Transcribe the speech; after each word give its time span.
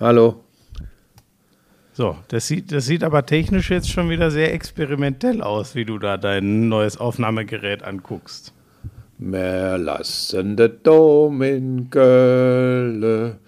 Hallo. 0.00 0.44
So, 1.92 2.16
das 2.28 2.46
sieht, 2.46 2.70
das 2.70 2.86
sieht 2.86 3.02
aber 3.02 3.26
technisch 3.26 3.70
jetzt 3.70 3.90
schon 3.90 4.08
wieder 4.08 4.30
sehr 4.30 4.54
experimentell 4.54 5.42
aus, 5.42 5.74
wie 5.74 5.84
du 5.84 5.98
da 5.98 6.16
dein 6.16 6.68
neues 6.68 6.96
Aufnahmegerät 6.98 7.82
anguckst. 7.82 8.54
Mehr 9.18 9.76
lassen 9.78 10.56
der 10.56 10.68
Dom 10.68 11.42
in 11.42 11.90
Kölle, 11.90 13.38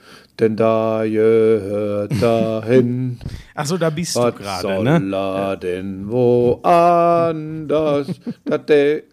denn 0.41 0.57
da 0.57 1.05
gehört 1.05 2.11
dahin. 2.21 3.21
Achso, 3.55 3.77
da 3.77 3.91
bist 3.91 4.17
Was 4.17 4.35
du 4.35 4.41
gerade, 4.43 4.63
soll 4.63 4.83
ne? 4.83 5.17
er 5.17 5.57
denn 5.57 6.11
woanders? 6.11 8.09
das 8.45 8.67
de 8.67 9.05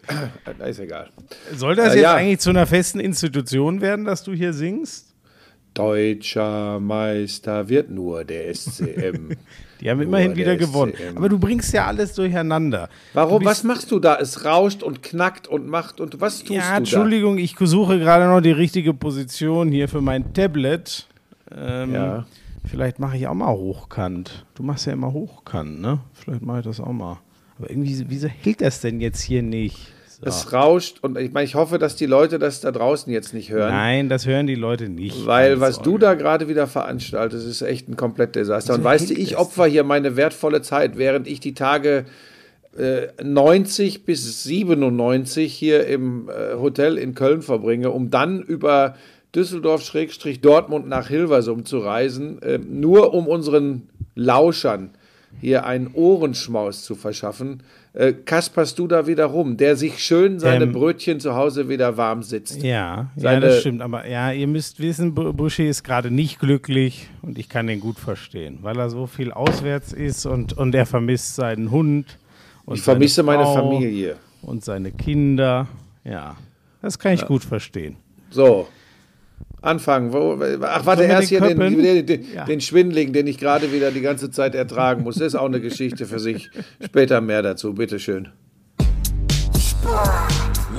Na, 0.58 0.66
ist 0.66 0.80
egal. 0.80 1.10
Soll 1.54 1.76
das 1.76 1.92
Äh, 1.92 1.98
jetzt 1.98 2.02
ja. 2.02 2.14
eigentlich 2.16 2.40
zu 2.40 2.50
einer 2.50 2.66
festen 2.66 2.98
Institution 2.98 3.80
werden, 3.80 4.04
dass 4.04 4.24
du 4.24 4.32
hier 4.32 4.52
singst? 4.52 5.07
Deutscher 5.78 6.80
Meister 6.80 7.68
wird 7.68 7.90
nur 7.90 8.24
der 8.24 8.52
SCM. 8.54 9.30
Die 9.80 9.88
haben 9.88 9.98
Nur 9.98 10.06
immerhin 10.08 10.34
wieder 10.34 10.56
der 10.56 10.66
gewonnen. 10.66 10.92
SCM. 10.92 11.16
Aber 11.16 11.28
du 11.28 11.38
bringst 11.38 11.72
ja 11.72 11.86
alles 11.86 12.14
durcheinander. 12.14 12.88
Warum? 13.14 13.40
Du 13.42 13.46
Was 13.48 13.62
machst 13.62 13.90
du 13.92 14.00
da? 14.00 14.16
Es 14.16 14.44
rauscht 14.44 14.82
und 14.82 15.02
knackt 15.04 15.46
und 15.46 15.68
macht 15.68 16.00
und 16.00 16.20
was 16.20 16.40
tust 16.40 16.50
Ja, 16.50 16.72
du 16.72 16.76
Entschuldigung, 16.78 17.38
ich 17.38 17.54
suche 17.58 17.98
gerade 18.00 18.26
noch 18.26 18.40
die 18.40 18.50
richtige 18.50 18.92
Position 18.92 19.70
hier 19.70 19.88
für 19.88 20.00
mein 20.00 20.32
Tablet. 20.32 21.06
Ähm, 21.56 21.94
Ja. 21.94 22.26
Vielleicht 22.64 22.98
mache 22.98 23.16
ich 23.16 23.26
auch 23.28 23.34
mal 23.34 23.52
hochkant. 23.52 24.44
Du 24.54 24.62
machst 24.62 24.86
ja 24.86 24.92
immer 24.92 25.12
hochkant, 25.12 25.80
ne? 25.80 26.00
Vielleicht 26.12 26.42
mache 26.42 26.58
ich 26.58 26.64
das 26.64 26.80
auch 26.80 26.92
mal. 26.92 27.18
Aber 27.58 27.70
irgendwie, 27.70 28.04
wieso 28.08 28.28
hält 28.28 28.60
das 28.60 28.80
denn 28.80 29.00
jetzt 29.00 29.22
hier 29.22 29.42
nicht? 29.42 29.92
So. 30.20 30.26
Es 30.26 30.52
rauscht 30.52 30.98
und 31.02 31.16
ich 31.16 31.32
meine, 31.32 31.44
ich 31.44 31.54
hoffe, 31.54 31.78
dass 31.78 31.94
die 31.94 32.06
Leute 32.06 32.40
das 32.40 32.60
da 32.60 32.72
draußen 32.72 33.12
jetzt 33.12 33.34
nicht 33.34 33.50
hören. 33.50 33.72
Nein, 33.72 34.08
das 34.08 34.26
hören 34.26 34.48
die 34.48 34.56
Leute 34.56 34.88
nicht. 34.88 35.26
Weil 35.26 35.60
was 35.60 35.76
Sorge. 35.76 35.90
du 35.90 35.98
da 35.98 36.14
gerade 36.14 36.48
wieder 36.48 36.66
veranstaltest, 36.66 37.46
ist 37.46 37.62
echt 37.62 37.88
ein 37.88 37.96
komplett 37.96 38.34
Desaster. 38.34 38.74
Und 38.74 38.80
Wieso 38.80 38.88
weißt 38.88 39.10
du, 39.10 39.14
ich 39.14 39.36
opfer 39.36 39.66
hier 39.66 39.84
meine 39.84 40.16
wertvolle 40.16 40.60
Zeit, 40.60 40.98
während 40.98 41.28
ich 41.28 41.38
die 41.38 41.54
Tage 41.54 42.04
äh, 42.76 43.08
90 43.22 44.04
bis 44.04 44.42
97 44.42 45.54
hier 45.54 45.86
im 45.86 46.28
äh, 46.28 46.56
Hotel 46.56 46.98
in 46.98 47.14
Köln 47.14 47.42
verbringe, 47.42 47.90
um 47.90 48.10
dann 48.10 48.42
über 48.42 48.96
Düsseldorf-Dortmund 49.34 50.88
nach 50.88 51.08
Hilversum 51.08 51.64
zu 51.64 51.78
reisen, 51.78 52.42
äh, 52.42 52.58
nur 52.58 53.14
um 53.14 53.28
unseren 53.28 53.88
Lauschern 54.14 54.90
hier 55.40 55.66
einen 55.66 55.88
Ohrenschmaus 55.92 56.82
zu 56.82 56.94
verschaffen. 56.94 57.62
Äh, 57.98 58.12
kasperst 58.12 58.78
du 58.78 58.86
da 58.86 59.08
wieder 59.08 59.24
rum, 59.24 59.56
der 59.56 59.74
sich 59.74 59.98
schön 59.98 60.38
seine 60.38 60.66
Ähm, 60.66 60.72
Brötchen 60.72 61.18
zu 61.18 61.34
Hause 61.34 61.68
wieder 61.68 61.96
warm 61.96 62.22
sitzt. 62.22 62.62
Ja, 62.62 63.10
ja, 63.16 63.40
das 63.40 63.58
stimmt. 63.58 63.82
Aber 63.82 64.06
ja, 64.06 64.30
ihr 64.30 64.46
müsst 64.46 64.78
wissen, 64.78 65.16
Bu- 65.16 65.32
Buschi 65.32 65.68
ist 65.68 65.82
gerade 65.82 66.08
nicht 66.12 66.38
glücklich 66.38 67.08
und 67.22 67.38
ich 67.40 67.48
kann 67.48 67.66
den 67.66 67.80
gut 67.80 67.98
verstehen, 67.98 68.58
weil 68.62 68.78
er 68.78 68.88
so 68.88 69.08
viel 69.08 69.32
auswärts 69.32 69.92
ist 69.92 70.26
und, 70.26 70.56
und 70.56 70.76
er 70.76 70.86
vermisst 70.86 71.34
seinen 71.34 71.72
Hund. 71.72 72.18
Und 72.66 72.76
Ich 72.76 72.82
vermisse 72.82 73.16
seine 73.16 73.26
meine 73.26 73.44
Familie. 73.44 74.14
Und 74.42 74.64
seine 74.64 74.92
Kinder. 74.92 75.66
Ja, 76.04 76.36
das 76.80 77.00
kann 77.00 77.14
ich 77.14 77.26
gut 77.26 77.42
verstehen. 77.42 77.96
So. 78.30 78.68
Anfangen. 79.60 80.12
Wo, 80.12 80.38
ach, 80.62 80.86
warte, 80.86 81.02
wir 81.02 81.08
erst 81.08 81.28
hier 81.28 81.40
den 81.40 81.58
den, 81.58 82.06
den, 82.06 82.24
Ja. 82.34 82.44
den 82.44 82.60
Schwindling, 82.60 83.12
den 83.12 83.26
ich 83.26 83.38
gerade 83.38 83.72
wieder 83.72 83.90
die 83.90 84.00
ganze 84.00 84.30
Zeit 84.30 84.54
ertragen 84.54 85.02
muss. 85.02 85.16
Das 85.16 85.28
ist 85.28 85.34
auch 85.34 85.46
eine 85.46 85.60
Geschichte 85.60 86.06
für 86.06 86.18
sich. 86.20 86.50
Später 86.84 87.20
mehr 87.20 87.42
dazu, 87.42 87.74
bitteschön. 87.74 88.28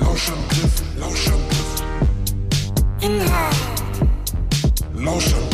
Lauschangriff, 0.00 0.82
Lauschangriff. 0.98 1.82
Inhalt, 3.02 3.56
Lauschangriff, 4.94 5.49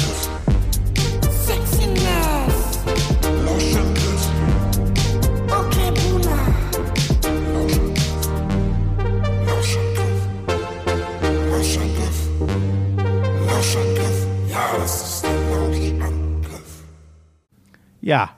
Ja, 18.06 18.30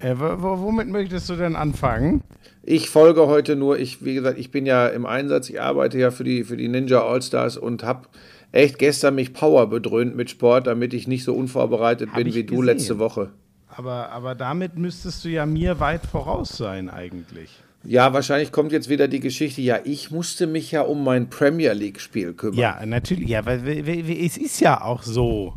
äh, 0.00 0.14
wo- 0.18 0.42
wo- 0.42 0.60
womit 0.60 0.88
möchtest 0.88 1.30
du 1.30 1.36
denn 1.36 1.56
anfangen? 1.56 2.22
Ich 2.62 2.90
folge 2.90 3.26
heute 3.26 3.56
nur, 3.56 3.78
ich, 3.78 4.04
wie 4.04 4.12
gesagt, 4.14 4.38
ich 4.38 4.50
bin 4.50 4.66
ja 4.66 4.86
im 4.88 5.06
Einsatz, 5.06 5.48
ich 5.48 5.62
arbeite 5.62 5.98
ja 5.98 6.10
für 6.10 6.24
die, 6.24 6.44
für 6.44 6.58
die 6.58 6.68
Ninja 6.68 7.00
Allstars 7.02 7.56
und 7.56 7.82
habe 7.84 8.06
echt 8.52 8.78
gestern 8.78 9.14
mich 9.14 9.32
Power 9.32 9.66
bedröhnt 9.70 10.14
mit 10.14 10.28
Sport, 10.28 10.66
damit 10.66 10.92
ich 10.92 11.08
nicht 11.08 11.24
so 11.24 11.32
unvorbereitet 11.34 12.10
Hab 12.10 12.16
bin 12.16 12.34
wie 12.34 12.44
du 12.44 12.56
gesehen. 12.56 12.64
letzte 12.66 12.98
Woche. 12.98 13.30
Aber, 13.68 14.10
aber 14.10 14.34
damit 14.34 14.76
müsstest 14.78 15.24
du 15.24 15.30
ja 15.30 15.46
mir 15.46 15.80
weit 15.80 16.04
voraus 16.04 16.56
sein 16.58 16.90
eigentlich. 16.90 17.50
Ja, 17.82 18.12
wahrscheinlich 18.12 18.52
kommt 18.52 18.72
jetzt 18.72 18.90
wieder 18.90 19.08
die 19.08 19.20
Geschichte, 19.20 19.62
ja, 19.62 19.78
ich 19.84 20.10
musste 20.10 20.46
mich 20.46 20.70
ja 20.70 20.82
um 20.82 21.02
mein 21.02 21.30
Premier 21.30 21.72
League-Spiel 21.72 22.34
kümmern. 22.34 22.58
Ja, 22.58 22.84
natürlich. 22.84 23.28
Ja, 23.30 23.46
weil 23.46 23.64
weil- 23.66 23.86
weil- 23.86 24.24
es 24.26 24.36
ist 24.36 24.60
ja 24.60 24.82
auch 24.82 25.02
so. 25.02 25.54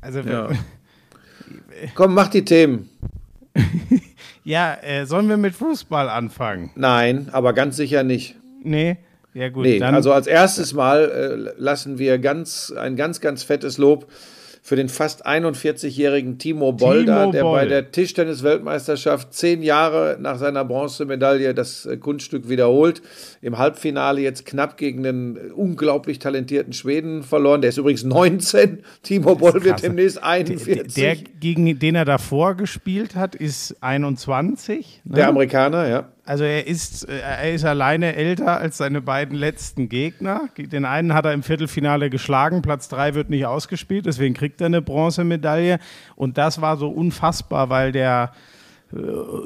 Also, 0.00 0.20
Ja. 0.20 0.48
Komm, 1.94 2.14
mach 2.14 2.28
die 2.28 2.44
Themen. 2.44 2.88
ja 4.44 4.76
äh, 4.82 5.06
sollen 5.06 5.28
wir 5.28 5.36
mit 5.36 5.54
Fußball 5.54 6.08
anfangen? 6.08 6.70
Nein, 6.76 7.28
aber 7.32 7.52
ganz 7.52 7.76
sicher 7.76 8.02
nicht. 8.02 8.36
Nee? 8.62 8.98
Ja, 9.32 9.48
gut. 9.48 9.64
Nee, 9.64 9.78
dann, 9.78 9.94
also 9.94 10.12
als 10.12 10.26
erstes 10.26 10.72
Mal 10.72 11.52
äh, 11.56 11.60
lassen 11.60 11.98
wir 11.98 12.18
ganz, 12.18 12.72
ein 12.72 12.96
ganz, 12.96 13.20
ganz 13.20 13.42
fettes 13.42 13.78
Lob 13.78 14.10
für 14.62 14.76
den 14.76 14.88
fast 14.88 15.26
41-jährigen 15.26 16.38
Timo 16.38 16.72
Boll, 16.72 17.04
da, 17.04 17.22
Timo 17.22 17.32
der 17.32 17.42
Boll. 17.42 17.58
bei 17.58 17.66
der 17.66 17.90
Tischtennis-Weltmeisterschaft 17.90 19.32
zehn 19.32 19.62
Jahre 19.62 20.18
nach 20.20 20.38
seiner 20.38 20.64
Bronzemedaille 20.64 21.54
das 21.54 21.86
äh, 21.86 21.96
Kunststück 21.96 22.48
wiederholt. 22.48 23.02
Im 23.40 23.58
Halbfinale 23.58 24.20
jetzt 24.20 24.44
knapp 24.44 24.76
gegen 24.76 25.02
den 25.02 25.36
äh, 25.36 25.40
unglaublich 25.52 26.18
talentierten 26.18 26.72
Schweden 26.72 27.22
verloren. 27.22 27.62
Der 27.62 27.70
ist 27.70 27.78
übrigens 27.78 28.04
19. 28.04 28.82
Timo 29.02 29.34
Boll 29.34 29.64
wird 29.64 29.82
demnächst 29.82 30.16
der, 30.18 30.26
41. 30.26 30.94
der, 30.94 31.16
gegen 31.16 31.78
den 31.78 31.94
er 31.94 32.04
davor 32.04 32.54
gespielt 32.54 33.14
hat, 33.14 33.34
ist 33.34 33.76
21. 33.80 35.02
Ne? 35.04 35.16
der 35.16 35.28
Amerikaner, 35.28 35.88
ja. 35.88 36.08
Also 36.24 36.44
er 36.44 36.66
ist, 36.66 37.08
äh, 37.08 37.20
er 37.20 37.52
ist 37.52 37.64
alleine 37.64 38.14
älter 38.14 38.58
als 38.58 38.76
seine 38.76 39.00
beiden 39.00 39.36
letzten 39.36 39.88
Gegner. 39.88 40.48
Den 40.56 40.84
einen 40.84 41.14
hat 41.14 41.24
er 41.24 41.32
im 41.32 41.42
Viertelfinale 41.42 42.10
geschlagen, 42.10 42.62
Platz 42.62 42.88
drei 42.88 43.14
wird 43.14 43.30
nicht 43.30 43.46
ausgespielt, 43.46 44.06
deswegen 44.06 44.34
kriegt 44.34 44.60
er 44.60 44.66
eine 44.66 44.82
Bronzemedaille. 44.82 45.78
Und 46.16 46.38
das 46.38 46.60
war 46.60 46.76
so 46.76 46.88
unfassbar, 46.88 47.70
weil 47.70 47.92
der 47.92 48.32
äh, 48.92 48.96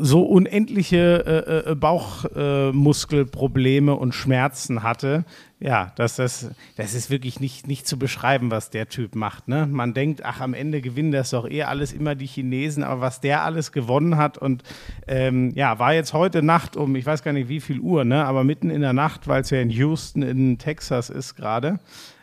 so 0.00 0.22
unendliche 0.22 1.64
äh, 1.66 1.74
Bauchmuskelprobleme 1.74 3.94
und 3.94 4.14
Schmerzen 4.14 4.82
hatte. 4.82 5.24
Ja, 5.64 5.92
dass 5.96 6.16
das, 6.16 6.50
das 6.76 6.92
ist 6.92 7.08
wirklich 7.08 7.40
nicht, 7.40 7.66
nicht 7.66 7.88
zu 7.88 7.98
beschreiben, 7.98 8.50
was 8.50 8.68
der 8.68 8.90
Typ 8.90 9.14
macht. 9.14 9.48
Ne? 9.48 9.66
Man 9.66 9.94
denkt, 9.94 10.22
ach, 10.22 10.42
am 10.42 10.52
Ende 10.52 10.82
gewinnen 10.82 11.10
das 11.10 11.30
doch 11.30 11.48
eh 11.48 11.62
alles 11.62 11.94
immer 11.94 12.14
die 12.14 12.26
Chinesen, 12.26 12.84
aber 12.84 13.00
was 13.00 13.22
der 13.22 13.44
alles 13.44 13.72
gewonnen 13.72 14.18
hat 14.18 14.36
und 14.36 14.62
ähm, 15.08 15.52
ja, 15.54 15.78
war 15.78 15.94
jetzt 15.94 16.12
heute 16.12 16.42
Nacht 16.42 16.76
um, 16.76 16.94
ich 16.96 17.06
weiß 17.06 17.22
gar 17.22 17.32
nicht 17.32 17.48
wie 17.48 17.60
viel 17.60 17.80
Uhr, 17.80 18.04
ne? 18.04 18.26
aber 18.26 18.44
mitten 18.44 18.68
in 18.68 18.82
der 18.82 18.92
Nacht, 18.92 19.26
weil 19.26 19.40
es 19.40 19.48
ja 19.48 19.58
in 19.58 19.70
Houston 19.70 20.20
in 20.20 20.58
Texas 20.58 21.08
ist 21.08 21.34
gerade. 21.34 21.78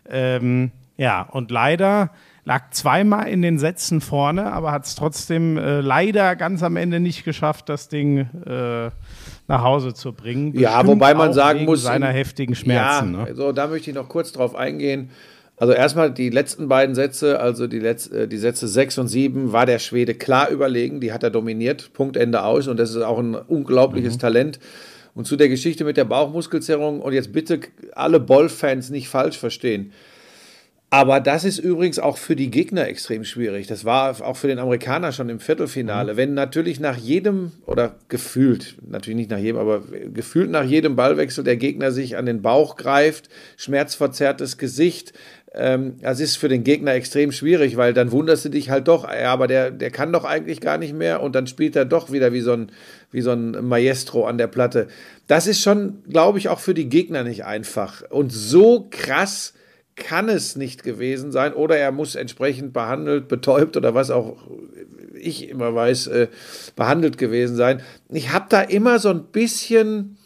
Ähm, 0.07 0.69
ja, 0.97 1.23
und 1.23 1.49
leider 1.49 2.11
lag 2.43 2.71
zweimal 2.71 3.27
in 3.27 3.41
den 3.41 3.59
Sätzen 3.59 4.01
vorne, 4.01 4.51
aber 4.51 4.71
hat 4.71 4.85
es 4.85 4.95
trotzdem 4.95 5.57
äh, 5.57 5.81
leider 5.81 6.35
ganz 6.35 6.63
am 6.63 6.75
Ende 6.75 6.99
nicht 6.99 7.23
geschafft, 7.23 7.69
das 7.69 7.87
Ding 7.87 8.19
äh, 8.45 8.89
nach 9.47 9.63
Hause 9.63 9.93
zu 9.93 10.13
bringen. 10.13 10.57
Ja, 10.57 10.81
Bestimmt 10.81 10.89
wobei 11.01 11.13
man 11.13 11.33
sagen 11.33 11.59
wegen 11.59 11.69
muss. 11.69 11.83
seiner 11.83 12.09
in- 12.09 12.15
heftigen 12.15 12.55
Schmerzen. 12.55 13.13
Ja, 13.13 13.25
ne? 13.25 13.35
so, 13.35 13.51
da 13.51 13.67
möchte 13.67 13.91
ich 13.91 13.95
noch 13.95 14.09
kurz 14.09 14.31
drauf 14.31 14.55
eingehen. 14.55 15.09
Also 15.57 15.73
erstmal 15.73 16.09
die 16.11 16.31
letzten 16.31 16.67
beiden 16.67 16.95
Sätze, 16.95 17.39
also 17.39 17.67
die, 17.67 17.79
Letz-, 17.79 18.11
äh, 18.11 18.27
die 18.27 18.37
Sätze 18.37 18.67
6 18.67 18.97
und 18.97 19.07
7, 19.07 19.51
war 19.53 19.67
der 19.67 19.77
Schwede 19.77 20.15
klar 20.15 20.49
überlegen, 20.49 20.99
die 20.99 21.13
hat 21.13 21.21
er 21.21 21.29
dominiert, 21.29 21.93
Punkt 21.93 22.17
Ende 22.17 22.41
aus 22.43 22.67
und 22.67 22.77
das 22.77 22.89
ist 22.89 23.01
auch 23.03 23.19
ein 23.19 23.35
unglaubliches 23.35 24.17
Talent. 24.17 24.59
Und 25.13 25.27
zu 25.27 25.35
der 25.35 25.49
Geschichte 25.49 25.83
mit 25.83 25.97
der 25.97 26.05
Bauchmuskelzerrung 26.05 27.01
und 27.01 27.13
jetzt 27.13 27.31
bitte 27.33 27.59
alle 27.93 28.19
Boll-Fans 28.19 28.89
nicht 28.89 29.09
falsch 29.09 29.37
verstehen. 29.37 29.91
Aber 30.93 31.21
das 31.21 31.45
ist 31.45 31.57
übrigens 31.57 31.99
auch 31.99 32.17
für 32.17 32.35
die 32.35 32.51
Gegner 32.51 32.85
extrem 32.85 33.23
schwierig. 33.23 33.65
Das 33.65 33.85
war 33.85 34.21
auch 34.21 34.35
für 34.35 34.47
den 34.47 34.59
Amerikaner 34.59 35.13
schon 35.13 35.29
im 35.29 35.39
Viertelfinale. 35.39 36.17
Wenn 36.17 36.33
natürlich 36.33 36.81
nach 36.81 36.97
jedem, 36.97 37.53
oder 37.65 37.95
gefühlt, 38.09 38.75
natürlich 38.85 39.15
nicht 39.15 39.29
nach 39.31 39.37
jedem, 39.37 39.57
aber 39.57 39.83
gefühlt 40.13 40.51
nach 40.51 40.65
jedem 40.65 40.97
Ballwechsel 40.97 41.45
der 41.45 41.55
Gegner 41.55 41.93
sich 41.93 42.17
an 42.17 42.25
den 42.25 42.41
Bauch 42.41 42.75
greift, 42.75 43.29
schmerzverzerrtes 43.55 44.57
Gesicht, 44.57 45.13
ähm, 45.53 45.95
das 46.01 46.19
ist 46.19 46.35
für 46.35 46.49
den 46.49 46.65
Gegner 46.65 46.93
extrem 46.93 47.31
schwierig, 47.31 47.77
weil 47.77 47.93
dann 47.93 48.11
wunderst 48.11 48.43
du 48.43 48.49
dich 48.49 48.69
halt 48.69 48.89
doch, 48.89 49.09
ja, 49.09 49.31
aber 49.31 49.47
der, 49.47 49.71
der 49.71 49.91
kann 49.91 50.11
doch 50.11 50.25
eigentlich 50.25 50.59
gar 50.59 50.77
nicht 50.77 50.93
mehr 50.93 51.21
und 51.21 51.35
dann 51.35 51.47
spielt 51.47 51.77
er 51.77 51.85
doch 51.85 52.11
wieder 52.11 52.33
wie 52.33 52.41
so 52.41 52.51
ein, 52.51 52.69
wie 53.11 53.21
so 53.21 53.31
ein 53.31 53.65
Maestro 53.65 54.25
an 54.25 54.37
der 54.37 54.47
Platte. 54.47 54.89
Das 55.27 55.47
ist 55.47 55.61
schon, 55.61 56.03
glaube 56.09 56.37
ich, 56.37 56.49
auch 56.49 56.59
für 56.59 56.73
die 56.73 56.89
Gegner 56.89 57.23
nicht 57.23 57.45
einfach. 57.45 58.01
Und 58.09 58.33
so 58.33 58.87
krass 58.89 59.53
kann 59.95 60.29
es 60.29 60.55
nicht 60.55 60.83
gewesen 60.83 61.31
sein 61.31 61.53
oder 61.53 61.77
er 61.77 61.91
muss 61.91 62.15
entsprechend 62.15 62.73
behandelt, 62.73 63.27
betäubt 63.27 63.77
oder 63.77 63.93
was 63.93 64.09
auch 64.09 64.37
ich 65.21 65.49
immer 65.49 65.73
weiß, 65.73 66.07
äh, 66.07 66.27
behandelt 66.75 67.17
gewesen 67.17 67.55
sein. 67.55 67.81
Ich 68.09 68.31
habe 68.31 68.45
da 68.49 68.61
immer 68.61 68.99
so 68.99 69.09
ein 69.09 69.25
bisschen, 69.25 70.17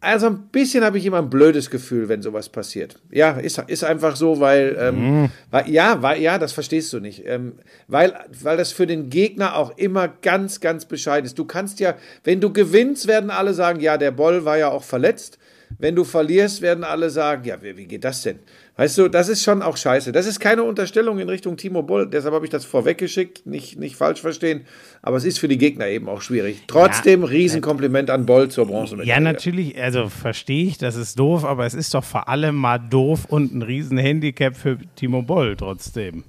also 0.00 0.26
ein 0.26 0.48
bisschen 0.50 0.84
habe 0.84 0.98
ich 0.98 1.06
immer 1.06 1.18
ein 1.18 1.30
blödes 1.30 1.70
Gefühl, 1.70 2.08
wenn 2.08 2.22
sowas 2.22 2.48
passiert. 2.48 2.98
Ja, 3.10 3.32
ist, 3.32 3.58
ist 3.66 3.84
einfach 3.84 4.16
so, 4.16 4.40
weil, 4.40 4.76
ähm, 4.78 5.30
weil 5.50 5.70
ja, 5.70 6.02
weil, 6.02 6.20
ja, 6.20 6.38
das 6.38 6.52
verstehst 6.52 6.92
du 6.92 7.00
nicht. 7.00 7.24
Ähm, 7.26 7.54
weil, 7.88 8.14
weil 8.42 8.56
das 8.56 8.72
für 8.72 8.86
den 8.86 9.10
Gegner 9.10 9.56
auch 9.56 9.76
immer 9.76 10.08
ganz, 10.08 10.60
ganz 10.60 10.86
bescheiden 10.86 11.26
ist. 11.26 11.38
Du 11.38 11.44
kannst 11.44 11.78
ja, 11.78 11.94
wenn 12.24 12.40
du 12.40 12.52
gewinnst, 12.52 13.06
werden 13.06 13.30
alle 13.30 13.54
sagen, 13.54 13.80
ja, 13.80 13.98
der 13.98 14.10
Boll 14.10 14.44
war 14.44 14.58
ja 14.58 14.68
auch 14.68 14.84
verletzt. 14.84 15.38
Wenn 15.78 15.94
du 15.94 16.04
verlierst, 16.04 16.60
werden 16.60 16.84
alle 16.84 17.08
sagen, 17.08 17.44
ja, 17.44 17.62
wie, 17.62 17.76
wie 17.76 17.86
geht 17.86 18.04
das 18.04 18.22
denn? 18.22 18.40
Weißt 18.76 18.96
du, 18.96 19.08
das 19.08 19.28
ist 19.28 19.42
schon 19.42 19.60
auch 19.60 19.76
scheiße. 19.76 20.12
Das 20.12 20.26
ist 20.26 20.40
keine 20.40 20.62
Unterstellung 20.62 21.18
in 21.18 21.28
Richtung 21.28 21.58
Timo 21.58 21.82
Boll, 21.82 22.08
deshalb 22.08 22.34
habe 22.34 22.46
ich 22.46 22.50
das 22.50 22.64
vorweggeschickt, 22.64 23.44
nicht, 23.46 23.78
nicht 23.78 23.96
falsch 23.96 24.20
verstehen. 24.22 24.62
Aber 25.02 25.18
es 25.18 25.24
ist 25.24 25.38
für 25.38 25.48
die 25.48 25.58
Gegner 25.58 25.88
eben 25.88 26.08
auch 26.08 26.22
schwierig. 26.22 26.62
Trotzdem, 26.68 27.22
Riesenkompliment 27.22 28.08
an 28.08 28.24
Boll 28.24 28.48
zur 28.48 28.66
Bronzemedaille. 28.66 29.10
Ja, 29.10 29.20
natürlich, 29.20 29.80
also 29.80 30.08
verstehe 30.08 30.64
ich, 30.64 30.78
das 30.78 30.96
ist 30.96 31.18
doof, 31.18 31.44
aber 31.44 31.66
es 31.66 31.74
ist 31.74 31.92
doch 31.92 32.04
vor 32.04 32.30
allem 32.30 32.54
mal 32.54 32.78
doof 32.78 33.26
und 33.28 33.54
ein 33.54 33.60
Riesenhandicap 33.60 34.56
für 34.56 34.78
Timo 34.96 35.20
Boll 35.20 35.54
trotzdem. 35.56 36.24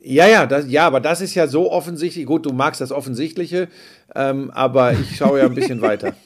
Ja, 0.00 0.26
ja, 0.26 0.46
das, 0.46 0.68
ja, 0.68 0.86
aber 0.86 1.00
das 1.00 1.20
ist 1.20 1.34
ja 1.34 1.46
so 1.46 1.70
offensichtlich. 1.70 2.26
Gut, 2.26 2.46
du 2.46 2.52
magst 2.52 2.80
das 2.80 2.92
Offensichtliche, 2.92 3.68
ähm, 4.14 4.50
aber 4.52 4.92
ich 4.92 5.16
schaue 5.16 5.38
ja 5.38 5.46
ein 5.46 5.54
bisschen 5.54 5.80
weiter. 5.82 6.14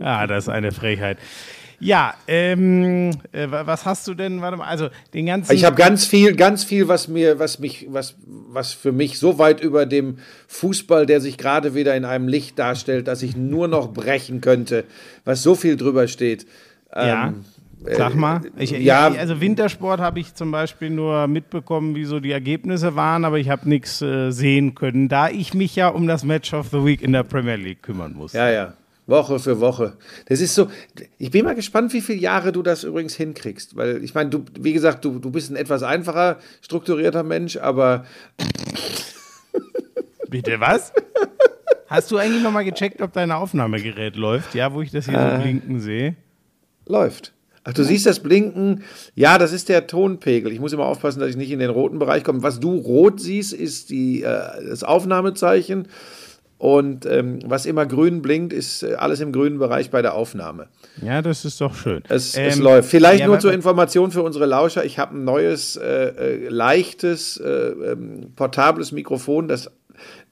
Ah, 0.00 0.26
das 0.26 0.44
ist 0.44 0.48
eine 0.48 0.72
Frechheit. 0.72 1.18
Ja, 1.80 2.14
ähm, 2.26 3.10
äh, 3.32 3.50
wa- 3.50 3.66
was 3.66 3.84
hast 3.84 4.06
du 4.08 4.14
denn, 4.14 4.40
warte 4.40 4.56
mal, 4.56 4.66
also 4.66 4.88
den 5.12 5.26
ganzen. 5.26 5.52
Ich 5.54 5.64
habe 5.64 5.76
ganz 5.76 6.04
viel, 6.06 6.34
ganz 6.36 6.64
viel, 6.64 6.88
was 6.88 7.08
mir, 7.08 7.38
was 7.38 7.58
mich, 7.58 7.86
was, 7.90 8.16
was 8.26 8.72
für 8.72 8.92
mich 8.92 9.18
so 9.18 9.38
weit 9.38 9.60
über 9.60 9.86
dem 9.86 10.18
Fußball, 10.48 11.06
der 11.06 11.20
sich 11.20 11.38
gerade 11.38 11.74
wieder 11.74 11.94
in 11.96 12.04
einem 12.04 12.28
Licht 12.28 12.58
darstellt, 12.58 13.08
dass 13.08 13.22
ich 13.22 13.36
nur 13.36 13.68
noch 13.68 13.92
brechen 13.92 14.40
könnte, 14.40 14.84
was 15.24 15.42
so 15.42 15.54
viel 15.54 15.76
drüber 15.76 16.08
steht. 16.08 16.46
ja. 16.94 17.28
Ähm, 17.28 17.44
Sag 17.98 18.14
mal, 18.14 18.40
ich, 18.56 18.70
ja. 18.70 19.10
ich, 19.10 19.18
also 19.18 19.42
Wintersport 19.42 20.00
habe 20.00 20.18
ich 20.18 20.32
zum 20.34 20.50
Beispiel 20.50 20.88
nur 20.88 21.26
mitbekommen, 21.26 21.94
wie 21.94 22.06
so 22.06 22.18
die 22.18 22.30
Ergebnisse 22.32 22.96
waren, 22.96 23.26
aber 23.26 23.38
ich 23.38 23.50
habe 23.50 23.68
nichts 23.68 24.00
äh, 24.00 24.30
sehen 24.30 24.74
können, 24.74 25.10
da 25.10 25.28
ich 25.28 25.52
mich 25.52 25.76
ja 25.76 25.88
um 25.88 26.06
das 26.06 26.24
Match 26.24 26.54
of 26.54 26.68
the 26.70 26.82
Week 26.82 27.02
in 27.02 27.12
der 27.12 27.24
Premier 27.24 27.56
League 27.56 27.82
kümmern 27.82 28.14
muss. 28.14 28.32
Ja, 28.32 28.48
ja. 28.48 28.72
Woche 29.06 29.38
für 29.38 29.60
Woche. 29.60 29.96
Das 30.26 30.40
ist 30.40 30.54
so. 30.54 30.68
Ich 31.18 31.30
bin 31.30 31.44
mal 31.44 31.54
gespannt, 31.54 31.92
wie 31.92 32.00
viele 32.00 32.20
Jahre 32.20 32.52
du 32.52 32.62
das 32.62 32.84
übrigens 32.84 33.14
hinkriegst. 33.14 33.76
Weil 33.76 34.02
ich 34.02 34.14
meine, 34.14 34.30
du, 34.30 34.44
wie 34.58 34.72
gesagt, 34.72 35.04
du, 35.04 35.18
du 35.18 35.30
bist 35.30 35.50
ein 35.50 35.56
etwas 35.56 35.82
einfacher 35.82 36.38
strukturierter 36.62 37.22
Mensch, 37.22 37.56
aber 37.56 38.04
Bitte 40.28 40.58
was? 40.60 40.92
Hast 41.86 42.10
du 42.10 42.16
eigentlich 42.16 42.42
nochmal 42.42 42.64
gecheckt, 42.64 43.00
ob 43.02 43.12
dein 43.12 43.30
Aufnahmegerät 43.30 44.16
läuft? 44.16 44.54
Ja, 44.54 44.72
wo 44.72 44.82
ich 44.82 44.90
das 44.90 45.04
hier 45.08 45.18
Äh. 45.18 45.36
so 45.36 45.42
blinken 45.42 45.80
sehe. 45.80 46.16
läuft. 46.86 47.32
Ach, 47.66 47.72
du 47.72 47.82
siehst 47.82 48.04
das 48.04 48.20
Blinken. 48.20 48.82
Ja, 49.14 49.38
das 49.38 49.52
ist 49.52 49.70
der 49.70 49.86
Tonpegel. 49.86 50.52
Ich 50.52 50.60
muss 50.60 50.72
immer 50.74 50.84
aufpassen, 50.84 51.20
dass 51.20 51.30
ich 51.30 51.36
nicht 51.36 51.50
in 51.50 51.60
den 51.60 51.70
roten 51.70 51.98
Bereich 51.98 52.22
komme. 52.22 52.42
Was 52.42 52.60
du 52.60 52.74
rot 52.76 53.20
siehst, 53.20 53.54
ist 53.54 53.88
die, 53.90 54.22
äh, 54.22 54.66
das 54.68 54.82
Aufnahmezeichen. 54.82 55.88
Und 56.64 57.04
ähm, 57.04 57.40
was 57.44 57.66
immer 57.66 57.84
grün 57.84 58.22
blinkt, 58.22 58.50
ist 58.54 58.84
äh, 58.84 58.94
alles 58.94 59.20
im 59.20 59.32
grünen 59.32 59.58
Bereich 59.58 59.90
bei 59.90 60.00
der 60.00 60.14
Aufnahme. 60.14 60.68
Ja, 61.02 61.20
das 61.20 61.44
ist 61.44 61.60
doch 61.60 61.74
schön. 61.74 62.02
Es, 62.08 62.34
es 62.38 62.56
Ähm, 62.56 62.62
läuft. 62.62 62.88
Vielleicht 62.88 63.20
ja, 63.20 63.26
nur 63.26 63.38
zur 63.38 63.52
Information 63.52 64.10
für 64.10 64.22
unsere 64.22 64.46
Lauscher. 64.46 64.82
Ich 64.82 64.98
habe 64.98 65.14
ein 65.14 65.24
neues, 65.24 65.76
äh, 65.76 65.84
äh, 65.84 66.48
leichtes, 66.48 67.36
äh, 67.36 67.50
ähm, 67.50 68.32
portables 68.34 68.92
Mikrofon, 68.92 69.46
das 69.46 69.70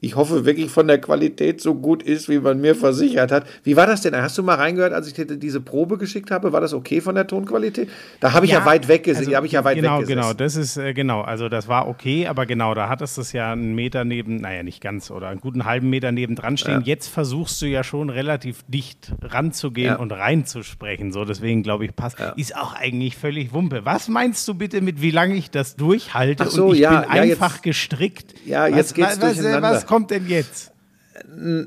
ich 0.02 0.16
hoffe 0.16 0.44
wirklich 0.44 0.69
von 0.69 0.88
der 0.88 1.00
Qualität 1.00 1.60
so 1.60 1.76
gut 1.76 2.02
ist, 2.02 2.28
wie 2.28 2.40
man 2.40 2.60
mir 2.60 2.75
versichert 2.75 3.31
hat. 3.31 3.46
Wie 3.62 3.76
war 3.76 3.87
das 3.87 4.00
denn? 4.02 4.16
Hast 4.16 4.37
du 4.37 4.43
mal 4.43 4.56
reingehört, 4.56 4.93
als 4.93 5.06
ich 5.06 5.14
dir 5.14 5.25
diese 5.26 5.60
Probe 5.60 5.96
geschickt 5.96 6.32
habe? 6.32 6.52
War 6.52 6.60
das 6.60 6.75
okay 6.75 7.00
von 7.00 7.14
der 7.14 7.28
Tonqualität? 7.28 7.88
Da 8.19 8.32
habe 8.32 8.44
ich 8.44 8.50
ja, 8.52 8.64
weit 8.66 8.88
weg 8.88 9.04
gesehen. 9.04 9.26
also 9.26 9.37
habe 9.37 9.46
ich 9.46 9.52
ja 9.52 9.62
weit 9.62 9.76
genau, 9.76 10.00
weg 10.00 10.08
genau, 10.08 10.32
das 10.32 10.56
ist 10.56 10.76
äh, 10.76 10.93
genau. 10.93 11.20
Also 11.20 11.49
das 11.49 11.69
war 11.69 11.87
okay, 11.87 12.26
aber 12.26 12.46
genau, 12.46 12.75
da 12.75 12.88
hattest 12.88 13.16
du 13.16 13.20
es 13.20 13.32
ja 13.32 13.52
einen 13.52 13.76
Meter 13.76 14.04
neben, 14.04 14.38
naja, 14.38 14.64
nicht 14.64 14.81
ganz 14.81 15.12
oder 15.12 15.28
einen 15.28 15.40
guten 15.40 15.64
halben 15.64 15.88
Meter 15.88 16.10
neben 16.10 16.34
dran 16.34 16.56
stehen. 16.56 16.82
Jetzt 16.84 17.06
versuchst 17.06 17.62
du 17.62 17.66
ja 17.66 17.84
schon 17.84 18.10
relativ 18.10 18.64
dicht 18.66 19.12
ranzugehen 19.22 19.87
Ja. 19.87 19.96
und 19.96 20.10
reinzusprechen. 20.12 21.12
So, 21.12 21.25
deswegen 21.25 21.62
glaube 21.62 21.84
ich, 21.84 21.94
passt. 21.94 22.19
Ist 22.37 22.56
auch 22.56 22.75
eigentlich 22.75 23.16
völlig 23.16 23.52
Wumpe. 23.52 23.84
Was 23.84 24.08
meinst 24.08 24.48
du 24.48 24.55
bitte 24.55 24.81
mit, 24.81 25.00
wie 25.00 25.12
lange 25.12 25.37
ich 25.37 25.52
das 25.52 25.76
durchhalte? 25.76 26.43
Ach 26.46 26.50
so, 26.50 26.66
und 26.66 26.75
ich 26.75 26.81
ja, 26.81 27.02
bin 27.02 27.14
ja, 27.14 27.22
einfach 27.22 27.52
jetzt- 27.55 27.62
gestrickt. 27.62 28.34
Ja, 28.44 28.64
was, 28.69 28.76
jetzt 28.76 28.94
geht's 28.94 29.08
was, 29.08 29.20
was, 29.20 29.34
durcheinander. 29.37 29.70
was 29.70 29.87
kommt 29.93 30.11
denn 30.11 30.27
jetzt? 30.29 30.71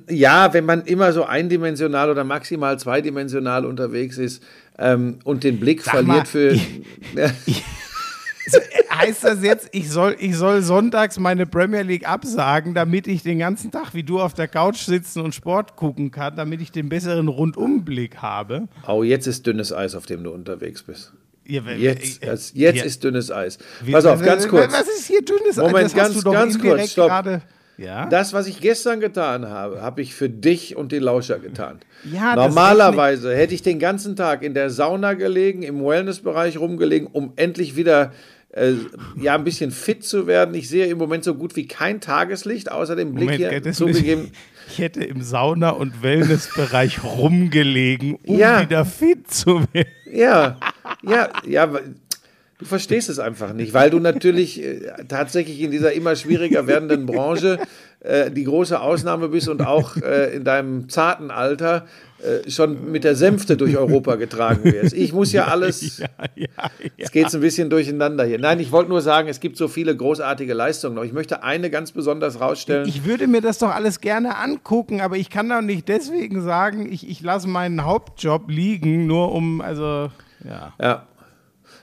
Ja, 0.09 0.53
wenn 0.53 0.65
man 0.65 0.81
immer 0.85 1.13
so 1.13 1.23
eindimensional 1.23 2.09
oder 2.09 2.23
maximal 2.23 2.77
zweidimensional 2.79 3.65
unterwegs 3.65 4.17
ist 4.17 4.41
ähm, 4.79 5.19
und 5.23 5.43
den 5.43 5.59
Blick 5.59 5.81
Sag 5.83 5.91
verliert 5.93 6.17
mal, 6.17 6.25
für. 6.25 6.53
Ja. 7.15 7.31
Heißt 8.97 9.23
das 9.23 9.43
jetzt, 9.43 9.69
ich 9.71 9.89
soll, 9.89 10.15
ich 10.19 10.35
soll 10.35 10.61
sonntags 10.61 11.19
meine 11.19 11.45
Premier 11.45 11.81
League 11.81 12.07
absagen, 12.07 12.73
damit 12.73 13.07
ich 13.07 13.23
den 13.23 13.39
ganzen 13.39 13.71
Tag 13.71 13.93
wie 13.93 14.03
du 14.03 14.19
auf 14.21 14.33
der 14.33 14.47
Couch 14.47 14.77
sitzen 14.85 15.21
und 15.21 15.33
Sport 15.35 15.75
gucken 15.75 16.11
kann, 16.11 16.35
damit 16.35 16.61
ich 16.61 16.71
den 16.71 16.87
besseren 16.89 17.27
Rundumblick 17.27 18.17
habe? 18.17 18.67
Oh, 18.87 19.03
jetzt 19.03 19.25
ist 19.27 19.45
dünnes 19.47 19.73
Eis, 19.73 19.95
auf 19.95 20.05
dem 20.05 20.23
du 20.23 20.31
unterwegs 20.31 20.83
bist. 20.83 21.13
Ja, 21.47 21.61
Jetzt, 21.63 22.23
äh, 22.23 22.27
jetzt, 22.31 22.55
ja. 22.55 22.71
ist 22.71 23.03
dünnes 23.03 23.31
Eis. 23.31 23.57
Pass 23.91 24.05
auf, 24.05 24.19
was- 24.19 24.25
ganz 24.25 24.47
kurz. 24.47 24.71
Was 24.73 24.87
ist 24.87 25.05
hier 25.07 25.23
dünnes 25.23 25.57
Eis? 25.59 25.71
Moment, 25.71 25.85
Das 25.85 25.93
hast 25.95 26.23
ganz- 26.23 26.23
ganz 26.23 26.59
kurz, 26.59 26.91
stopp. 26.91 27.09
Ja? 27.77 28.05
Das, 28.07 28.33
was 28.33 28.47
ich 28.47 28.61
gestern 28.61 28.99
getan 28.99 29.47
habe, 29.49 29.81
habe 29.81 30.01
ich 30.01 30.13
für 30.15 30.29
dich 30.29 30.75
und 30.75 30.91
die 30.91 30.99
Lauscher 30.99 31.39
getan. 31.39 31.79
Ja, 32.11 32.35
Normalerweise 32.35 33.35
hätte 33.35 33.53
ich 33.53 33.61
den 33.63 33.79
ganzen 33.79 34.15
Tag 34.15 34.43
in 34.43 34.53
der 34.53 34.69
Sauna 34.69 35.13
gelegen, 35.13 35.61
im 35.63 35.83
Wellnessbereich 35.83 36.57
rumgelegen, 36.57 37.07
um 37.11 37.33
endlich 37.35 37.75
wieder 37.75 38.11
äh, 38.51 38.73
ja, 39.19 39.35
ein 39.35 39.43
bisschen 39.43 39.71
fit 39.71 40.05
zu 40.05 40.27
werden. 40.27 40.55
Ich 40.55 40.69
sehe 40.69 40.85
im 40.85 40.97
Moment 40.97 41.23
so 41.25 41.35
gut 41.35 41.55
wie 41.57 41.67
kein 41.67 41.99
Tageslicht, 41.99 42.71
außer 42.71 42.95
dem 42.95 43.13
Blick 43.13 43.31
Moment, 43.39 43.63
hier 43.63 43.73
zugegeben. 43.73 44.31
ich 44.69 44.79
hätte 44.79 45.03
im 45.03 45.21
Sauna- 45.21 45.71
und 45.71 46.01
Wellnessbereich 46.01 47.03
rumgelegen, 47.03 48.15
um 48.25 48.37
Ja. 48.37 48.61
wieder 48.61 48.85
fit 48.85 49.29
zu 49.29 49.61
werden. 49.73 49.89
Ja, 50.11 50.57
ja, 51.03 51.29
ja. 51.45 51.69
Du 52.57 52.63
verstehst 52.63 53.09
es 53.09 53.19
einfach 53.19 53.51
nicht, 53.51 53.73
weil 53.73 53.89
du 53.89 53.99
natürlich 53.99 54.63
äh, 54.63 55.03
tatsächlich 55.09 55.59
in 55.61 55.71
dieser 55.71 55.91
immer 55.91 56.15
schwieriger 56.15 56.67
werdenden 56.67 57.05
Branche 57.05 57.59
äh, 57.99 58.31
die 58.31 58.45
große 58.45 58.79
Ausnahme 58.79 59.27
bist 59.27 59.49
und 59.49 59.61
auch 59.61 59.97
äh, 59.97 60.33
in 60.33 60.45
deinem 60.45 60.87
zarten 60.87 61.31
Alter 61.31 61.85
äh, 62.19 62.49
schon 62.49 62.91
mit 62.91 63.03
der 63.03 63.15
Sänfte 63.15 63.57
durch 63.57 63.75
Europa 63.75 64.15
getragen 64.15 64.63
wirst. 64.63 64.93
Ich 64.93 65.11
muss 65.11 65.33
ja 65.33 65.47
alles. 65.47 65.97
Ja, 65.97 66.07
ja, 66.35 66.47
ja. 66.55 66.89
Jetzt 66.95 67.11
geht 67.11 67.27
es 67.27 67.35
ein 67.35 67.41
bisschen 67.41 67.69
durcheinander 67.69 68.23
hier. 68.23 68.39
Nein, 68.39 68.61
ich 68.61 68.71
wollte 68.71 68.89
nur 68.89 69.01
sagen, 69.01 69.27
es 69.27 69.41
gibt 69.41 69.57
so 69.57 69.67
viele 69.67 69.93
großartige 69.93 70.53
Leistungen. 70.53 71.03
Ich 71.03 71.11
möchte 71.11 71.43
eine 71.43 71.69
ganz 71.69 71.91
besonders 71.91 72.39
rausstellen. 72.39 72.87
Ich 72.87 73.03
würde 73.03 73.27
mir 73.27 73.41
das 73.41 73.57
doch 73.57 73.75
alles 73.75 73.99
gerne 73.99 74.37
angucken, 74.37 75.01
aber 75.01 75.17
ich 75.17 75.29
kann 75.29 75.49
doch 75.49 75.61
nicht 75.61 75.89
deswegen 75.89 76.41
sagen, 76.41 76.89
ich, 76.89 77.09
ich 77.09 77.21
lasse 77.21 77.49
meinen 77.49 77.83
Hauptjob 77.83 78.49
liegen, 78.49 79.07
nur 79.07 79.33
um, 79.33 79.59
also, 79.59 80.09
ja. 80.47 80.73
Ja. 80.79 81.07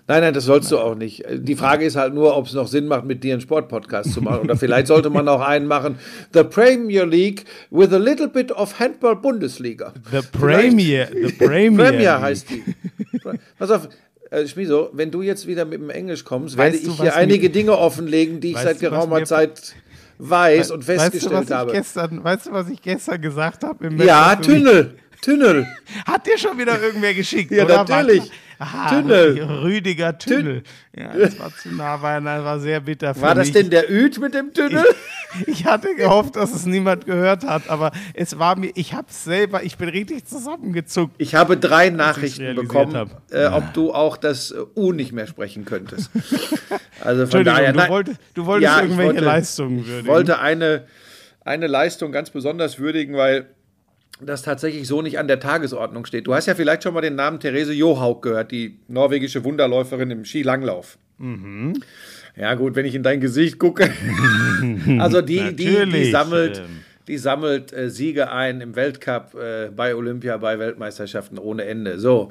Nein, 0.09 0.21
nein, 0.23 0.35
das 0.35 0.45
sollst 0.45 0.71
du 0.73 0.79
auch 0.79 0.95
nicht. 0.97 1.25
Die 1.33 1.55
Frage 1.55 1.85
ist 1.85 1.97
halt 1.97 2.13
nur, 2.13 2.37
ob 2.37 2.47
es 2.47 2.55
noch 2.55 2.67
Sinn 2.67 2.87
macht, 2.89 3.05
mit 3.05 3.23
dir 3.23 3.35
einen 3.35 3.41
Sportpodcast 3.41 4.13
zu 4.13 4.21
machen. 4.21 4.41
Oder 4.43 4.57
vielleicht 4.57 4.89
sollte 4.89 5.11
man 5.11 5.29
auch 5.29 5.41
einen 5.41 5.67
machen. 5.67 5.97
The 6.35 6.43
Premier 6.45 7.05
League 7.05 7.45
with 7.71 7.93
a 7.93 7.99
little 7.99 8.29
bit 8.29 8.51
of 8.53 8.79
Handball 8.81 9.15
Bundesliga. 9.17 9.93
The 10.11 10.21
Premier, 10.37 11.09
the 11.13 11.33
Premier. 11.33 11.85
Premier 11.91 12.21
heißt 12.21 12.51
die. 12.51 12.65
Pass 13.59 13.71
auf, 13.71 13.89
äh, 14.31 14.47
Schmiso, 14.47 14.91
wenn 14.93 15.11
du 15.11 15.23
jetzt 15.23 15.47
wieder 15.47 15.65
mit 15.65 15.81
dem 15.81 15.91
Englisch 15.91 16.25
kommst, 16.25 16.57
werde 16.57 16.75
Weißt 16.75 16.87
du, 16.87 16.91
ich 16.91 17.01
hier 17.01 17.15
einige 17.15 17.49
Dinge 17.51 17.79
offenlegen, 17.79 18.41
die 18.41 18.49
ich 18.51 18.55
Weißt 18.57 18.65
seit 18.65 18.77
du, 18.77 18.91
geraumer 18.91 19.25
Zeit 19.25 19.75
weiß 20.19 20.71
und 20.73 20.81
Weißt 20.87 20.89
du, 20.89 21.01
festgestellt 21.11 21.33
was 21.35 21.45
ich 21.51 21.53
habe. 21.53 21.73
gestern, 21.73 22.25
weißt 22.25 22.47
du, 22.47 22.53
was 22.53 22.69
ich 22.69 22.83
gestern 22.83 23.21
gesagt 23.21 23.63
habe? 23.65 23.87
im 23.87 24.01
Ja? 24.01 24.37
Tünnel. 24.37 24.95
Tünnel. 25.21 25.67
Hat 26.07 26.27
dir 26.27 26.37
schon 26.37 26.59
wieder 26.59 26.81
irgendwer 26.83 27.15
geschickt, 27.15 27.53
Ja, 27.53 27.65
oder? 27.65 27.85
natürlich. 27.85 28.31
Aha, 28.62 28.88
Tünnel. 29.00 29.42
Rüdiger 29.42 30.16
Tünnel. 30.19 30.62
Ja, 30.97 31.12
das 31.16 31.38
war 31.38 31.50
zu 31.57 31.71
nah 31.75 31.97
beieinander, 31.97 32.45
war 32.45 32.61
sehr 32.61 32.81
bitter 32.81 33.14
für 33.14 33.23
War 33.23 33.35
das 33.35 33.47
mich. 33.49 33.54
denn 33.54 33.71
der 33.71 33.90
Üd 33.90 34.21
mit 34.21 34.35
dem 34.35 34.52
Tünnel? 34.54 34.85
Ich 35.47 35.64
hatte 35.64 35.95
gehofft, 35.95 36.37
dass 36.37 36.54
es 36.54 36.66
niemand 36.66 37.07
gehört 37.07 37.45
hat, 37.47 37.69
aber 37.71 37.90
es 38.12 38.38
war 38.38 38.57
mir, 38.59 38.71
ich 38.75 38.92
hab's 38.95 39.25
selber, 39.25 39.62
ich 39.64 39.78
bin 39.78 39.88
richtig 39.88 40.26
zusammengezuckt. 40.26 41.14
Ich 41.19 41.35
habe 41.35 41.57
drei 41.57 41.88
Nachrichten 41.90 42.54
bekommen, 42.54 43.11
äh, 43.31 43.47
ob 43.47 43.73
du 43.73 43.92
auch 43.95 44.16
das 44.19 44.50
äh, 44.50 44.57
U 44.76 44.92
nicht 44.92 45.12
mehr 45.12 45.26
sprechen 45.26 45.64
könntest. 45.64 46.11
Also 47.00 47.26
von 47.26 47.45
daher, 47.45 47.73
du, 47.73 47.78
nein, 47.78 47.90
wolltest, 47.90 48.21
du 48.35 48.47
wolltest 48.47 48.64
Ja, 48.71 48.76
ich 48.78 48.85
irgendwelche 48.85 49.14
wollte- 49.14 49.25
Leistungen 49.25 49.78
ich 49.81 49.87
würdigen. 49.88 50.07
wollte 50.09 50.38
eine, 50.38 50.85
eine 51.45 51.66
Leistung 51.66 52.12
ganz 52.12 52.31
besonders 52.31 52.78
würdigen, 52.78 53.16
weil 53.16 53.47
das 54.26 54.43
tatsächlich 54.43 54.87
so 54.87 55.02
nicht 55.02 55.19
an 55.19 55.29
der 55.29 55.41
Tagesordnung 55.41 56.05
steht. 56.07 56.26
Du 56.26 56.35
hast 56.35 56.47
ja 56.47 56.55
vielleicht 56.55 56.83
schon 56.83 56.95
mal 56.95 57.00
den 57.00 57.14
Namen 57.14 57.41
Therese 57.41 57.73
Johaug 57.73 58.23
gehört, 58.23 58.50
die 58.50 58.79
norwegische 58.88 59.45
Wunderläuferin 59.45 60.11
im 60.11 60.25
Skilanglauf. 60.25 60.99
Ja, 62.37 62.55
gut, 62.55 62.75
wenn 62.75 62.87
ich 62.87 62.95
in 62.95 63.02
dein 63.02 63.21
Gesicht 63.21 63.59
gucke. 63.59 63.91
also 64.99 65.21
die, 65.21 65.55
die, 65.55 65.87
die 65.87 66.11
sammelt, 66.11 66.62
die 67.09 67.19
sammelt 67.19 67.73
äh, 67.73 67.91
Siege 67.91 68.31
ein 68.31 68.61
im 68.61 68.75
Weltcup, 68.75 69.35
äh, 69.35 69.71
bei 69.71 69.95
Olympia, 69.95 70.37
bei 70.38 70.59
Weltmeisterschaften 70.59 71.38
ohne 71.38 71.64
Ende. 71.64 71.99
So. 71.99 72.29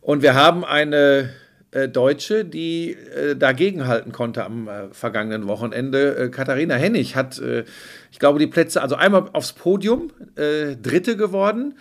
Und 0.00 0.22
wir 0.22 0.34
haben 0.34 0.64
eine 0.64 1.30
äh, 1.72 1.88
Deutsche, 1.88 2.44
die 2.44 2.92
äh, 2.92 3.34
dagegenhalten 3.34 4.12
konnte 4.12 4.44
am 4.44 4.68
äh, 4.68 4.88
vergangenen 4.92 5.48
Wochenende. 5.48 6.16
Äh, 6.16 6.28
Katharina 6.28 6.74
Hennig 6.74 7.16
hat, 7.16 7.38
äh, 7.38 7.64
ich 8.10 8.18
glaube, 8.18 8.38
die 8.38 8.46
Plätze, 8.46 8.82
also 8.82 8.94
einmal 8.94 9.30
aufs 9.32 9.52
Podium, 9.54 10.10
Dritte 10.36 11.16
geworden 11.16 11.74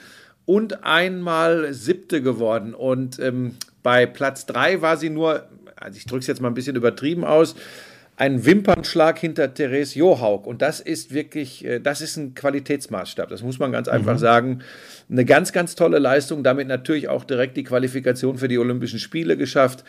und 0.45 0.83
einmal 0.83 1.73
Siebte 1.73 2.21
geworden. 2.21 2.73
Und 2.73 3.19
ähm, 3.19 3.55
bei 3.83 4.05
Platz 4.05 4.45
drei 4.45 4.81
war 4.81 4.97
sie 4.97 5.09
nur, 5.09 5.47
also 5.75 5.97
ich 5.97 6.05
drücke 6.05 6.21
es 6.21 6.27
jetzt 6.27 6.41
mal 6.41 6.47
ein 6.47 6.53
bisschen 6.53 6.75
übertrieben 6.75 7.25
aus, 7.25 7.55
ein 8.21 8.45
Wimpernschlag 8.45 9.17
hinter 9.17 9.51
Therese 9.51 9.97
Johaug. 9.97 10.45
Und 10.45 10.61
das 10.61 10.79
ist 10.79 11.11
wirklich, 11.11 11.65
äh, 11.65 11.79
das 11.79 12.01
ist 12.01 12.17
ein 12.17 12.35
Qualitätsmaßstab. 12.35 13.27
Das 13.29 13.41
muss 13.41 13.57
man 13.57 13.71
ganz 13.71 13.87
einfach 13.87 14.19
sagen. 14.19 14.59
Eine 15.09 15.25
ganz, 15.25 15.51
ganz 15.51 15.73
tolle 15.73 15.97
Leistung. 15.97 16.43
Damit 16.43 16.67
natürlich 16.67 17.09
auch 17.09 17.23
direkt 17.23 17.57
die 17.57 17.63
Qualifikation 17.63 18.37
für 18.37 18.47
die 18.47 18.59
Olympischen 18.59 18.99
Spiele 18.99 19.37
geschafft. 19.37 19.83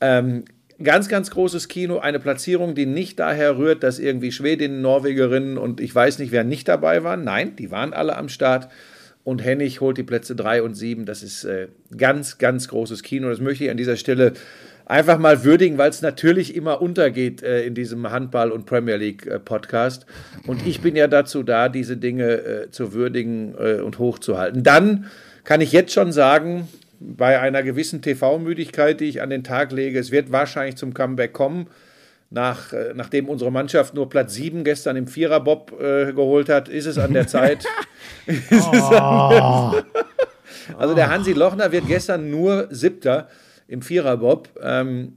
Ähm, 0.00 0.44
ganz, 0.80 1.08
ganz 1.08 1.32
großes 1.32 1.66
Kino. 1.66 1.98
Eine 1.98 2.20
Platzierung, 2.20 2.76
die 2.76 2.86
nicht 2.86 3.18
daher 3.18 3.58
rührt, 3.58 3.82
dass 3.82 3.98
irgendwie 3.98 4.30
Schwedinnen, 4.30 4.80
Norwegerinnen 4.80 5.58
und 5.58 5.80
ich 5.80 5.92
weiß 5.92 6.20
nicht, 6.20 6.30
wer 6.30 6.44
nicht 6.44 6.68
dabei 6.68 7.02
waren. 7.02 7.24
Nein, 7.24 7.56
die 7.56 7.72
waren 7.72 7.92
alle 7.94 8.16
am 8.16 8.28
Start. 8.28 8.68
Und 9.24 9.44
Hennig 9.44 9.80
holt 9.80 9.98
die 9.98 10.04
Plätze 10.04 10.36
3 10.36 10.62
und 10.62 10.76
7. 10.76 11.04
Das 11.04 11.24
ist 11.24 11.42
äh, 11.42 11.66
ganz, 11.96 12.38
ganz 12.38 12.68
großes 12.68 13.02
Kino. 13.02 13.28
Das 13.28 13.40
möchte 13.40 13.64
ich 13.64 13.70
an 13.70 13.76
dieser 13.76 13.96
Stelle 13.96 14.34
einfach 14.92 15.18
mal 15.18 15.42
würdigen, 15.42 15.78
weil 15.78 15.88
es 15.88 16.02
natürlich 16.02 16.54
immer 16.54 16.82
untergeht 16.82 17.42
äh, 17.42 17.64
in 17.64 17.74
diesem 17.74 18.10
Handball- 18.10 18.52
und 18.52 18.66
Premier 18.66 18.96
League-Podcast. 18.96 20.04
und 20.46 20.66
ich 20.66 20.82
bin 20.82 20.94
ja 20.96 21.08
dazu 21.08 21.42
da, 21.42 21.70
diese 21.70 21.96
Dinge 21.96 22.30
äh, 22.30 22.70
zu 22.70 22.92
würdigen 22.92 23.54
äh, 23.58 23.80
und 23.80 23.98
hochzuhalten. 23.98 24.62
Dann 24.62 25.06
kann 25.44 25.62
ich 25.62 25.72
jetzt 25.72 25.94
schon 25.94 26.12
sagen, 26.12 26.68
bei 27.00 27.40
einer 27.40 27.62
gewissen 27.62 28.02
TV-Müdigkeit, 28.02 29.00
die 29.00 29.06
ich 29.06 29.22
an 29.22 29.30
den 29.30 29.42
Tag 29.42 29.72
lege, 29.72 29.98
es 29.98 30.12
wird 30.12 30.30
wahrscheinlich 30.30 30.76
zum 30.76 30.92
Comeback 30.94 31.32
kommen. 31.32 31.68
Nach, 32.28 32.72
äh, 32.74 32.92
nachdem 32.94 33.30
unsere 33.30 33.50
Mannschaft 33.50 33.94
nur 33.94 34.10
Platz 34.10 34.34
7 34.34 34.62
gestern 34.62 34.96
im 34.96 35.06
Viererbob 35.06 35.72
äh, 35.80 36.12
geholt 36.12 36.50
hat, 36.50 36.68
ist 36.68 36.86
es 36.86 36.98
an 36.98 37.14
der 37.14 37.26
Zeit. 37.26 37.64
Also 40.78 40.94
der 40.94 41.10
Hansi 41.10 41.32
Lochner 41.32 41.72
wird 41.72 41.88
gestern 41.88 42.30
nur 42.30 42.68
Siebter 42.70 43.28
im 43.72 43.82
Viererbob, 43.82 44.48
ähm, 44.62 45.14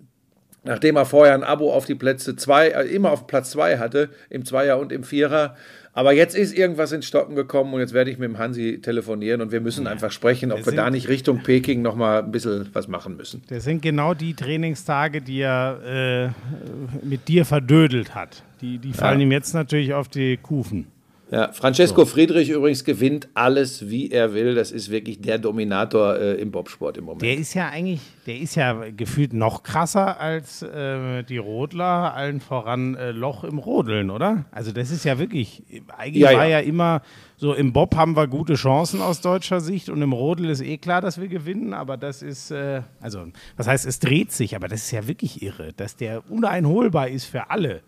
nachdem 0.63 0.95
er 0.95 1.05
vorher 1.05 1.35
ein 1.35 1.43
Abo 1.43 1.71
auf 1.74 1.85
die 1.85 1.93
Plätze 1.95 2.35
zwei, 2.35 2.69
äh, 2.69 2.88
immer 2.88 3.12
auf 3.12 3.27
Platz 3.27 3.51
zwei 3.51 3.77
hatte, 3.77 4.09
im 4.29 4.45
Zweier 4.45 4.79
und 4.79 4.91
im 4.91 5.03
Vierer. 5.03 5.55
Aber 5.93 6.12
jetzt 6.12 6.35
ist 6.35 6.53
irgendwas 6.57 6.91
ins 6.91 7.05
Stocken 7.05 7.35
gekommen 7.35 7.74
und 7.74 7.79
jetzt 7.79 7.93
werde 7.93 8.12
ich 8.12 8.17
mit 8.17 8.27
dem 8.27 8.38
Hansi 8.38 8.79
telefonieren 8.81 9.39
und 9.41 9.51
wir 9.53 9.62
müssen 9.62 9.88
einfach 9.88 10.12
sprechen, 10.12 10.51
ob 10.51 10.57
wir 10.59 10.63
sind- 10.65 10.75
da 10.77 10.89
nicht 10.89 11.07
Richtung 11.07 11.41
Peking 11.43 11.81
nochmal 11.81 12.24
ein 12.24 12.31
bisschen 12.31 12.67
was 12.74 12.88
machen 12.89 13.15
müssen. 13.15 13.43
Das 13.47 13.63
sind 13.63 13.81
genau 13.81 14.13
die 14.13 14.33
Trainingstage, 14.33 15.21
die 15.21 15.39
er 15.41 16.33
äh, 16.33 17.05
mit 17.05 17.27
dir 17.29 17.45
verdödelt 17.45 18.13
hat. 18.15 18.43
Die, 18.62 18.77
die 18.79 18.91
fallen 18.91 19.21
ihm 19.21 19.31
jetzt 19.31 19.53
natürlich 19.53 19.93
auf 19.93 20.09
die 20.09 20.35
Kufen. 20.38 20.88
Ja, 21.32 21.51
Francesco 21.51 22.05
Friedrich 22.05 22.50
übrigens 22.50 22.84
gewinnt 22.84 23.27
alles, 23.34 23.89
wie 23.89 24.12
er 24.12 24.34
will. 24.34 24.53
Das 24.53 24.72
ist 24.72 24.91
wirklich 24.91 25.22
der 25.22 25.39
Dominator 25.39 26.17
äh, 26.17 26.34
im 26.36 26.51
Bobsport 26.51 26.98
im 26.98 27.05
Moment. 27.05 27.24
Der 27.24 27.36
ist 27.36 27.55
ja 27.55 27.70
eigentlich, 27.70 28.01
der 28.27 28.38
ist 28.38 28.55
ja 28.55 28.89
gefühlt 28.96 29.34
noch 29.34 29.63
krasser 29.63 30.20
als 30.20 30.62
äh, 30.62 31.24
die 31.24 31.39
Rodler, 31.39 32.13
allen 32.13 32.41
voran 32.41 32.96
äh, 32.96 33.12
Loch 33.12 33.44
im 33.44 33.58
Rodeln, 33.58 34.12
oder? 34.12 34.46
Also 34.51 34.72
das 34.72 34.91
ist 34.91 35.03
ja 35.03 35.17
wirklich, 35.17 35.63
eigentlich 35.98 36.22
Ja, 36.22 36.34
war 36.34 36.46
ja. 36.46 36.60
ja 36.60 36.60
immer 36.60 37.01
so, 37.38 37.53
im 37.53 37.74
Bob 37.74 37.96
haben 37.96 38.15
wir 38.15 38.27
gute 38.27 38.53
Chancen 38.53 39.01
aus 39.01 39.22
deutscher 39.22 39.62
Sicht 39.62 39.89
und 39.89 40.01
im 40.03 40.13
Rodel 40.13 40.51
ist 40.51 40.62
eh 40.62 40.77
klar, 40.77 41.01
dass 41.01 41.20
wir 41.20 41.27
gewinnen, 41.27 41.74
aber 41.74 41.98
das 41.98 42.22
ist, 42.22 42.51
äh, 42.51 42.84
also 43.01 43.25
was 43.58 43.67
heißt, 43.67 43.88
es 43.88 44.00
dreht 44.00 44.32
sich, 44.32 44.55
aber 44.55 44.67
das 44.67 44.86
ist 44.86 44.91
ja 44.91 45.08
wirklich 45.08 45.41
irre, 45.41 45.74
dass 45.74 45.96
der 45.96 46.29
uneinholbar 46.29 47.08
ist 47.08 47.25
für 47.25 47.50
alle. 47.50 47.82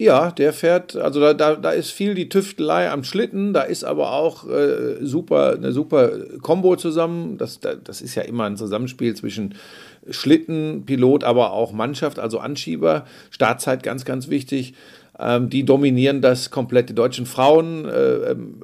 Ja, 0.00 0.30
der 0.30 0.52
fährt, 0.52 0.94
also 0.94 1.18
da, 1.18 1.34
da, 1.34 1.56
da 1.56 1.70
ist 1.70 1.90
viel 1.90 2.14
die 2.14 2.28
Tüftelei 2.28 2.88
am 2.88 3.02
Schlitten, 3.02 3.52
da 3.52 3.62
ist 3.62 3.82
aber 3.82 4.12
auch 4.12 4.48
äh, 4.48 5.04
super, 5.04 5.54
eine 5.54 5.72
super 5.72 6.10
Combo 6.40 6.76
zusammen. 6.76 7.36
Das, 7.36 7.58
da, 7.58 7.74
das 7.74 8.00
ist 8.00 8.14
ja 8.14 8.22
immer 8.22 8.44
ein 8.44 8.56
Zusammenspiel 8.56 9.16
zwischen 9.16 9.56
Schlitten, 10.08 10.84
Pilot, 10.86 11.24
aber 11.24 11.52
auch 11.52 11.72
Mannschaft, 11.72 12.20
also 12.20 12.38
Anschieber. 12.38 13.06
Startzeit 13.30 13.82
ganz, 13.82 14.04
ganz 14.04 14.28
wichtig. 14.28 14.74
Ähm, 15.18 15.50
die 15.50 15.64
dominieren 15.64 16.22
das 16.22 16.50
komplett. 16.50 16.90
Die 16.90 16.94
deutschen 16.94 17.26
Frauen, 17.26 17.84
äh, 17.84 18.30
ähm, 18.30 18.62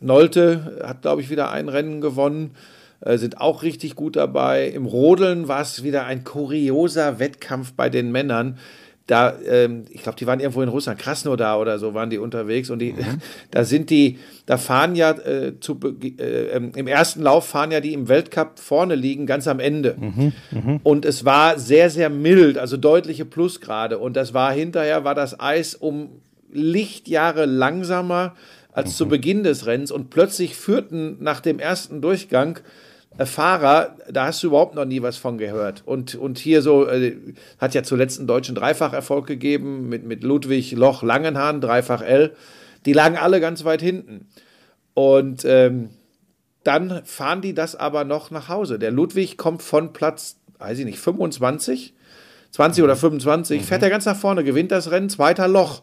Nolte 0.00 0.78
hat, 0.84 1.02
glaube 1.02 1.22
ich, 1.22 1.30
wieder 1.30 1.50
ein 1.50 1.68
Rennen 1.68 2.00
gewonnen, 2.00 2.52
äh, 3.00 3.18
sind 3.18 3.40
auch 3.40 3.64
richtig 3.64 3.96
gut 3.96 4.14
dabei. 4.14 4.68
Im 4.68 4.86
Rodeln 4.86 5.48
war 5.48 5.62
es 5.62 5.82
wieder 5.82 6.04
ein 6.04 6.22
kurioser 6.22 7.18
Wettkampf 7.18 7.72
bei 7.72 7.88
den 7.88 8.12
Männern. 8.12 8.58
Da, 9.06 9.34
ähm, 9.46 9.84
ich 9.90 10.02
glaube, 10.02 10.16
die 10.16 10.26
waren 10.26 10.40
irgendwo 10.40 10.62
in 10.62 10.70
Russland, 10.70 10.98
Krasnodar 10.98 11.60
oder 11.60 11.78
so 11.78 11.92
waren 11.92 12.08
die 12.08 12.16
unterwegs 12.16 12.70
und 12.70 12.78
die, 12.78 12.94
da 13.50 13.64
sind 13.64 13.90
die, 13.90 14.18
da 14.46 14.56
fahren 14.56 14.96
ja 14.96 15.10
äh, 15.10 15.60
zu, 15.60 15.78
äh, 16.02 16.22
ähm, 16.22 16.72
im 16.74 16.86
ersten 16.86 17.22
Lauf 17.22 17.46
fahren 17.46 17.70
ja 17.70 17.80
die 17.80 17.92
im 17.92 18.08
Weltcup 18.08 18.58
vorne 18.58 18.94
liegen, 18.94 19.26
ganz 19.26 19.46
am 19.46 19.60
Ende. 19.60 19.96
Und 20.82 21.04
es 21.04 21.26
war 21.26 21.58
sehr, 21.58 21.90
sehr 21.90 22.08
mild, 22.08 22.56
also 22.56 22.78
deutliche 22.78 23.26
Plusgrade. 23.26 23.98
Und 23.98 24.16
das 24.16 24.32
war 24.32 24.52
hinterher, 24.52 25.04
war 25.04 25.14
das 25.14 25.38
Eis 25.38 25.74
um 25.74 26.08
Lichtjahre 26.50 27.44
langsamer 27.44 28.34
als 28.72 28.96
zu 28.96 29.06
Beginn 29.06 29.42
des 29.42 29.66
Rennens. 29.66 29.90
Und 29.90 30.08
plötzlich 30.10 30.56
führten 30.56 31.18
nach 31.20 31.40
dem 31.40 31.58
ersten 31.58 32.00
Durchgang 32.00 32.60
Fahrer, 33.18 33.96
da 34.10 34.26
hast 34.26 34.42
du 34.42 34.48
überhaupt 34.48 34.74
noch 34.74 34.84
nie 34.84 35.00
was 35.02 35.16
von 35.16 35.38
gehört. 35.38 35.82
Und, 35.86 36.16
und 36.16 36.38
hier 36.38 36.62
so, 36.62 36.88
äh, 36.88 37.16
hat 37.58 37.74
ja 37.74 37.84
zuletzt 37.84 38.18
einen 38.18 38.26
deutschen 38.26 38.54
Dreifacherfolg 38.54 39.26
gegeben 39.26 39.88
mit, 39.88 40.04
mit 40.04 40.24
Ludwig 40.24 40.72
Loch 40.72 41.02
Langenhahn, 41.02 41.60
Dreifach 41.60 42.02
L. 42.02 42.34
Die 42.86 42.92
lagen 42.92 43.16
alle 43.16 43.40
ganz 43.40 43.64
weit 43.64 43.82
hinten. 43.82 44.26
Und 44.94 45.44
ähm, 45.44 45.90
dann 46.64 47.02
fahren 47.04 47.40
die 47.40 47.54
das 47.54 47.76
aber 47.76 48.04
noch 48.04 48.30
nach 48.30 48.48
Hause. 48.48 48.78
Der 48.78 48.90
Ludwig 48.90 49.36
kommt 49.36 49.62
von 49.62 49.92
Platz, 49.92 50.36
weiß 50.58 50.78
ich 50.80 50.84
nicht, 50.84 50.98
25, 50.98 51.94
20 52.50 52.84
oder 52.84 52.96
25, 52.96 53.62
fährt 53.62 53.82
er 53.82 53.90
ganz 53.90 54.06
nach 54.06 54.16
vorne, 54.16 54.44
gewinnt 54.44 54.72
das 54.72 54.90
Rennen, 54.90 55.08
zweiter 55.08 55.46
Loch. 55.46 55.82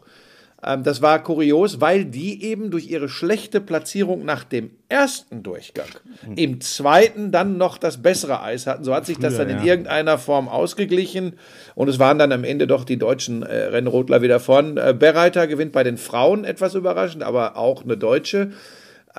Ähm, 0.64 0.84
das 0.84 1.02
war 1.02 1.24
kurios, 1.24 1.82
weil 1.82 2.06
die 2.06 2.44
eben 2.44 2.70
durch 2.72 2.90
ihre 2.90 3.10
schlechte 3.10 3.62
Platzierung 3.62 4.26
nach 4.26 4.44
dem 4.44 4.72
ersten 4.90 5.42
Durchgang 5.44 5.88
im 6.36 6.62
zweiten 6.62 7.32
dann 7.32 7.58
noch 7.58 7.78
das 7.78 8.02
bessere 8.02 8.42
Eis 8.42 8.68
hatten. 8.68 8.84
So 8.84 8.94
hat 8.94 9.06
sich 9.06 9.18
das 9.18 9.38
dann 9.38 9.50
in 9.50 9.64
irgendeiner 9.64 10.18
Form 10.18 10.48
ausgeglichen 10.48 11.34
und 11.76 11.88
es 11.88 11.98
waren 11.98 12.20
dann 12.20 12.32
am 12.32 12.44
Ende 12.44 12.68
doch 12.68 12.84
die 12.84 12.98
deutschen 12.98 13.44
äh, 13.44 13.56
Rennrodler 13.66 14.22
wieder 14.22 14.40
vorn. 14.40 14.78
Äh, 14.78 14.96
Berreiter 14.98 15.48
gewinnt 15.48 15.72
bei 15.72 15.84
den 15.84 15.98
Frauen 15.98 16.46
etwas 16.46 16.76
überraschend, 16.76 17.24
aber 17.24 17.58
auch 17.58 17.84
eine 17.84 17.98
Deutsche. 17.98 18.52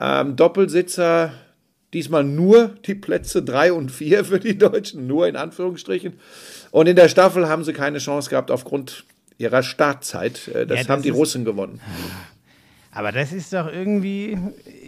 Ähm, 0.00 0.36
Doppelsitzer, 0.36 1.32
diesmal 1.92 2.24
nur 2.24 2.70
die 2.86 2.94
Plätze 2.94 3.42
3 3.42 3.72
und 3.72 3.90
4 3.90 4.24
für 4.24 4.38
die 4.38 4.56
Deutschen, 4.56 5.06
nur 5.06 5.26
in 5.26 5.36
Anführungsstrichen. 5.36 6.14
Und 6.70 6.86
in 6.86 6.96
der 6.96 7.08
Staffel 7.08 7.48
haben 7.48 7.64
sie 7.64 7.72
keine 7.72 7.98
Chance 7.98 8.30
gehabt 8.30 8.50
aufgrund 8.50 9.04
ihrer 9.42 9.62
Startzeit. 9.62 10.48
Äh, 10.48 10.66
Das 10.66 10.76
Ja, 10.76 10.82
das 10.84 10.88
haben 10.88 11.02
die 11.02 11.10
Russen 11.10 11.44
gewonnen. 11.44 11.80
Aber 12.94 13.10
das 13.10 13.32
ist 13.32 13.54
doch 13.54 13.72
irgendwie, 13.72 14.36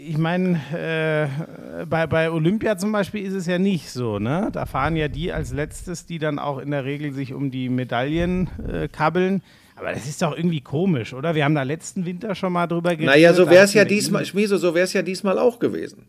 ich 0.07 0.19
meine, 0.19 0.61
äh, 0.75 1.85
bei, 1.87 2.07
bei 2.07 2.31
Olympia 2.31 2.77
zum 2.77 2.93
Beispiel 2.93 3.25
ist 3.25 3.33
es 3.33 3.47
ja 3.47 3.59
nicht 3.59 3.91
so, 3.91 4.19
ne? 4.19 4.51
Da 4.53 4.67
fahren 4.67 4.95
ja 4.95 5.09
die 5.09 5.33
als 5.33 5.55
letztes, 5.55 6.05
die 6.05 6.19
dann 6.19 6.39
auch 6.39 6.59
in 6.59 6.71
der 6.71 6.85
Regel 6.85 7.15
sich 7.15 7.33
um 7.33 7.51
die 7.51 7.71
Medaillen 7.71 8.51
äh, 8.71 8.89
kabbeln. 8.89 9.43
Aber 9.77 9.93
das 9.93 10.07
ist 10.07 10.21
doch 10.21 10.37
irgendwie 10.37 10.61
komisch, 10.61 11.15
oder? 11.15 11.35
Wir 11.35 11.45
haben 11.45 11.55
da 11.55 11.63
letzten 11.63 12.05
Winter 12.05 12.35
schon 12.35 12.53
mal 12.53 12.67
drüber 12.67 12.91
geredet. 12.91 13.07
Naja, 13.07 13.33
so 13.33 13.49
wäre 13.49 13.65
es 13.65 13.73
ja 13.73 13.85
diesmal, 13.87 14.25
Schmieso, 14.27 14.59
so 14.59 14.75
wäre 14.75 14.85
es 14.85 14.93
ja 14.93 15.03
diesmal 15.03 15.39
auch 15.39 15.59
gewesen. 15.59 16.05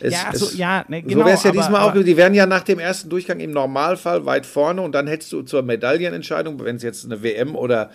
Es, 0.00 0.14
Ja, 0.14 0.30
so, 0.34 0.46
es- 0.46 0.56
ja, 0.56 0.84
ne, 0.88 1.02
so 1.02 1.08
genau, 1.08 1.24
wäre 1.26 1.36
es 1.36 1.42
ja 1.42 1.50
aber- 1.50 1.60
diesmal 1.60 1.80
auch 1.80 1.84
aber- 1.86 1.92
gewesen. 1.94 2.06
Die 2.06 2.16
wären 2.16 2.34
ja 2.34 2.46
nach 2.46 2.62
dem 2.62 2.78
ersten 2.78 3.08
Durchgang 3.08 3.40
im 3.40 3.50
Normalfall 3.52 4.24
weit 4.26 4.46
vorne 4.46 4.82
und 4.82 4.92
dann 4.94 5.06
hättest 5.06 5.32
du 5.32 5.42
zur 5.42 5.62
Medaillenentscheidung, 5.62 6.62
wenn 6.64 6.76
es 6.76 6.82
jetzt 6.82 7.04
eine 7.04 7.22
WM 7.22 7.54
oder 7.56 7.90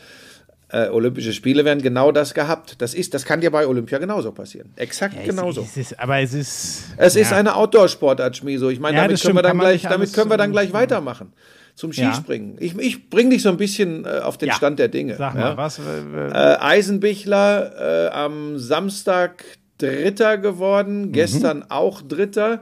äh, 0.69 0.87
Olympische 0.89 1.33
Spiele 1.33 1.65
wären, 1.65 1.83
genau 1.83 2.11
das 2.11 2.33
gehabt. 2.33 2.81
Das 2.81 2.95
ist, 2.95 3.13
das 3.13 3.25
kann 3.25 3.41
dir 3.41 3.51
bei 3.51 3.67
Olympia 3.67 3.99
genauso 3.99 4.31
passieren. 4.31 4.71
Exakt 4.75 5.13
Ja, 5.13 5.21
es- 5.21 5.27
genauso. 5.27 5.61
Es 5.61 5.77
ist, 5.77 5.99
aber 5.99 6.17
es 6.19 6.33
ist. 6.33 6.85
Es 6.97 7.15
ist 7.15 7.29
ja. 7.29 7.37
eine 7.37 7.55
Outdoor-Sportart, 7.55 8.35
Schmieso. 8.37 8.69
Ich 8.69 8.79
meine, 8.79 8.97
Ja, 8.97 9.03
damit, 9.03 9.21
können 9.21 9.35
wir 9.35 9.43
dann 9.43 9.59
gleich, 9.59 9.83
damit 9.83 10.11
können 10.13 10.31
wir 10.31 10.37
dann 10.37 10.51
gleich 10.51 10.73
weitermachen. 10.73 11.31
Zum. 11.75 11.91
Skispringen. 11.93 12.55
Ich, 12.59 12.75
ich 12.77 13.09
bringe 13.09 13.31
dich 13.31 13.41
so 13.43 13.49
ein 13.49 13.57
bisschen 13.57 14.05
äh, 14.05 14.19
auf 14.19 14.37
den. 14.37 14.51
Stand 14.51 14.77
der 14.79 14.87
Dinge. 14.89 15.15
Sag 15.15 15.33
mal, 15.35 15.57
was? 15.57 15.79
äh, 15.79 15.81
Äh, 15.81 16.57
Eisenbichler 16.59 18.07
äh, 18.07 18.09
am 18.11 18.57
Samstag 18.59 19.43
Dritter 19.83 20.37
geworden, 20.37 21.11
gestern 21.11 21.65
auch 21.69 22.01
Dritter. 22.01 22.61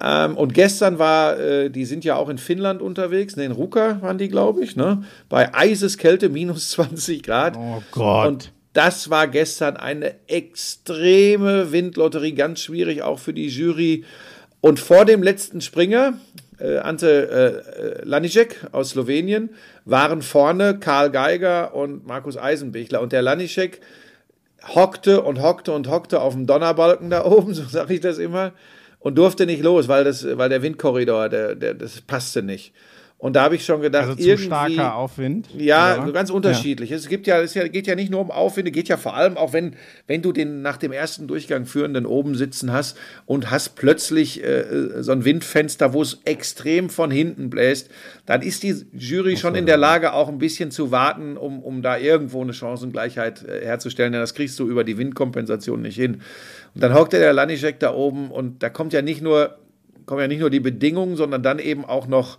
Ähm, 0.00 0.36
und 0.36 0.54
gestern 0.54 0.98
war, 0.98 1.38
äh, 1.38 1.70
die 1.70 1.84
sind 1.84 2.04
ja 2.04 2.16
auch 2.16 2.28
in 2.28 2.38
Finnland 2.38 2.82
unterwegs, 2.82 3.36
ne, 3.36 3.44
in 3.44 3.52
Ruka 3.52 4.00
waren 4.02 4.18
die, 4.18 4.28
glaube 4.28 4.62
ich, 4.62 4.76
ne? 4.76 5.04
bei 5.28 5.54
Eiseskälte, 5.54 6.28
minus 6.28 6.70
20 6.70 7.22
Grad. 7.22 7.56
Oh 7.56 7.82
Gott. 7.92 8.28
Und 8.28 8.52
das 8.72 9.08
war 9.08 9.28
gestern 9.28 9.76
eine 9.76 10.14
extreme 10.26 11.70
Windlotterie, 11.70 12.32
ganz 12.32 12.60
schwierig 12.60 13.02
auch 13.02 13.20
für 13.20 13.32
die 13.32 13.46
Jury. 13.46 14.04
Und 14.60 14.80
vor 14.80 15.04
dem 15.04 15.22
letzten 15.22 15.60
Springer, 15.60 16.14
äh, 16.58 16.78
Ante 16.78 18.02
äh, 18.02 18.04
Lanišek 18.04 18.68
aus 18.72 18.90
Slowenien, 18.90 19.50
waren 19.84 20.22
vorne 20.22 20.78
Karl 20.80 21.10
Geiger 21.10 21.74
und 21.74 22.06
Markus 22.06 22.36
Eisenbichler. 22.36 23.00
Und 23.00 23.12
der 23.12 23.22
Lanišek 23.22 23.80
hockte 24.68 25.22
und 25.22 25.40
hockte 25.40 25.72
und 25.72 25.88
hockte 25.88 26.20
auf 26.20 26.34
dem 26.34 26.46
Donnerbalken 26.46 27.10
da 27.10 27.24
oben, 27.24 27.54
so 27.54 27.64
sage 27.64 27.94
ich 27.94 28.00
das 28.00 28.18
immer, 28.18 28.52
und 28.98 29.16
durfte 29.16 29.46
nicht 29.46 29.62
los, 29.62 29.88
weil, 29.88 30.04
das, 30.04 30.26
weil 30.38 30.48
der 30.48 30.62
Windkorridor, 30.62 31.28
der, 31.28 31.54
der, 31.54 31.74
das 31.74 32.00
passte 32.00 32.42
nicht. 32.42 32.72
Und 33.24 33.36
da 33.36 33.44
habe 33.44 33.54
ich 33.54 33.64
schon 33.64 33.80
gedacht, 33.80 34.02
also 34.02 34.16
zu 34.16 34.28
irgendwie, 34.28 34.44
starker 34.44 34.96
Aufwind. 34.96 35.48
ja, 35.56 36.02
oder? 36.02 36.12
ganz 36.12 36.28
unterschiedlich. 36.28 36.92
Es 36.92 37.08
gibt 37.08 37.26
ja, 37.26 37.40
es 37.40 37.54
ja- 37.54 37.68
geht 37.68 37.86
ja 37.86 37.94
nicht 37.94 38.10
nur 38.10 38.20
um 38.20 38.30
Aufwinde, 38.30 38.70
geht 38.70 38.88
ja 38.88 38.98
vor 38.98 39.16
allem 39.16 39.38
auch, 39.38 39.54
wenn, 39.54 39.76
wenn 40.06 40.20
du 40.20 40.30
den 40.30 40.60
nach 40.60 40.76
dem 40.76 40.92
ersten 40.92 41.26
Durchgang 41.26 41.64
führenden 41.64 42.04
oben 42.04 42.34
sitzen 42.34 42.70
hast 42.70 42.98
und 43.24 43.50
hast 43.50 43.76
plötzlich 43.76 44.44
äh, 44.44 45.02
so 45.02 45.12
ein 45.12 45.24
Windfenster, 45.24 45.94
wo 45.94 46.02
es 46.02 46.20
extrem 46.26 46.90
von 46.90 47.10
hinten 47.10 47.48
bläst, 47.48 47.90
dann 48.26 48.42
ist 48.42 48.62
die 48.62 48.84
Jury 48.92 49.38
schon 49.38 49.54
in 49.54 49.64
der 49.64 49.78
Lage, 49.78 50.12
auch 50.12 50.28
ein 50.28 50.36
bisschen 50.36 50.70
zu 50.70 50.90
warten, 50.90 51.38
um, 51.38 51.62
um 51.62 51.80
da 51.80 51.96
irgendwo 51.96 52.42
eine 52.42 52.52
Chancengleichheit 52.52 53.42
äh, 53.42 53.64
herzustellen. 53.64 54.12
Denn 54.12 54.20
das 54.20 54.34
kriegst 54.34 54.58
du 54.58 54.68
über 54.68 54.84
die 54.84 54.98
Windkompensation 54.98 55.80
nicht 55.80 55.96
hin. 55.96 56.20
Und 56.74 56.82
dann 56.82 56.92
hockt 56.92 57.14
der 57.14 57.32
Lanischek 57.32 57.80
da 57.80 57.94
oben 57.94 58.30
und 58.30 58.62
da 58.62 58.68
kommt 58.68 58.92
ja 58.92 59.00
nicht 59.00 59.22
nur, 59.22 59.56
kommen 60.04 60.20
ja 60.20 60.28
nicht 60.28 60.40
nur 60.40 60.50
die 60.50 60.60
Bedingungen, 60.60 61.16
sondern 61.16 61.42
dann 61.42 61.58
eben 61.58 61.86
auch 61.86 62.06
noch 62.06 62.36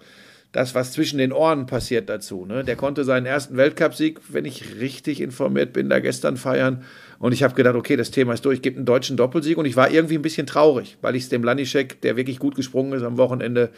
das, 0.52 0.74
was 0.74 0.94
zwischen 0.94 1.18
den 1.18 1.34
Ohren 1.34 1.66
passiert 1.66 2.10
dazu. 2.10 2.46
Ne? 2.46 2.64
Der 2.64 2.75
konnte 2.75 3.04
seinen 3.04 3.25
ersten 3.25 3.58
Weltcupsieg, 3.58 4.20
wenn 4.30 4.46
ich 4.46 4.80
richtig 4.80 5.22
informiert 5.22 5.74
bin, 5.74 5.90
da 5.90 6.00
gestern 6.00 6.38
feiern. 6.38 6.84
Und 7.20 7.34
ich 7.34 7.44
habe 7.44 7.56
gedacht, 7.56 7.75
okay, 7.75 7.96
das 7.98 8.12
Thema 8.12 8.34
ist 8.34 8.46
durch, 8.46 8.62
gibt 8.62 8.78
einen 8.78 8.86
deutschen 8.86 9.18
Doppelsieg. 9.18 9.58
Und 9.58 9.66
ich 9.66 9.75
war 9.75 9.92
irgendwie 9.92 10.16
ein 10.16 10.22
bisschen 10.22 10.48
traurig, 10.48 10.98
weil 11.02 11.16
ich 11.16 11.24
es 11.24 11.30
dem 11.30 11.44
Lanischek, 11.44 12.02
der 12.02 12.16
wirklich 12.16 12.40
gut 12.40 12.56
gesprungen 12.56 12.94
ist, 12.94 13.04
am 13.04 13.18
Wochenende 13.18 13.70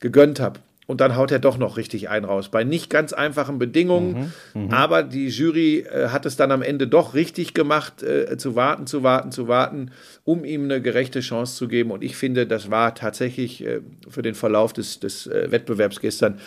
gegönnt 0.00 0.38
habe. 0.40 0.60
Und 0.88 1.02
dann 1.02 1.16
haut 1.16 1.30
er 1.30 1.38
doch 1.38 1.58
noch 1.58 1.76
richtig 1.76 2.08
einen 2.08 2.24
raus. 2.24 2.48
Bei 2.48 2.64
nicht 2.64 2.88
ganz 2.88 3.12
einfachen 3.12 3.58
Bedingungen. 3.58 4.32
Aber 4.72 5.02
die 5.02 5.28
Jury 5.28 5.80
äh, 5.80 6.08
hat 6.08 6.24
es 6.24 6.36
dann 6.36 6.50
am 6.50 6.62
Ende 6.62 6.88
doch 6.88 7.12
richtig 7.12 7.52
gemacht, 7.52 8.02
äh, 8.02 8.38
zu 8.38 8.56
warten, 8.56 8.86
zu 8.86 9.02
warten, 9.02 9.30
zu 9.30 9.48
warten, 9.48 9.90
um 10.28 10.44
ihm 10.44 10.64
eine 10.64 10.82
gerechte 10.82 11.20
Chance 11.20 11.56
zu 11.56 11.68
geben. 11.68 11.90
Und 11.90 12.04
ich 12.04 12.14
finde, 12.14 12.46
das 12.46 12.70
war 12.70 12.94
tatsächlich 12.94 13.64
äh, 13.64 13.80
für 14.10 14.20
den 14.20 14.34
Verlauf 14.34 14.74
des, 14.74 15.00
des 15.00 15.26
äh, 15.26 15.50
Wettbewerbs 15.50 16.00
gestern 16.00 16.38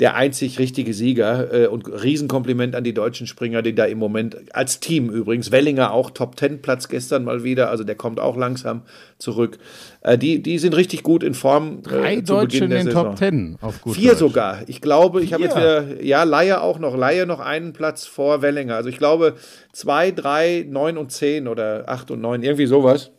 der 0.00 0.16
einzig 0.16 0.58
richtige 0.58 0.94
Sieger. 0.94 1.52
Äh, 1.52 1.66
und 1.68 1.86
Riesenkompliment 1.86 2.74
an 2.74 2.82
die 2.82 2.92
deutschen 2.92 3.28
Springer, 3.28 3.62
die 3.62 3.72
da 3.74 3.84
im 3.84 3.98
Moment 3.98 4.52
als 4.52 4.80
Team 4.80 5.10
übrigens, 5.10 5.52
Wellinger 5.52 5.92
auch 5.92 6.10
Top 6.10 6.34
Ten 6.34 6.60
Platz 6.60 6.88
gestern 6.88 7.22
mal 7.22 7.44
wieder, 7.44 7.70
also 7.70 7.84
der 7.84 7.94
kommt 7.94 8.18
auch 8.18 8.36
langsam 8.36 8.82
zurück. 9.18 9.58
Äh, 10.00 10.18
die, 10.18 10.42
die 10.42 10.58
sind 10.58 10.74
richtig 10.74 11.02
gut 11.04 11.22
in 11.22 11.34
Form. 11.34 11.82
Drei 11.82 12.16
äh, 12.16 12.24
zu 12.24 12.32
Deutsche 12.32 12.64
in 12.64 12.70
den 12.70 12.86
Saison. 12.86 13.04
Top 13.04 13.16
Ten 13.16 13.58
auf 13.60 13.80
gut 13.80 13.94
Vier 13.94 14.10
Deutsch. 14.10 14.18
sogar. 14.18 14.62
Ich 14.66 14.80
glaube, 14.80 15.22
ich 15.22 15.32
habe 15.34 15.44
jetzt 15.44 15.56
wieder, 15.56 16.02
ja, 16.02 16.24
Laie 16.24 16.60
auch 16.60 16.78
noch, 16.78 16.96
Laie 16.96 17.26
noch 17.26 17.40
einen 17.40 17.74
Platz 17.74 18.06
vor 18.06 18.42
Wellinger. 18.42 18.74
Also 18.74 18.88
ich 18.88 18.98
glaube, 18.98 19.34
zwei, 19.72 20.10
drei, 20.10 20.66
neun 20.68 20.96
und 20.96 21.12
zehn 21.12 21.46
oder 21.46 21.84
acht 21.86 22.10
und 22.10 22.20
neun, 22.20 22.42
irgendwie 22.42 22.66
sowas. 22.66 23.10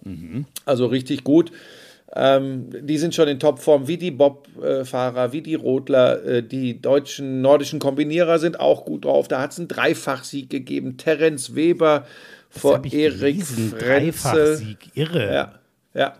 Also 0.66 0.86
richtig 0.86 1.24
gut. 1.24 1.52
Ähm, 2.14 2.70
die 2.86 2.98
sind 2.98 3.16
schon 3.16 3.30
in 3.30 3.40
Topform, 3.40 3.88
wie 3.88 3.98
die 3.98 4.12
Bob-Fahrer, 4.12 5.32
wie 5.32 5.42
die 5.42 5.56
Rodler, 5.56 6.24
äh, 6.26 6.44
die 6.44 6.82
deutschen 6.82 7.42
nordischen 7.42 7.80
Kombinierer 7.80 8.38
sind 8.38 8.60
auch 8.60 8.84
gut 8.84 9.06
drauf. 9.06 9.30
Da 9.30 9.42
hat 9.42 9.54
es 9.54 9.60
einen 9.60 9.70
Dreifachsieg 9.70 10.50
gegeben. 10.50 10.98
Terence 10.98 11.56
Weber 11.56 12.06
vor 12.50 12.76
Hab 12.76 12.86
ich 12.86 12.94
Erik 12.94 13.46
Frenzel. 13.46 13.80
Dreifachsieg, 13.80 14.78
irre. 14.94 15.34
Ja, 15.34 15.54
ja. 15.94 16.14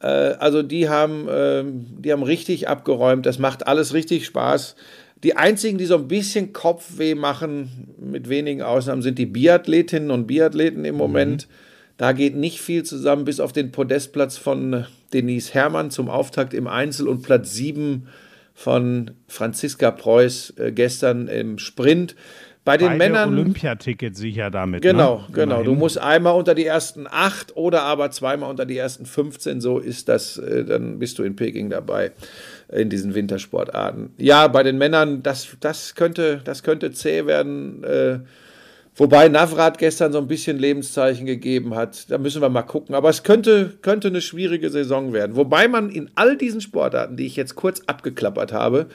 Äh, 0.00 0.36
also 0.38 0.62
die 0.62 0.88
haben, 0.88 1.28
ähm, 1.30 1.86
die 1.98 2.10
haben 2.10 2.22
richtig 2.22 2.68
abgeräumt. 2.68 3.26
Das 3.26 3.38
macht 3.38 3.66
alles 3.66 3.92
richtig 3.92 4.24
Spaß. 4.24 4.76
Die 5.22 5.36
einzigen, 5.36 5.76
die 5.76 5.84
so 5.84 5.96
ein 5.96 6.08
bisschen 6.08 6.54
Kopfweh 6.54 7.14
machen, 7.14 7.94
mit 7.98 8.30
wenigen 8.30 8.62
Ausnahmen, 8.62 9.02
sind 9.02 9.18
die 9.18 9.26
Biathletinnen 9.26 10.10
und 10.10 10.26
Biathleten 10.26 10.86
im 10.86 10.96
Moment. 10.96 11.48
Da 12.02 12.10
geht 12.10 12.34
nicht 12.34 12.60
viel 12.60 12.82
zusammen, 12.82 13.24
bis 13.24 13.38
auf 13.38 13.52
den 13.52 13.70
Podestplatz 13.70 14.36
von 14.36 14.86
Denise 15.12 15.54
Herrmann 15.54 15.92
zum 15.92 16.08
Auftakt 16.08 16.52
im 16.52 16.66
Einzel 16.66 17.06
und 17.06 17.22
Platz 17.22 17.52
7 17.52 18.08
von 18.54 19.12
Franziska 19.28 19.92
Preuß 19.92 20.54
äh, 20.56 20.72
gestern 20.72 21.28
im 21.28 21.58
Sprint. 21.58 22.16
Bei 22.64 22.76
den 22.76 22.88
Beide 22.88 22.98
Männern. 22.98 23.28
Olympiaticket 23.38 24.16
sicher 24.16 24.50
damit. 24.50 24.82
Genau, 24.82 25.18
ne? 25.18 25.24
genau. 25.32 25.62
Du 25.62 25.76
musst 25.76 25.96
einmal 25.96 26.34
unter 26.34 26.56
die 26.56 26.66
ersten 26.66 27.06
acht 27.08 27.56
oder 27.56 27.82
aber 27.82 28.10
zweimal 28.10 28.50
unter 28.50 28.66
die 28.66 28.78
ersten 28.78 29.06
15. 29.06 29.60
So 29.60 29.78
ist 29.78 30.08
das, 30.08 30.38
äh, 30.38 30.64
dann 30.64 30.98
bist 30.98 31.20
du 31.20 31.22
in 31.22 31.36
Peking 31.36 31.70
dabei 31.70 32.10
in 32.72 32.90
diesen 32.90 33.14
Wintersportarten. 33.14 34.10
Ja, 34.18 34.48
bei 34.48 34.64
den 34.64 34.76
Männern, 34.76 35.22
das, 35.22 35.56
das, 35.60 35.94
könnte, 35.94 36.40
das 36.42 36.64
könnte 36.64 36.90
zäh 36.90 37.26
werden. 37.26 37.84
Äh, 37.84 38.18
wobei 38.96 39.28
Navrat 39.28 39.78
gestern 39.78 40.12
so 40.12 40.18
ein 40.18 40.28
bisschen 40.28 40.58
Lebenszeichen 40.58 41.26
gegeben 41.26 41.74
hat. 41.74 42.10
Da 42.10 42.18
müssen 42.18 42.42
wir 42.42 42.48
mal 42.48 42.62
gucken. 42.62 42.94
Aber 42.94 43.08
es 43.08 43.22
könnte, 43.22 43.74
könnte 43.82 44.08
eine 44.08 44.20
schwierige 44.20 44.70
Saison 44.70 45.12
werden. 45.12 45.36
Wobei 45.36 45.68
man 45.68 45.90
in 45.90 46.10
all 46.14 46.36
diesen 46.36 46.60
Sportarten, 46.60 47.16
die 47.16 47.26
ich 47.26 47.36
jetzt 47.36 47.54
kurz 47.54 47.82
abgeklappert 47.86 48.52
habe, 48.52 48.86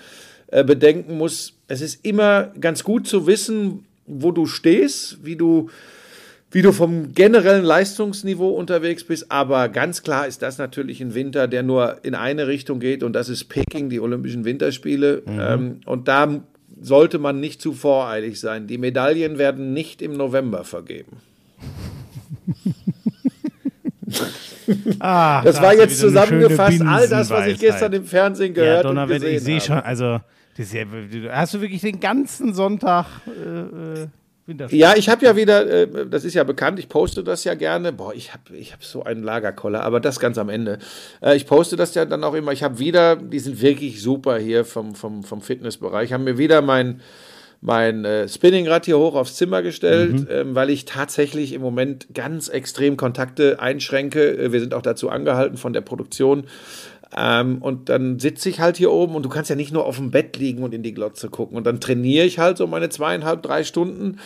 äh, 0.48 0.64
bedenken 0.64 1.18
muss, 1.18 1.54
es 1.68 1.82
ist 1.82 2.06
immer 2.06 2.52
ganz 2.60 2.84
gut 2.84 3.08
zu 3.08 3.28
wissen, 3.28 3.86
wo 4.06 4.32
du 4.32 4.46
stehst, 4.46 5.26
wie 5.26 5.36
du, 5.36 5.70
wie 6.52 6.62
du 6.62 6.72
vom 6.72 7.14
generellen 7.14 7.66
Leistungsniveau 7.66 8.50
unterwegs 8.50 9.04
bist. 9.04 9.30
Aber 9.30 9.68
ganz 9.68 10.04
klar 10.04 10.28
ist 10.28 10.42
das 10.42 10.58
natürlich 10.58 11.02
ein 11.02 11.14
Winter, 11.14 11.48
der 11.48 11.64
nur 11.64 11.98
in 12.04 12.16
eine 12.16 12.48
Richtung 12.48 12.80
geht 12.80 13.04
und 13.04 13.14
das 13.14 13.28
ist 13.28 13.46
Peking, 13.46 13.90
die 13.90 14.00
Olympischen 14.00 14.46
Winterspiele. 14.46 15.24
Ähm, 15.28 15.82
und 15.86 16.08
da 16.08 16.42
sollte 16.82 17.20
man 17.20 17.40
nicht 17.40 17.62
zu 17.62 17.74
voreilig 17.74 18.40
sein. 18.40 18.68
Die 18.68 18.78
Medaillen 18.78 19.38
werden 19.38 19.74
nicht 19.74 20.02
im 20.02 20.14
November 20.14 20.64
vergeben. 20.64 21.18
Ah, 25.00 25.42
Das 25.44 25.58
da 25.58 25.64
war 25.64 25.74
jetzt 25.76 26.00
zusammengefasst 26.00 26.82
all 26.82 27.08
das, 27.08 27.30
was 27.30 27.48
ich 27.48 27.60
gestern 27.60 27.94
im 27.94 28.06
Fernsehen 28.06 28.54
Ja, 28.54 28.62
gehört 28.64 28.86
und 28.86 28.96
Donnerwetter, 28.96 29.20
gesehen 29.26 29.38
ich 29.38 29.44
sehe 29.44 29.62
schon, 29.62 29.80
also, 29.80 30.20
das 30.58 30.74
ja, 30.74 30.86
hast 31.32 31.54
du 31.54 31.62
wirklich 31.62 31.82
den 31.82 32.00
ganzen 32.00 32.54
Sonntag 32.54 33.06
äh, 33.28 34.02
äh? 34.02 34.08
Ja, 34.70 34.96
ich 34.96 35.10
habe 35.10 35.26
ja 35.26 35.36
wieder, 35.36 35.70
äh, 35.70 36.08
das 36.10 36.24
ist 36.24 36.34
ja 36.34 36.44
bekannt, 36.46 36.80
ich 36.80 36.88
poste 36.88 37.24
das 37.24 37.44
ja 37.44 37.54
gerne. 37.54 37.92
Boah, 37.92 38.14
ich 38.14 38.34
habe 38.34 38.56
ich 38.56 38.72
hab 38.72 38.84
so 38.84 39.04
einen 39.04 39.22
Lagerkoller, 39.22 39.84
aber 39.84 40.00
das 40.00 40.20
ganz 40.20 40.38
am 40.38 40.48
Ende. 40.48 40.80
Äh, 41.22 41.36
ich 41.36 41.46
poste 41.46 41.76
das 41.76 41.94
ja 41.96 42.06
dann 42.06 42.24
auch 42.24 42.34
immer. 42.34 42.54
Ich 42.54 42.64
habe 42.64 42.80
wieder, 42.80 43.18
die 43.18 43.40
sind 43.40 43.62
wirklich 43.62 44.02
super 44.02 44.38
hier 44.38 44.64
vom, 44.64 44.96
vom, 44.96 45.24
vom 45.24 45.42
Fitnessbereich, 45.42 46.14
haben 46.14 46.24
mir 46.24 46.38
wieder 46.38 46.62
mein, 46.62 47.02
mein 47.60 48.06
äh, 48.06 48.30
Spinningrad 48.30 48.86
hier 48.86 48.98
hoch 48.98 49.16
aufs 49.16 49.36
Zimmer 49.36 49.62
gestellt, 49.62 50.28
ähm, 50.30 50.56
weil 50.56 50.70
ich 50.70 50.86
tatsächlich 50.86 51.54
im 51.54 51.62
Moment 51.62 52.08
ganz 52.14 52.48
extrem 52.48 52.96
Kontakte 52.96 53.60
einschränke. 53.60 54.38
Äh, 54.38 54.52
Wir 54.54 54.62
sind 54.62 54.74
auch 54.74 54.82
dazu 54.82 55.10
angehalten 55.10 55.58
von 55.58 55.74
der 55.74 55.82
Produktion. 55.82 56.46
Ähm, 57.16 57.62
und 57.62 57.90
dann 57.90 58.20
sitze 58.20 58.50
ich 58.50 58.60
halt 58.60 58.78
hier 58.78 58.92
oben 58.92 59.16
und 59.16 59.24
du 59.24 59.30
kannst 59.30 59.50
ja 59.50 59.56
nicht 59.56 59.72
nur 59.72 59.86
auf 59.86 59.98
dem 59.98 60.12
Bett 60.12 60.38
liegen 60.38 60.64
und 60.64 60.74
in 60.74 60.84
die 60.84 60.94
Glotze 60.94 61.30
gucken. 61.30 61.58
Und 61.58 61.66
dann 61.66 61.80
trainiere 61.80 62.26
ich 62.26 62.40
halt 62.40 62.58
so 62.58 62.68
meine 62.68 62.90
zweieinhalb, 62.90 63.44
drei 63.44 63.64
Stunden. 63.64 64.20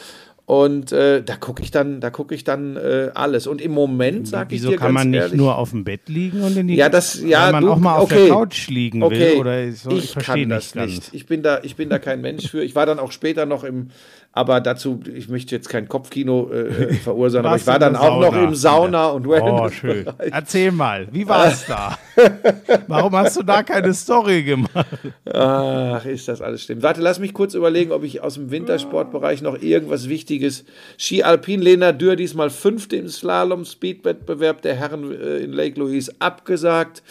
Und 0.51 0.91
äh, 0.91 1.23
da 1.23 1.37
gucke 1.37 1.63
ich 1.63 1.71
dann, 1.71 2.01
da 2.01 2.09
gucke 2.09 2.35
ich 2.35 2.43
dann 2.43 2.75
äh, 2.75 3.11
alles. 3.13 3.47
Und 3.47 3.61
im 3.61 3.71
Moment 3.71 4.27
sage 4.27 4.55
ich 4.55 4.61
Wieso 4.61 4.71
dir 4.71 4.77
kann 4.77 4.87
ganz 4.87 4.95
man 4.95 5.11
nicht 5.11 5.21
ehrlich, 5.21 5.37
nur 5.37 5.57
auf 5.57 5.69
dem 5.69 5.85
Bett 5.85 6.09
liegen 6.09 6.41
und 6.41 6.57
in 6.57 6.67
die 6.67 6.75
ja, 6.75 6.89
das, 6.89 7.21
ja, 7.21 7.45
Weil 7.45 7.51
man 7.53 7.63
du, 7.63 7.71
auch 7.71 7.77
mal 7.77 7.95
auf 7.95 8.11
okay. 8.11 8.25
der 8.25 8.33
Couch 8.33 8.67
liegen 8.67 9.01
okay. 9.01 9.33
will? 9.33 9.39
Oder 9.39 9.71
so, 9.71 9.91
ich, 9.91 10.05
ich 10.05 10.11
verstehe 10.11 10.43
kann 10.43 10.49
das 10.49 10.75
nicht 10.75 10.85
nicht. 10.85 11.01
ganz. 11.03 11.13
Ich 11.13 11.25
bin 11.25 11.41
da, 11.43 11.61
ich 11.63 11.77
bin 11.77 11.89
da 11.89 11.99
kein 11.99 12.19
Mensch 12.19 12.49
für. 12.49 12.63
Ich 12.63 12.75
war 12.75 12.85
dann 12.85 12.99
auch 12.99 13.13
später 13.13 13.45
noch 13.45 13.63
im, 13.63 13.91
aber 14.33 14.61
dazu, 14.61 15.01
ich 15.13 15.27
möchte 15.27 15.53
jetzt 15.55 15.67
kein 15.67 15.87
Kopfkino 15.89 16.49
äh, 16.51 16.93
verursachen, 17.03 17.45
aber 17.45 17.57
ich 17.57 17.67
war 17.67 17.79
dann 17.79 17.95
auch 17.97 18.19
noch 18.21 18.31
Sauna 18.31 18.43
im 18.47 18.55
Sauna 18.55 19.07
und 19.09 19.27
Oh, 19.27 19.31
Wellness. 19.31 19.73
schön. 19.73 20.05
Erzähl 20.19 20.71
mal, 20.71 21.07
wie 21.11 21.27
war 21.27 21.47
es 21.47 21.65
da? 21.65 21.97
Warum 22.87 23.13
hast 23.15 23.35
du 23.37 23.43
da 23.43 23.61
keine 23.63 23.93
Story 23.93 24.43
gemacht? 24.43 24.87
Ach, 25.33 26.05
ist 26.05 26.27
das 26.27 26.41
alles 26.41 26.63
stimmt. 26.63 26.81
Warte, 26.81 27.01
lass 27.01 27.19
mich 27.19 27.33
kurz 27.33 27.53
überlegen, 27.55 27.91
ob 27.91 28.03
ich 28.03 28.21
aus 28.21 28.35
dem 28.35 28.51
Wintersportbereich 28.51 29.41
noch 29.41 29.61
irgendwas 29.61 30.07
Wichtiges. 30.07 30.63
Ski 30.97 31.23
Alpin 31.23 31.61
Lena 31.61 31.91
Dürr 31.91 32.15
diesmal 32.15 32.49
fünfte 32.49 32.95
im 32.95 33.09
Slalom 33.09 33.65
Speedwettbewerb 33.65 34.61
der 34.61 34.75
Herren 34.75 35.11
äh, 35.11 35.39
in 35.39 35.51
Lake 35.51 35.79
Louise 35.79 36.11
abgesagt. 36.19 37.03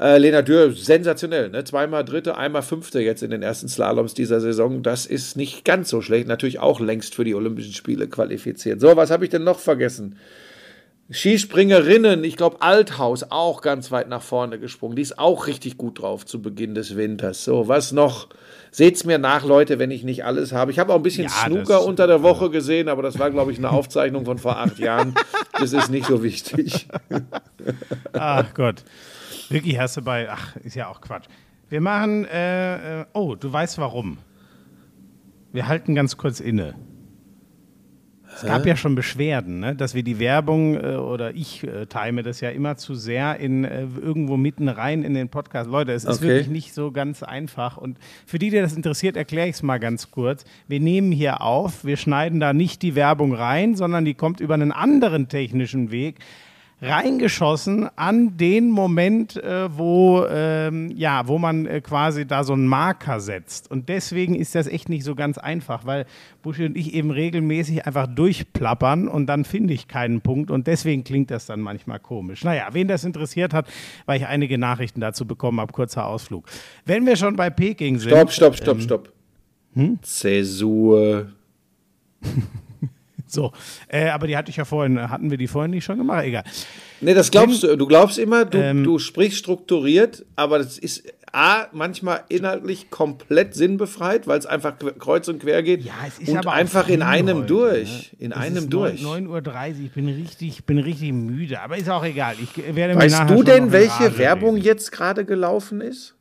Äh, 0.00 0.18
Lena 0.18 0.42
Dürr, 0.42 0.72
sensationell, 0.72 1.50
ne? 1.50 1.64
Zweimal 1.64 2.04
Dritte, 2.04 2.36
einmal 2.36 2.62
Fünfte 2.62 3.00
jetzt 3.00 3.22
in 3.22 3.30
den 3.30 3.42
ersten 3.42 3.68
Slaloms 3.68 4.14
dieser 4.14 4.40
Saison. 4.40 4.82
Das 4.82 5.06
ist 5.06 5.36
nicht 5.36 5.64
ganz 5.64 5.88
so 5.88 6.02
schlecht. 6.02 6.28
Natürlich 6.28 6.60
auch 6.60 6.78
längst 6.78 7.16
für 7.16 7.24
die 7.24 7.34
Olympischen 7.34 7.72
Spiele 7.72 8.06
qualifiziert. 8.06 8.80
So, 8.80 8.96
was 8.96 9.10
habe 9.10 9.24
ich 9.24 9.30
denn 9.30 9.42
noch 9.42 9.58
vergessen? 9.58 10.16
Skispringerinnen, 11.10 12.22
ich 12.22 12.36
glaube 12.36 12.60
Althaus 12.60 13.24
auch 13.30 13.62
ganz 13.62 13.90
weit 13.90 14.08
nach 14.08 14.20
vorne 14.20 14.58
gesprungen. 14.58 14.94
Die 14.94 15.02
ist 15.02 15.18
auch 15.18 15.46
richtig 15.46 15.78
gut 15.78 16.02
drauf 16.02 16.26
zu 16.26 16.42
Beginn 16.42 16.74
des 16.74 16.96
Winters. 16.96 17.44
So, 17.44 17.66
was 17.66 17.92
noch? 17.92 18.28
Seht's 18.70 19.04
mir 19.04 19.18
nach, 19.18 19.46
Leute, 19.46 19.78
wenn 19.78 19.90
ich 19.90 20.04
nicht 20.04 20.26
alles 20.26 20.52
habe. 20.52 20.70
Ich 20.70 20.78
habe 20.78 20.92
auch 20.92 20.96
ein 20.96 21.02
bisschen 21.02 21.24
Ja, 21.24 21.30
Snooker 21.30 21.82
unter 21.82 22.06
der 22.06 22.22
Woche 22.22 22.50
gesehen, 22.50 22.90
aber 22.90 23.00
das 23.00 23.18
war, 23.18 23.30
glaube 23.30 23.50
ich, 23.50 23.58
eine 23.58 23.70
Aufzeichnung 23.70 24.26
von 24.26 24.36
vor 24.36 24.58
acht 24.58 24.78
Jahren. 24.78 25.14
Das 25.58 25.72
ist 25.72 25.88
nicht 25.88 26.06
so 26.06 26.22
wichtig. 26.22 26.86
Ach 28.12 28.52
Gott. 28.52 28.84
Wirklich 29.50 29.78
hast 29.78 29.96
du 29.96 30.02
bei. 30.02 30.28
Ach, 30.30 30.56
ist 30.56 30.76
ja 30.76 30.88
auch 30.88 31.00
Quatsch. 31.00 31.26
Wir 31.68 31.80
machen. 31.80 32.24
Äh, 32.26 33.00
äh, 33.00 33.04
oh, 33.12 33.34
du 33.34 33.52
weißt 33.52 33.78
warum. 33.78 34.18
Wir 35.52 35.68
halten 35.68 35.94
ganz 35.94 36.16
kurz 36.16 36.40
inne. 36.40 36.74
Es 38.34 38.44
gab 38.44 38.66
ja 38.66 38.76
schon 38.76 38.94
Beschwerden, 38.94 39.58
ne? 39.58 39.74
dass 39.74 39.94
wir 39.94 40.02
die 40.02 40.18
Werbung 40.18 40.76
äh, 40.76 40.96
oder 40.96 41.34
ich 41.34 41.64
äh, 41.64 41.86
time 41.86 42.22
das 42.22 42.40
ja 42.40 42.50
immer 42.50 42.76
zu 42.76 42.94
sehr 42.94 43.38
in 43.38 43.64
äh, 43.64 43.86
irgendwo 44.00 44.36
mitten 44.36 44.68
rein 44.68 45.02
in 45.02 45.14
den 45.14 45.28
Podcast. 45.28 45.68
Leute, 45.68 45.92
es 45.92 46.04
ist 46.04 46.18
Okay. 46.18 46.28
wirklich 46.28 46.48
nicht 46.48 46.74
so 46.74 46.92
ganz 46.92 47.22
einfach. 47.22 47.78
Und 47.78 47.98
für 48.26 48.38
die, 48.38 48.50
die 48.50 48.58
das 48.58 48.74
interessiert, 48.76 49.16
erkläre 49.16 49.48
ich 49.48 49.56
es 49.56 49.62
mal 49.62 49.78
ganz 49.78 50.10
kurz. 50.10 50.44
Wir 50.68 50.78
nehmen 50.78 51.10
hier 51.10 51.40
auf, 51.40 51.84
wir 51.84 51.96
schneiden 51.96 52.38
da 52.38 52.52
nicht 52.52 52.82
die 52.82 52.94
Werbung 52.94 53.34
rein, 53.34 53.74
sondern 53.74 54.04
die 54.04 54.14
kommt 54.14 54.40
über 54.40 54.54
einen 54.54 54.72
anderen 54.72 55.28
technischen 55.28 55.90
Weg 55.90 56.16
reingeschossen 56.80 57.88
an 57.96 58.36
den 58.36 58.70
Moment, 58.70 59.36
äh, 59.36 59.76
wo, 59.76 60.24
ähm, 60.30 60.92
ja, 60.94 61.26
wo 61.26 61.38
man 61.38 61.66
äh, 61.66 61.80
quasi 61.80 62.26
da 62.26 62.44
so 62.44 62.52
einen 62.52 62.66
Marker 62.66 63.18
setzt. 63.20 63.70
Und 63.70 63.88
deswegen 63.88 64.34
ist 64.36 64.54
das 64.54 64.68
echt 64.68 64.88
nicht 64.88 65.02
so 65.02 65.14
ganz 65.14 65.38
einfach, 65.38 65.86
weil 65.86 66.06
Buschi 66.42 66.66
und 66.66 66.76
ich 66.76 66.94
eben 66.94 67.10
regelmäßig 67.10 67.86
einfach 67.86 68.06
durchplappern 68.06 69.08
und 69.08 69.26
dann 69.26 69.44
finde 69.44 69.74
ich 69.74 69.88
keinen 69.88 70.20
Punkt 70.20 70.50
und 70.50 70.66
deswegen 70.68 71.02
klingt 71.02 71.30
das 71.32 71.46
dann 71.46 71.60
manchmal 71.60 71.98
komisch. 71.98 72.44
Naja, 72.44 72.68
wen 72.72 72.86
das 72.86 73.04
interessiert 73.04 73.52
hat, 73.52 73.66
weil 74.06 74.20
ich 74.20 74.26
einige 74.26 74.56
Nachrichten 74.56 75.00
dazu 75.00 75.26
bekommen 75.26 75.60
habe, 75.60 75.72
kurzer 75.72 76.06
Ausflug. 76.06 76.46
Wenn 76.84 77.06
wir 77.06 77.16
schon 77.16 77.34
bei 77.34 77.50
Peking 77.50 77.98
sind. 77.98 78.10
Stopp, 78.10 78.30
stopp, 78.30 78.56
stopp, 78.56 78.80
stopp. 78.80 79.12
Zäsur. 80.02 81.28
So, 83.30 83.52
äh, 83.88 84.08
aber 84.08 84.26
die 84.26 84.36
hatte 84.36 84.50
ich 84.50 84.56
ja 84.56 84.64
vorhin, 84.64 85.10
hatten 85.10 85.30
wir 85.30 85.38
die 85.38 85.46
vorhin 85.48 85.70
nicht 85.70 85.84
schon 85.84 85.98
gemacht? 85.98 86.24
Egal. 86.24 86.44
Nee, 87.00 87.14
das 87.14 87.30
glaubst 87.30 87.62
du. 87.62 87.76
Du 87.76 87.86
glaubst 87.86 88.18
immer, 88.18 88.44
du, 88.44 88.58
Ähm. 88.58 88.84
du 88.84 88.98
sprichst 88.98 89.38
strukturiert, 89.38 90.24
aber 90.34 90.58
das 90.58 90.78
ist 90.78 91.04
A, 91.30 91.66
manchmal 91.72 92.22
inhaltlich 92.30 92.88
komplett 92.90 93.54
sinnbefreit, 93.54 94.26
weil 94.26 94.38
es 94.38 94.46
einfach 94.46 94.74
kreuz 94.98 95.28
und 95.28 95.40
quer 95.42 95.62
geht. 95.62 95.84
Ja, 95.84 95.92
es 96.06 96.18
ist 96.18 96.30
und 96.30 96.38
aber 96.38 96.52
einfach 96.54 96.88
in 96.88 97.02
einem 97.02 97.38
heute, 97.38 97.46
durch. 97.46 98.12
ne? 98.18 98.24
In 98.24 98.32
Es 98.32 98.38
einem 98.38 98.70
durch. 98.70 99.02
9 99.02 99.28
9.30 99.28 99.28
Uhr, 99.28 99.84
ich 99.84 99.92
bin 99.92 100.08
richtig, 100.08 100.64
bin 100.64 100.78
richtig 100.78 101.12
müde, 101.12 101.60
aber 101.60 101.76
ist 101.76 101.90
auch 101.90 102.02
egal. 102.04 102.34
Ich 102.42 102.56
werde 102.74 102.96
weißt 102.96 103.28
du 103.28 103.42
denn, 103.42 103.72
welche 103.72 104.16
Werbung 104.16 104.54
reden. 104.54 104.64
jetzt 104.64 104.90
gerade 104.90 105.26
gelaufen 105.26 105.82
ist? 105.82 106.14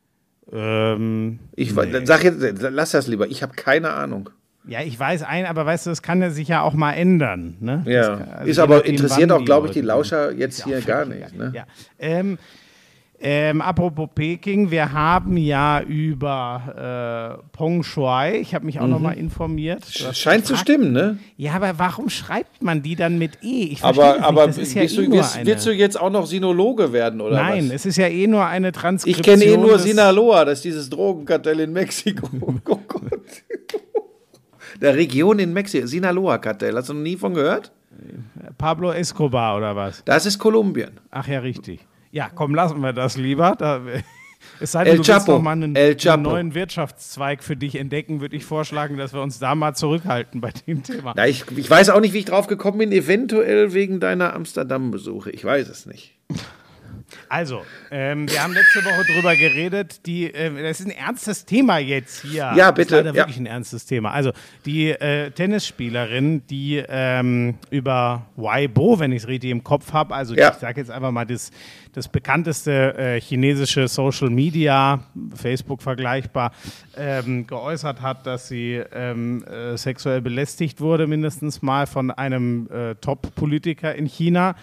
Ähm, 0.52 1.40
Ich 1.56 1.76
we- 1.76 2.02
sag 2.06 2.24
jetzt, 2.26 2.42
lass 2.62 2.92
das 2.92 3.08
lieber. 3.08 3.28
Ich 3.28 3.42
habe 3.44 3.54
keine 3.56 3.92
Ahnung. 3.92 4.30
Ja, 4.68 4.82
ich 4.82 5.00
weiß 5.00 5.24
ein, 5.24 5.46
aber 5.46 5.66
weißt 5.66 5.86
du, 5.86 5.90
das 5.92 6.02
kann 6.02 6.22
ja 6.22 6.30
sich 6.30 6.48
ja 6.48 6.62
auch 6.62 6.74
mal 6.74 6.94
ändern. 6.94 7.56
Ne? 7.60 7.84
Ja, 7.86 8.18
kann- 8.18 8.30
also 8.30 8.50
ist 8.52 8.60
aber 8.60 8.86
interessiert 8.86 9.32
auch, 9.32 9.44
glaube 9.44 9.68
ich, 9.68 9.74
die 9.74 9.82
Lauscher 9.82 10.32
jetzt 10.34 10.64
hier 10.66 10.82
gar 10.82 11.06
nicht. 11.06 11.36
Ne? 11.38 11.52
Ja. 11.56 11.64
Ähm, 12.00 12.38
ähm, 13.20 13.64
apropos 13.64 14.10
Peking, 14.14 14.70
wir 14.70 14.92
haben 14.94 15.38
ja 15.38 15.82
über 15.82 17.40
äh, 17.42 17.58
Peng 17.58 17.82
Shuai, 17.82 18.38
ich 18.40 18.54
habe 18.54 18.64
mich 18.68 18.80
auch 18.80 18.86
noch 18.86 19.00
mal 19.00 19.14
informiert. 19.14 19.82
Mhm. 19.88 20.14
Scheint 20.14 20.46
zu 20.46 20.56
stimmen, 20.56 20.92
ne? 20.92 21.18
Ja, 21.36 21.54
aber 21.54 21.80
warum 21.80 22.10
schreibt 22.10 22.62
man 22.62 22.84
die 22.84 22.96
dann 22.96 23.18
mit 23.18 23.40
E? 23.42 23.64
Ich 23.72 23.80
das 23.82 23.98
Aber, 23.98 24.14
nicht. 24.18 24.24
aber 24.24 24.46
das 24.46 24.60
ist 24.60 24.76
ja 24.76 24.84
eh 24.84 24.88
du, 24.88 25.02
eine. 25.02 25.46
willst 25.48 25.66
du 25.66 25.72
jetzt 25.72 26.00
auch 26.00 26.12
noch 26.12 26.28
Sinologe 26.28 26.94
werden, 26.94 27.20
oder 27.20 27.38
Nein, 27.42 27.70
was? 27.70 27.74
es 27.78 27.86
ist 27.88 27.98
ja 27.98 28.08
eh 28.08 28.28
nur 28.28 28.46
eine 28.46 28.68
Ich 28.68 28.74
Transkription. 28.76 29.24
kenne 29.40 29.46
eh 29.46 29.58
nur 29.58 29.80
Sinaloa, 29.80 30.46
das 30.46 30.60
ist 30.60 30.66
dieses 30.66 30.88
Drogenkartell 30.88 31.60
in 31.62 31.74
Mexiko. 31.74 32.30
Oh 32.46 32.54
Gott. 32.64 33.02
Der 34.82 34.96
Region 34.96 35.40
in 35.40 35.54
Mexiko, 35.54 35.88
Sinaloa-Kartell. 35.88 36.76
Hast 36.76 36.90
du 36.90 36.94
noch 36.94 37.02
nie 37.02 37.18
von 37.18 37.34
gehört? 37.34 37.72
Pablo 38.58 38.92
Escobar 38.92 39.58
oder 39.58 39.76
was? 39.76 40.04
Das 40.06 40.26
ist 40.26 40.40
Kolumbien. 40.40 41.00
Ach 41.12 41.28
ja, 41.28 41.40
richtig. 41.40 41.86
Ja, 42.12 42.30
komm, 42.34 42.56
lassen 42.56 42.80
wir 42.82 42.94
das 42.94 43.18
lieber. 43.18 43.56
Da, 43.58 43.82
es 44.60 44.72
sei 44.72 44.80
El 44.82 44.86
denn, 44.86 44.94
du 44.94 44.98
willst 45.00 45.10
Chapo. 45.10 45.32
noch 45.34 45.42
mal 45.42 45.52
einen, 45.52 45.76
El 45.76 45.98
einen 46.08 46.22
neuen 46.22 46.56
Wirtschaftszweig 46.56 47.44
für 47.44 47.56
dich 47.56 47.76
entdecken, 47.76 48.22
würde 48.22 48.36
ich 48.36 48.46
vorschlagen, 48.46 48.98
dass 48.98 49.14
wir 49.14 49.22
uns 49.22 49.40
da 49.40 49.56
mal 49.56 49.74
zurückhalten 49.74 50.42
bei 50.42 50.52
dem 50.52 50.84
Thema. 50.84 51.14
Na, 51.16 51.28
ich, 51.28 51.46
ich 51.56 51.70
weiß 51.70 51.90
auch 51.90 52.00
nicht, 52.00 52.14
wie 52.14 52.20
ich 52.20 52.26
drauf 52.26 52.48
gekommen 52.48 52.78
bin. 52.78 52.92
Eventuell 52.92 53.74
wegen 53.74 54.00
deiner 54.00 54.34
Amsterdam-Besuche. 54.34 55.32
Ich 55.32 55.44
weiß 55.44 55.70
es 55.70 55.86
nicht. 55.86 56.16
Also, 57.30 57.64
ähm, 57.92 58.30
wir 58.30 58.42
haben 58.44 58.54
letzte 58.54 58.84
Woche 58.86 59.04
drüber 59.14 59.36
geredet. 59.36 60.06
Die, 60.06 60.34
äh, 60.34 60.64
das 60.64 60.80
ist 60.80 60.86
ein 60.88 60.92
ernstes 60.92 61.46
Thema 61.46 61.78
jetzt 61.78 62.22
hier. 62.22 62.52
Ja, 62.56 62.72
Das 62.72 62.76
bitte, 62.76 62.82
ist 62.82 62.92
leider 62.92 63.10
ja. 63.10 63.16
wirklich 63.16 63.38
ein 63.38 63.46
ernstes 63.46 63.86
Thema. 63.86 64.12
Also, 64.12 64.32
die 64.66 64.90
äh, 64.92 65.32
Tennisspielerin, 65.32 66.46
die 66.48 66.84
ähm, 66.88 67.56
über 67.70 68.26
Weibo, 68.36 69.00
wenn 69.00 69.12
ich 69.12 69.24
es 69.24 69.28
richtig 69.28 69.52
im 69.52 69.64
Kopf 69.64 69.94
habe, 69.94 70.16
also 70.16 70.34
Ja. 70.36 70.50
ich 70.52 70.56
sage 70.58 70.80
jetzt 70.80 70.92
einfach 70.92 71.12
mal 71.12 71.26
das, 71.26 71.52
das 71.94 72.08
bekannteste 72.08 72.96
äh, 72.98 73.20
chinesische 73.22 73.88
Social 73.88 74.30
Media, 74.30 75.00
Facebook 75.36 75.82
vergleichbar, 75.82 76.52
ähm, 76.96 77.46
geäußert 77.48 78.02
hat, 78.02 78.26
dass 78.26 78.48
sie 78.48 78.82
ähm, 78.94 79.44
äh, 79.46 79.78
sexuell 79.78 80.22
belästigt 80.22 80.80
wurde, 80.80 81.08
mindestens 81.08 81.62
mal 81.62 81.88
von 81.88 82.12
einem 82.12 82.70
äh, 82.72 82.96
Top-Politiker 82.96 83.94
in 83.96 84.06
China. 84.06 84.56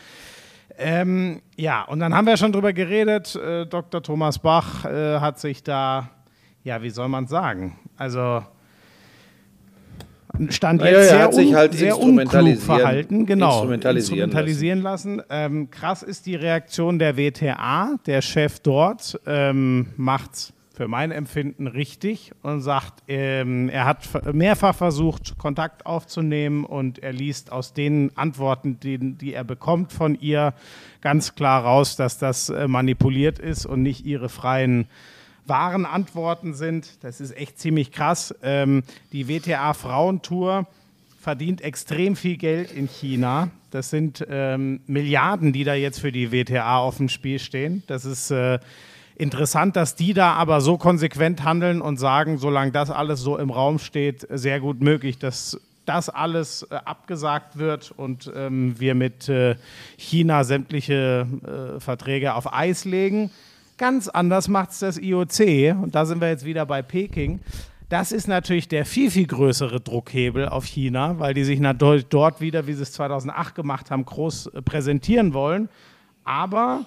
Ähm, 0.78 1.42
ja, 1.56 1.82
und 1.82 2.00
dann 2.00 2.14
haben 2.14 2.26
wir 2.26 2.36
schon 2.36 2.52
drüber 2.52 2.72
geredet. 2.72 3.36
Äh, 3.36 3.66
Dr. 3.66 4.02
Thomas 4.02 4.38
Bach 4.38 4.84
äh, 4.84 5.20
hat 5.20 5.38
sich 5.38 5.62
da, 5.62 6.10
ja, 6.62 6.82
wie 6.82 6.90
soll 6.90 7.08
man 7.08 7.26
sagen? 7.26 7.78
Also 7.96 8.42
stand 10.48 10.80
Ja, 10.82 10.88
jetzt 10.88 10.96
ja, 10.96 11.00
er 11.00 11.08
sehr, 11.08 11.22
hat 11.24 11.34
sich 11.34 11.54
halt 11.54 11.74
sehr 11.74 11.98
unklug 11.98 12.58
verhalten, 12.58 13.26
genau, 13.26 13.50
instrumentalisieren 13.50 14.24
instrumentalisieren 14.24 14.82
lassen. 14.82 15.22
Ähm, 15.30 15.70
krass 15.70 16.02
ist 16.02 16.26
die 16.26 16.34
Reaktion 16.34 16.98
der 16.98 17.16
WTA, 17.16 17.96
der 18.06 18.20
Chef 18.20 18.58
dort 18.60 19.20
ähm, 19.26 19.86
macht's 19.96 20.52
für 20.74 20.88
mein 20.88 21.12
Empfinden 21.12 21.68
richtig 21.68 22.32
und 22.42 22.60
sagt, 22.60 23.04
ähm, 23.06 23.68
er 23.68 23.84
hat 23.84 24.34
mehrfach 24.34 24.74
versucht, 24.74 25.38
Kontakt 25.38 25.86
aufzunehmen 25.86 26.64
und 26.64 26.98
er 26.98 27.12
liest 27.12 27.52
aus 27.52 27.74
den 27.74 28.10
Antworten, 28.16 28.80
die, 28.80 28.98
die 28.98 29.34
er 29.34 29.44
bekommt 29.44 29.92
von 29.92 30.18
ihr, 30.20 30.52
ganz 31.00 31.36
klar 31.36 31.62
raus, 31.62 31.94
dass 31.94 32.18
das 32.18 32.48
äh, 32.48 32.66
manipuliert 32.66 33.38
ist 33.38 33.66
und 33.66 33.82
nicht 33.82 34.04
ihre 34.04 34.28
freien 34.28 34.88
wahren 35.46 35.86
Antworten 35.86 36.54
sind. 36.54 37.04
Das 37.04 37.20
ist 37.20 37.36
echt 37.36 37.60
ziemlich 37.60 37.92
krass. 37.92 38.34
Ähm, 38.42 38.82
die 39.12 39.28
WTA 39.28 39.74
Frauentour 39.74 40.66
verdient 41.20 41.60
extrem 41.60 42.16
viel 42.16 42.36
Geld 42.36 42.72
in 42.72 42.88
China. 42.88 43.50
Das 43.70 43.90
sind 43.90 44.26
ähm, 44.28 44.80
Milliarden, 44.86 45.52
die 45.52 45.64
da 45.64 45.74
jetzt 45.74 46.00
für 46.00 46.10
die 46.10 46.32
WTA 46.32 46.78
auf 46.78 46.96
dem 46.96 47.08
Spiel 47.08 47.38
stehen. 47.38 47.84
Das 47.86 48.04
ist 48.04 48.30
äh, 48.30 48.58
interessant, 49.16 49.76
dass 49.76 49.94
die 49.94 50.14
da 50.14 50.32
aber 50.34 50.60
so 50.60 50.78
konsequent 50.78 51.44
handeln 51.44 51.80
und 51.80 51.98
sagen, 51.98 52.38
solange 52.38 52.72
das 52.72 52.90
alles 52.90 53.20
so 53.20 53.38
im 53.38 53.50
Raum 53.50 53.78
steht, 53.78 54.26
sehr 54.30 54.60
gut 54.60 54.80
möglich, 54.80 55.18
dass 55.18 55.60
das 55.84 56.08
alles 56.08 56.66
äh, 56.70 56.76
abgesagt 56.76 57.58
wird 57.58 57.92
und 57.96 58.32
ähm, 58.34 58.78
wir 58.78 58.94
mit 58.94 59.28
äh, 59.28 59.56
China 59.96 60.44
sämtliche 60.44 61.26
äh, 61.76 61.80
Verträge 61.80 62.34
auf 62.34 62.52
Eis 62.52 62.84
legen. 62.84 63.30
Ganz 63.76 64.08
anders 64.08 64.48
macht 64.48 64.70
es 64.70 64.78
das 64.78 64.98
IOC 64.98 65.76
und 65.82 65.94
da 65.94 66.06
sind 66.06 66.20
wir 66.20 66.28
jetzt 66.28 66.44
wieder 66.44 66.64
bei 66.64 66.80
Peking. 66.80 67.40
Das 67.88 68.12
ist 68.12 68.28
natürlich 68.28 68.68
der 68.68 68.86
viel, 68.86 69.10
viel 69.10 69.26
größere 69.26 69.80
Druckhebel 69.80 70.48
auf 70.48 70.64
China, 70.64 71.18
weil 71.18 71.34
die 71.34 71.44
sich 71.44 71.60
natürlich 71.60 72.06
dort 72.06 72.40
wieder, 72.40 72.66
wie 72.66 72.72
sie 72.72 72.82
es 72.82 72.92
2008 72.92 73.54
gemacht 73.54 73.90
haben, 73.90 74.04
groß 74.04 74.46
äh, 74.46 74.62
präsentieren 74.62 75.34
wollen. 75.34 75.68
Aber 76.24 76.86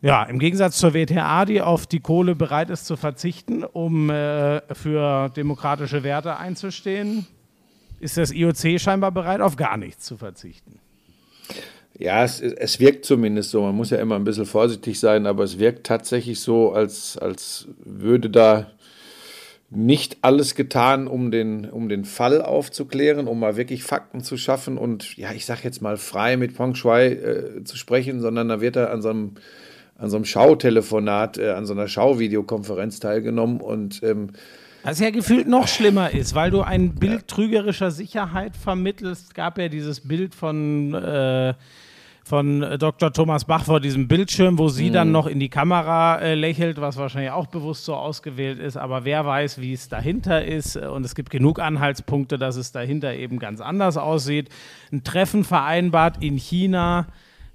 ja, 0.00 0.22
im 0.24 0.38
Gegensatz 0.38 0.78
zur 0.78 0.94
WTA, 0.94 1.44
die 1.44 1.60
auf 1.60 1.86
die 1.86 2.00
Kohle 2.00 2.34
bereit 2.34 2.70
ist 2.70 2.86
zu 2.86 2.96
verzichten, 2.96 3.64
um 3.64 4.10
äh, 4.10 4.62
für 4.74 5.28
demokratische 5.30 6.02
Werte 6.02 6.36
einzustehen, 6.36 7.26
ist 8.00 8.16
das 8.16 8.32
IOC 8.32 8.80
scheinbar 8.80 9.10
bereit, 9.10 9.40
auf 9.40 9.56
gar 9.56 9.76
nichts 9.76 10.04
zu 10.04 10.16
verzichten. 10.16 10.78
Ja, 11.98 12.22
es, 12.22 12.40
es 12.40 12.78
wirkt 12.78 13.04
zumindest 13.04 13.50
so. 13.50 13.62
Man 13.62 13.74
muss 13.74 13.90
ja 13.90 13.98
immer 13.98 14.14
ein 14.14 14.24
bisschen 14.24 14.46
vorsichtig 14.46 15.00
sein, 15.00 15.26
aber 15.26 15.42
es 15.42 15.58
wirkt 15.58 15.84
tatsächlich 15.84 16.38
so, 16.38 16.70
als, 16.72 17.18
als 17.18 17.66
würde 17.84 18.30
da 18.30 18.70
nicht 19.70 20.18
alles 20.22 20.54
getan, 20.54 21.08
um 21.08 21.32
den, 21.32 21.68
um 21.68 21.88
den 21.88 22.04
Fall 22.04 22.40
aufzuklären, 22.40 23.26
um 23.26 23.40
mal 23.40 23.56
wirklich 23.56 23.82
Fakten 23.82 24.22
zu 24.22 24.36
schaffen 24.36 24.78
und, 24.78 25.16
ja, 25.16 25.32
ich 25.32 25.44
sag 25.44 25.64
jetzt 25.64 25.82
mal 25.82 25.96
frei 25.96 26.36
mit 26.36 26.56
Peng 26.56 26.74
Shui 26.74 27.06
äh, 27.06 27.64
zu 27.64 27.76
sprechen, 27.76 28.20
sondern 28.20 28.48
da 28.48 28.60
wird 28.60 28.76
er 28.76 28.92
an 28.92 29.02
so 29.02 29.12
an 29.98 30.10
so 30.10 30.16
einem 30.16 30.24
Schautelefonat, 30.24 31.38
äh, 31.38 31.50
an 31.50 31.66
so 31.66 31.74
einer 31.74 31.88
Schauvideokonferenz 31.88 33.00
teilgenommen 33.00 33.60
und 33.60 34.00
ähm, 34.02 34.30
Was 34.84 35.00
ja 35.00 35.10
gefühlt 35.10 35.48
noch 35.48 35.66
schlimmer 35.68 36.10
ist, 36.12 36.34
weil 36.34 36.50
du 36.50 36.62
ein 36.62 36.94
Bild 36.94 37.26
trügerischer 37.28 37.90
Sicherheit 37.90 38.56
vermittelst. 38.56 39.34
Gab 39.34 39.58
ja 39.58 39.68
dieses 39.68 40.00
Bild 40.00 40.34
von, 40.36 40.94
äh, 40.94 41.52
von 42.24 42.60
Dr. 42.78 43.12
Thomas 43.12 43.44
Bach 43.44 43.64
vor 43.64 43.80
diesem 43.80 44.06
Bildschirm, 44.06 44.56
wo 44.58 44.64
Mhm. 44.64 44.68
sie 44.68 44.90
dann 44.92 45.10
noch 45.10 45.26
in 45.26 45.40
die 45.40 45.48
Kamera 45.48 46.18
äh, 46.20 46.34
lächelt, 46.34 46.80
was 46.80 46.96
wahrscheinlich 46.96 47.32
auch 47.32 47.46
bewusst 47.48 47.84
so 47.84 47.94
ausgewählt 47.96 48.60
ist. 48.60 48.76
Aber 48.76 49.04
wer 49.04 49.26
weiß, 49.26 49.60
wie 49.60 49.72
es 49.72 49.88
dahinter 49.88 50.44
ist. 50.44 50.76
Und 50.76 51.04
es 51.04 51.14
gibt 51.16 51.30
genug 51.30 51.58
Anhaltspunkte, 51.58 52.38
dass 52.38 52.54
es 52.56 52.70
dahinter 52.70 53.14
eben 53.14 53.38
ganz 53.40 53.60
anders 53.60 53.96
aussieht. 53.96 54.48
Ein 54.92 55.02
Treffen 55.02 55.42
vereinbart 55.42 56.22
in 56.22 56.36
China, 56.36 57.06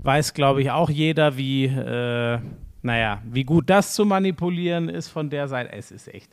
weiß, 0.04 0.34
glaube 0.34 0.62
ich, 0.62 0.72
auch 0.72 0.89
jeder, 0.89 1.38
wie, 1.38 1.66
äh, 1.66 2.39
naja, 2.82 3.22
wie 3.32 3.44
gut 3.44 3.70
das 3.70 3.94
zu 3.96 4.06
manipulieren 4.06 4.89
ist 4.89 5.08
von 5.08 5.30
der 5.30 5.48
Seite. 5.48 5.72
Es 5.74 5.92
ist 5.92 6.13
echt. 6.13 6.30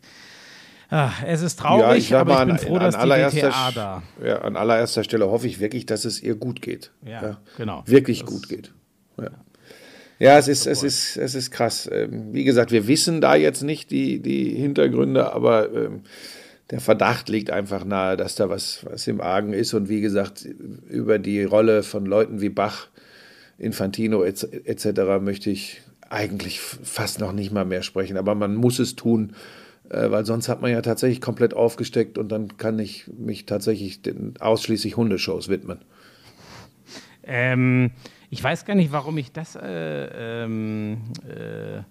Ah, 0.93 1.13
es 1.25 1.41
ist 1.41 1.61
traurig, 1.61 2.09
sag 2.09 2.21
aber 2.23 2.33
ich 2.33 2.39
bin 2.41 2.51
an- 2.51 2.59
froh, 2.59 2.75
an 2.75 2.81
dass 2.81 2.95
die 2.97 3.01
allererster 3.01 3.49
DTA 3.51 3.69
Sch- 3.69 3.75
da. 3.75 4.03
Ja, 4.25 4.39
an 4.43 4.57
allererster 4.57 5.05
Stelle 5.05 5.31
hoffe 5.31 5.47
ich 5.47 5.61
wirklich, 5.61 5.87
dass 5.87 6.05
es 6.05 6.21
ihr 6.21 6.35
gut 6.35 6.63
geht. 6.63 6.91
Ja, 7.07 7.39
genau. 7.57 7.85
Wirklich 7.87 8.21
Das- 8.23 8.29
gut 8.29 8.49
geht. 8.49 8.73
Ja, 9.17 9.31
ja 10.19 10.39
es, 10.39 10.49
ist, 10.49 10.67
es, 10.67 10.83
ist, 10.83 11.17
es 11.17 11.37
ist 11.37 11.53
krass. 11.53 11.89
Ähm, 11.93 12.33
Wie 12.33 12.43
gesagt, 12.43 12.73
wir 12.73 12.89
wissen 12.89 13.21
da 13.21 13.37
jetzt 13.37 13.63
nicht 13.63 13.93
die, 13.93 14.19
die 14.21 14.53
Hintergründe, 14.57 15.33
aber 15.33 15.73
ähm, 15.73 16.01
der 16.71 16.81
Verdacht 16.81 17.29
liegt 17.29 17.51
einfach 17.53 17.85
nahe, 17.85 18.17
dass 18.17 18.35
da 18.35 18.49
was, 18.49 18.85
was 18.85 19.07
im 19.07 19.21
Argen 19.21 19.53
ist. 19.53 19.75
Und 19.75 19.89
wie 19.89 20.01
gesagt, 20.01 20.45
über 20.89 21.21
die 21.21 21.45
Rolle 21.45 21.85
von 21.85 22.05
Leuten 22.05 22.41
wie 22.41 22.49
Bach, 22.49 22.89
Infantino 23.61 24.25
etc. 24.25 25.21
möchte 25.21 25.51
ich 25.51 25.83
eigentlich 26.09 26.61
fast 26.61 27.21
noch 27.21 27.33
nicht 27.33 27.53
mal 27.53 27.65
mehr 27.65 27.83
sprechen. 27.83 28.17
Aber 28.17 28.35
man 28.35 28.57
muss 28.57 28.79
es 28.79 28.97
tun, 28.97 29.35
äh, 29.89 30.11
weil 30.11 30.27
sonst 30.27 30.49
hat 30.49 30.61
man 30.61 30.73
ja 30.73 30.83
tatsächlich 30.83 31.21
komplett 31.21 31.55
aufgesteckt 31.55 32.19
und 32.19 32.31
dann 32.31 32.57
kann 32.57 32.79
ich 32.79 33.07
mich 33.17 33.47
tatsächlich 33.47 34.01
ausschließlich 34.41 34.97
Hundeshows 34.97 35.49
widmen. 35.49 35.79
Ähm, 37.23 37.93
ich 38.31 38.43
weiß 38.43 38.65
gar 38.65 38.75
nicht, 38.75 38.93
warum 38.93 39.19
ich 39.19 39.31
das. 39.31 39.57
Äh, 39.57 40.45
ähm, 40.45 41.03
äh, 41.29 41.83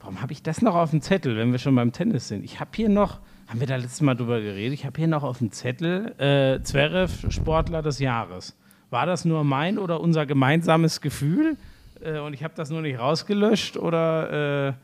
warum 0.00 0.22
habe 0.22 0.32
ich 0.32 0.42
das 0.42 0.62
noch 0.62 0.74
auf 0.74 0.90
dem 0.90 1.02
Zettel, 1.02 1.36
wenn 1.36 1.52
wir 1.52 1.58
schon 1.58 1.74
beim 1.74 1.92
Tennis 1.92 2.28
sind? 2.28 2.44
Ich 2.44 2.60
habe 2.60 2.70
hier 2.74 2.88
noch. 2.88 3.20
Haben 3.46 3.60
wir 3.60 3.66
da 3.66 3.76
letztes 3.76 4.02
Mal 4.02 4.14
drüber 4.14 4.40
geredet? 4.40 4.74
Ich 4.74 4.84
habe 4.84 4.98
hier 4.98 5.08
noch 5.08 5.22
auf 5.22 5.38
dem 5.38 5.52
Zettel 5.52 6.14
äh, 6.18 6.62
Zverev 6.62 7.30
Sportler 7.30 7.80
des 7.80 7.98
Jahres. 7.98 8.54
War 8.90 9.06
das 9.06 9.24
nur 9.24 9.44
mein 9.44 9.78
oder 9.78 10.00
unser 10.00 10.26
gemeinsames 10.26 11.00
Gefühl? 11.00 11.56
Äh, 12.00 12.18
und 12.20 12.32
ich 12.34 12.42
habe 12.44 12.54
das 12.56 12.70
nur 12.70 12.80
nicht 12.80 12.98
rausgelöscht 12.98 13.76
oder. 13.76 14.74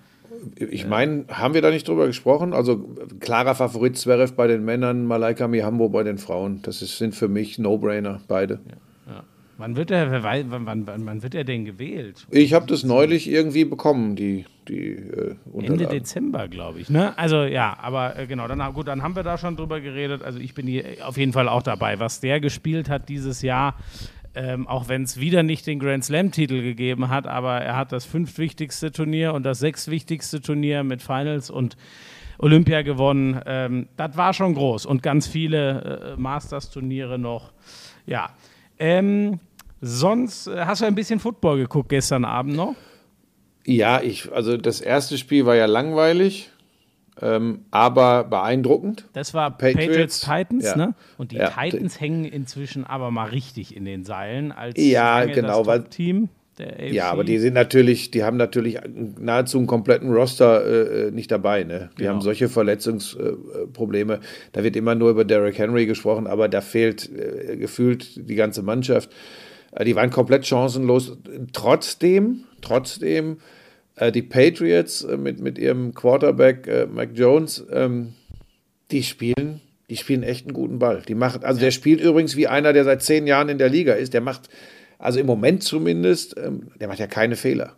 Äh, 0.59 0.65
Ich 0.65 0.87
meine, 0.87 1.27
haben 1.29 1.55
wir 1.55 1.63
da 1.63 1.71
nicht 1.71 1.87
drüber 1.87 2.07
gesprochen? 2.07 2.53
Also 2.53 2.89
klarer 3.21 3.55
Favorit 3.55 3.97
Zverev 3.97 4.35
bei 4.35 4.47
den 4.47 4.65
Männern, 4.65 5.07
Malaika 5.07 5.47
Mihambo 5.49 5.89
bei 5.89 6.03
den 6.03 6.19
Frauen. 6.19 6.61
Das 6.63 6.83
ist, 6.83 6.99
sind 6.99 7.15
für 7.15 7.29
mich 7.29 7.59
No-Brainer, 7.59 8.21
beide. 8.27 8.59
Wann, 9.59 9.77
wird 9.77 9.91
er, 9.91 10.23
wann, 10.23 10.67
wann, 10.87 11.07
wann, 11.07 11.23
wird 11.23 11.35
er 11.35 11.45
denn 11.45 11.65
gewählt? 11.65 12.27
Ich 12.31 12.53
habe 12.53 12.67
das 12.67 12.85
neulich 12.85 13.29
irgendwie 13.29 13.65
bekommen, 13.65 14.17
die, 14.17 14.47
die 14.69 14.93
äh, 14.93 15.37
Ende. 15.63 15.87
Dezember, 15.87 16.49
glaube 16.49 16.81
ich. 16.81 16.91
Ne? 16.91 17.17
Also 17.19 17.43
ja, 17.45 17.77
aber 17.81 18.19
äh, 18.19 18.27
genau, 18.27 18.49
dann, 18.49 18.73
gut, 18.73 18.89
dann 18.89 19.03
haben 19.03 19.17
wir 19.17 19.23
da 19.23 19.39
schon 19.39 19.57
drüber 19.57 19.81
geredet. 19.81 20.23
Also 20.23 20.39
ich 20.39 20.55
bin 20.55 20.67
hier 20.67 20.85
auf 21.05 21.17
jeden 21.17 21.33
Fall 21.33 21.49
auch 21.49 21.63
dabei. 21.63 21.99
Was 22.01 22.21
der 22.21 22.41
gespielt 22.41 22.89
hat 22.89 23.09
dieses 23.09 23.43
Jahr, 23.43 23.77
ähm, 24.35 24.67
auch 24.67 24.89
wenn 24.89 25.03
es 25.03 25.21
wieder 25.21 25.43
nicht 25.43 25.67
den 25.67 25.79
Grand 25.79 26.05
Slam-Titel 26.05 26.63
gegeben 26.63 27.09
hat, 27.09 27.27
aber 27.27 27.61
er 27.61 27.77
hat 27.77 27.93
das 27.93 28.05
fünftwichtigste 28.05 28.91
Turnier 28.91 29.35
und 29.35 29.45
das 29.45 29.61
sechstwichtigste 29.61 30.41
Turnier 30.41 30.83
mit 30.83 31.03
Finals 31.03 31.51
und 31.51 31.77
Olympia 32.39 32.83
gewonnen. 32.83 33.41
Ähm, 33.47 33.89
das 33.97 34.17
war 34.17 34.33
schon 34.33 34.55
groß 34.55 34.87
und 34.87 35.03
ganz 35.03 35.27
viele 35.27 36.15
äh, 36.17 36.21
Masters-Turniere 36.21 37.19
noch. 37.19 37.53
Ja. 38.07 38.31
Ähm, 38.79 39.41
sonst 39.81 40.47
äh, 40.47 40.65
hast 40.65 40.81
du 40.83 40.87
ein 40.87 40.95
bisschen 40.95 41.21
Football 41.21 41.59
geguckt 41.59 41.89
gestern 41.89 42.25
Abend 42.25 42.57
noch? 42.57 42.75
Ja, 43.67 44.01
ich, 44.03 44.31
also 44.33 44.57
das 44.57 44.81
erste 44.81 45.17
Spiel 45.17 45.47
war 45.47 45.55
ja 45.55 45.67
langweilig, 45.67 46.51
ähm, 47.23 47.65
aber 47.71 48.25
beeindruckend. 48.25 49.09
Das 49.15 49.33
war 49.33 49.51
Patriots, 49.53 49.87
Patriots, 49.87 50.21
Titans, 50.21 50.65
ja. 50.65 50.77
ne? 50.77 50.95
Und 51.17 51.33
die 51.33 51.37
Ja. 51.37 51.49
Titans 51.51 51.99
hängen 52.01 52.25
inzwischen 52.25 52.85
aber 52.85 53.11
mal 53.11 53.29
richtig 53.31 53.75
in 53.75 53.85
den 53.85 54.05
Seilen 54.05 54.53
als 54.53 54.75
Ja, 54.77 55.25
genau, 55.25 55.59
das 55.59 55.67
weil- 55.67 55.85
Team 55.85 56.25
AFC. 56.25 56.31
Ja, 56.91 57.11
aber 57.11 57.25
die 57.25 57.39
sind 57.39 57.55
natürlich, 57.55 58.11
die 58.11 58.23
haben 58.23 58.37
natürlich 58.37 58.79
nahezu 59.19 59.59
einen 59.59 59.67
kompletten 59.67 60.13
Roster 60.13 61.07
äh, 61.07 61.11
nicht 61.11 61.31
dabei. 61.31 61.65
Ne? 61.65 61.91
Die 61.99 62.03
Genau. 62.03 62.15
haben 62.15 62.21
solche 62.21 62.49
Verletzungsprobleme. 62.49 64.21
Da 64.53 64.63
wird 64.63 64.77
immer 64.77 64.95
nur 64.95 65.11
über 65.11 65.25
Derrick 65.25 65.59
Henry 65.59 65.87
gesprochen, 65.87 66.27
aber 66.27 66.49
da 66.49 66.61
fehlt 66.61 67.11
äh, 67.11 67.57
gefühlt 67.57 68.29
die 68.29 68.35
ganze 68.35 68.63
Mannschaft. 68.63 69.11
Äh, 69.73 69.85
die 69.85 69.97
waren 69.97 70.11
komplett 70.11 70.47
chancenlos. 70.47 71.17
Trotzdem, 71.53 72.45
trotzdem, 72.63 73.39
äh, 73.97 74.13
die 74.13 74.23
Patriots 74.23 75.03
äh, 75.03 75.17
mit, 75.17 75.41
mit 75.41 75.59
ihrem 75.59 75.95
Quarterback 75.95 76.67
äh, 76.67 76.87
Mac 76.87 77.11
Jones, 77.15 77.65
ähm, 77.73 78.15
die 78.91 79.03
spielen, 79.03 79.61
die 79.91 79.97
spielen 79.97 80.23
echt 80.23 80.47
einen 80.47 80.55
guten 80.55 80.79
Ball. 80.79 81.03
Die 81.09 81.15
machen, 81.15 81.43
also 81.45 81.61
der 81.61 81.71
spielt 81.71 82.01
übrigens 82.01 82.37
wie 82.37 82.47
einer, 82.47 82.73
der 82.73 82.85
seit 82.85 83.03
zehn 83.03 83.27
Jahren 83.27 83.49
in 83.49 83.59
der 83.59 83.69
Liga 83.69 83.95
ist. 83.95 84.15
Der 84.15 84.21
macht, 84.21 84.49
also 85.05 85.21
im 85.21 85.27
Moment 85.27 85.63
zumindest, 85.63 86.37
ähm, 86.37 86.69
der 86.81 86.89
macht 86.89 86.99
ja 86.99 87.07
keine 87.07 87.37
Fehler. 87.37 87.73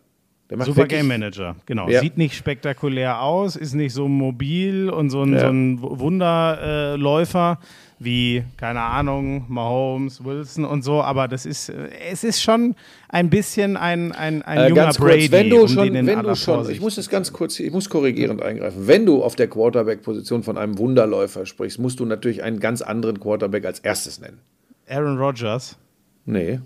Der 0.49 0.57
macht 0.59 0.67
Super 0.69 0.87
Game 0.87 1.09
Manager, 1.09 1.57
genau. 1.67 1.89
Ja. 1.89 2.01
Sieht 2.01 2.17
nicht 2.19 2.35
spektakulär 2.37 3.21
aus, 3.21 3.57
ist 3.57 3.75
nicht 3.75 3.93
so 3.93 4.07
mobil 4.07 4.89
und 4.91 5.11
so 5.11 5.23
ein, 5.25 5.33
Ja. 5.33 5.41
so 5.41 5.47
ein 5.49 5.81
Wunderläufer 5.83 7.59
äh, 7.61 7.65
wie, 7.99 8.45
keine 8.59 8.81
Ahnung, 8.83 9.47
Mahomes, 9.49 10.23
Wilson 10.23 10.65
und 10.67 10.83
so, 10.83 11.03
aber 11.03 11.29
das 11.29 11.47
ist, 11.47 11.71
äh, 11.71 11.89
es 12.13 12.23
ist 12.25 12.43
schon 12.43 12.77
ein 13.09 13.31
bisschen 13.31 13.77
ein, 13.77 14.13
ein, 14.13 14.43
ein 14.43 14.59
Äh, 14.59 14.69
junger 14.69 14.83
ganz 14.83 14.99
Brady. 14.99 15.21
kurz, 15.29 15.33
wenn 15.33 15.51
du 15.51 15.63
um 15.63 15.69
schon, 15.69 15.93
wenn 15.95 16.07
du 16.23 16.37
schon, 16.37 16.55
Vorsicht 16.57 16.77
ich 16.77 16.83
muss 16.83 16.99
es 16.99 17.09
ganz 17.09 17.33
kurz, 17.33 17.59
ich 17.59 17.73
muss 17.73 17.89
korrigierend 17.89 18.43
eingreifen. 18.43 18.87
Wenn 18.87 19.07
du 19.07 19.25
auf 19.25 19.35
der 19.35 19.49
Quarterback-Position 19.49 20.43
von 20.43 20.59
einem 20.59 20.79
Wunderläufer 20.79 21.47
sprichst, 21.47 21.79
musst 21.81 21.99
du 21.99 22.05
natürlich 22.05 22.43
einen 22.43 22.61
ganz 22.61 22.83
anderen 22.83 23.19
Quarterback 23.19 23.65
als 23.65 23.81
erstes 23.81 24.21
nennen. 24.21 24.39
Aaron 24.89 25.19
Rodgers. 25.19 25.77
Nee. 26.27 26.61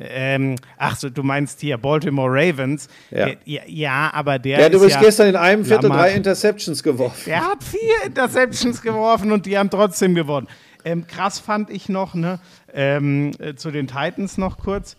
Ähm, 0.00 0.56
ach 0.78 0.96
so, 0.96 1.08
du 1.10 1.22
meinst 1.22 1.60
hier 1.60 1.76
Baltimore 1.78 2.30
Ravens. 2.30 2.88
Ja. 3.10 3.26
Der, 3.26 3.36
ja, 3.44 3.62
ja, 3.66 4.10
aber 4.12 4.38
der 4.38 4.60
Ja, 4.60 4.68
du 4.68 4.76
ist 4.78 4.84
bist 4.84 4.96
ja 4.96 5.00
gestern 5.02 5.28
in 5.28 5.36
einem 5.36 5.64
Viertel 5.64 5.88
Lamar- 5.88 6.02
drei 6.04 6.14
Interceptions 6.14 6.82
geworfen. 6.82 7.22
Der 7.26 7.44
hat 7.46 7.62
vier 7.64 8.04
Interceptions 8.06 8.80
geworfen 8.82 9.32
und 9.32 9.46
die 9.46 9.56
haben 9.58 9.70
trotzdem 9.70 10.14
gewonnen. 10.14 10.48
Ähm, 10.84 11.06
krass 11.06 11.38
fand 11.40 11.70
ich 11.70 11.88
noch, 11.88 12.14
ne, 12.14 12.38
ähm, 12.72 13.32
äh, 13.38 13.54
zu 13.54 13.70
den 13.70 13.86
Titans 13.88 14.38
noch 14.38 14.58
kurz. 14.58 14.96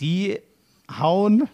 Die 0.00 0.38
hauen 1.00 1.48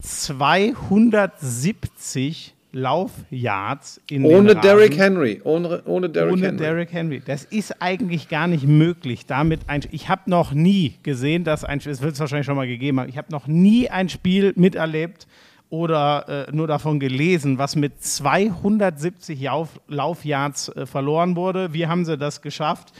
270 0.00 2.54
Laufyards 2.72 4.00
in 4.08 4.24
Ohne. 4.24 4.54
Derrick 4.56 4.96
Henry. 4.96 5.40
Ohne, 5.44 5.82
ohne 5.84 6.08
Derrick 6.08 6.32
Ohne 6.32 6.46
Henry. 6.46 6.56
Derrick 6.56 6.92
Henry. 6.92 7.22
Das 7.24 7.44
ist 7.44 7.80
eigentlich 7.80 8.28
gar 8.28 8.46
nicht 8.46 8.66
möglich. 8.66 9.26
Damit 9.26 9.60
ein, 9.68 9.82
ich 9.90 10.08
habe 10.08 10.22
noch 10.30 10.52
nie 10.52 10.94
gesehen, 11.02 11.44
dass 11.44 11.64
ein 11.64 11.78
es 11.78 12.00
wird 12.00 12.14
es 12.14 12.20
wahrscheinlich 12.20 12.46
schon 12.46 12.56
mal 12.56 12.66
gegeben 12.66 13.00
haben. 13.00 13.08
Ich 13.08 13.18
habe 13.18 13.30
noch 13.30 13.46
nie 13.46 13.90
ein 13.90 14.08
Spiel 14.08 14.52
miterlebt 14.56 15.26
oder 15.68 16.48
äh, 16.48 16.52
nur 16.52 16.66
davon 16.66 17.00
gelesen, 17.00 17.58
was 17.58 17.76
mit 17.76 18.02
270 18.02 19.40
Lauf, 19.40 19.80
Laufyards 19.88 20.68
äh, 20.68 20.86
verloren 20.86 21.36
wurde. 21.36 21.72
Wie 21.72 21.86
haben 21.86 22.04
sie 22.04 22.18
das 22.18 22.42
geschafft? 22.42 22.92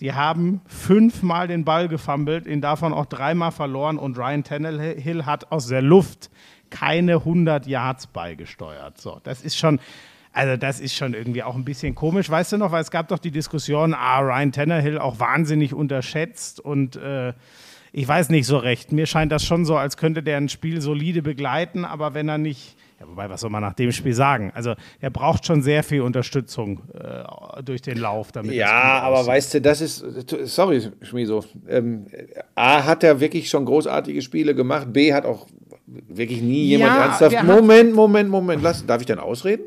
Die 0.00 0.12
haben 0.12 0.60
fünfmal 0.66 1.48
den 1.48 1.64
Ball 1.64 1.86
gefummelt, 1.86 2.46
ihn 2.46 2.60
davon 2.60 2.92
auch 2.92 3.06
dreimal 3.06 3.52
verloren 3.52 3.98
und 3.98 4.18
Ryan 4.18 4.42
Tannehill 4.42 5.26
hat 5.26 5.52
aus 5.52 5.68
der 5.68 5.80
Luft 5.80 6.28
keine 6.72 7.16
100 7.16 7.66
Yards 7.66 8.08
beigesteuert. 8.08 8.98
So, 8.98 9.20
das 9.22 9.42
ist 9.42 9.56
schon, 9.56 9.78
also 10.32 10.56
das 10.56 10.80
ist 10.80 10.94
schon 10.96 11.14
irgendwie 11.14 11.42
auch 11.44 11.54
ein 11.54 11.64
bisschen 11.64 11.94
komisch. 11.94 12.28
Weißt 12.28 12.52
du 12.52 12.56
noch, 12.56 12.72
weil 12.72 12.82
es 12.82 12.90
gab 12.90 13.08
doch 13.08 13.18
die 13.18 13.30
Diskussion, 13.30 13.94
ah, 13.94 14.18
Ryan 14.20 14.50
Tannehill 14.50 14.98
auch 14.98 15.20
wahnsinnig 15.20 15.74
unterschätzt 15.74 16.58
und 16.58 16.96
äh, 16.96 17.32
ich 17.94 18.08
weiß 18.08 18.30
nicht 18.30 18.46
so 18.46 18.56
recht. 18.56 18.90
Mir 18.90 19.04
scheint 19.04 19.30
das 19.32 19.44
schon 19.44 19.66
so, 19.66 19.76
als 19.76 19.98
könnte 19.98 20.22
der 20.22 20.38
ein 20.38 20.48
Spiel 20.48 20.80
solide 20.80 21.20
begleiten, 21.20 21.84
aber 21.84 22.14
wenn 22.14 22.26
er 22.26 22.38
nicht, 22.38 22.74
ja, 22.98 23.06
wobei, 23.06 23.28
was 23.28 23.42
soll 23.42 23.50
man 23.50 23.60
nach 23.60 23.74
dem 23.74 23.92
Spiel 23.92 24.14
sagen? 24.14 24.50
Also, 24.54 24.72
er 25.00 25.10
braucht 25.10 25.44
schon 25.44 25.60
sehr 25.60 25.82
viel 25.82 26.00
Unterstützung 26.00 26.80
äh, 26.94 27.62
durch 27.62 27.82
den 27.82 27.98
Lauf, 27.98 28.32
damit 28.32 28.52
Ja, 28.54 29.00
aber 29.00 29.16
aussieht. 29.18 29.28
weißt 29.28 29.54
du, 29.54 29.60
das 29.60 29.82
ist, 29.82 30.02
sorry, 30.44 30.88
Schmiso. 31.02 31.44
Ähm, 31.68 32.06
A 32.54 32.82
hat 32.84 33.04
er 33.04 33.20
wirklich 33.20 33.50
schon 33.50 33.66
großartige 33.66 34.22
Spiele 34.22 34.54
gemacht. 34.54 34.90
B 34.94 35.12
hat 35.12 35.26
auch 35.26 35.46
wirklich 36.08 36.42
nie 36.42 36.64
jemand 36.66 36.94
Ja, 36.94 37.04
ernsthaft. 37.06 37.44
Moment, 37.44 37.94
Moment, 37.94 38.30
Moment. 38.30 38.62
Lass, 38.62 38.84
darf 38.86 39.00
ich 39.00 39.06
denn 39.06 39.18
ausreden? 39.18 39.64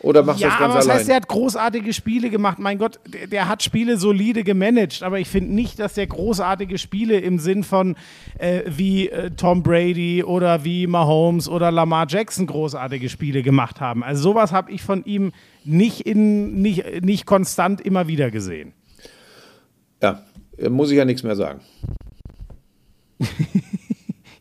Oder 0.00 0.22
machst 0.22 0.40
du 0.40 0.44
Ja, 0.44 0.50
das 0.50 0.58
aber 0.60 0.66
ganz 0.66 0.76
was 0.78 0.84
allein? 0.86 0.98
heißt, 0.98 1.08
der 1.08 1.16
hat 1.16 1.26
großartige 1.28 1.92
Spiele 1.92 2.30
gemacht? 2.30 2.60
Mein 2.60 2.78
Gott, 2.78 3.00
der, 3.08 3.26
der 3.26 3.48
hat 3.48 3.64
Spiele 3.64 3.96
solide 3.96 4.44
gemanagt, 4.44 5.02
aber 5.02 5.18
ich 5.18 5.26
finde 5.26 5.52
nicht, 5.52 5.80
dass 5.80 5.94
der 5.94 6.06
großartige 6.06 6.78
Spiele 6.78 7.18
im 7.18 7.40
Sinn 7.40 7.64
von 7.64 7.96
äh, 8.38 8.62
wie 8.66 9.08
äh, 9.08 9.32
Tom 9.32 9.64
Brady 9.64 10.22
oder 10.22 10.62
wie 10.62 10.86
Mahomes 10.86 11.48
oder 11.48 11.72
Lamar 11.72 12.06
Jackson 12.08 12.46
großartige 12.46 13.08
Spiele 13.08 13.42
gemacht 13.42 13.80
haben. 13.80 14.04
Also 14.04 14.22
sowas 14.22 14.52
habe 14.52 14.70
ich 14.70 14.82
von 14.82 15.04
ihm 15.04 15.32
nicht, 15.64 16.02
in, 16.02 16.62
nicht, 16.62 17.02
nicht 17.04 17.26
konstant 17.26 17.80
immer 17.80 18.06
wieder 18.06 18.30
gesehen. 18.30 18.74
ja, 20.00 20.22
muss 20.70 20.92
ich 20.92 20.96
ja 20.96 21.04
nichts 21.04 21.24
mehr 21.24 21.34
sagen. 21.34 21.60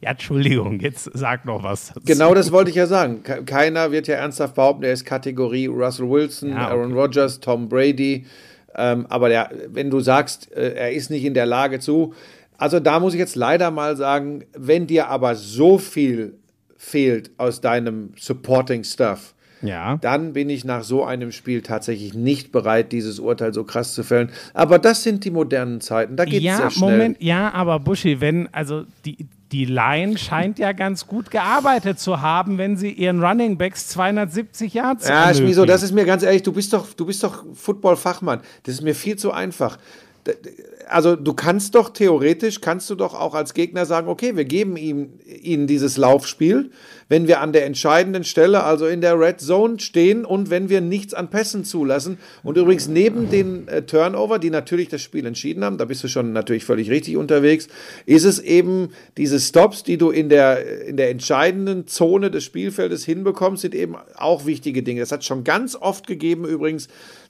Ja, 0.02 0.12
Entschuldigung, 0.12 0.80
jetzt 0.80 1.10
sag 1.14 1.46
noch 1.46 1.64
was. 1.64 1.88
Dazu. 1.88 2.02
Genau 2.06 2.34
das 2.34 2.52
wollte 2.52 2.70
ich 2.70 2.76
ja 2.76 2.86
sagen. 2.88 3.24
Ke- 3.24 3.44
Keiner 3.44 3.92
wird 3.92 4.08
ja 4.08 4.16
ernsthaft 4.16 4.56
behaupten, 4.56 4.84
er 4.84 4.94
ist 4.94 5.06
Kategorie 5.06 5.66
Russell 5.68 6.10
Wilson, 6.10 6.50
Ja, 6.50 6.66
okay. 6.68 6.74
Aaron 6.74 6.94
Rodgers, 6.94 7.40
Tom 7.40 7.68
Brady. 7.68 8.26
Ähm, 8.76 9.08
aber 9.10 9.30
der, 9.30 9.50
wenn 9.70 9.90
du 9.90 10.00
sagst, 10.00 10.52
äh, 10.56 10.74
er 10.76 10.92
ist 10.92 11.10
nicht 11.10 11.26
in 11.26 11.34
der 11.34 11.48
Lage 11.48 11.80
zu. 11.80 12.14
Also 12.60 12.80
da 12.80 13.00
muss 13.00 13.14
ich 13.14 13.20
jetzt 13.20 13.36
leider 13.36 13.72
mal 13.72 13.98
sagen, 13.98 14.46
wenn 14.56 14.86
dir 14.88 15.08
aber 15.08 15.36
so 15.36 15.78
viel 15.80 16.36
fehlt 16.76 17.32
aus 17.38 17.60
deinem 17.62 18.12
Supporting 18.18 18.84
Stuff, 18.84 19.34
Ja. 19.62 19.98
dann 20.02 20.34
bin 20.34 20.50
ich 20.50 20.65
nach 20.65 20.84
so 20.84 21.04
einem 21.04 21.32
Spiel 21.32 21.62
tatsächlich 21.62 22.13
nicht 22.13 22.52
bereit, 22.52 22.91
dieses 22.91 23.20
Urteil 23.20 23.54
so 23.54 23.63
krass 23.63 23.93
zu 23.93 24.04
fällen. 24.04 24.30
Aber 24.54 24.80
das 24.80 25.04
sind 25.04 25.26
die 25.26 25.32
modernen 25.32 25.82
Zeiten. 25.82 26.15
Da 26.15 26.26
geht 26.26 26.39
es 26.39 26.43
Ja, 26.43 26.58
sehr 26.58 26.72
schnell. 26.72 26.91
Moment, 26.91 27.22
ja, 27.22 27.54
aber 27.54 27.80
Buschi, 27.80 28.22
wenn, 28.22 28.50
also 28.54 28.84
die, 29.06 29.28
die 29.52 29.65
Line 29.65 30.17
scheint 30.17 30.60
ja 30.60 30.74
ganz 30.74 31.08
gut 31.08 31.32
gearbeitet 31.32 32.00
zu 32.00 32.22
haben, 32.22 32.58
wenn 32.58 32.78
sie 32.78 32.91
ihren 32.91 33.24
Running 33.24 33.58
Backs 33.58 33.88
270 33.89 34.74
Yards 34.74 35.08
Ja, 35.08 35.34
Schmiso, 35.34 35.65
das 35.65 35.84
ist 35.84 35.93
mir 35.93 36.06
ganz 36.06 36.24
ehrlich, 36.24 36.43
du 36.43 36.52
bist 36.52 36.74
doch, 36.74 36.93
du 36.93 37.06
bist 37.06 37.24
doch 37.24 37.46
Football-Fachmann. 37.54 38.41
Das 38.63 38.76
ist 38.76 38.82
mir 38.82 38.96
viel 38.96 39.15
zu 39.15 39.32
einfach. 39.32 39.78
Also 40.89 41.15
du 41.15 41.34
kannst 41.34 41.76
doch 41.76 41.89
theoretisch, 41.89 42.62
kannst 42.62 42.89
du 42.89 42.95
doch 42.95 43.13
auch 43.13 43.36
als 43.36 43.54
Gegner 43.54 43.86
sagen, 43.86 44.08
okay, 44.08 44.36
wir 44.36 44.45
geben 44.45 44.78
ihm, 44.78 45.19
ihnen 45.26 45.67
dieses 45.67 45.97
Laufspiel, 45.97 46.71
wenn 47.10 47.28
wir 47.28 47.41
an 47.41 47.54
der 47.54 47.65
entscheidenden 47.65 48.23
Stelle, 48.23 48.63
also 48.63 48.86
in 48.86 49.02
der 49.02 49.19
Red 49.19 49.39
Zone 49.39 49.80
stehen 49.80 50.26
und 50.26 50.50
wenn 50.50 50.69
wir 50.69 50.82
nichts 50.82 51.13
an 51.13 51.30
Pässen 51.30 51.63
zulassen. 51.63 52.17
Und 52.43 52.58
übrigens 52.58 52.88
neben 52.88 53.30
den 53.30 53.67
äh, 53.67 53.84
Turnover, 53.84 54.39
die 54.39 54.50
natürlich 54.50 54.89
das 54.89 55.02
Spiel 55.02 55.26
entschieden 55.26 55.63
haben, 55.63 55.78
da 55.78 55.86
bist 55.86 56.04
du 56.04 56.08
schon 56.08 56.34
natürlich 56.34 56.65
völlig 56.65 56.89
richtig 56.89 57.17
unterwegs, 57.17 57.67
ist 58.06 58.26
es 58.26 58.39
eben 58.39 58.89
diese 59.17 59.39
Stops, 59.39 59.84
die 59.84 59.97
du 59.97 60.10
in 60.10 60.30
der, 60.30 60.86
in 60.88 60.97
der 60.97 61.10
entscheidenden 61.10 61.88
Zone 61.88 62.32
des 62.32 62.43
Spielfeldes 62.43 63.06
hinbekommst, 63.06 63.62
sind 63.62 63.76
eben 63.76 63.95
auch 64.15 64.45
wichtige 64.45 64.84
Dinge. 64.84 65.02
Das 65.02 65.12
hat 65.12 65.23
schon 65.23 65.43
ganz 65.43 65.76
oft 65.76 66.08
gegeben 66.08 66.45
übrigens, 66.45 66.88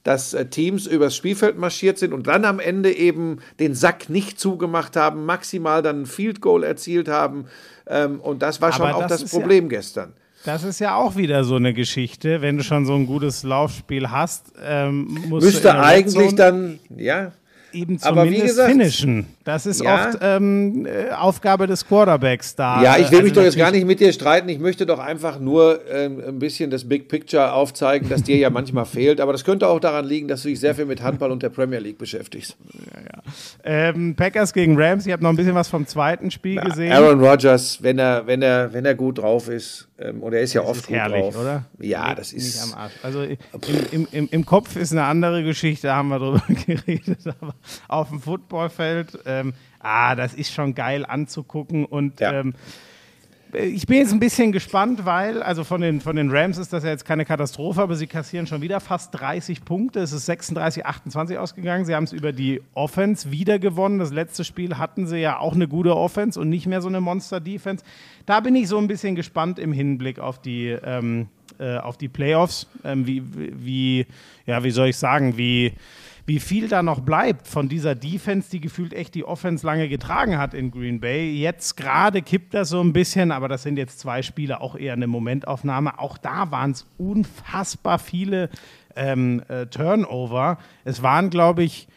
dass 0.08 0.34
äh, 0.34 0.46
Teams 0.46 0.88
übers 0.88 1.18
Spielfeld 1.18 1.58
marschiert 1.58 1.98
sind 1.98 2.14
und 2.14 2.28
dann 2.28 2.46
am 2.46 2.62
Ende 2.62 2.96
eben 2.96 3.40
den 3.60 3.76
Sack 3.76 4.10
nicht 4.10 4.40
zugemacht 4.40 4.96
haben, 4.96 5.26
maximal 5.26 5.82
dann 5.82 6.04
ein 6.04 6.06
Field 6.06 6.40
Goal 6.40 6.64
erzielt 6.64 7.10
haben. 7.10 7.48
Ähm, 7.88 8.22
und 8.22 8.42
das 8.42 8.62
war 8.62 8.72
schon 8.72 8.86
Aber 8.86 8.96
auch 8.96 9.02
das 9.02 9.10
das, 9.12 9.24
ist 9.24 9.34
ja- 9.34 9.40
Problem 9.40 9.68
gestern. 9.68 10.14
Das 10.46 10.64
ist 10.64 10.80
ja 10.80 10.96
auch 10.96 11.18
wieder 11.18 11.44
so 11.44 11.56
eine 11.56 11.74
Geschichte. 11.74 12.42
Wenn 12.42 12.56
du 12.56 12.64
schon 12.64 12.86
so 12.86 12.94
ein 12.94 13.06
gutes 13.06 13.44
Laufspiel 13.44 14.10
hast, 14.10 14.54
ähm, 14.66 15.20
musst 15.28 15.46
Müsste 15.46 15.78
eigentlich 15.78 16.36
dann, 16.36 16.80
ja, 16.96 17.34
eben 17.74 17.98
aber 18.02 18.24
wie 18.26 18.28
zumindest 18.30 18.48
gesagt- 18.56 18.72
finishen. 18.72 19.26
Das 19.44 19.66
ist 19.66 19.82
Ja. 19.82 20.08
oft 20.10 20.18
ähm, 20.22 20.86
äh, 20.86 21.12
Aufgabe 21.14 21.68
des 21.68 21.88
Quarterbacks 21.88 22.56
da. 22.56 22.82
Ja, 22.84 22.94
ich 22.98 23.10
will 23.12 23.20
Also 23.20 23.24
mich 23.24 23.34
doch 23.34 23.44
jetzt 23.44 23.58
gar 23.58 23.72
nicht 23.72 23.86
mit 23.86 24.00
dir 24.00 24.12
streiten. 24.12 24.50
Ich 24.50 24.60
möchte 24.60 24.86
doch 24.86 25.00
einfach 25.00 25.40
nur 25.40 25.80
ähm, 25.92 26.22
ein 26.28 26.40
bisschen 26.40 26.70
das 26.70 26.88
Big 26.88 27.08
Picture 27.08 27.54
aufzeigen, 27.54 28.10
das 28.10 28.24
dir 28.24 28.38
ja 28.38 28.50
manchmal 28.50 28.86
fehlt. 28.86 29.22
Aber 29.22 29.32
das 29.32 29.44
könnte 29.44 29.68
auch 29.68 29.80
daran 29.80 30.06
liegen, 30.06 30.28
dass 30.28 30.44
du 30.44 30.50
dich 30.50 30.60
sehr 30.60 30.76
viel 30.76 30.86
mit 30.86 31.02
Handball 31.02 31.32
und 31.32 31.44
der 31.44 31.50
Premier 31.50 31.80
League 31.80 31.98
beschäftigst. 31.98 32.56
Ähm, 33.64 34.16
Packers 34.16 34.54
gegen 34.54 34.80
Rams, 34.82 35.06
ich 35.06 35.12
habe 35.14 35.24
noch 35.24 35.30
ein 35.30 35.36
bisschen 35.36 35.56
was 35.56 35.68
vom 35.68 35.86
zweiten 35.88 36.32
Spiel 36.32 36.60
gesehen. 36.62 36.92
Aaron 36.92 37.20
Rodgers, 37.24 37.82
wenn 37.82 38.00
er, 38.00 38.26
wenn 38.28 38.42
er, 38.42 38.72
wenn 38.74 38.86
er 38.86 38.96
gut 38.96 39.18
drauf 39.20 39.50
ist, 39.50 39.87
und 39.98 40.34
er 40.34 40.42
ist 40.42 40.54
ja 40.54 40.62
Das 40.62 40.70
oft 40.72 40.80
ist 40.82 40.88
gut 40.88 40.96
herrlich, 40.96 41.22
drauf. 41.22 41.38
oder? 41.38 41.66
Ja, 41.80 42.14
das 42.16 42.34
nicht 42.34 42.46
ist. 42.46 42.64
am 42.64 42.74
Arsch. 42.80 42.94
Also 43.04 43.24
im, 43.24 43.38
im, 43.92 44.08
im, 44.12 44.28
im 44.32 44.46
Kopf 44.46 44.76
ist 44.76 44.92
eine 44.92 45.04
andere 45.06 45.44
Geschichte, 45.44 45.94
haben 45.94 46.10
wir 46.10 46.20
drüber 46.20 46.44
geredet, 46.66 47.20
aber 47.40 47.56
auf 47.88 48.10
dem 48.10 48.22
Footballfeld, 48.22 49.20
ähm, 49.26 49.54
ah, 49.80 50.16
das 50.16 50.34
ist 50.34 50.54
schon 50.54 50.76
geil 50.76 51.06
anzugucken 51.06 51.86
und 51.86 52.20
Ja. 52.20 52.34
ähm, 52.40 52.54
ich 53.54 53.88
bin 53.88 53.98
jetzt 53.98 54.12
ein 54.12 54.20
bisschen 54.20 54.52
gespannt, 54.52 55.06
weil, 55.06 55.42
also 55.42 55.64
von 55.64 55.82
den, 55.82 56.02
von 56.02 56.16
den 56.16 56.30
Rams 56.30 56.58
ist 56.58 56.74
das 56.74 56.84
ja 56.84 56.90
jetzt 56.90 57.06
keine 57.06 57.26
Katastrophe, 57.26 57.82
aber 57.82 57.96
sie 57.96 58.08
kassieren 58.08 58.48
schon 58.48 58.62
wieder 58.62 58.80
fast 58.80 59.14
30 59.20 59.64
Punkte. 59.64 60.00
Es 60.00 60.12
ist 60.12 60.26
36, 60.26 60.86
28 60.86 61.38
ausgegangen. 61.38 61.86
Sie 61.86 61.96
haben 61.96 62.04
es 62.04 62.14
über 62.14 62.34
die 62.34 62.62
Offense 62.74 63.32
wieder 63.32 63.60
gewonnen. 63.60 64.00
Das 64.00 64.12
letzte 64.12 64.44
Spiel 64.44 64.78
hatten 64.78 65.08
sie 65.08 65.18
ja 65.18 65.40
auch 65.40 65.54
eine 65.54 65.68
gute 65.68 65.96
Offense 65.96 66.40
und 66.40 66.50
nicht 66.50 66.68
mehr 66.68 66.82
so 66.82 66.88
eine 66.88 67.02
Monster-Defense. 67.02 67.84
Da 68.26 68.40
bin 68.40 68.56
ich 68.56 68.68
so 68.68 68.78
ein 68.78 68.88
bisschen 68.88 69.16
gespannt 69.16 69.60
im 69.60 69.72
Hinblick 69.72 70.20
auf 70.20 70.42
die, 70.42 70.68
ähm, 70.68 71.28
äh, 71.60 71.78
auf 71.78 71.98
die 71.98 72.10
Playoffs. 72.10 72.68
Ähm, 72.84 73.08
wie, 73.08 73.24
wie, 73.34 74.06
ja, 74.46 74.64
wie 74.64 74.72
soll 74.72 74.90
ich 74.90 74.98
sagen, 74.98 75.38
wie, 75.38 75.74
wie 76.28 76.42
viel 76.42 76.68
da 76.68 76.84
noch 76.84 77.00
bleibt 77.00 77.48
von 77.48 77.70
dieser 77.70 77.96
Defense, 77.96 78.52
die 78.52 78.60
gefühlt 78.60 78.94
echt 78.94 79.16
die 79.16 79.24
Offense 79.24 79.66
lange 79.66 79.88
getragen 79.88 80.38
hat 80.38 80.54
in 80.54 80.72
Green 80.72 81.00
Bay. 81.00 81.34
Jetzt 81.34 81.78
gerade 81.78 82.22
kippt 82.22 82.54
das 82.54 82.68
so 82.68 82.82
ein 82.82 82.92
bisschen, 82.92 83.32
aber 83.32 83.48
das 83.48 83.64
sind 83.64 83.78
jetzt 83.78 84.00
zwei 84.00 84.22
Spiele, 84.22 84.60
auch 84.60 84.76
eher 84.76 84.92
eine 84.92 85.08
Momentaufnahme. 85.08 85.98
Auch 86.00 86.18
da 86.18 86.52
waren 86.52 86.72
es 86.72 86.86
unfassbar 86.98 87.98
viele 87.98 88.50
ähm, 88.98 89.42
äh, 89.48 89.68
Turnover. 89.68 90.58
Es 90.84 91.02
waren, 91.02 91.30
glaube 91.30 91.64
ich, 91.64 91.88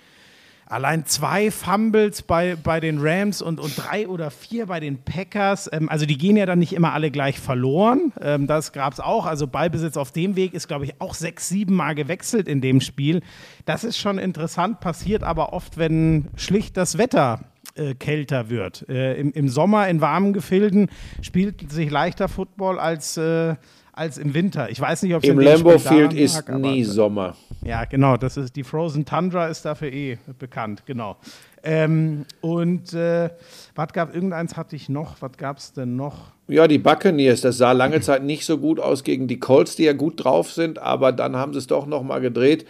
Allein 0.70 1.04
zwei 1.04 1.50
Fumbles 1.50 2.22
bei, 2.22 2.54
bei 2.54 2.78
den 2.78 3.00
Rams 3.00 3.42
und, 3.42 3.59
und 3.59 3.76
drei 3.76 4.06
oder 4.06 4.30
vier 4.30 4.66
bei 4.66 4.78
den 4.78 5.02
Packers. 5.02 5.68
Ähm, 5.72 5.88
also 5.88 6.06
die 6.06 6.16
gehen 6.16 6.37
ja 6.37 6.46
dann 6.46 6.61
nicht 6.61 6.72
immer 6.72 6.92
alle 6.92 7.11
gleich 7.11 7.40
verloren. 7.40 8.12
Ähm, 8.20 8.46
das 8.46 8.72
gab 8.72 8.92
es 8.92 9.00
auch. 9.00 9.26
Also 9.26 9.48
Ballbesitz 9.48 9.96
auf 9.96 10.12
dem 10.12 10.37
Weg 10.37 10.54
ist, 10.54 10.68
glaube 10.68 10.85
ich, 10.85 11.00
auch 11.00 11.14
sechs, 11.14 11.48
sieben 11.48 11.74
Mal 11.74 11.96
gewechselt 11.96 12.46
in 12.46 12.61
dem 12.61 12.80
Spiel. 12.80 13.20
Das 13.64 13.83
ist 13.83 13.98
schon 13.98 14.18
interessant, 14.18 14.78
passiert 14.78 15.24
aber 15.24 15.52
oft, 15.52 15.76
wenn 15.76 16.28
schlicht 16.37 16.76
das 16.76 16.98
Wetter 16.98 17.40
äh, 17.74 17.94
kälter 17.94 18.48
wird. 18.48 18.88
Äh, 18.88 19.14
im, 19.14 19.33
Im 19.33 19.48
Sommer 19.48 19.88
in 19.88 20.00
warmen 20.00 20.33
Gefilden 20.33 20.88
spielt 21.20 21.72
sich 21.72 21.90
leichter 21.90 22.28
Football 22.28 22.78
als, 22.78 23.16
äh, 23.16 23.56
als 23.92 24.18
im 24.18 24.35
Winter. 24.35 24.70
Ich 24.70 24.81
weiß 24.81 25.03
nicht, 25.03 25.14
ob 25.14 25.22
es 25.22 25.29
Im 25.29 25.38
Lambeau 25.40 25.76
daran 25.76 25.81
Field 25.81 26.12
ist 26.14 26.48
aber- 26.48 26.59
nie 26.59 26.85
Sommer. 26.85 27.37
ja, 27.62 27.85
genau, 27.85 28.16
das 28.16 28.37
ist 28.37 28.57
die 28.57 28.64
Frozen 28.64 29.05
Tundra 29.05 29.46
ist 29.48 29.64
dafür 29.64 29.92
eh 29.92 30.18
bekannt, 30.38 30.85
genau. 30.87 31.16
Ähm, 31.62 32.24
und 32.40 32.94
äh, 32.94 33.29
was 33.74 33.92
gab 33.92 34.14
irgendeins 34.14 34.57
hatte 34.57 34.76
ich 34.76 34.88
noch? 34.88 35.16
Was 35.20 35.33
gab 35.37 35.59
es 35.59 35.72
denn 35.74 35.94
noch? 35.96 36.33
Ja, 36.48 36.66
die 36.66 36.79
Buccaneers, 36.79 37.42
das 37.42 37.59
sah 37.59 37.72
lange 37.72 38.00
Zeit 38.00 38.22
nicht 38.24 38.46
so 38.46 38.57
gut 38.59 38.81
aus 38.81 39.05
gegen 39.05 39.29
die 39.29 39.38
Colts, 39.38 39.76
die 39.76 39.85
ja 39.85 39.92
gut 39.92 40.24
drauf 40.24 40.50
sind, 40.50 40.79
aber 40.79 41.12
dann 41.12 41.37
haben 41.37 41.53
sie 41.53 41.59
es 41.59 41.66
doch 41.66 41.87
nochmal 41.87 42.20
gedreht. 42.22 42.66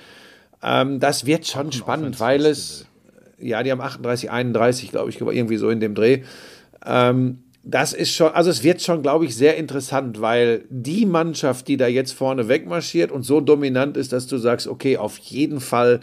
Ähm, 0.63 0.99
das 1.01 1.25
wird 1.25 1.47
schon 1.47 1.71
spannend, 1.73 2.19
weil 2.21 2.45
es, 2.45 2.87
ja, 3.39 3.63
die 3.63 3.71
haben 3.71 3.81
38, 3.81 4.31
31, 4.31 4.91
glaube 4.91 5.11
ich, 5.11 5.21
irgendwie 5.21 5.57
so 5.57 5.71
in 5.71 5.79
dem 5.81 5.95
Dreh. 5.95 6.23
Ähm, 6.85 7.39
das 7.63 7.93
ist 7.93 8.15
schon, 8.15 8.33
also 8.33 8.51
es 8.51 8.65
wird 8.65 8.81
schon, 8.81 9.03
glaube 9.03 9.27
ich, 9.27 9.37
sehr 9.37 9.57
interessant, 9.57 10.21
weil 10.21 10.65
die 10.71 11.05
Mannschaft, 11.05 11.69
die 11.69 11.77
da 11.77 11.87
jetzt 11.87 12.13
vorne 12.13 12.49
wegmarschiert 12.49 13.13
und 13.13 13.23
so 13.23 13.41
dominant 13.41 13.97
ist, 13.97 14.13
dass 14.13 14.27
du 14.27 14.39
sagst, 14.39 14.67
okay, 14.67 14.97
auf 14.97 15.19
jeden 15.19 15.61
Fall 15.61 16.01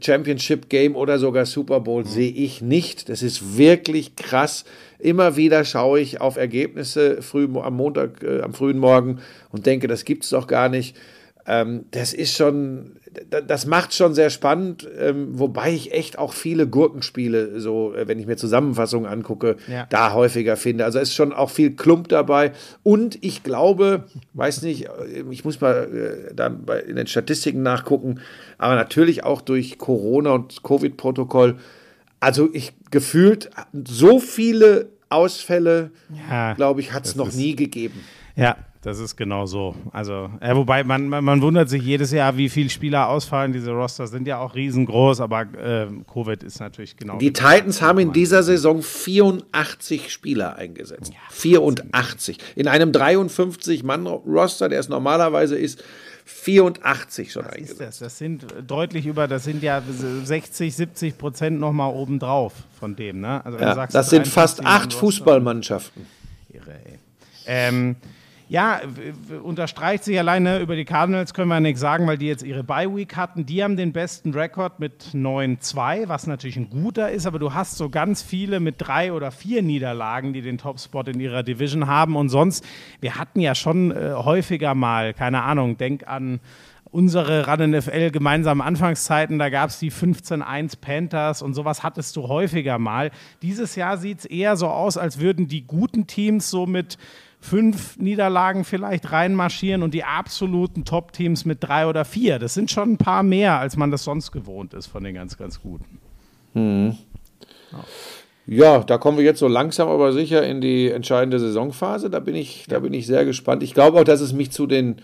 Championship 0.00 0.68
Game 0.68 0.96
oder 0.96 1.18
sogar 1.18 1.46
Super 1.46 1.80
Bowl 1.80 2.04
sehe 2.04 2.30
ich 2.30 2.60
nicht. 2.60 3.08
Das 3.08 3.22
ist 3.22 3.56
wirklich 3.56 4.16
krass. 4.16 4.64
Immer 4.98 5.36
wieder 5.36 5.64
schaue 5.64 6.00
ich 6.00 6.20
auf 6.20 6.36
Ergebnisse 6.36 7.22
früh 7.22 7.48
am 7.60 7.76
Montag, 7.76 8.22
äh, 8.22 8.40
am 8.42 8.52
frühen 8.52 8.78
Morgen 8.78 9.20
und 9.50 9.66
denke, 9.66 9.86
das 9.86 10.04
gibt 10.04 10.24
es 10.24 10.30
doch 10.30 10.46
gar 10.46 10.68
nicht. 10.68 10.96
Ähm, 11.46 11.86
das 11.92 12.12
ist 12.12 12.36
schon, 12.36 12.96
das 13.46 13.66
macht 13.66 13.94
schon 13.94 14.14
sehr 14.14 14.30
spannend, 14.30 14.88
ähm, 14.98 15.38
wobei 15.38 15.72
ich 15.72 15.92
echt 15.92 16.18
auch 16.18 16.32
viele 16.32 16.66
Gurkenspiele, 16.66 17.60
so 17.60 17.94
äh, 17.94 18.06
wenn 18.08 18.18
ich 18.18 18.26
mir 18.26 18.36
Zusammenfassungen 18.36 19.10
angucke, 19.10 19.56
Ja. 19.66 19.86
da 19.90 20.12
häufiger 20.12 20.56
finde. 20.56 20.84
Also 20.84 20.98
es 20.98 21.08
ist 21.10 21.14
schon 21.14 21.32
auch 21.32 21.50
viel 21.50 21.76
Klump 21.76 22.08
dabei. 22.08 22.52
Und 22.82 23.18
ich 23.22 23.42
glaube, 23.42 24.04
weiß 24.34 24.62
nicht, 24.62 24.86
äh, 24.86 25.24
ich 25.30 25.44
muss 25.44 25.60
mal 25.60 26.28
äh, 26.30 26.34
da 26.34 26.48
bei, 26.48 26.80
in 26.80 26.96
den 26.96 27.06
Statistiken 27.06 27.62
nachgucken, 27.62 28.20
aber 28.58 28.74
natürlich 28.74 29.24
auch 29.24 29.40
durch 29.40 29.78
Corona 29.78 30.30
und 30.32 30.62
Covid-Protokoll. 30.62 31.56
Also 32.20 32.48
ich 32.52 32.72
gefühlt 32.90 33.50
so 33.86 34.18
viele 34.18 34.88
Ausfälle, 35.08 35.90
Ja, 36.28 36.54
glaube 36.54 36.80
ich, 36.80 36.92
hat 36.92 37.06
es 37.06 37.14
noch 37.16 37.32
nie 37.32 37.56
gegeben. 37.56 38.00
Ja, 38.36 38.56
das 38.88 39.00
ist 39.00 39.16
genau 39.16 39.44
so. 39.44 39.74
Also, 39.92 40.30
äh, 40.40 40.56
wobei 40.56 40.82
man, 40.82 41.08
man, 41.08 41.22
man 41.22 41.42
wundert 41.42 41.68
sich 41.68 41.82
jedes 41.82 42.10
Jahr, 42.10 42.38
wie 42.38 42.48
viele 42.48 42.70
Spieler 42.70 43.10
ausfallen. 43.10 43.52
Diese 43.52 43.70
Roster 43.70 44.06
sind 44.06 44.26
ja 44.26 44.38
auch 44.38 44.54
riesengroß, 44.54 45.20
aber 45.20 45.42
äh, 45.42 45.88
Covid 46.10 46.42
ist 46.42 46.58
natürlich 46.58 46.96
genau. 46.96 47.18
Die 47.18 47.34
Titans 47.34 47.82
haben 47.82 47.98
in 47.98 48.12
dieser 48.14 48.42
Saison 48.42 48.82
84 48.82 50.10
Spieler 50.10 50.56
eingesetzt. 50.56 51.12
84. 51.30 52.38
In 52.56 52.66
einem 52.66 52.90
53-Mann-Roster, 52.90 54.70
der 54.70 54.80
es 54.80 54.88
normalerweise 54.88 55.58
ist, 55.58 55.84
84 56.24 57.30
schon 57.30 57.44
ist 57.44 57.52
eingesetzt. 57.52 57.80
das? 57.80 57.98
Das 57.98 58.18
sind 58.18 58.46
deutlich 58.66 59.04
über, 59.04 59.28
das 59.28 59.44
sind 59.44 59.62
ja 59.62 59.82
60, 60.24 60.74
70 60.74 61.18
Prozent 61.18 61.60
nochmal 61.60 61.92
obendrauf 61.92 62.54
von 62.78 62.96
dem, 62.96 63.20
ne? 63.20 63.44
Also 63.44 63.58
Ja, 63.58 63.86
das 63.86 64.08
sind 64.08 64.26
fast 64.26 64.60
53 64.60 64.64
Mann 64.64 64.72
acht 64.72 64.92
Fußballmannschaften. 64.94 66.06
Irre, 66.52 66.72
ey. 66.86 66.98
Ähm, 67.46 67.96
Ja, 68.50 68.80
unterstreicht 69.42 70.04
sich 70.04 70.18
alleine 70.18 70.60
über 70.60 70.74
die 70.74 70.86
Cardinals 70.86 71.34
können 71.34 71.48
wir 71.48 71.60
nichts 71.60 71.80
sagen, 71.80 72.06
weil 72.06 72.16
die 72.16 72.26
jetzt 72.26 72.42
ihre 72.42 72.64
Bye-Week 72.64 73.14
hatten. 73.14 73.44
Die 73.44 73.62
haben 73.62 73.76
den 73.76 73.92
besten 73.92 74.32
Rekord 74.32 74.80
mit 74.80 75.10
9-2, 75.12 76.08
was 76.08 76.26
natürlich 76.26 76.56
ein 76.56 76.70
guter 76.70 77.10
ist, 77.10 77.26
aber 77.26 77.38
du 77.38 77.52
hast 77.52 77.76
so 77.76 77.90
ganz 77.90 78.22
viele 78.22 78.58
mit 78.58 78.76
drei 78.78 79.12
oder 79.12 79.32
vier 79.32 79.60
Niederlagen, 79.60 80.32
die 80.32 80.40
den 80.40 80.56
Top-Spot 80.56 81.02
in 81.02 81.20
ihrer 81.20 81.42
Division 81.42 81.88
haben. 81.88 82.16
Und 82.16 82.30
sonst, 82.30 82.64
wir 83.00 83.16
hatten 83.16 83.40
ja 83.40 83.54
schon 83.54 83.90
äh, 83.90 84.12
häufiger 84.14 84.74
mal, 84.74 85.12
keine 85.12 85.42
Ahnung, 85.42 85.76
denk 85.76 86.08
an 86.08 86.40
unsere 86.90 87.46
Run 87.46 87.72
NFL 87.72 88.10
gemeinsamen 88.12 88.62
Anfangszeiten, 88.62 89.38
da 89.38 89.50
gab 89.50 89.68
es 89.68 89.78
die 89.78 89.92
15-1 89.92 90.80
Panthers 90.80 91.42
und 91.42 91.52
sowas 91.52 91.82
hattest 91.82 92.16
du 92.16 92.28
häufiger 92.28 92.78
mal. 92.78 93.10
Dieses 93.42 93.76
Jahr 93.76 93.98
sieht 93.98 94.20
es 94.20 94.24
eher 94.24 94.56
so 94.56 94.68
aus, 94.68 94.96
als 94.96 95.20
würden 95.20 95.48
die 95.48 95.66
guten 95.66 96.06
Teams 96.06 96.48
so 96.48 96.64
mit 96.64 96.96
fünf 97.40 97.98
Niederlagen 97.98 98.64
vielleicht 98.64 99.12
reinmarschieren 99.12 99.82
und 99.82 99.94
die 99.94 100.04
absoluten 100.04 100.84
Top-Teams 100.84 101.44
mit 101.44 101.58
drei 101.62 101.86
oder 101.86 102.04
vier. 102.04 102.38
Das 102.38 102.54
sind 102.54 102.70
schon 102.70 102.92
ein 102.92 102.98
paar 102.98 103.22
mehr, 103.22 103.58
als 103.58 103.76
man 103.76 103.90
das 103.90 104.04
sonst 104.04 104.32
gewohnt 104.32 104.74
ist 104.74 104.86
von 104.86 105.04
den 105.04 105.14
ganz, 105.14 105.36
ganz 105.36 105.60
guten. 105.60 106.00
Ja, 108.46 108.78
da 108.82 108.96
kommen 108.96 109.18
wir 109.18 109.24
jetzt 109.24 109.40
so 109.40 109.46
langsam 109.46 109.88
aber 109.88 110.12
sicher 110.12 110.42
in 110.46 110.60
die 110.60 110.90
entscheidende 110.90 111.38
Saisonphase. 111.38 112.08
Da 112.08 112.18
bin 112.18 112.34
ich, 112.34 112.64
da 112.66 112.78
bin 112.80 112.94
ich 112.94 113.06
sehr 113.06 113.24
gespannt. 113.24 113.62
Ich 113.62 113.74
glaube 113.74 114.00
auch, 114.00 114.04
dass 114.04 114.22
es 114.22 114.32
mich 114.32 114.50
zu 114.50 114.66
den, 114.66 114.96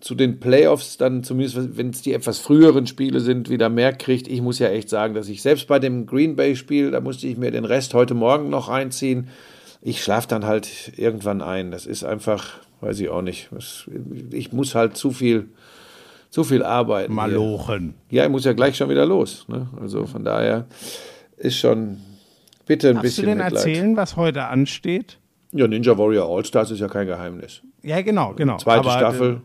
zu 0.00 0.14
den 0.14 0.40
Playoffs 0.40 0.98
dann, 0.98 1.24
zumindest 1.24 1.76
wenn 1.78 1.88
es 1.90 2.02
die 2.02 2.12
etwas 2.12 2.38
früheren 2.38 2.86
Spiele 2.86 3.20
sind, 3.20 3.48
wieder 3.48 3.70
mehr 3.70 3.94
kriegt. 3.94 4.28
Ich 4.28 4.42
muss 4.42 4.58
ja 4.58 4.68
echt 4.68 4.90
sagen, 4.90 5.14
dass 5.14 5.28
ich 5.28 5.40
selbst 5.40 5.68
bei 5.68 5.78
dem 5.78 6.06
Green 6.06 6.36
Bay-Spiel, 6.36 6.90
da 6.90 7.00
musste 7.00 7.26
ich 7.26 7.38
mir 7.38 7.50
den 7.50 7.64
Rest 7.64 7.94
heute 7.94 8.12
Morgen 8.14 8.50
noch 8.50 8.68
reinziehen. 8.68 9.28
Ich 9.82 10.02
schlafe 10.02 10.28
dann 10.28 10.46
halt 10.46 10.92
irgendwann 10.96 11.42
ein. 11.42 11.70
Das 11.72 11.86
ist 11.86 12.04
einfach, 12.04 12.50
weiß 12.80 13.00
ich 13.00 13.08
auch 13.08 13.22
nicht. 13.22 13.50
Ich 14.30 14.52
muss 14.52 14.74
halt 14.74 14.96
zu 14.96 15.10
viel, 15.10 15.48
zu 16.30 16.44
viel 16.44 16.62
arbeiten. 16.62 17.12
hier. 17.12 17.16
Malochen. 17.22 17.94
Ja, 18.08 18.24
ich 18.24 18.30
muss 18.30 18.44
ja 18.44 18.52
gleich 18.52 18.76
schon 18.76 18.88
wieder 18.88 19.04
los. 19.06 19.44
Ne? 19.48 19.68
Also 19.80 20.06
von 20.06 20.24
daher 20.24 20.66
ist 21.36 21.56
schon 21.58 21.98
bitte 22.66 22.90
ein 22.90 22.94
Darfst 22.96 23.18
du 23.18 23.22
bisschen 23.22 23.26
denn 23.26 23.38
Mitleid. 23.38 23.52
erzählen, 23.66 23.96
was 23.96 24.16
heute 24.16 24.44
ansteht? 24.44 25.18
Ja, 25.50 25.66
Ninja 25.66 25.98
Warrior 25.98 26.28
All 26.34 26.44
Stars 26.44 26.70
ist 26.70 26.78
ja 26.80 26.88
kein 26.88 27.06
Geheimnis. 27.06 27.60
Ja, 27.82 28.00
genau, 28.02 28.32
genau. 28.34 28.56
Zweite 28.58 28.88
Aber, 28.88 28.92
Staffel. 28.98 29.28
äh, 29.28 29.32
Machen 29.34 29.42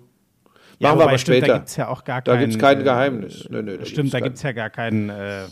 Ja, 0.80 0.90
wir 0.90 0.94
wobei, 0.94 1.04
aber 1.06 1.18
stimmt, 1.18 1.38
später. 1.38 1.48
Da 1.48 1.58
gibt 1.58 1.70
es 1.70 1.76
ja 1.76 1.88
auch 1.88 2.04
gar 2.04 2.22
Da 2.22 2.34
kein, 2.34 2.42
gibt's 2.42 2.60
kein 2.60 2.80
äh, 2.80 2.84
Geheimnis. 2.84 3.48
Nö, 3.50 3.62
nö, 3.64 3.78
da 3.80 3.86
Stimmt, 3.86 3.96
gibt's 3.98 4.12
da 4.12 4.20
gibt 4.20 4.36
es 4.38 4.44
ja 4.44 4.52
gar 4.52 4.70
keinen. 4.70 5.10
Äh, 5.10 5.46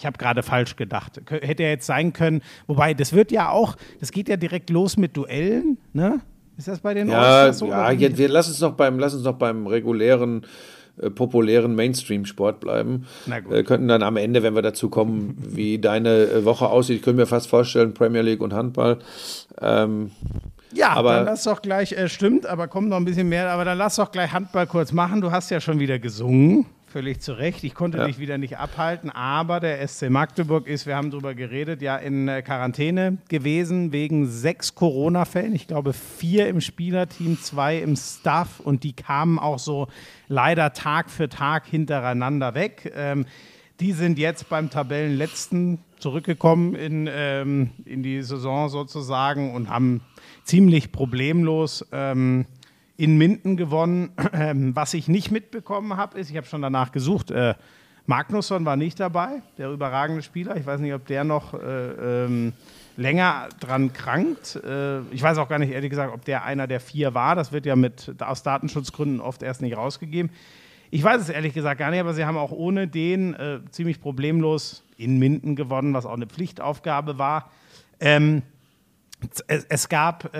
ich 0.00 0.06
habe 0.06 0.16
gerade 0.18 0.42
falsch 0.42 0.76
gedacht. 0.76 1.20
Hätte 1.28 1.62
ja 1.62 1.68
jetzt 1.68 1.86
sein 1.86 2.12
können. 2.12 2.40
Wobei, 2.66 2.94
das 2.94 3.12
wird 3.12 3.30
ja 3.30 3.50
auch, 3.50 3.76
das 4.00 4.10
geht 4.12 4.28
ja 4.30 4.36
direkt 4.36 4.70
los 4.70 4.96
mit 4.96 5.16
Duellen, 5.16 5.76
ne? 5.92 6.20
Ist 6.56 6.68
das 6.68 6.80
bei 6.80 6.94
den 6.94 7.08
Ja, 7.08 7.18
All-Stars 7.18 7.58
so? 7.58 7.66
ja 7.68 7.90
jetzt, 7.92 8.18
wir 8.18 8.28
lassen 8.28 8.50
uns 8.50 8.60
noch 8.60 8.72
beim, 8.72 8.98
lass 8.98 9.14
uns 9.14 9.24
noch 9.24 9.36
beim 9.36 9.66
regulären, 9.66 10.46
äh, 11.00 11.08
populären 11.10 11.74
Mainstream-Sport 11.74 12.60
bleiben. 12.60 13.06
Na 13.26 13.40
gut. 13.40 13.52
Äh, 13.52 13.62
könnten 13.62 13.88
dann 13.88 14.02
am 14.02 14.16
Ende, 14.16 14.42
wenn 14.42 14.54
wir 14.54 14.62
dazu 14.62 14.88
kommen, 14.90 15.36
wie 15.50 15.78
deine 15.78 16.24
äh, 16.24 16.44
Woche 16.44 16.66
aussieht, 16.68 16.96
ich 16.96 17.02
könnte 17.02 17.20
mir 17.20 17.26
fast 17.26 17.48
vorstellen, 17.48 17.92
Premier 17.94 18.22
League 18.22 18.40
und 18.42 18.52
Handball. 18.54 18.98
Ähm, 19.60 20.10
Ja, 20.74 20.90
aber- 20.90 21.14
dann 21.16 21.24
lass 21.26 21.44
doch 21.44 21.62
gleich, 21.62 21.92
äh, 21.92 22.08
stimmt, 22.08 22.46
aber 22.46 22.68
kommt 22.68 22.88
noch 22.88 22.96
ein 22.96 23.04
bisschen 23.04 23.28
mehr, 23.28 23.50
aber 23.50 23.64
dann 23.64 23.78
lass 23.78 23.96
doch 23.96 24.12
gleich 24.12 24.32
Handball 24.32 24.66
kurz 24.66 24.92
machen. 24.92 25.20
Du 25.20 25.30
hast 25.30 25.50
ja 25.50 25.60
schon 25.60 25.78
wieder 25.78 25.98
gesungen, 25.98 26.66
völlig 26.90 27.20
zu 27.20 27.32
Recht. 27.34 27.62
Ich 27.64 27.74
konnte 27.74 27.98
Ja. 27.98 28.06
dich 28.06 28.18
wieder 28.18 28.36
nicht 28.36 28.58
abhalten, 28.58 29.10
aber 29.10 29.60
der 29.60 29.80
SC 29.86 30.10
Magdeburg 30.10 30.66
ist, 30.66 30.86
wir 30.86 30.96
haben 30.96 31.10
drüber 31.10 31.34
geredet, 31.34 31.82
ja 31.82 31.96
in 31.96 32.26
äh, 32.28 32.42
Quarantäne 32.42 33.18
gewesen 33.28 33.92
wegen 33.92 34.26
sechs 34.26 34.74
Corona-Fällen. 34.74 35.54
Ich 35.54 35.66
glaube 35.68 35.92
vier 35.92 36.48
im 36.48 36.60
Spielerteam, 36.60 37.38
zwei 37.40 37.78
im 37.78 37.94
Staff 37.96 38.58
und 38.60 38.82
die 38.82 38.92
kamen 38.92 39.38
auch 39.38 39.58
so 39.58 39.86
leider 40.28 40.72
Tag 40.72 41.10
für 41.10 41.28
Tag 41.28 41.66
hintereinander 41.66 42.54
weg. 42.54 42.92
Ähm, 42.96 43.26
die 43.78 43.92
sind 43.92 44.18
jetzt 44.18 44.48
beim 44.48 44.68
Tabellenletzten 44.68 45.78
zurückgekommen 45.98 46.74
in, 46.74 47.08
ähm, 47.10 47.70
in 47.84 48.02
die 48.02 48.22
Saison 48.22 48.68
sozusagen 48.68 49.54
und 49.54 49.70
haben 49.70 50.00
ziemlich 50.44 50.92
problemlos 50.92 51.86
ähm, 51.92 52.46
in 53.00 53.16
Minden 53.16 53.56
gewonnen. 53.56 54.10
Ähm, 54.32 54.76
was 54.76 54.94
ich 54.94 55.08
nicht 55.08 55.30
mitbekommen 55.30 55.96
habe, 55.96 56.18
ist, 56.18 56.30
ich 56.30 56.36
habe 56.36 56.46
schon 56.46 56.62
danach 56.62 56.92
gesucht, 56.92 57.30
äh, 57.30 57.54
Magnusson 58.06 58.64
war 58.64 58.76
nicht 58.76 59.00
dabei, 59.00 59.42
der 59.58 59.70
überragende 59.70 60.22
Spieler. 60.22 60.56
Ich 60.56 60.66
weiß 60.66 60.80
nicht, 60.80 60.92
ob 60.94 61.06
der 61.06 61.24
noch 61.24 61.54
äh, 61.54 62.24
ähm, 62.24 62.52
länger 62.96 63.48
dran 63.58 63.92
krankt. 63.92 64.56
Äh, 64.56 65.00
ich 65.12 65.22
weiß 65.22 65.38
auch 65.38 65.48
gar 65.48 65.58
nicht, 65.58 65.72
ehrlich 65.72 65.90
gesagt, 65.90 66.12
ob 66.12 66.24
der 66.24 66.44
einer 66.44 66.66
der 66.66 66.80
vier 66.80 67.14
war. 67.14 67.34
Das 67.34 67.52
wird 67.52 67.66
ja 67.66 67.74
mit, 67.74 68.14
aus 68.20 68.42
Datenschutzgründen 68.42 69.20
oft 69.20 69.42
erst 69.42 69.62
nicht 69.62 69.76
rausgegeben. 69.76 70.30
Ich 70.90 71.02
weiß 71.02 71.20
es 71.22 71.28
ehrlich 71.28 71.54
gesagt 71.54 71.78
gar 71.78 71.90
nicht, 71.90 72.00
aber 72.00 72.14
sie 72.14 72.24
haben 72.24 72.36
auch 72.36 72.52
ohne 72.52 72.86
den 72.86 73.34
äh, 73.34 73.60
ziemlich 73.70 74.00
problemlos 74.00 74.84
in 74.96 75.18
Minden 75.18 75.56
gewonnen, 75.56 75.94
was 75.94 76.06
auch 76.06 76.14
eine 76.14 76.26
Pflichtaufgabe 76.26 77.18
war. 77.18 77.50
Ähm, 77.98 78.42
es, 79.46 79.64
es 79.68 79.88
gab 79.88 80.34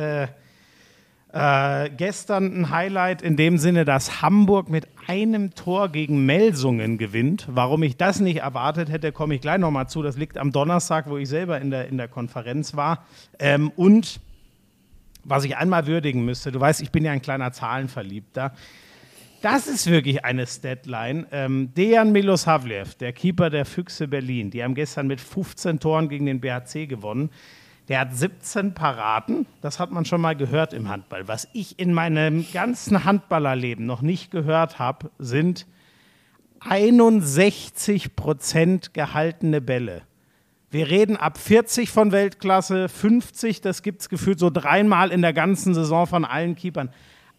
äh, 1.33 1.91
gestern 1.91 2.61
ein 2.61 2.70
Highlight 2.70 3.22
in 3.22 3.37
dem 3.37 3.59
Sinne, 3.59 3.85
dass 3.85 4.22
Hamburg 4.22 4.68
mit 4.68 4.89
einem 5.07 5.55
Tor 5.55 5.89
gegen 5.89 6.26
Melsungen 6.26 6.99
gewinnt. 6.99 7.47
Warum 7.49 7.83
ich 7.83 7.97
das 7.97 8.20
nicht 8.20 8.39
erwartet 8.39 8.91
hätte, 8.91 9.12
komme 9.12 9.35
ich 9.35 9.41
gleich 9.41 9.59
nochmal 9.59 9.89
zu. 9.89 10.03
Das 10.03 10.16
liegt 10.16 10.39
am 10.39 10.53
Donnerstag, 10.53 11.09
wo 11.09 11.16
ich 11.16 11.28
selber 11.28 11.61
in 11.61 11.70
der, 11.70 11.89
in 11.89 11.99
der 11.99 12.09
Konferenz 12.09 12.74
war. 12.74 13.05
Ähm, 13.39 13.70
und 13.76 14.20
was 15.22 15.45
ich 15.45 15.57
einmal 15.57 15.87
würdigen 15.87 16.24
müsste, 16.24 16.51
du 16.51 16.59
weißt, 16.59 16.83
ich 16.83 16.91
bin 16.91 17.05
ja 17.05 17.12
ein 17.12 17.22
kleiner 17.22 17.53
Zahlenverliebter. 17.53 18.53
Das 19.43 19.68
ist 19.68 19.89
wirklich 19.91 20.24
eine 20.24 20.47
Statline. 20.47 21.26
Ähm, 21.31 21.72
Dejan 21.74 22.12
Milosavljev, 22.12 22.95
der 22.97 23.12
Keeper 23.12 23.51
der 23.51 23.64
Füchse 23.64 24.07
Berlin, 24.07 24.51
die 24.51 24.62
haben 24.62 24.74
gestern 24.74 25.07
mit 25.07 25.20
15 25.20 25.81
Toren 25.81 26.09
gegen 26.09 26.26
den 26.26 26.41
BHC 26.41 26.87
gewonnen. 26.87 27.31
Der 27.91 27.99
hat 27.99 28.16
17 28.16 28.72
Paraden. 28.72 29.47
Das 29.62 29.80
hat 29.80 29.91
man 29.91 30.05
schon 30.05 30.20
mal 30.20 30.36
gehört 30.36 30.72
im 30.72 30.88
Handball. 30.88 31.26
Was 31.26 31.49
ich 31.53 31.80
in 31.80 31.93
meinem 31.93 32.47
ganzen 32.53 33.05
Handballerleben 33.05 33.84
noch 33.84 34.01
nicht 34.01 34.30
gehört 34.30 34.78
habe, 34.78 35.11
sind 35.18 35.66
61 36.61 38.14
Prozent 38.14 38.95
gehaltene 38.95 39.61
Bälle. 39.61 40.03
Wir 40.70 40.88
reden 40.88 41.16
ab 41.16 41.36
40 41.36 41.91
von 41.91 42.12
Weltklasse, 42.12 42.88
50, 42.88 43.61
das 43.61 43.82
gibt 43.82 44.03
es 44.03 44.09
gefühlt 44.09 44.38
so 44.38 44.51
dreimal 44.51 45.11
in 45.11 45.20
der 45.20 45.32
ganzen 45.32 45.74
Saison 45.74 46.07
von 46.07 46.24
allen 46.24 46.55
Keepern. 46.55 46.91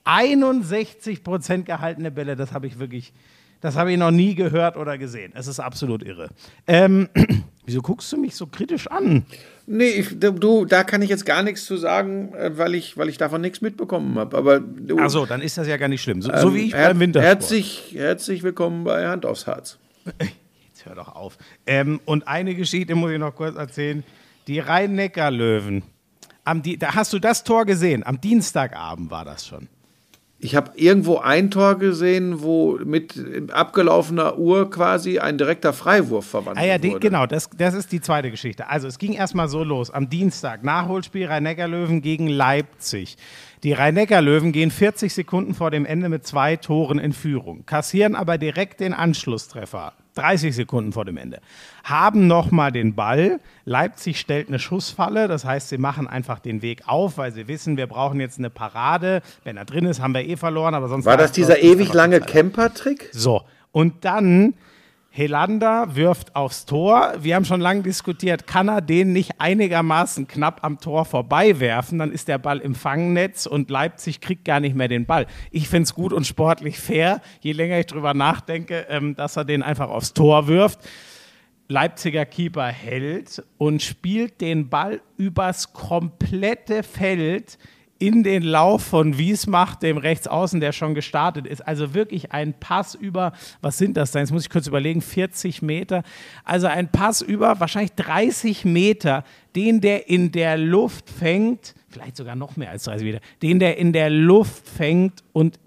61 0.03 1.23
Prozent 1.23 1.65
gehaltene 1.65 2.11
Bälle, 2.11 2.35
das 2.35 2.51
habe 2.51 2.67
ich 2.67 2.77
wirklich, 2.77 3.13
das 3.61 3.77
habe 3.77 3.93
ich 3.93 3.97
noch 3.97 4.11
nie 4.11 4.35
gehört 4.35 4.75
oder 4.75 4.97
gesehen. 4.97 5.31
Es 5.33 5.47
ist 5.47 5.61
absolut 5.61 6.03
irre. 6.03 6.27
Ähm, 6.67 7.07
wieso 7.65 7.81
guckst 7.81 8.11
du 8.11 8.17
mich 8.17 8.35
so 8.35 8.47
kritisch 8.47 8.87
an? 8.87 9.25
Nee, 9.67 9.89
ich, 9.89 10.19
du, 10.19 10.65
da 10.65 10.83
kann 10.83 11.01
ich 11.01 11.09
jetzt 11.09 11.25
gar 11.25 11.43
nichts 11.43 11.65
zu 11.65 11.77
sagen, 11.77 12.33
äh, 12.33 12.57
weil 12.57 12.75
ich, 12.75 12.97
weil 12.97 13.09
ich 13.09 13.17
davon 13.17 13.41
nichts 13.41 13.61
mitbekommen 13.61 14.17
habe. 14.17 14.37
Aber 14.37 14.59
du, 14.59 14.97
Achso, 14.97 15.25
dann 15.25 15.41
ist 15.41 15.57
das 15.57 15.67
ja 15.67 15.77
gar 15.77 15.87
nicht 15.87 16.01
schlimm. 16.01 16.21
So, 16.21 16.31
so 16.35 16.53
wie 16.53 16.67
ich 16.67 16.73
her 16.73 16.89
beim 16.89 16.99
Wintersport. 16.99 17.41
Herzlich, 17.41 17.93
herzlich 17.95 18.43
willkommen 18.43 18.83
bei 18.83 19.07
Hand 19.07 19.25
aufs 19.25 19.47
Harz. 19.47 19.77
Jetzt 20.19 20.85
hör 20.85 20.95
doch 20.95 21.15
auf. 21.15 21.37
Ähm, 21.67 21.99
und 22.05 22.27
eine 22.27 22.55
Geschichte 22.55 22.95
muss 22.95 23.11
ich 23.11 23.19
noch 23.19 23.35
kurz 23.35 23.55
erzählen. 23.55 24.03
Die 24.47 24.59
Rhein-Neckar-Löwen. 24.59 25.83
Da 26.79 26.95
hast 26.95 27.13
du 27.13 27.19
das 27.19 27.43
Tor 27.43 27.65
gesehen. 27.65 28.03
Am 28.05 28.19
Dienstagabend 28.19 29.11
war 29.11 29.23
das 29.23 29.45
schon. 29.45 29.67
Ich 30.43 30.55
habe 30.55 30.71
irgendwo 30.73 31.19
ein 31.19 31.51
Tor 31.51 31.75
gesehen, 31.77 32.41
wo 32.41 32.79
mit 32.83 33.51
abgelaufener 33.51 34.39
Uhr 34.39 34.71
quasi 34.71 35.19
ein 35.19 35.37
direkter 35.37 35.71
Freiwurf 35.71 36.25
verwandelt 36.25 36.65
Ah 36.65 36.67
ja, 36.67 36.77
die, 36.79 36.93
wurde. 36.93 36.99
genau, 36.99 37.27
das, 37.27 37.47
das 37.55 37.75
ist 37.75 37.91
die 37.91 38.01
zweite 38.01 38.31
Geschichte. 38.31 38.67
Also 38.67 38.87
es 38.87 38.97
ging 38.97 39.13
erstmal 39.13 39.49
so 39.49 39.63
los. 39.63 39.91
Am 39.91 40.09
Dienstag, 40.09 40.63
Nachholspiel 40.63 41.27
Rhein-Neckar-Löwen 41.27 42.01
gegen 42.01 42.27
Leipzig. 42.27 43.17
Die 43.61 43.73
Rhein-Neckar-Löwen 43.73 44.51
gehen 44.51 44.71
40 44.71 45.13
Sekunden 45.13 45.53
vor 45.53 45.69
dem 45.69 45.85
Ende 45.85 46.09
mit 46.09 46.25
zwei 46.25 46.55
Toren 46.55 46.97
in 46.97 47.13
Führung, 47.13 47.67
kassieren 47.67 48.15
aber 48.15 48.39
direkt 48.39 48.79
den 48.79 48.93
Anschlusstreffer. 48.93 49.93
30 50.15 50.55
Sekunden 50.55 50.91
vor 50.91 51.05
dem 51.05 51.17
Ende. 51.17 51.39
Haben 51.83 52.27
nochmal 52.27 52.71
den 52.71 52.95
Ball. 52.95 53.39
Leipzig 53.65 54.19
stellt 54.19 54.47
eine 54.47 54.59
Schussfalle. 54.59 55.27
Das 55.27 55.45
heißt, 55.45 55.69
sie 55.69 55.77
machen 55.77 56.07
einfach 56.07 56.39
den 56.39 56.61
Weg 56.61 56.87
auf, 56.87 57.17
weil 57.17 57.31
sie 57.31 57.47
wissen, 57.47 57.77
wir 57.77 57.87
brauchen 57.87 58.19
jetzt 58.19 58.37
eine 58.39 58.49
Parade. 58.49 59.21
Wenn 59.43 59.57
er 59.57 59.65
drin 59.65 59.85
ist, 59.85 60.01
haben 60.01 60.13
wir 60.13 60.27
eh 60.27 60.35
verloren. 60.35 60.73
Aber 60.75 60.87
sonst 60.89 61.05
War 61.05 61.17
das 61.17 61.31
dieser 61.31 61.61
ewig 61.61 61.93
lange. 61.93 62.19
Camper-Trick? 62.19 63.09
So, 63.11 63.43
und 63.71 64.03
dann 64.05 64.53
Helander 65.13 65.93
wirft 65.97 66.37
aufs 66.37 66.65
Tor. 66.65 67.15
Wir 67.19 67.35
haben 67.35 67.43
schon 67.43 67.59
lange 67.59 67.83
diskutiert, 67.83 68.47
kann 68.47 68.69
er 68.69 68.79
den 68.79 69.11
nicht 69.11 69.41
einigermaßen 69.41 70.25
knapp 70.25 70.63
am 70.63 70.79
Tor 70.79 71.03
vorbei 71.03 71.59
werfen? 71.59 71.99
Dann 71.99 72.13
ist 72.13 72.29
der 72.29 72.37
Ball 72.37 72.59
im 72.59 72.75
Fangnetz 72.75 73.45
und 73.45 73.69
Leipzig 73.69 74.21
kriegt 74.21 74.45
gar 74.45 74.61
nicht 74.61 74.73
mehr 74.73 74.87
den 74.87 75.05
Ball. 75.05 75.27
Ich 75.51 75.67
finde 75.67 75.83
es 75.83 75.93
gut 75.93 76.13
und 76.13 76.25
sportlich 76.25 76.79
fair, 76.79 77.19
je 77.41 77.51
länger 77.51 77.77
ich 77.77 77.87
drüber 77.87 78.13
nachdenke, 78.13 78.85
ähm, 78.87 79.13
dass 79.17 79.35
er 79.35 79.43
den 79.43 79.63
einfach 79.63 79.89
aufs 79.89 80.13
Tor 80.13 80.47
wirft. 80.47 80.79
Leipziger 81.67 82.25
Keeper 82.25 82.67
hält 82.67 83.43
und 83.57 83.81
spielt 83.81 84.39
den 84.39 84.69
Ball 84.69 85.01
übers 85.17 85.73
komplette 85.73 86.83
Feld 86.83 87.57
in 88.01 88.23
den 88.23 88.41
Lauf 88.41 88.83
von 88.83 89.19
Wiesmacht, 89.19 89.83
dem 89.83 89.97
Rechtsaußen, 89.97 90.59
der 90.59 90.71
schon 90.71 90.95
gestartet 90.95 91.45
ist. 91.45 91.61
Also 91.61 91.93
wirklich 91.93 92.31
ein 92.31 92.53
Pass 92.53 92.95
über, 92.95 93.31
was 93.61 93.77
sind 93.77 93.95
das 93.95 94.11
denn? 94.11 94.21
Jetzt 94.21 94.31
muss 94.31 94.43
ich 94.43 94.49
kurz 94.49 94.65
überlegen, 94.65 95.01
40 95.01 95.61
Meter. 95.61 96.01
Also 96.43 96.65
ein 96.65 96.91
Pass 96.91 97.21
über 97.21 97.59
wahrscheinlich 97.59 97.93
30 97.93 98.65
Meter, 98.65 99.23
den 99.55 99.81
der 99.81 100.09
in 100.09 100.31
der 100.31 100.57
Luft 100.57 101.09
fängt, 101.09 101.75
vielleicht 101.89 102.17
sogar 102.17 102.35
noch 102.35 102.57
mehr 102.57 102.71
als 102.71 102.85
30 102.85 103.05
Meter, 103.05 103.19
den 103.43 103.59
der 103.59 103.77
in 103.77 103.93
der 103.93 104.09
Luft 104.09 104.67
fängt 104.67 105.23
und 105.31 105.59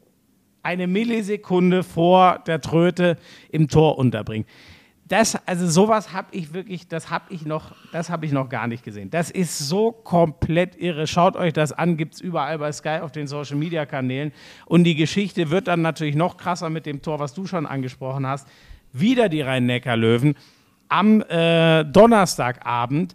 eine 0.65 0.89
Millisekunde 0.89 1.85
vor 1.85 2.41
der 2.47 2.61
Tröte 2.61 3.17
im 3.51 3.69
Tor 3.69 3.97
unterbringt. 3.97 4.49
Das, 5.07 5.37
also 5.47 5.69
sowas 5.69 6.15
habe 6.15 6.29
ich 6.31 6.55
wirklich, 6.55 6.89
das 6.89 7.11
habe 7.11 7.27
ich 7.29 7.45
noch, 7.45 7.73
das 7.93 8.09
habe 8.09 8.25
ich 8.25 8.33
noch 8.33 8.49
gar 8.49 8.67
nicht 8.67 8.83
gesehen. 8.83 9.11
Das 9.11 9.31
ist 9.31 9.59
so 9.59 9.93
komplett 9.93 10.77
irre. 10.77 11.07
Schaut 11.07 11.37
euch 11.37 11.53
das 11.53 11.73
an, 11.73 11.99
gibt 11.99 12.15
es 12.15 12.21
überall 12.23 12.59
bei 12.59 12.73
Sky 12.73 13.01
auf 13.03 13.13
den 13.13 13.27
Social 13.27 13.57
Media 13.57 13.85
Kanälen. 13.85 14.33
Und 14.65 14.85
die 14.85 14.95
Geschichte 14.95 15.51
wird 15.51 15.69
dann 15.69 15.83
natürlich 15.83 16.17
noch 16.17 16.39
krasser 16.39 16.71
mit 16.71 16.87
dem 16.87 17.03
Tor, 17.03 17.19
was 17.19 17.35
du 17.35 17.47
schon 17.47 17.67
angesprochen 17.67 18.27
hast. 18.27 18.49
Wieder 18.93 19.29
die 19.29 19.43
Rhein-Neckar-Löwen 19.43 20.37
am 20.89 21.21
äh, 21.23 21.85
Donnerstagabend. 21.85 23.15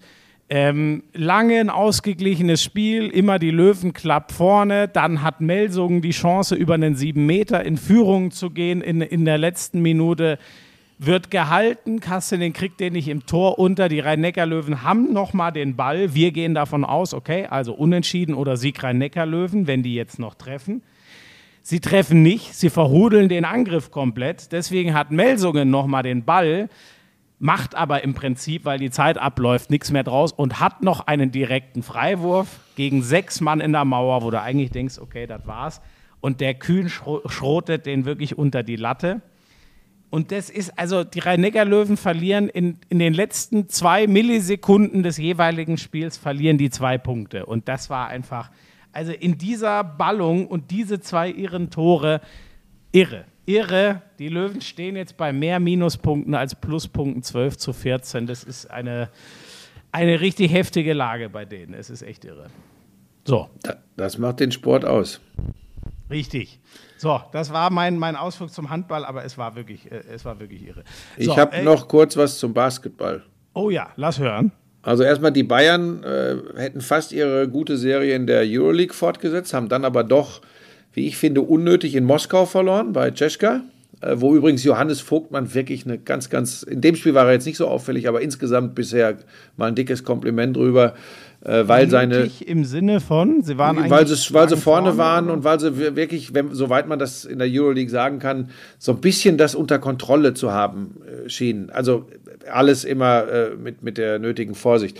Ähm, 0.51 1.03
lange 1.13 1.59
ein 1.59 1.69
ausgeglichenes 1.69 2.63
Spiel, 2.63 3.07
immer 3.07 3.39
die 3.39 3.51
Löwen 3.51 3.93
klapp 3.93 4.31
vorne. 4.31 4.87
Dann 4.87 5.23
hat 5.23 5.41
Melsungen 5.41 6.01
die 6.01 6.09
Chance, 6.11 6.55
über 6.55 6.75
einen 6.75 6.95
sieben 6.95 7.25
Meter 7.25 7.63
in 7.63 7.77
Führung 7.77 8.29
zu 8.29 8.51
gehen 8.51 8.81
in, 8.81 9.01
in 9.01 9.25
der 9.25 9.39
letzten 9.39 9.81
Minute 9.81 10.37
wird 10.99 11.31
gehalten. 11.31 12.01
Kastenin 12.01 12.53
kriegt 12.53 12.79
den 12.81 12.93
nicht 12.93 13.07
im 13.07 13.25
Tor 13.25 13.57
unter. 13.57 13.87
Die 13.87 14.01
Rhein-Neckar-Löwen 14.01 14.83
haben 14.83 15.13
nochmal 15.13 15.53
den 15.53 15.75
Ball. 15.75 16.13
Wir 16.13 16.31
gehen 16.31 16.53
davon 16.53 16.83
aus, 16.83 17.13
okay, 17.13 17.47
also 17.47 17.73
unentschieden 17.73 18.35
oder 18.35 18.57
Sieg 18.57 18.83
Rhein-Neckar-Löwen, 18.83 19.65
wenn 19.65 19.81
die 19.81 19.95
jetzt 19.95 20.19
noch 20.19 20.35
treffen. 20.35 20.83
Sie 21.61 21.79
treffen 21.79 22.21
nicht, 22.21 22.53
sie 22.53 22.69
verhudeln 22.69 23.29
den 23.29 23.45
Angriff 23.45 23.91
komplett. 23.91 24.51
Deswegen 24.51 24.93
hat 24.93 25.11
Melsungen 25.11 25.69
nochmal 25.69 26.03
den 26.03 26.25
Ball, 26.25 26.67
macht 27.37 27.75
aber 27.75 28.03
im 28.03 28.13
Prinzip, 28.13 28.65
weil 28.65 28.79
die 28.79 28.91
Zeit 28.91 29.17
abläuft, 29.17 29.69
nichts 29.69 29.91
mehr 29.91 30.03
draus 30.03 30.33
und 30.33 30.59
hat 30.59 30.83
noch 30.83 31.07
einen 31.07 31.31
direkten 31.31 31.81
Freiwurf 31.81 32.59
gegen 32.75 33.03
sechs 33.03 33.39
Mann 33.39 33.61
in 33.61 33.71
der 33.71 33.85
Mauer, 33.85 34.23
wo 34.23 34.31
du 34.31 34.41
eigentlich 34.41 34.71
denkst, 34.71 34.99
okay, 34.99 35.27
das 35.27 35.47
war's. 35.47 35.79
Und 36.19 36.41
der 36.41 36.55
Kühn 36.55 36.89
schrotet 36.89 37.85
den 37.85 38.03
wirklich 38.03 38.37
unter 38.37 38.63
die 38.63 38.75
Latte. 38.75 39.21
Und 40.09 40.31
das 40.31 40.49
ist, 40.49 40.77
also 40.77 41.03
die 41.03 41.19
Rhein-Neckar-Löwen 41.19 41.95
verlieren 41.95 42.49
in, 42.49 42.79
in 42.89 42.99
den 42.99 43.13
letzten 43.13 43.69
zwei 43.69 44.07
Millisekunden 44.07 45.03
des 45.03 45.17
jeweiligen 45.17 45.77
Spiels, 45.77 46.17
verlieren 46.17 46.57
die 46.57 46.71
zwei 46.71 46.97
Punkte. 46.97 47.45
Und 47.45 47.67
das 47.67 47.89
war 47.89 48.07
einfach, 48.07 48.49
also 48.91 49.11
in 49.11 49.37
dieser 49.37 49.83
Ballung 49.83 50.47
und 50.47 50.71
diese 50.71 50.99
zwei 50.99 51.29
irren 51.29 51.69
Tore, 51.69 52.21
irre. 52.91 53.25
Irre. 53.45 54.01
Die 54.19 54.29
Löwen 54.29 54.61
stehen 54.61 54.95
jetzt 54.95 55.17
bei 55.17 55.33
mehr 55.33 55.59
Minuspunkten 55.59 56.35
als 56.35 56.55
Pluspunkten 56.55 57.23
12 57.23 57.57
zu 57.57 57.73
14. 57.73 58.27
Das 58.27 58.43
ist 58.43 58.69
eine, 58.69 59.09
eine 59.91 60.21
richtig 60.21 60.51
heftige 60.51 60.93
Lage 60.93 61.29
bei 61.29 61.45
denen. 61.45 61.73
Es 61.73 61.89
ist 61.89 62.01
echt 62.01 62.25
irre. 62.25 62.47
So. 63.25 63.49
Das 63.95 64.17
macht 64.17 64.39
den 64.39 64.51
Sport 64.51 64.85
aus. 64.85 65.19
Richtig. 66.09 66.59
So, 66.97 67.21
das 67.31 67.53
war 67.53 67.69
mein, 67.69 67.97
mein 67.97 68.15
Ausflug 68.15 68.51
zum 68.51 68.69
Handball, 68.69 69.05
aber 69.05 69.23
es 69.23 69.37
war 69.37 69.55
wirklich, 69.55 69.91
äh, 69.91 70.01
es 70.13 70.25
war 70.25 70.39
wirklich 70.39 70.67
irre. 70.67 70.83
Ich 71.17 71.27
So, 71.27 71.37
habe 71.37 71.57
äh, 71.57 71.63
noch 71.63 71.87
kurz 71.87 72.17
was 72.17 72.39
zum 72.39 72.53
Basketball. 72.53 73.23
Oh 73.53 73.69
ja, 73.69 73.89
lass 73.95 74.19
hören. 74.19 74.51
Also 74.81 75.03
erstmal 75.03 75.31
die 75.31 75.43
Bayern 75.43 76.03
äh, 76.03 76.35
hätten 76.55 76.81
fast 76.81 77.11
ihre 77.11 77.47
gute 77.47 77.77
Serie 77.77 78.15
in 78.15 78.27
der 78.27 78.43
Euroleague 78.45 78.93
fortgesetzt, 78.93 79.53
haben 79.53 79.69
dann 79.69 79.83
aber 79.85 80.03
doch, 80.03 80.41
wie 80.93 81.05
ich 81.07 81.17
finde, 81.17 81.41
unnötig 81.41 81.95
in 81.95 82.05
Moskau 82.05 82.45
verloren 82.45 82.93
bei 82.93 83.11
Czeska, 83.11 83.61
äh, 84.01 84.15
wo 84.17 84.35
übrigens 84.35 84.63
Johannes 84.63 85.01
Vogtmann 85.01 85.53
wirklich 85.53 85.85
eine 85.85 85.97
ganz, 85.97 86.29
ganz, 86.29 86.63
in 86.63 86.79
dem 86.81 86.95
Spiel 86.95 87.13
war 87.13 87.25
er 87.25 87.33
jetzt 87.33 87.45
nicht 87.45 87.57
so 87.57 87.67
auffällig, 87.67 88.07
aber 88.07 88.21
insgesamt 88.21 88.73
bisher 88.73 89.17
mal 89.57 89.67
ein 89.67 89.75
dickes 89.75 90.05
Kompliment 90.05 90.55
drüber, 90.55 90.95
äh, 91.45 91.67
weil 91.67 91.89
seine, 91.89 92.17
Mutig 92.19 92.47
Im 92.47 92.65
Sinne 92.65 92.99
von, 92.99 93.41
sie 93.43 93.57
waren 93.57 93.77
weil 93.89 93.99
eigentlich 94.03 94.19
sie, 94.19 94.33
weil 94.33 94.49
sie 94.49 94.55
lang 94.55 94.61
vorne 94.63 94.97
waren 94.97 95.25
oder? 95.25 95.33
und 95.35 95.43
weil 95.43 95.59
sie 95.59 95.77
wir- 95.77 95.95
wirklich, 95.95 96.33
wenn, 96.33 96.53
soweit 96.53 96.87
man 96.87 96.99
das 96.99 97.23
in 97.25 97.39
der 97.39 97.47
Euroleague 97.49 97.89
sagen 97.89 98.19
kann, 98.19 98.49
so 98.77 98.91
ein 98.91 98.99
bisschen 99.01 99.37
das 99.37 99.55
unter 99.55 99.79
Kontrolle 99.79 100.33
zu 100.33 100.51
haben 100.51 100.95
äh, 101.25 101.29
schienen. 101.29 101.69
Also 101.69 102.07
äh, 102.45 102.49
alles 102.49 102.83
immer 102.83 103.27
äh, 103.27 103.55
mit, 103.55 103.83
mit 103.83 103.97
der 103.97 104.19
nötigen 104.19 104.53
Vorsicht. 104.55 104.99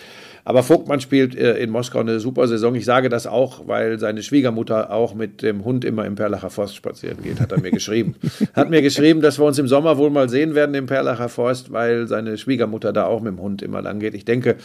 Aber 0.50 0.64
Vogtmann 0.64 1.00
spielt 1.00 1.36
äh, 1.36 1.60
in 1.60 1.70
Moskau 1.70 2.00
eine 2.00 2.20
super 2.20 2.48
Saison. 2.48 2.74
Ich 2.74 2.84
sage 2.84 3.10
das 3.10 3.28
auch, 3.28 3.68
weil 3.68 4.00
seine 4.00 4.24
Schwiegermutter 4.24 4.92
auch 4.92 5.14
mit 5.14 5.44
dem 5.44 5.64
Hund 5.64 5.86
immer 5.86 6.08
im 6.08 6.16
Perlacher 6.16 6.50
Forst 6.50 6.76
spazieren 6.76 7.22
geht, 7.22 7.40
hat 7.40 7.52
er 7.52 7.62
mir 7.62 7.70
geschrieben. 7.70 8.16
hat 8.56 8.72
mir 8.72 8.82
geschrieben, 8.82 9.22
dass 9.22 9.38
wir 9.38 9.46
uns 9.46 9.60
im 9.60 9.68
Sommer 9.68 10.00
wohl 10.00 10.10
mal 10.10 10.28
sehen 10.28 10.56
werden 10.56 10.74
im 10.74 10.88
Perlacher 10.88 11.30
Forst, 11.30 11.72
weil 11.72 12.08
seine 12.08 12.36
Schwiegermutter 12.40 12.92
da 12.94 13.06
auch 13.06 13.22
mit 13.22 13.34
dem 13.34 13.40
Hund 13.40 13.62
immer 13.62 13.84
lang 13.84 14.00
geht. 14.00 14.16
Ich 14.16 14.26
denke, 14.26 14.56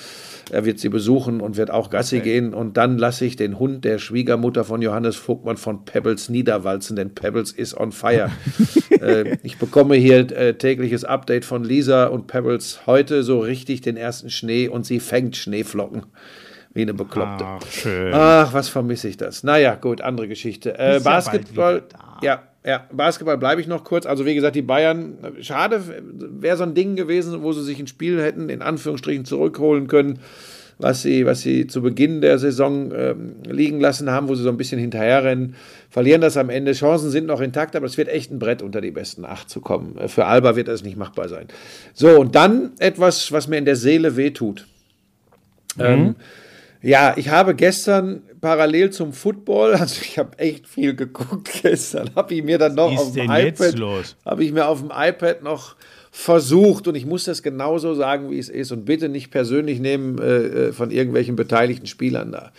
er 0.50 0.64
wird 0.64 0.78
sie 0.78 0.88
besuchen 0.88 1.42
und 1.42 1.58
wird 1.58 1.70
auch 1.70 1.90
Gassi 1.90 2.20
gehen. 2.20 2.54
Und 2.54 2.78
dann 2.78 2.96
lasse 2.96 3.26
ich 3.26 3.36
den 3.36 3.58
Hund 3.58 3.84
der 3.84 3.98
Schwiegermutter 3.98 4.64
von 4.64 4.80
Johannes 4.80 5.16
Vogtmann 5.16 5.58
von 5.58 5.84
Pebbles 5.84 6.30
niederwalzen, 6.30 6.96
denn 6.96 7.14
Pebbles 7.14 7.52
is 7.52 7.78
on 7.78 7.92
fire. 7.92 8.30
äh, 9.02 9.36
ich 9.42 9.58
bekomme 9.58 9.96
hier 9.96 10.34
äh, 10.34 10.54
tägliches 10.54 11.04
Update 11.04 11.44
von 11.44 11.62
Lisa 11.62 12.06
und 12.06 12.26
Pebbles 12.26 12.86
heute 12.86 13.22
so 13.22 13.40
richtig 13.40 13.82
den 13.82 13.98
ersten 13.98 14.30
Schnee 14.30 14.66
und 14.66 14.86
sie 14.86 14.98
fängt 14.98 15.36
Schneeflocken. 15.36 15.73
Wie 16.72 16.82
eine 16.82 16.94
Bekloppte. 16.94 17.44
Ach, 17.46 17.66
schön. 17.70 18.12
Ach, 18.12 18.52
was 18.52 18.68
vermisse 18.68 19.08
ich 19.08 19.16
das? 19.16 19.44
Naja, 19.44 19.76
gut, 19.76 20.00
andere 20.00 20.26
Geschichte. 20.26 20.76
Äh, 20.76 21.00
Basketball, 21.02 21.82
ja, 22.20 22.42
ja, 22.66 22.88
Basketball 22.92 23.38
bleibe 23.38 23.60
ich 23.60 23.68
noch 23.68 23.84
kurz. 23.84 24.06
Also 24.06 24.26
wie 24.26 24.34
gesagt, 24.34 24.56
die 24.56 24.62
Bayern, 24.62 25.18
schade, 25.40 25.82
wäre 26.40 26.56
so 26.56 26.64
ein 26.64 26.74
Ding 26.74 26.96
gewesen, 26.96 27.42
wo 27.42 27.52
sie 27.52 27.62
sich 27.62 27.78
ein 27.78 27.86
Spiel 27.86 28.20
hätten 28.20 28.48
in 28.48 28.62
Anführungsstrichen 28.62 29.24
zurückholen 29.24 29.86
können, 29.86 30.18
was 30.78 31.02
sie, 31.02 31.26
was 31.26 31.42
sie 31.42 31.66
zu 31.68 31.82
Beginn 31.82 32.20
der 32.20 32.38
Saison 32.38 32.90
ähm, 32.92 33.34
liegen 33.46 33.80
lassen 33.80 34.10
haben, 34.10 34.28
wo 34.28 34.34
sie 34.34 34.42
so 34.42 34.48
ein 34.48 34.56
bisschen 34.56 34.80
hinterherrennen, 34.80 35.54
verlieren 35.90 36.22
das 36.22 36.36
am 36.36 36.50
Ende. 36.50 36.72
Chancen 36.72 37.10
sind 37.10 37.26
noch 37.26 37.40
intakt, 37.40 37.76
aber 37.76 37.86
es 37.86 37.96
wird 37.96 38.08
echt 38.08 38.32
ein 38.32 38.40
Brett 38.40 38.62
unter 38.62 38.80
die 38.80 38.90
besten 38.90 39.24
acht 39.24 39.48
zu 39.48 39.60
kommen. 39.60 39.96
Äh, 39.98 40.08
Für 40.08 40.24
Alba 40.24 40.56
wird 40.56 40.66
das 40.66 40.82
nicht 40.82 40.96
machbar 40.96 41.28
sein. 41.28 41.46
So, 41.92 42.18
und 42.18 42.34
dann 42.34 42.72
etwas, 42.78 43.30
was 43.30 43.46
mir 43.46 43.58
in 43.58 43.64
der 43.66 43.76
Seele 43.76 44.16
wehtut. 44.16 44.66
Ähm, 45.78 46.16
ja, 46.82 47.14
ich 47.16 47.30
habe 47.30 47.54
gestern 47.54 48.22
parallel 48.42 48.90
zum 48.90 49.12
Football, 49.14 49.74
also 49.80 50.02
ich 50.02 50.18
habe 50.18 50.38
echt 50.38 50.68
viel 50.68 50.94
geguckt 50.94 51.50
gestern, 51.62 52.10
habe 52.14 52.34
ich 52.34 52.44
mir 52.44 52.58
dann 52.58 52.74
noch 52.74 52.96
auf 52.96 53.12
dem 53.12 53.30
iPad, 53.30 53.74
habe 54.24 54.44
ich 54.44 54.52
mir 54.52 54.68
auf 54.68 54.80
dem 54.80 54.92
iPad 54.94 55.42
noch 55.42 55.76
versucht 56.10 56.86
und 56.86 56.94
ich 56.94 57.06
muss 57.06 57.24
das 57.24 57.42
genauso 57.42 57.94
sagen, 57.94 58.30
wie 58.30 58.38
es 58.38 58.48
ist 58.48 58.70
und 58.70 58.84
bitte 58.84 59.08
nicht 59.08 59.30
persönlich 59.30 59.80
nehmen 59.80 60.18
äh, 60.18 60.36
äh, 60.68 60.72
von 60.72 60.90
irgendwelchen 60.90 61.36
beteiligten 61.36 61.86
Spielern 61.86 62.30
da. 62.30 62.52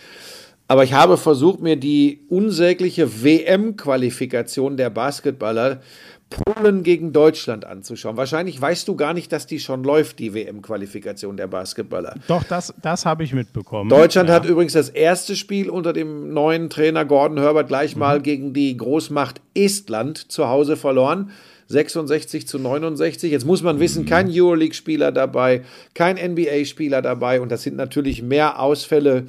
Aber 0.68 0.82
ich 0.82 0.92
habe 0.92 1.16
versucht, 1.16 1.60
mir 1.60 1.76
die 1.76 2.26
unsägliche 2.28 3.22
WM-Qualifikation 3.22 4.76
der 4.76 4.90
Basketballer 4.90 5.80
Polen 6.28 6.82
gegen 6.82 7.12
Deutschland 7.12 7.64
anzuschauen. 7.64 8.16
Wahrscheinlich 8.16 8.60
weißt 8.60 8.88
du 8.88 8.96
gar 8.96 9.14
nicht, 9.14 9.30
dass 9.32 9.46
die 9.46 9.60
schon 9.60 9.84
läuft, 9.84 10.18
die 10.18 10.34
WM-Qualifikation 10.34 11.36
der 11.36 11.46
Basketballer. 11.46 12.14
Doch, 12.26 12.42
das, 12.42 12.74
das 12.82 13.06
habe 13.06 13.22
ich 13.24 13.32
mitbekommen. 13.32 13.88
Deutschland 13.88 14.28
ja. 14.28 14.34
hat 14.34 14.44
übrigens 14.44 14.72
das 14.72 14.88
erste 14.88 15.36
Spiel 15.36 15.70
unter 15.70 15.92
dem 15.92 16.32
neuen 16.32 16.68
Trainer 16.68 17.04
Gordon 17.04 17.38
Herbert 17.38 17.68
gleich 17.68 17.94
Mhm. 17.94 18.00
mal 18.00 18.20
gegen 18.20 18.52
die 18.52 18.76
Großmacht 18.76 19.40
Estland 19.54 20.30
zu 20.32 20.48
Hause 20.48 20.76
verloren. 20.76 21.30
66 21.68 22.46
zu 22.46 22.58
69. 22.58 23.30
Jetzt 23.32 23.44
muss 23.44 23.62
man 23.62 23.80
wissen, 23.80 24.02
Mhm. 24.02 24.06
kein 24.08 24.28
Euroleague-Spieler 24.30 25.12
dabei, 25.12 25.62
kein 25.94 26.16
NBA-Spieler 26.16 27.02
dabei 27.02 27.40
und 27.40 27.50
das 27.50 27.62
sind 27.62 27.76
natürlich 27.76 28.22
mehr 28.22 28.60
Ausfälle 28.60 29.26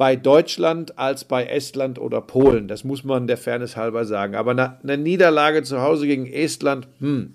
bei 0.00 0.16
Deutschland 0.16 0.98
als 0.98 1.24
bei 1.24 1.44
Estland 1.44 1.98
oder 1.98 2.22
Polen. 2.22 2.68
Das 2.68 2.84
muss 2.84 3.04
man 3.04 3.26
der 3.26 3.36
Fairness 3.36 3.76
halber 3.76 4.06
sagen. 4.06 4.34
Aber 4.34 4.78
eine 4.82 4.96
Niederlage 4.96 5.62
zu 5.62 5.82
Hause 5.82 6.06
gegen 6.06 6.26
Estland, 6.26 6.88
hm. 7.00 7.34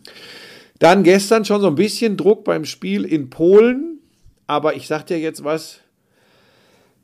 Dann 0.80 1.04
gestern 1.04 1.46
schon 1.46 1.62
so 1.62 1.68
ein 1.68 1.76
bisschen 1.76 2.18
Druck 2.18 2.44
beim 2.44 2.66
Spiel 2.66 3.06
in 3.06 3.30
Polen. 3.30 4.00
Aber 4.48 4.76
ich 4.76 4.88
sag 4.88 5.06
dir 5.06 5.20
jetzt 5.20 5.44
was. 5.44 5.82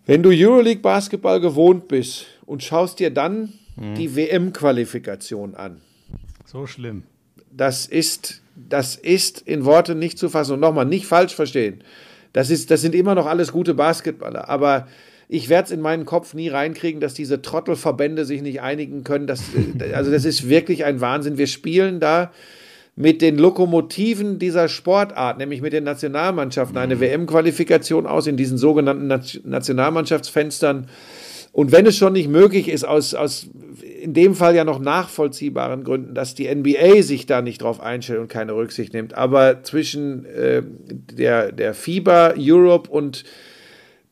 Wenn 0.08 0.24
du 0.24 0.32
Euroleague 0.34 0.82
Basketball 0.82 1.40
gewohnt 1.40 1.88
bist 1.88 2.26
und 2.48 2.64
schaust 2.64 2.98
dir 2.98 3.12
dann 3.12 3.54
die 3.78 4.16
WM-Qualifikation 4.16 5.54
an, 5.54 5.80
So 6.44 6.66
schlimm. 6.66 7.04
das 7.52 7.86
ist, 7.86 8.42
das 8.56 8.96
ist 8.96 9.42
in 9.42 9.64
Worte 9.64 9.94
nicht 9.94 10.18
zu 10.18 10.28
fassen. 10.28 10.54
Und 10.54 10.60
nochmal, 10.60 10.86
nicht 10.88 11.06
falsch 11.06 11.36
verstehen. 11.36 11.84
Das, 12.34 12.50
ist, 12.50 12.72
das 12.72 12.82
sind 12.82 12.96
immer 12.96 13.14
noch 13.14 13.28
alles 13.28 13.52
gute 13.52 13.76
Basketballer. 13.76 14.50
Aber 14.50 14.88
ich 15.34 15.48
werde 15.48 15.68
es 15.68 15.72
in 15.72 15.80
meinen 15.80 16.04
Kopf 16.04 16.34
nie 16.34 16.50
reinkriegen, 16.50 17.00
dass 17.00 17.14
diese 17.14 17.42
Trottelverbände 17.42 18.26
sich 18.26 18.42
nicht 18.42 18.62
einigen 18.62 19.06
können. 19.06 19.28
Das, 19.28 19.42
äh, 19.80 19.94
also 19.94 20.12
das 20.12 20.26
ist 20.26 20.50
wirklich 20.50 20.84
ein 20.84 21.00
Wahnsinn. 21.00 21.38
Wir 21.38 21.48
spielen 21.48 22.02
da 22.02 22.34
mit 22.98 23.22
den 23.22 23.38
Lokomotiven 23.38 24.40
dieser 24.40 24.68
Sportart, 24.68 25.38
nämlich 25.38 25.62
mit 25.62 25.72
den 25.72 25.86
Nationalmannschaften, 25.86 26.78
eine 26.78 27.00
WM-Qualifikation 27.00 28.08
aus 28.08 28.28
in 28.28 28.36
diesen 28.36 28.58
sogenannten 28.58 29.08
Nat- 29.08 29.40
Nationalmannschaftsfenstern. 29.46 30.90
Und 31.54 31.72
wenn 31.72 31.86
es 31.86 31.96
schon 31.96 32.12
nicht 32.12 32.28
möglich 32.28 32.68
ist, 32.68 32.84
aus, 32.84 33.14
aus 33.14 33.48
in 34.02 34.14
dem 34.14 34.36
Fall 34.36 34.54
ja 34.54 34.66
noch 34.66 34.80
nachvollziehbaren 34.80 35.86
Gründen, 35.86 36.14
dass 36.14 36.36
die 36.36 36.54
NBA 36.54 37.04
sich 37.04 37.26
da 37.26 37.42
nicht 37.42 37.62
drauf 37.62 37.80
einstellt 37.80 38.20
und 38.20 38.28
keine 38.28 38.54
Rücksicht 38.54 38.94
nimmt, 38.94 39.14
aber 39.14 39.64
zwischen 39.64 40.26
äh, 40.26 40.62
der, 41.14 41.54
der 41.54 41.74
FIBA, 41.74 42.34
Europe 42.38 42.92
und 42.92 43.24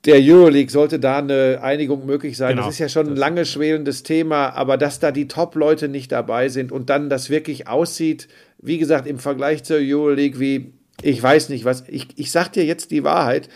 der 0.06 0.20
Euroleague 0.20 0.72
sollte 0.72 1.00
da 1.00 1.18
eine 1.18 1.60
Einigung 1.62 2.06
möglich 2.06 2.38
sein. 2.38 2.52
Genau. 2.52 2.64
Das 2.64 2.76
ist 2.76 2.80
ja 2.80 2.88
schon 2.88 3.08
ein 3.08 3.16
lange 3.16 3.46
schwelendes 3.46 4.04
Thema, 4.04 4.50
aber 4.50 4.78
dass 4.78 5.00
da 5.00 5.12
die 5.12 5.28
Top-Leute 5.28 5.90
nicht 5.90 6.12
dabei 6.12 6.48
sind 6.50 6.72
und 6.72 6.90
dann 6.90 7.10
das 7.10 7.30
wirklich 7.30 7.68
aussieht, 7.68 8.28
wie 8.60 8.78
gesagt, 8.78 9.08
im 9.08 9.20
Vergleich 9.20 9.64
zur 9.64 9.78
Euroleague, 9.80 10.40
wie 10.40 10.74
ich 11.02 11.22
weiß 11.22 11.50
nicht 11.50 11.66
was, 11.66 11.84
ich, 11.88 12.08
ich 12.16 12.32
sag 12.32 12.50
dir 12.54 12.66
jetzt 12.66 12.92
die 12.92 13.04
Wahrheit. 13.04 13.50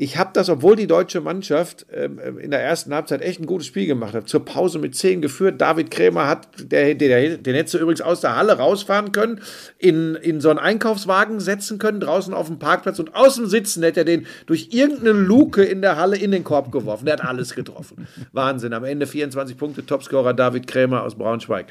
Ich 0.00 0.16
habe 0.16 0.30
das, 0.32 0.48
obwohl 0.48 0.76
die 0.76 0.86
deutsche 0.86 1.20
Mannschaft 1.20 1.84
ähm, 1.92 2.20
in 2.38 2.52
der 2.52 2.62
ersten 2.62 2.94
Halbzeit 2.94 3.20
echt 3.20 3.40
ein 3.40 3.46
gutes 3.46 3.66
Spiel 3.66 3.88
gemacht 3.88 4.14
hat, 4.14 4.28
zur 4.28 4.44
Pause 4.44 4.78
mit 4.78 4.94
10 4.94 5.20
geführt. 5.20 5.60
David 5.60 5.90
Krämer 5.90 6.28
hat, 6.28 6.46
der, 6.56 6.94
der, 6.94 7.36
den 7.36 7.54
hättest 7.56 7.74
du 7.74 7.78
übrigens 7.78 8.00
aus 8.00 8.20
der 8.20 8.36
Halle 8.36 8.58
rausfahren 8.58 9.10
können, 9.10 9.40
in, 9.76 10.14
in 10.14 10.40
so 10.40 10.50
einen 10.50 10.60
Einkaufswagen 10.60 11.40
setzen 11.40 11.78
können, 11.78 11.98
draußen 11.98 12.32
auf 12.32 12.46
dem 12.46 12.60
Parkplatz 12.60 13.00
und 13.00 13.16
aus 13.16 13.34
dem 13.34 13.46
Sitzen 13.46 13.82
hätte 13.82 14.02
er 14.02 14.04
den 14.04 14.26
durch 14.46 14.68
irgendeine 14.70 15.10
Luke 15.10 15.64
in 15.64 15.82
der 15.82 15.96
Halle 15.96 16.16
in 16.16 16.30
den 16.30 16.44
Korb 16.44 16.70
geworfen. 16.70 17.06
Der 17.06 17.14
hat 17.14 17.24
alles 17.24 17.56
getroffen. 17.56 18.06
Wahnsinn. 18.32 18.74
Am 18.74 18.84
Ende 18.84 19.08
24 19.08 19.56
Punkte, 19.56 19.84
Topscorer 19.84 20.32
David 20.32 20.68
Krämer 20.68 21.02
aus 21.02 21.16
Braunschweig. 21.16 21.66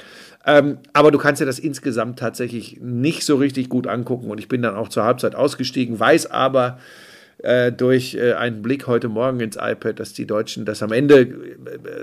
Ähm, 0.45 0.79
aber 0.91 1.11
du 1.11 1.17
kannst 1.17 1.39
dir 1.39 1.45
das 1.45 1.59
insgesamt 1.59 2.19
tatsächlich 2.19 2.81
nicht 2.81 3.23
so 3.23 3.37
richtig 3.37 3.69
gut 3.69 3.87
angucken 3.87 4.29
und 4.29 4.37
ich 4.37 4.49
bin 4.49 4.61
dann 4.61 4.75
auch 4.75 4.89
zur 4.89 5.05
Halbzeit 5.05 5.33
ausgestiegen, 5.33 5.97
weiß 5.97 6.29
aber, 6.29 6.77
äh, 7.39 7.71
durch 7.71 8.15
äh, 8.15 8.33
einen 8.33 8.61
Blick 8.61 8.87
heute 8.87 9.09
Morgen 9.09 9.39
ins 9.39 9.57
iPad, 9.57 9.99
dass 9.99 10.13
die 10.13 10.25
Deutschen 10.25 10.65
das 10.65 10.81
am 10.81 10.91
Ende 10.91 11.21
äh, 11.21 11.27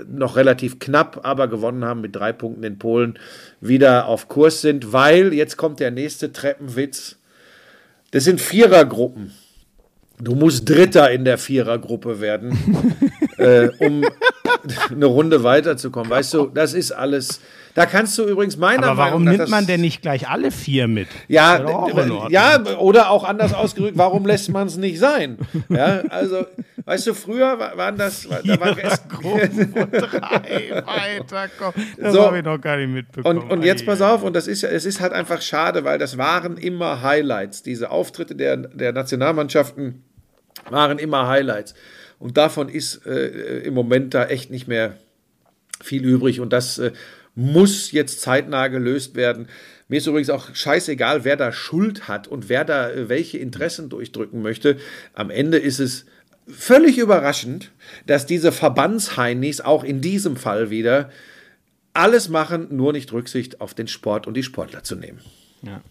noch 0.07 0.37
relativ 0.37 0.79
knapp, 0.79 1.21
aber 1.23 1.47
gewonnen 1.47 1.83
haben 1.83 2.01
mit 2.01 2.15
drei 2.15 2.31
Punkten 2.31 2.63
in 2.63 2.79
Polen, 2.79 3.19
wieder 3.59 4.07
auf 4.07 4.27
Kurs 4.27 4.61
sind, 4.61 4.93
weil 4.93 5.33
jetzt 5.33 5.57
kommt 5.57 5.79
der 5.79 5.91
nächste 5.91 6.31
Treppenwitz. 6.31 7.17
Das 8.11 8.23
sind 8.23 8.39
Vierergruppen. 8.39 9.33
Du 10.21 10.33
musst 10.35 10.69
Dritter 10.69 11.11
in 11.11 11.25
der 11.25 11.37
Vierergruppe 11.37 12.21
werden, 12.21 12.57
äh, 13.37 13.69
um 13.79 14.03
eine 14.91 15.05
Runde 15.05 15.43
weiterzukommen. 15.43 16.09
Weißt 16.09 16.33
du, 16.33 16.47
das 16.47 16.73
ist 16.73 16.91
alles. 16.91 17.41
Da 17.73 17.85
kannst 17.85 18.17
du 18.17 18.23
übrigens 18.23 18.55
meiner 18.55 18.87
Aber 18.87 18.97
warum 18.97 19.23
Meinung 19.25 19.37
nach. 19.37 19.37
nimmt 19.45 19.49
man 19.51 19.67
denn 19.67 19.81
nicht 19.81 20.01
gleich 20.01 20.29
alle 20.29 20.49
vier 20.51 20.87
mit? 20.87 21.09
ja, 21.27 21.61
auch 21.65 22.29
ja, 22.29 22.63
oder 22.77 23.09
auch 23.09 23.25
anders 23.25 23.53
ausgedrückt, 23.53 23.97
warum 23.97 24.25
lässt 24.25 24.47
man 24.49 24.67
es 24.67 24.77
nicht 24.77 24.97
sein? 24.97 25.37
Ja, 25.67 26.01
also, 26.07 26.45
weißt 26.85 27.07
du, 27.07 27.13
früher 27.13 27.59
wa- 27.59 27.73
waren 27.75 27.97
das, 27.97 28.29
war- 28.29 28.39
da 28.45 28.57
war 28.61 28.77
Rest, 28.77 29.09
Gruppen 29.09 29.73
von 29.73 29.91
drei 29.91 30.83
weiterkommen. 30.85 31.87
Das 31.99 32.13
So. 32.13 32.21
habe 32.25 32.37
ich 32.37 32.45
noch 32.45 32.61
gar 32.61 32.77
nicht 32.77 32.93
mitbekommen. 32.93 33.39
und, 33.39 33.51
und 33.51 33.63
jetzt 33.65 33.85
pass 33.85 34.01
auf, 34.01 34.23
und 34.23 34.33
das 34.37 34.47
ist 34.47 34.61
ja, 34.61 34.69
es 34.69 34.85
ist 34.85 35.01
halt 35.01 35.11
einfach 35.11 35.41
schade, 35.41 35.83
weil 35.83 35.97
das 35.99 36.17
waren 36.17 36.55
immer 36.55 37.01
Highlights. 37.01 37.61
Diese 37.61 37.91
Auftritte 37.91 38.35
der, 38.35 38.55
der 38.55 38.93
Nationalmannschaften 38.93 40.01
waren 40.69 40.97
immer 40.97 41.27
Highlights. 41.27 41.75
Und 42.19 42.37
davon 42.37 42.69
ist 42.69 43.05
äh, 43.05 43.59
im 43.59 43.73
Moment 43.73 44.13
da 44.13 44.25
echt 44.25 44.51
nicht 44.51 44.67
mehr 44.67 44.97
viel 45.83 46.03
übrig 46.03 46.39
und 46.39 46.53
das 46.53 46.77
äh, 46.77 46.91
muss 47.35 47.91
jetzt 47.91 48.21
zeitnah 48.21 48.67
gelöst 48.69 49.15
werden. 49.15 49.47
Mir 49.87 49.97
ist 49.97 50.07
übrigens 50.07 50.29
auch 50.29 50.55
scheißegal, 50.55 51.25
wer 51.25 51.35
da 51.35 51.51
Schuld 51.51 52.07
hat 52.07 52.27
und 52.27 52.49
wer 52.49 52.63
da 52.65 52.89
äh, 52.89 53.09
welche 53.09 53.37
Interessen 53.37 53.89
durchdrücken 53.89 54.41
möchte. 54.41 54.77
Am 55.13 55.29
Ende 55.29 55.57
ist 55.57 55.79
es 55.79 56.05
völlig 56.47 56.97
überraschend, 56.97 57.71
dass 58.05 58.25
diese 58.25 58.51
Verbandsheinis 58.51 59.61
auch 59.61 59.83
in 59.83 60.01
diesem 60.01 60.37
Fall 60.37 60.69
wieder 60.69 61.09
alles 61.93 62.29
machen, 62.29 62.67
nur 62.75 62.93
nicht 62.93 63.11
Rücksicht 63.13 63.61
auf 63.61 63.73
den 63.73 63.87
Sport 63.87 64.27
und 64.27 64.35
die 64.35 64.43
Sportler 64.43 64.83
zu 64.83 64.95
nehmen. 64.95 65.19
Ja. 65.61 65.81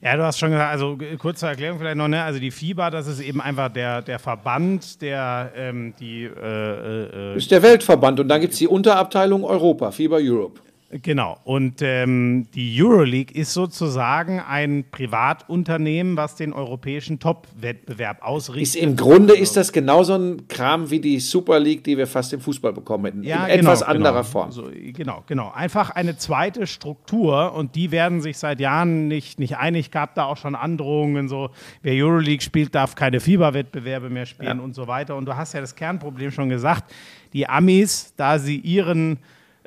Ja, 0.00 0.16
du 0.16 0.22
hast 0.22 0.38
schon 0.38 0.50
gesagt, 0.50 0.70
also 0.70 0.96
g- 0.96 1.16
kurze 1.16 1.46
Erklärung 1.48 1.78
vielleicht 1.78 1.96
noch, 1.96 2.06
ne? 2.08 2.22
Also 2.22 2.38
die 2.38 2.50
FIBA, 2.52 2.90
das 2.90 3.06
ist 3.08 3.20
eben 3.20 3.40
einfach 3.40 3.68
der, 3.68 4.00
der 4.02 4.18
Verband, 4.20 5.02
der 5.02 5.50
ähm, 5.56 5.92
die 5.98 6.24
äh, 6.24 6.30
äh, 6.30 7.32
äh, 7.34 7.36
ist 7.36 7.50
der 7.50 7.62
Weltverband 7.62 8.20
und 8.20 8.28
dann 8.28 8.40
gibt 8.40 8.52
es 8.52 8.58
die 8.60 8.68
Unterabteilung 8.68 9.44
Europa, 9.44 9.90
FIBA 9.90 10.18
Europe. 10.20 10.60
Genau. 10.90 11.36
Und 11.44 11.82
ähm, 11.82 12.46
die 12.54 12.82
Euroleague 12.82 13.38
ist 13.38 13.52
sozusagen 13.52 14.40
ein 14.40 14.86
Privatunternehmen, 14.90 16.16
was 16.16 16.34
den 16.34 16.54
europäischen 16.54 17.18
Top-Wettbewerb 17.18 18.18
Ist 18.18 18.22
ausrichtet. 18.22 18.82
Im 18.82 18.96
Grunde 18.96 19.36
ist 19.36 19.54
das 19.58 19.72
genauso 19.72 20.14
ein 20.14 20.48
Kram 20.48 20.90
wie 20.90 20.98
die 20.98 21.20
Super 21.20 21.60
League, 21.60 21.84
die 21.84 21.98
wir 21.98 22.06
fast 22.06 22.32
im 22.32 22.40
Fußball 22.40 22.72
bekommen 22.72 23.04
hätten. 23.04 23.22
in 23.22 23.30
etwas 23.30 23.82
anderer 23.82 24.12
genau. 24.12 24.22
Form. 24.22 24.50
So, 24.50 24.70
genau, 24.94 25.24
genau. 25.26 25.50
Einfach 25.50 25.90
eine 25.90 26.16
zweite 26.16 26.66
Struktur 26.66 27.52
und 27.52 27.74
die 27.74 27.90
werden 27.90 28.22
sich 28.22 28.38
seit 28.38 28.58
Jahren 28.58 29.08
nicht, 29.08 29.38
nicht 29.38 29.58
einig. 29.58 29.90
Gab 29.90 30.14
da 30.14 30.24
auch 30.24 30.38
schon 30.38 30.54
Androhungen, 30.54 31.28
so 31.28 31.50
wer 31.82 31.92
Euroleague 32.02 32.42
spielt, 32.42 32.74
darf 32.74 32.94
keine 32.94 33.20
FIBA-Wettbewerbe 33.20 34.08
mehr 34.08 34.24
spielen 34.24 34.58
Ja. 34.58 34.64
und 34.64 34.74
so 34.74 34.86
weiter. 34.86 35.16
Und 35.16 35.26
du 35.26 35.36
hast 35.36 35.52
ja 35.52 35.60
das 35.60 35.74
Kernproblem 35.74 36.30
schon 36.30 36.48
gesagt. 36.48 36.90
Die 37.34 37.46
Amis, 37.46 38.14
da 38.16 38.38
sie 38.38 38.56
ihren 38.56 39.18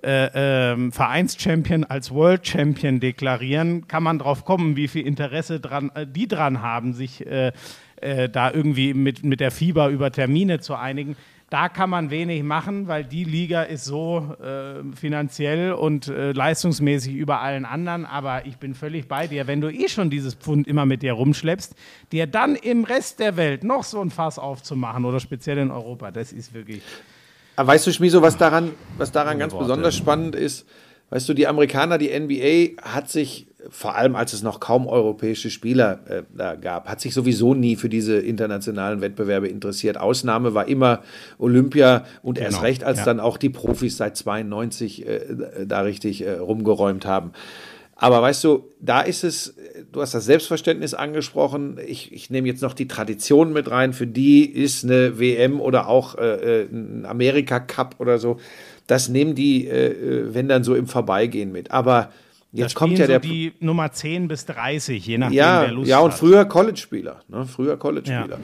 äh, 0.03 0.71
ähm, 0.71 0.91
Vereinschampion 0.91 1.83
als 1.83 2.11
World 2.11 2.47
Champion 2.47 2.99
deklarieren, 2.99 3.87
kann 3.87 4.01
man 4.03 4.19
drauf 4.19 4.45
kommen, 4.45 4.75
wie 4.75 4.87
viel 4.87 5.05
Interesse 5.05 5.59
dran, 5.59 5.91
äh, 5.93 6.07
die 6.07 6.27
dran 6.27 6.61
haben, 6.61 6.93
sich 6.93 7.25
äh, 7.27 7.51
äh, 7.97 8.27
da 8.27 8.51
irgendwie 8.51 8.93
mit, 8.93 9.23
mit 9.23 9.39
der 9.39 9.51
FIBA 9.51 9.89
über 9.89 10.11
Termine 10.11 10.59
zu 10.59 10.75
einigen. 10.75 11.15
Da 11.51 11.67
kann 11.67 11.89
man 11.89 12.09
wenig 12.09 12.43
machen, 12.43 12.87
weil 12.87 13.03
die 13.03 13.25
Liga 13.25 13.63
ist 13.63 13.83
so 13.83 14.35
äh, 14.41 14.83
finanziell 14.95 15.73
und 15.73 16.07
leistungsmäßig 16.07 17.13
über 17.13 17.41
allen 17.41 17.65
anderen. 17.65 18.05
Aber 18.05 18.45
ich 18.45 18.55
bin 18.55 18.73
völlig 18.73 19.09
bei 19.09 19.27
dir. 19.27 19.47
Wenn 19.47 19.59
du 19.59 19.69
eh 19.69 19.89
schon 19.89 20.09
dieses 20.09 20.33
Pfund 20.33 20.65
immer 20.65 20.85
mit 20.85 21.01
dir 21.01 21.11
rumschleppst, 21.11 21.75
dir 22.13 22.25
dann 22.25 22.55
im 22.55 22.85
Rest 22.85 23.19
der 23.19 23.35
Welt 23.35 23.65
noch 23.65 23.83
so 23.83 24.01
ein 24.01 24.11
Fass 24.11 24.39
aufzumachen 24.39 25.03
oder 25.03 25.19
speziell 25.19 25.57
in 25.57 25.71
Europa, 25.71 26.11
das 26.11 26.31
ist 26.31 26.53
wirklich. 26.53 26.83
Aber 27.55 27.69
weißt 27.69 27.87
du, 27.87 27.91
Schmiso, 27.91 28.21
was 28.21 28.37
daran, 28.37 28.71
was 28.97 29.11
daran 29.11 29.39
ganz 29.39 29.53
Worte. 29.53 29.65
besonders 29.65 29.95
spannend 29.95 30.35
ist? 30.35 30.65
Weißt 31.09 31.27
du, 31.27 31.33
die 31.33 31.45
Amerikaner, 31.45 31.97
die 31.97 32.17
NBA 32.17 32.81
hat 32.81 33.09
sich, 33.09 33.47
vor 33.69 33.95
allem 33.95 34.15
als 34.15 34.31
es 34.31 34.43
noch 34.43 34.61
kaum 34.61 34.87
europäische 34.87 35.49
Spieler 35.49 35.99
äh, 36.07 36.23
da 36.33 36.55
gab, 36.55 36.87
hat 36.87 37.01
sich 37.01 37.13
sowieso 37.13 37.53
nie 37.53 37.75
für 37.75 37.89
diese 37.89 38.17
internationalen 38.17 39.01
Wettbewerbe 39.01 39.49
interessiert. 39.49 39.97
Ausnahme 39.97 40.53
war 40.53 40.69
immer 40.69 41.01
Olympia 41.37 42.05
und 42.23 42.39
erst 42.39 42.57
Genau, 42.57 42.61
recht, 42.61 42.85
als 42.85 42.99
ja. 42.99 43.05
dann 43.05 43.19
auch 43.19 43.37
die 43.37 43.49
Profis 43.49 43.97
seit 43.97 44.15
92 44.15 45.05
äh, 45.05 45.65
da 45.65 45.81
richtig 45.81 46.25
äh, 46.25 46.35
rumgeräumt 46.35 47.05
haben. 47.05 47.33
Aber 48.01 48.21
weißt 48.21 48.45
du, 48.45 48.69
da 48.79 49.01
ist 49.01 49.25
es, 49.25 49.53
du 49.91 50.01
hast 50.01 50.13
das 50.13 50.25
Selbstverständnis 50.25 50.93
angesprochen. 50.93 51.77
Ich, 51.85 52.11
ich 52.13 52.29
nehme 52.29 52.47
jetzt 52.47 52.61
noch 52.61 52.73
die 52.73 52.87
Tradition 52.87 53.53
mit 53.53 53.69
rein. 53.69 53.93
Für 53.93 54.07
die 54.07 54.45
ist 54.45 54.83
eine 54.83 55.19
WM 55.19 55.59
oder 55.59 55.87
auch 55.87 56.17
äh, 56.17 56.61
äh, 56.61 56.67
ein 56.71 57.05
Amerika-Cup 57.05 57.95
oder 57.99 58.19
so, 58.19 58.37
das 58.87 59.09
nehmen 59.09 59.35
die, 59.35 59.67
äh, 59.67 59.87
äh, 59.87 60.33
wenn 60.33 60.47
dann 60.47 60.63
so 60.63 60.75
im 60.75 60.87
Vorbeigehen 60.87 61.51
mit. 61.51 61.71
Aber 61.71 62.11
jetzt 62.51 62.75
kommt 62.75 62.97
ja 62.97 63.05
so 63.05 63.11
der. 63.11 63.19
die 63.19 63.53
Nummer 63.59 63.91
10 63.91 64.27
bis 64.27 64.45
30, 64.45 65.05
je 65.05 65.17
nachdem, 65.17 65.37
ja, 65.37 65.61
wer 65.61 65.71
Lust 65.71 65.89
ja, 65.89 65.99
und 65.99 66.13
früher 66.13 66.45
College-Spieler. 66.45 67.21
Ne? 67.27 67.45
Früher 67.45 67.77
College-Spieler. 67.77 68.39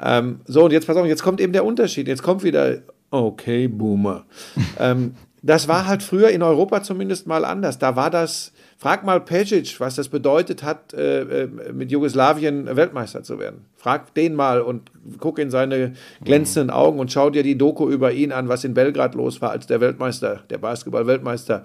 Ähm, 0.00 0.40
so, 0.46 0.64
und 0.64 0.72
jetzt 0.72 0.86
pass 0.86 0.96
auf, 0.96 1.06
jetzt 1.06 1.22
kommt 1.22 1.40
eben 1.40 1.52
der 1.52 1.64
Unterschied. 1.64 2.08
Jetzt 2.08 2.22
kommt 2.22 2.42
wieder, 2.42 2.78
okay, 3.10 3.68
Boomer. 3.68 4.24
ähm, 4.78 5.14
das 5.42 5.68
war 5.68 5.86
halt 5.86 6.02
früher 6.02 6.28
in 6.28 6.42
Europa 6.42 6.82
zumindest 6.82 7.26
mal 7.26 7.44
anders. 7.44 7.78
Da 7.78 7.96
war 7.96 8.10
das, 8.10 8.52
frag 8.80 9.04
mal 9.04 9.20
Pejic, 9.20 9.78
was 9.78 9.96
das 9.96 10.08
bedeutet 10.08 10.62
hat, 10.62 10.94
äh, 10.94 11.42
äh, 11.42 11.48
mit 11.72 11.92
Jugoslawien 11.92 12.74
Weltmeister 12.76 13.22
zu 13.22 13.38
werden. 13.38 13.66
Frag 13.76 14.14
den 14.14 14.34
mal 14.34 14.62
und 14.62 14.90
guck 15.18 15.38
in 15.38 15.50
seine 15.50 15.92
glänzenden 16.24 16.70
Augen 16.70 16.98
und 16.98 17.12
schau 17.12 17.28
dir 17.28 17.42
die 17.42 17.58
Doku 17.58 17.90
über 17.90 18.12
ihn 18.12 18.32
an, 18.32 18.48
was 18.48 18.64
in 18.64 18.72
Belgrad 18.72 19.14
los 19.14 19.42
war, 19.42 19.50
als 19.50 19.66
der 19.66 19.82
Weltmeister, 19.82 20.40
der 20.48 20.56
Basketball-Weltmeister 20.58 21.62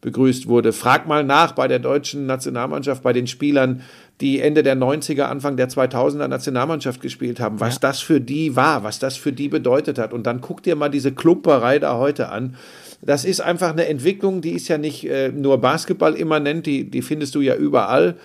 begrüßt 0.00 0.48
wurde. 0.48 0.72
Frag 0.72 1.06
mal 1.06 1.22
nach 1.22 1.52
bei 1.52 1.68
der 1.68 1.78
deutschen 1.78 2.26
Nationalmannschaft, 2.26 3.02
bei 3.04 3.12
den 3.12 3.28
Spielern, 3.28 3.82
die 4.20 4.40
Ende 4.40 4.64
der 4.64 4.76
90er, 4.76 5.22
Anfang 5.22 5.56
der 5.56 5.68
2000er 5.68 6.26
Nationalmannschaft 6.26 7.00
gespielt 7.00 7.38
haben, 7.38 7.60
was 7.60 7.78
das 7.78 8.00
für 8.00 8.20
die 8.20 8.56
war, 8.56 8.82
was 8.82 8.98
das 8.98 9.16
für 9.16 9.32
die 9.32 9.48
bedeutet 9.48 9.98
hat. 9.98 10.12
Und 10.12 10.26
dann 10.26 10.40
guck 10.40 10.64
dir 10.64 10.74
mal 10.74 10.88
diese 10.88 11.12
Klumperei 11.12 11.78
da 11.78 11.96
heute 11.98 12.30
an. 12.30 12.56
Das 13.00 13.24
ist 13.24 13.40
einfach 13.40 13.70
eine 13.72 13.86
Entwicklung, 13.86 14.40
die 14.40 14.52
ist 14.52 14.68
ja 14.68 14.78
nicht 14.78 15.08
äh, 15.08 15.30
nur 15.30 15.58
Basketball 15.58 16.14
immanent, 16.14 16.66
die, 16.66 16.90
die 16.90 17.02
findest 17.02 17.34
du 17.34 17.40
ja 17.40 17.54
überall. 17.54 18.16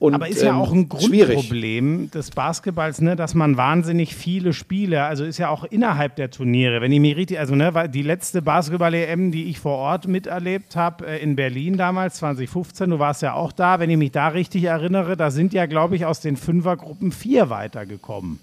Und, 0.00 0.14
Aber 0.14 0.28
ist 0.28 0.40
ja 0.40 0.48
ähm, 0.52 0.56
auch 0.56 0.72
ein 0.72 0.88
schwierig. 0.98 1.34
Grundproblem 1.34 2.10
des 2.10 2.30
Basketballs, 2.30 3.02
ne, 3.02 3.16
dass 3.16 3.34
man 3.34 3.58
wahnsinnig 3.58 4.14
viele 4.14 4.54
Spiele, 4.54 5.02
also 5.04 5.24
ist 5.24 5.36
ja 5.36 5.50
auch 5.50 5.64
innerhalb 5.64 6.16
der 6.16 6.30
Turniere, 6.30 6.80
wenn 6.80 6.90
ich 6.90 7.00
mich 7.00 7.16
richtig, 7.16 7.38
also 7.38 7.54
ne, 7.54 7.74
weil 7.74 7.90
die 7.90 8.00
letzte 8.00 8.40
Basketball-EM, 8.40 9.30
die 9.30 9.50
ich 9.50 9.58
vor 9.60 9.76
Ort 9.76 10.08
miterlebt 10.08 10.74
habe, 10.74 11.06
äh, 11.06 11.22
in 11.22 11.36
Berlin 11.36 11.76
damals, 11.76 12.14
2015, 12.16 12.88
du 12.88 12.98
warst 12.98 13.20
ja 13.20 13.34
auch 13.34 13.52
da, 13.52 13.78
wenn 13.78 13.90
ich 13.90 13.98
mich 13.98 14.10
da 14.10 14.28
richtig 14.28 14.64
erinnere, 14.64 15.18
da 15.18 15.30
sind 15.30 15.52
ja, 15.52 15.66
glaube 15.66 15.96
ich, 15.96 16.06
aus 16.06 16.20
den 16.20 16.38
Fünfergruppen 16.38 17.12
vier 17.12 17.50
weitergekommen. 17.50 18.38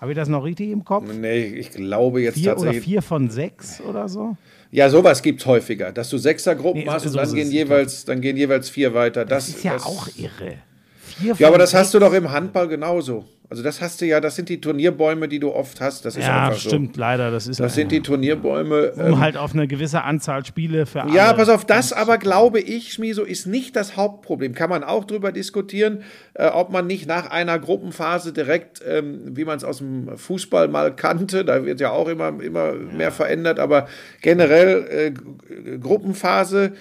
Habe 0.00 0.12
ich 0.12 0.16
das 0.16 0.28
noch 0.30 0.44
richtig 0.44 0.70
im 0.70 0.82
Kopf? 0.82 1.12
Nee, 1.12 1.44
ich 1.44 1.72
glaube 1.72 2.22
jetzt 2.22 2.38
Vier 2.38 2.52
oder 2.52 2.62
tatsächlich. 2.62 2.84
vier 2.84 3.02
von 3.02 3.28
sechs 3.28 3.82
oder 3.82 4.08
so? 4.08 4.38
Ja, 4.72 4.88
sowas 4.88 5.22
gibt 5.22 5.40
es 5.40 5.46
häufiger, 5.46 5.92
dass 5.92 6.08
du 6.08 6.16
Sechsergruppen 6.16 6.82
Nee, 6.84 6.88
hast 6.88 7.04
und 7.04 7.12
so 7.12 7.18
dann 7.18 7.34
gehen, 7.34 7.50
jeweils, 7.50 8.06
dann 8.06 8.22
gehen 8.22 8.38
jeweils 8.38 8.70
vier 8.70 8.94
weiter. 8.94 9.26
Das, 9.26 9.46
Das 9.46 9.56
ist 9.56 9.64
ja 9.64 9.74
das, 9.74 9.84
auch 9.84 10.08
irre. 10.16 10.56
Vier 11.04 11.34
Ja, 11.38 11.48
aber 11.48 11.58
das 11.58 11.74
hast 11.74 11.92
du 11.92 11.98
sechs. 11.98 12.10
doch 12.10 12.16
im 12.16 12.30
Handball 12.32 12.68
genauso. 12.68 13.26
Also 13.52 13.62
das 13.62 13.82
hast 13.82 14.00
du 14.00 14.06
ja, 14.06 14.18
das 14.18 14.34
sind 14.34 14.48
die 14.48 14.62
Turnierbäume, 14.62 15.28
die 15.28 15.38
du 15.38 15.52
oft 15.52 15.82
hast. 15.82 16.06
Das 16.06 16.16
ist 16.16 16.24
Ja, 16.24 16.46
einfach 16.46 16.58
stimmt, 16.58 16.96
leider. 16.96 17.30
Das 17.30 17.46
ist 17.46 17.58
so. 17.58 17.64
Das 17.64 17.74
sind 17.74 17.92
die 17.92 18.00
Turnierbäume. 18.00 18.92
um 18.92 19.00
ähm, 19.00 19.20
halt 19.20 19.36
auf 19.36 19.52
eine 19.52 19.68
gewisse 19.68 20.04
Anzahl 20.04 20.42
Spiele 20.46 20.86
für 20.86 21.02
alle. 21.02 21.14
Ja, 21.14 21.34
pass 21.34 21.50
auf, 21.50 21.66
das 21.66 21.92
aber 21.92 22.16
glaube 22.16 22.60
ich, 22.60 22.94
Schmiso, 22.94 23.24
ist 23.24 23.44
nicht 23.44 23.76
das 23.76 23.94
Hauptproblem. 23.94 24.54
Kann 24.54 24.70
man 24.70 24.82
auch 24.82 25.04
drüber 25.04 25.32
diskutieren, 25.32 26.02
äh, 26.32 26.46
ob 26.46 26.70
man 26.70 26.86
nicht 26.86 27.06
nach 27.06 27.30
einer 27.30 27.58
Gruppenphase 27.58 28.32
direkt, 28.32 28.80
ähm, 28.88 29.36
wie 29.36 29.44
man 29.44 29.58
es 29.58 29.64
aus 29.64 29.78
dem 29.78 30.16
Fußball 30.16 30.68
mal 30.68 30.96
kannte, 30.96 31.44
da 31.44 31.66
wird 31.66 31.78
ja 31.78 31.90
auch 31.90 32.08
immer, 32.08 32.32
immer 32.42 32.72
mehr 32.72 33.12
verändert, 33.12 33.58
aber 33.58 33.86
generell 34.22 35.12
äh, 35.12 35.76
Gruppenphase, 35.76 36.72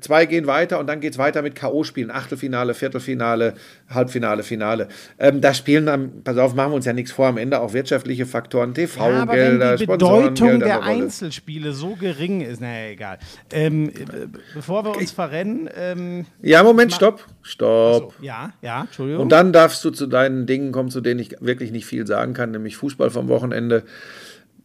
zwei 0.00 0.26
gehen 0.26 0.46
weiter 0.46 0.78
und 0.78 0.86
dann 0.86 1.00
geht 1.00 1.12
es 1.12 1.18
weiter 1.18 1.40
mit 1.40 1.54
K.O.-Spielen, 1.54 2.10
Achtelfinale, 2.10 2.74
Viertelfinale, 2.74 3.54
Halbfinale, 3.88 4.42
Finale. 4.42 4.88
Ähm, 5.18 5.40
da 5.40 5.54
spielen 5.54 5.86
dann, 5.86 6.22
pass 6.22 6.36
auf, 6.36 6.54
machen 6.54 6.72
wir 6.72 6.76
uns 6.76 6.84
ja 6.84 6.92
nichts 6.92 7.10
vor, 7.12 7.28
am 7.28 7.38
Ende 7.38 7.60
auch 7.60 7.72
wirtschaftliche 7.72 8.26
Faktoren, 8.26 8.70
Ja, 8.70 8.74
TV-Gelder, 8.74 9.76
die 9.76 9.86
Bedeutung 9.86 10.60
der. 10.60 10.82
Einzelspiele 10.82 11.72
so 11.72 11.94
gering 11.94 12.42
ist, 12.42 12.60
naja, 12.60 12.90
egal. 12.90 13.18
Ähm, 13.52 13.88
äh, 13.88 14.26
bevor 14.54 14.84
wir 14.84 14.96
uns 14.96 15.10
verrennen, 15.10 15.70
ähm, 15.74 16.26
Ja, 16.42 16.62
Moment, 16.62 16.92
stopp, 16.92 17.24
stopp. 17.42 18.14
ja, 18.20 18.52
ja, 18.60 18.82
Entschuldigung. 18.82 19.22
Und 19.22 19.30
dann 19.30 19.52
darfst 19.54 19.82
du 19.84 19.90
zu 19.90 20.06
deinen 20.06 20.46
Dingen 20.46 20.70
kommen, 20.72 20.90
zu 20.90 21.00
denen 21.00 21.20
ich 21.20 21.36
wirklich 21.40 21.70
nicht 21.72 21.86
viel 21.86 22.06
sagen 22.06 22.34
kann, 22.34 22.50
nämlich 22.50 22.76
Fußball 22.76 23.10
vom 23.10 23.28
Wochenende. 23.28 23.84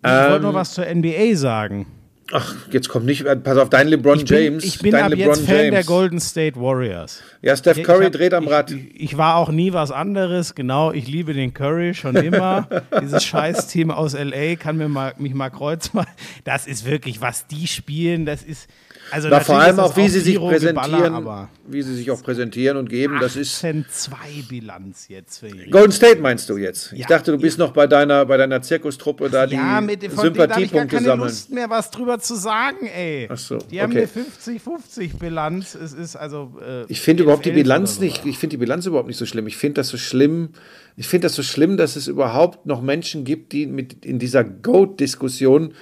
ich 0.06 0.12
wollte 0.12 0.36
ähm, 0.36 0.42
noch 0.42 0.54
was 0.54 0.74
zur 0.74 0.86
NBA 0.86 1.36
sagen. 1.36 1.86
Ach, 2.32 2.56
jetzt 2.72 2.90
kommt 2.90 3.06
nicht, 3.06 3.24
pass 3.44 3.58
auf, 3.58 3.70
dein 3.70 3.88
LeBron 3.88 4.18
Ich 4.18 4.26
bin, 4.26 4.44
James. 4.44 4.64
ich 4.64 4.80
bin 4.80 4.94
dein 4.94 5.04
ab 5.04 5.10
LeBron 5.12 5.28
jetzt 5.36 5.46
Fan 5.46 5.56
James. 5.58 5.72
der 5.72 5.84
Golden 5.84 6.20
State 6.20 6.60
Warriors. 6.60 7.22
Ja, 7.44 7.56
Steph 7.56 7.84
Curry 7.84 8.06
hab- 8.06 8.14
dreht 8.14 8.34
am 8.34 8.48
Rad. 8.48 8.72
Ich, 8.72 9.00
ich 9.00 9.18
war 9.18 9.36
auch 9.36 9.50
nie 9.50 9.74
was 9.74 9.92
anderes. 9.92 10.56
Genau, 10.56 10.92
ich 10.92 11.08
liebe 11.08 11.34
den 11.36 11.54
Curry 11.54 11.94
schon 11.94 12.16
immer. 12.16 12.68
Dieses 13.02 13.24
Scheißteam 13.24 13.92
aus 13.92 14.14
LA 14.14 14.56
kann 14.56 14.78
mir 14.78 14.90
mal, 14.90 15.14
mich 15.18 15.34
mal 15.36 15.50
kreuzen. 15.52 16.00
Das 16.44 16.66
ist 16.68 16.86
wirklich, 16.86 17.22
was 17.22 17.46
die 17.48 17.68
spielen, 17.68 18.26
das 18.26 18.42
ist. 18.44 18.70
Also 19.12 19.28
Na, 19.30 19.40
vor 19.40 19.60
allem 19.60 19.80
auch, 19.80 19.96
wie 19.98 20.10
sie 20.10 20.20
sich 20.20 20.36
Geballer, 20.36 20.52
präsentieren, 20.58 21.14
aber 21.14 21.50
wie 21.68 21.82
sie 21.82 21.96
sich 21.96 22.10
auch 22.12 22.22
präsentieren 22.24 22.78
und 22.78 22.90
geben. 22.90 23.18
Das 23.20 23.36
ist 23.36 23.64
18-2 23.64 24.48
Bilanz 24.50 25.08
jetzt 25.10 25.40
für 25.40 25.50
Golden 25.70 25.92
State 25.92 26.20
meinst 26.22 26.50
du 26.50 26.58
jetzt? 26.58 26.92
Ich 26.94 27.00
Ja. 27.00 27.08
dachte, 27.08 27.32
du 27.32 27.38
bist 27.38 27.58
noch 27.60 27.72
bei 27.72 27.88
deiner, 27.88 28.26
bei 28.26 28.38
deiner 28.38 28.62
Zirkustruppe 28.62 29.30
da, 29.30 29.46
die 29.48 29.56
Ja, 29.56 29.82
mit 29.82 30.04
von 30.04 30.10
denen 30.10 30.18
habe 30.18 30.28
ich 30.30 30.70
Sympathiepunkte 30.72 30.96
keine 30.96 31.08
sammeln. 31.08 31.30
Lust 31.30 31.52
mehr, 31.52 31.70
was 31.70 31.92
drüber 31.92 32.20
zu 32.20 32.36
sagen, 32.36 32.88
ey. 32.88 33.28
Ach 33.32 33.38
so, 33.38 33.58
Die 33.58 33.82
haben 33.82 33.92
okay. 33.92 34.08
eine 34.16 34.60
50-50 34.60 35.18
Bilanz. 35.20 35.76
Es 35.76 35.94
ist 35.94 36.16
also. 36.16 36.54
Äh, 36.66 36.86
Ich 36.88 37.02
finde 37.02 37.24
überhaupt 37.24 37.46
die 37.46 37.50
11 37.52 37.64
Bilanz 37.64 38.00
nicht, 38.00 38.26
ich 38.26 38.38
finde 38.38 38.52
die 38.56 38.58
Bilanz 38.60 38.86
überhaupt 38.86 39.08
nicht 39.08 39.18
so 39.18 39.26
schlimm. 39.26 39.48
Ich 39.48 39.58
finde 39.58 39.76
das 39.82 39.90
so 39.90 39.98
schlimm, 39.98 40.50
ich 40.98 41.08
finde 41.08 41.26
das 41.28 41.36
so 41.36 41.44
schlimm, 41.44 41.78
dass 41.78 41.96
es 41.96 42.08
überhaupt 42.08 42.66
noch 42.66 42.82
Menschen 42.82 43.24
gibt, 43.24 43.52
die 43.54 43.66
mit 43.68 44.06
in 44.06 44.20
dieser 44.20 44.44
Goat-Diskussion, 44.44 45.74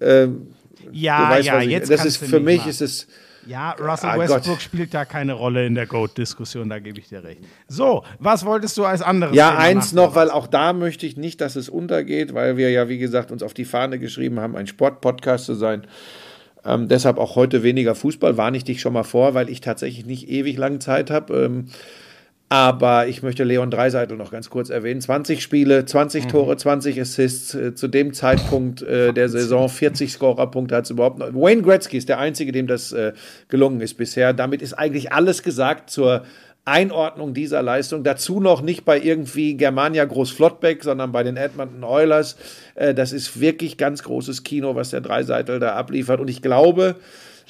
ähm, 0.00 0.48
Ja, 0.92 1.30
weißt, 1.30 1.46
ja, 1.46 1.60
ich, 1.60 1.68
jetzt 1.70 1.90
das 1.90 2.04
ist 2.04 2.16
für 2.18 2.40
mich 2.40 2.62
mal. 2.64 2.70
ist 2.70 2.80
es 2.82 3.06
Ja, 3.46 3.70
Russell 3.72 4.10
Ah, 4.10 4.18
Westbrook 4.18 4.44
Gott. 4.44 4.62
spielt 4.62 4.92
da 4.94 5.04
keine 5.04 5.32
Rolle 5.32 5.66
in 5.66 5.74
der 5.74 5.86
GOAT-Diskussion, 5.86 6.68
da 6.68 6.78
gebe 6.80 6.98
ich 6.98 7.08
dir 7.08 7.24
recht. 7.24 7.40
So, 7.66 8.04
was 8.18 8.44
wolltest 8.44 8.76
du 8.76 8.84
als 8.84 9.00
anderes? 9.00 9.34
Ja, 9.34 9.50
Thema 9.50 9.60
eins 9.62 9.92
noch, 9.92 10.14
weil 10.14 10.30
auch 10.30 10.46
da 10.46 10.72
möchte 10.72 11.06
ich 11.06 11.16
nicht, 11.16 11.40
dass 11.40 11.56
es 11.56 11.68
untergeht, 11.68 12.34
weil 12.34 12.56
wir 12.56 12.70
ja, 12.70 12.88
wie 12.88 12.98
gesagt, 12.98 13.30
uns 13.32 13.42
auf 13.42 13.54
die 13.54 13.64
Fahne 13.64 13.98
geschrieben 13.98 14.38
haben, 14.40 14.54
ein 14.56 14.66
Sportpodcast 14.66 15.46
zu 15.46 15.54
sein. 15.54 15.84
Ähm, 16.64 16.88
deshalb 16.88 17.18
auch 17.18 17.36
heute 17.36 17.62
weniger 17.62 17.94
Fußball, 17.94 18.36
warne 18.36 18.56
ich 18.56 18.64
dich 18.64 18.80
schon 18.80 18.92
mal 18.92 19.04
vor, 19.04 19.32
weil 19.34 19.48
ich 19.48 19.60
tatsächlich 19.60 20.04
nicht 20.04 20.28
ewig 20.28 20.56
lang 20.58 20.80
Zeit 20.80 21.10
habe. 21.10 21.44
Ähm, 21.44 21.66
aber 22.50 23.08
ich 23.08 23.22
möchte 23.22 23.44
Leon 23.44 23.70
Dreiseitel 23.70 24.16
noch 24.16 24.30
ganz 24.30 24.48
kurz 24.48 24.70
erwähnen. 24.70 25.00
20 25.02 25.42
Spiele, 25.42 25.84
20 25.84 26.24
Mhm. 26.24 26.28
Tore, 26.28 26.56
20 26.56 27.00
Assists. 27.00 27.54
Äh, 27.54 27.74
zu 27.74 27.88
dem 27.88 28.14
Zeitpunkt 28.14 28.80
äh, 28.82 29.12
der 29.12 29.28
Saison 29.28 29.68
40 29.68 30.10
Scorerpunkte 30.12 30.74
hat 30.74 30.84
es 30.84 30.90
überhaupt 30.90 31.18
noch. 31.18 31.34
Wayne 31.34 31.62
Gretzky 31.62 31.98
ist 31.98 32.08
der 32.08 32.18
Einzige, 32.18 32.52
dem 32.52 32.66
das 32.66 32.92
äh, 32.92 33.12
gelungen 33.48 33.80
ist 33.82 33.94
bisher. 33.94 34.32
Damit 34.32 34.62
ist 34.62 34.72
eigentlich 34.72 35.12
alles 35.12 35.42
gesagt 35.42 35.90
zur 35.90 36.24
Einordnung 36.64 37.34
dieser 37.34 37.62
Leistung. 37.62 38.02
Dazu 38.02 38.40
noch 38.40 38.62
nicht 38.62 38.84
bei 38.84 38.98
irgendwie 39.00 39.54
Germania 39.54 40.04
Groß-Flottbeck, 40.04 40.84
sondern 40.84 41.12
bei 41.12 41.22
den 41.22 41.36
Edmonton 41.36 41.84
Oilers. 41.84 42.36
Äh, 42.76 42.94
das 42.94 43.12
ist 43.12 43.40
wirklich 43.40 43.76
ganz 43.76 44.02
großes 44.02 44.42
Kino, 44.42 44.74
was 44.74 44.90
der 44.90 45.02
Dreiseitel 45.02 45.60
da 45.60 45.74
abliefert. 45.74 46.20
Und 46.20 46.28
ich 46.28 46.40
glaube, 46.40 46.96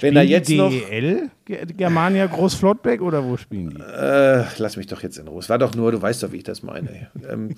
wenn 0.01 0.15
Spielen 0.15 0.29
jetzt 0.29 0.49
die 0.49 0.57
noch. 0.59 0.71
DEL, 0.71 1.31
Ge- 1.45 1.67
Germania 1.77 2.27
Groß-Flottbeck 2.27 3.01
oder 3.03 3.25
wo 3.25 3.37
spielen 3.37 3.71
die? 3.71 3.81
Äh, 3.81 4.45
lass 4.59 4.77
mich 4.77 4.87
doch 4.87 5.03
jetzt 5.03 5.19
in 5.19 5.27
Ruhe. 5.29 5.41
Es 5.41 5.49
war 5.49 5.59
doch 5.59 5.75
nur, 5.75 5.91
du 5.93 6.01
weißt 6.01 6.23
doch, 6.23 6.33
wie 6.33 6.37
ich 6.37 6.45
das 6.45 6.63
meine. 6.63 7.09
ähm, 7.29 7.55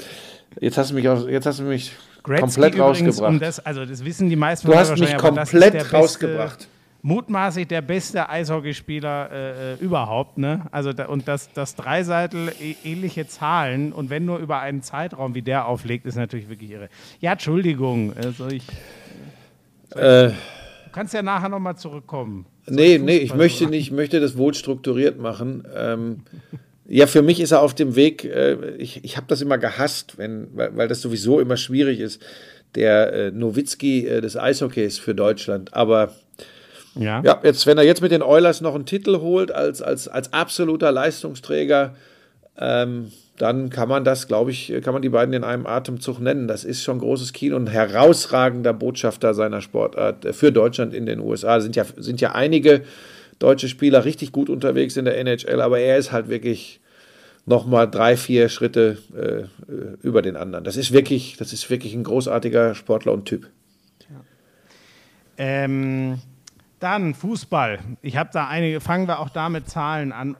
jetzt 0.60 0.78
hast 0.78 0.90
du 0.90 0.94
mich, 0.94 1.08
aus, 1.08 1.26
jetzt 1.28 1.46
hast 1.46 1.58
du 1.60 1.64
mich 1.64 1.92
Gretzky 2.22 2.40
komplett 2.42 2.74
übrigens, 2.74 3.00
rausgebracht. 3.20 3.32
um 3.32 3.40
das, 3.40 3.64
also 3.66 3.84
das 3.84 4.04
wissen 4.04 4.28
die 4.30 4.36
meisten 4.36 4.66
Du 4.68 4.74
hast 4.74 4.96
mich 4.98 5.16
komplett 5.16 5.74
der 5.74 5.80
beste- 5.80 5.96
rausgebracht. 5.96 6.68
Mutmaßlich 7.02 7.66
der 7.66 7.80
beste 7.80 8.28
Eishockeyspieler 8.28 9.30
äh, 9.32 9.72
äh, 9.72 9.76
überhaupt, 9.80 10.36
ne? 10.36 10.66
Also 10.70 10.92
da, 10.92 11.06
und 11.06 11.26
das, 11.28 11.50
das 11.54 11.74
Dreiseitel 11.74 12.50
ä- 12.50 12.76
ähnliche 12.84 13.26
Zahlen 13.26 13.92
und 13.94 14.10
wenn 14.10 14.26
nur 14.26 14.36
über 14.38 14.60
einen 14.60 14.82
Zeitraum 14.82 15.34
wie 15.34 15.40
der 15.40 15.64
auflegt, 15.66 16.04
ist 16.04 16.16
natürlich 16.16 16.50
wirklich 16.50 16.70
irre. 16.72 16.90
Ja, 17.20 17.32
Entschuldigung, 17.32 18.12
also 18.14 18.48
ich. 18.48 18.64
Äh, 19.96 20.28
Du 20.28 20.34
kannst 20.92 21.14
ja 21.14 21.22
nachher 21.22 21.48
nochmal 21.48 21.76
zurückkommen. 21.76 22.46
nee, 22.66 22.98
nee, 22.98 23.18
ich 23.18 23.34
möchte 23.34 23.66
nicht, 23.66 23.88
ich 23.88 23.92
möchte 23.92 24.20
das 24.20 24.36
wohl 24.36 24.54
strukturiert 24.54 25.18
machen. 25.18 25.66
Ähm, 25.74 26.22
ja, 26.86 27.06
für 27.06 27.22
mich 27.22 27.40
ist 27.40 27.52
er 27.52 27.62
auf 27.62 27.74
dem 27.74 27.94
Weg, 27.94 28.24
äh, 28.24 28.74
ich, 28.76 29.04
ich 29.04 29.16
habe 29.16 29.26
das 29.28 29.40
immer 29.40 29.58
gehasst, 29.58 30.18
wenn, 30.18 30.48
weil, 30.54 30.76
weil 30.76 30.88
das 30.88 31.00
sowieso 31.00 31.38
immer 31.40 31.56
schwierig 31.56 32.00
ist, 32.00 32.20
der 32.74 33.12
äh, 33.12 33.30
Nowitzki 33.30 34.06
äh, 34.06 34.20
des 34.20 34.36
Eishockeys 34.36 34.98
für 34.98 35.14
Deutschland. 35.14 35.72
Aber 35.74 36.14
Ja. 36.96 37.22
Ja, 37.24 37.40
jetzt, 37.42 37.66
wenn 37.66 37.78
er 37.78 37.84
jetzt 37.84 38.02
mit 38.02 38.10
den 38.10 38.22
Oilers 38.22 38.60
noch 38.60 38.74
einen 38.74 38.86
Titel 38.86 39.20
holt 39.20 39.52
als, 39.52 39.82
als, 39.82 40.08
als 40.08 40.32
absoluter 40.32 40.90
Leistungsträger, 40.90 41.94
ähm, 42.58 43.12
dann 43.40 43.70
kann 43.70 43.88
man 43.88 44.04
das, 44.04 44.28
glaube 44.28 44.50
ich, 44.50 44.70
kann 44.84 44.92
man 44.92 45.00
die 45.00 45.08
beiden 45.08 45.32
in 45.32 45.44
einem 45.44 45.66
Atemzug 45.66 46.20
nennen. 46.20 46.46
Das 46.46 46.62
ist 46.62 46.82
schon 46.82 46.98
großes 46.98 47.32
Kino 47.32 47.56
und 47.56 47.68
herausragender 47.68 48.74
Botschafter 48.74 49.32
seiner 49.32 49.62
Sportart 49.62 50.26
äh, 50.26 50.32
für 50.34 50.52
Deutschland 50.52 50.92
in 50.92 51.06
den 51.06 51.20
USA. 51.20 51.60
Sind 51.60 51.74
ja, 51.74 51.84
sind 51.96 52.20
ja 52.20 52.32
einige 52.32 52.82
deutsche 53.38 53.70
Spieler 53.70 54.04
richtig 54.04 54.32
gut 54.32 54.50
unterwegs 54.50 54.98
in 54.98 55.06
der 55.06 55.16
NHL, 55.16 55.62
aber 55.62 55.78
er 55.78 55.96
ist 55.96 56.12
halt 56.12 56.28
wirklich 56.28 56.80
noch 57.46 57.66
mal 57.66 57.86
drei, 57.86 58.18
vier 58.18 58.50
Schritte 58.50 58.98
äh, 59.16 59.72
äh, 59.72 59.96
über 60.02 60.20
den 60.20 60.36
anderen. 60.36 60.62
Das 60.62 60.76
ist 60.76 60.92
wirklich, 60.92 61.38
das 61.38 61.54
ist 61.54 61.70
wirklich 61.70 61.94
ein 61.94 62.04
großartiger 62.04 62.74
Sportler 62.74 63.14
und 63.14 63.24
Typ. 63.24 63.48
Ähm, 65.38 66.18
dann 66.78 67.14
Fußball. 67.14 67.78
Ich 68.02 68.18
habe 68.18 68.28
da 68.34 68.48
einige, 68.48 68.80
fangen 68.80 69.08
wir 69.08 69.20
auch 69.20 69.30
da 69.30 69.48
mit 69.48 69.70
Zahlen 69.70 70.12
an. 70.12 70.36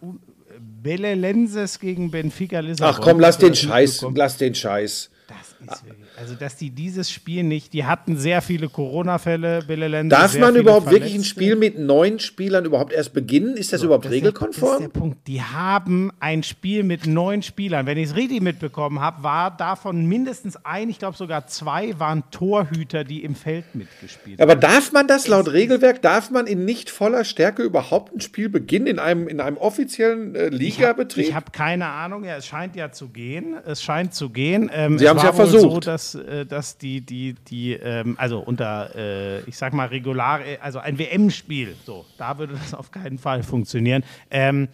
Belelenses 0.82 1.78
gegen 1.78 2.10
Benfica 2.10 2.60
Lissabon. 2.60 2.94
Ach 2.94 3.00
komm, 3.00 3.20
lass 3.20 3.38
den 3.38 3.50
das 3.50 3.60
Scheiß, 3.60 4.06
lass 4.14 4.36
den 4.36 4.54
Scheiß. 4.54 5.10
Das 5.30 5.74
ist 5.76 5.84
wirklich, 5.86 6.06
also 6.18 6.34
dass 6.34 6.56
die 6.56 6.70
dieses 6.70 7.10
Spiel 7.10 7.42
nicht, 7.44 7.72
die 7.72 7.84
hatten 7.84 8.16
sehr 8.16 8.42
viele 8.42 8.68
Corona-Fälle, 8.68 9.62
Belelenses. 9.66 10.18
Darf 10.18 10.38
man 10.38 10.56
überhaupt 10.56 10.86
wirklich 10.90 11.14
ein 11.14 11.22
Verletzte. 11.22 11.28
Spiel 11.30 11.56
mit 11.56 11.78
neun 11.78 12.18
Spielern 12.18 12.64
überhaupt 12.64 12.92
erst 12.92 13.12
beginnen? 13.12 13.56
Ist 13.56 13.72
das 13.72 13.82
überhaupt 13.82 14.04
Das 14.06 14.12
ist 14.12 14.22
der- 14.22 14.32
Das 14.32 14.40
ist 14.40 14.42
regelkonform? 14.42 14.82
der 14.82 14.88
Punkt. 14.88 15.26
Die 15.28 15.40
haben 15.42 16.10
ein 16.20 16.42
Spiel 16.42 16.82
mit 16.82 17.06
neun 17.06 17.42
Spielern. 17.42 17.86
Wenn 17.86 17.96
ich 17.98 18.10
es 18.10 18.16
richtig 18.16 18.42
mitbekommen 18.42 19.00
habe, 19.00 19.22
war 19.22 19.56
davon 19.56 20.04
mindestens 20.06 20.56
ein, 20.64 20.88
ich 20.90 20.98
glaube 20.98 21.16
sogar 21.16 21.46
zwei, 21.46 21.98
waren 21.98 22.24
Torhüter, 22.30 23.04
die 23.04 23.22
im 23.22 23.34
Feld 23.34 23.64
mitgespielt 23.74 24.40
haben. 24.40 24.50
Aber 24.50 24.58
darf 24.60 24.92
man 24.92 25.06
das 25.06 25.28
laut 25.28 25.52
Regelwerk, 25.52 26.02
darf 26.02 26.30
man 26.30 26.46
in 26.46 26.64
nicht 26.64 26.90
voller 26.90 27.24
Stärke 27.24 27.62
überhaupt 27.62 28.14
ein 28.14 28.20
Spiel 28.20 28.48
beginnen 28.48 28.86
in 28.88 28.98
einem, 28.98 29.28
in 29.28 29.40
einem 29.40 29.56
offiziellen 29.58 30.34
äh, 30.34 30.48
Ligabetrieb? 30.48 31.28
Ich 31.28 31.34
habe 31.34 31.50
keine 31.52 31.86
Ahnung. 31.86 32.24
Ja, 32.24 32.36
es 32.36 32.46
scheint 32.46 32.74
ja 32.76 32.90
zu 32.90 33.08
gehen. 33.08 33.54
Es 33.66 33.82
scheint 33.82 34.14
zu 34.14 34.30
gehen. 34.30 34.70
Ähm, 34.72 34.98
Sie 34.98 35.08
es 35.20 35.24
ja 35.24 35.32
versucht. 35.32 35.62
So, 35.62 35.80
dass, 35.80 36.14
äh, 36.14 36.46
dass 36.46 36.78
die, 36.78 37.00
die, 37.00 37.34
die, 37.48 37.72
ähm, 37.72 38.16
also 38.18 38.38
unter, 38.40 38.94
äh, 38.94 39.40
ich 39.42 39.56
sag 39.56 39.72
mal 39.72 39.88
regular, 39.88 40.40
äh, 40.44 40.58
also 40.60 40.78
ein 40.78 40.98
WM-Spiel. 40.98 41.76
So, 41.84 42.04
da 42.18 42.38
würde 42.38 42.54
das 42.54 42.74
auf 42.74 42.90
keinen 42.90 43.18
Fall 43.18 43.42
funktionieren. 43.42 44.02
Ähm, 44.30 44.68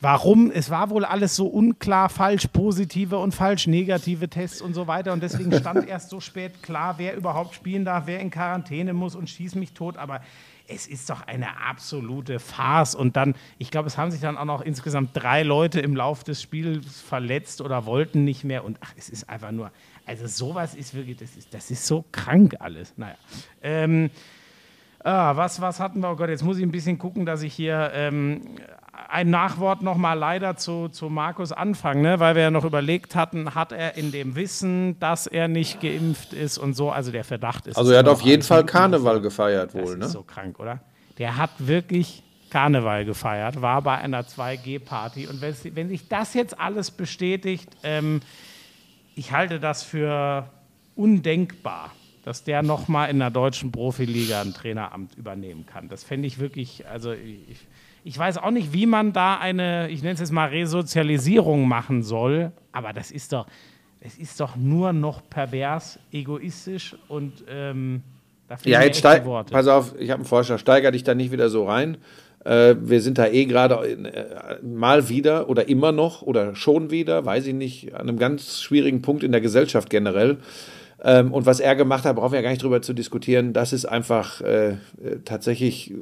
Warum? 0.00 0.50
Es 0.50 0.68
war 0.68 0.90
wohl 0.90 1.06
alles 1.06 1.36
so 1.36 1.46
unklar, 1.46 2.10
falsch 2.10 2.48
positive 2.48 3.16
und 3.16 3.34
falsch 3.34 3.66
negative 3.66 4.28
Tests 4.28 4.60
und 4.60 4.74
so 4.74 4.86
weiter. 4.86 5.12
Und 5.12 5.22
deswegen 5.22 5.52
stand 5.54 5.88
erst 5.88 6.10
so 6.10 6.20
spät 6.20 6.62
klar, 6.62 6.96
wer 6.98 7.16
überhaupt 7.16 7.54
spielen 7.54 7.86
darf, 7.86 8.06
wer 8.06 8.20
in 8.20 8.30
Quarantäne 8.30 8.92
muss 8.92 9.16
und 9.16 9.30
schieß 9.30 9.54
mich 9.54 9.72
tot. 9.72 9.96
Aber 9.96 10.20
es 10.68 10.86
ist 10.86 11.10
doch 11.10 11.22
eine 11.26 11.60
absolute 11.60 12.38
Farce. 12.38 12.94
Und 12.94 13.16
dann, 13.16 13.34
ich 13.58 13.70
glaube, 13.70 13.86
es 13.86 13.98
haben 13.98 14.10
sich 14.10 14.20
dann 14.20 14.36
auch 14.36 14.44
noch 14.44 14.60
insgesamt 14.60 15.10
drei 15.14 15.42
Leute 15.42 15.80
im 15.80 15.94
Lauf 15.96 16.24
des 16.24 16.42
Spiels 16.42 17.00
verletzt 17.00 17.60
oder 17.60 17.86
wollten 17.86 18.24
nicht 18.24 18.44
mehr. 18.44 18.64
Und 18.64 18.78
ach, 18.80 18.92
es 18.96 19.08
ist 19.08 19.28
einfach 19.28 19.52
nur 19.52 19.70
Also 20.06 20.26
sowas 20.26 20.74
ist 20.74 20.94
wirklich, 20.94 21.16
das 21.16 21.36
ist, 21.36 21.52
das 21.52 21.70
ist 21.70 21.86
so 21.86 22.04
krank 22.12 22.56
alles. 22.60 22.94
Naja. 22.96 23.16
Ähm, 23.62 24.10
ah, 25.06 25.36
was, 25.36 25.60
was 25.60 25.80
hatten 25.80 26.00
wir? 26.00 26.10
Oh 26.10 26.16
Gott, 26.16 26.28
jetzt 26.28 26.42
muss 26.42 26.58
ich 26.58 26.62
ein 26.62 26.72
bisschen 26.72 26.98
gucken, 26.98 27.24
dass 27.24 27.42
ich 27.42 27.54
hier 27.54 27.90
ähm, 27.94 28.40
ein 29.08 29.30
Nachwort 29.30 29.82
nochmal 29.82 30.18
leider 30.18 30.56
zu, 30.56 30.88
zu 30.88 31.08
Markus 31.08 31.52
Anfang, 31.52 32.02
ne? 32.02 32.18
weil 32.18 32.34
wir 32.34 32.42
ja 32.42 32.50
noch 32.50 32.64
überlegt 32.64 33.14
hatten, 33.14 33.54
hat 33.54 33.72
er 33.72 33.96
in 33.96 34.10
dem 34.10 34.34
Wissen, 34.34 34.98
dass 34.98 35.26
er 35.26 35.48
nicht 35.48 35.80
geimpft 35.80 36.32
ist 36.32 36.58
und 36.58 36.74
so, 36.74 36.90
also 36.90 37.12
der 37.12 37.24
Verdacht 37.24 37.66
ist. 37.66 37.76
Also 37.76 37.92
er 37.92 38.00
hat 38.00 38.08
auf 38.08 38.22
jeden 38.22 38.42
Fall 38.42 38.64
Karneval 38.64 39.20
gefeiert 39.20 39.74
das 39.74 39.82
wohl, 39.82 39.92
ist 39.92 39.98
ne? 39.98 40.08
so 40.08 40.22
krank, 40.22 40.58
oder? 40.58 40.80
Der 41.18 41.36
hat 41.36 41.50
wirklich 41.58 42.22
Karneval 42.50 43.04
gefeiert, 43.04 43.62
war 43.62 43.82
bei 43.82 43.98
einer 43.98 44.22
2G-Party. 44.22 45.28
Und 45.28 45.40
wenn, 45.40 45.54
wenn 45.74 45.88
sich 45.88 46.08
das 46.08 46.34
jetzt 46.34 46.58
alles 46.58 46.90
bestätigt, 46.90 47.68
ähm, 47.82 48.20
ich 49.14 49.32
halte 49.32 49.60
das 49.60 49.82
für 49.82 50.48
undenkbar, 50.94 51.90
dass 52.26 52.42
der 52.42 52.64
nochmal 52.64 53.08
in 53.08 53.20
der 53.20 53.30
deutschen 53.30 53.70
Profiliga 53.70 54.40
ein 54.40 54.52
Traineramt 54.52 55.16
übernehmen 55.16 55.64
kann. 55.64 55.88
Das 55.88 56.02
fände 56.02 56.26
ich 56.26 56.40
wirklich, 56.40 56.84
also 56.88 57.12
ich, 57.12 57.68
ich 58.02 58.18
weiß 58.18 58.38
auch 58.38 58.50
nicht, 58.50 58.72
wie 58.72 58.86
man 58.86 59.12
da 59.12 59.36
eine, 59.36 59.88
ich 59.90 60.02
nenne 60.02 60.14
es 60.14 60.20
jetzt 60.20 60.32
mal 60.32 60.48
Resozialisierung 60.48 61.68
machen 61.68 62.02
soll, 62.02 62.50
aber 62.72 62.92
das 62.92 63.12
ist 63.12 63.32
doch, 63.32 63.46
es 64.00 64.18
ist 64.18 64.40
doch 64.40 64.56
nur 64.56 64.92
noch 64.92 65.22
pervers, 65.30 66.00
egoistisch 66.10 66.96
und 67.06 67.44
ähm, 67.48 68.02
Ja, 68.64 68.82
jetzt 68.82 68.98
steig, 68.98 69.24
Worte. 69.24 69.52
pass 69.52 69.68
auf, 69.68 69.94
ich 69.96 70.10
habe 70.10 70.18
einen 70.18 70.28
Vorschlag, 70.28 70.58
steiger 70.58 70.90
dich 70.90 71.04
da 71.04 71.14
nicht 71.14 71.30
wieder 71.30 71.48
so 71.48 71.64
rein. 71.68 71.96
Äh, 72.44 72.74
wir 72.80 73.02
sind 73.02 73.18
da 73.18 73.28
eh 73.28 73.44
gerade 73.44 73.76
äh, 73.86 74.64
mal 74.66 75.08
wieder 75.08 75.48
oder 75.48 75.68
immer 75.68 75.92
noch 75.92 76.22
oder 76.22 76.56
schon 76.56 76.90
wieder, 76.90 77.24
weiß 77.24 77.46
ich 77.46 77.54
nicht, 77.54 77.94
an 77.94 78.08
einem 78.08 78.18
ganz 78.18 78.62
schwierigen 78.62 79.00
Punkt 79.00 79.22
in 79.22 79.30
der 79.30 79.40
Gesellschaft 79.40 79.90
generell. 79.90 80.38
Ähm, 81.02 81.32
und 81.32 81.46
was 81.46 81.60
er 81.60 81.76
gemacht 81.76 82.04
hat, 82.04 82.16
brauchen 82.16 82.32
wir 82.32 82.38
ja 82.38 82.42
gar 82.42 82.50
nicht 82.50 82.62
drüber 82.62 82.82
zu 82.82 82.94
diskutieren. 82.94 83.52
Das 83.52 83.72
ist 83.72 83.84
einfach 83.84 84.40
äh, 84.40 84.70
äh, 84.70 84.76
tatsächlich 85.24 85.92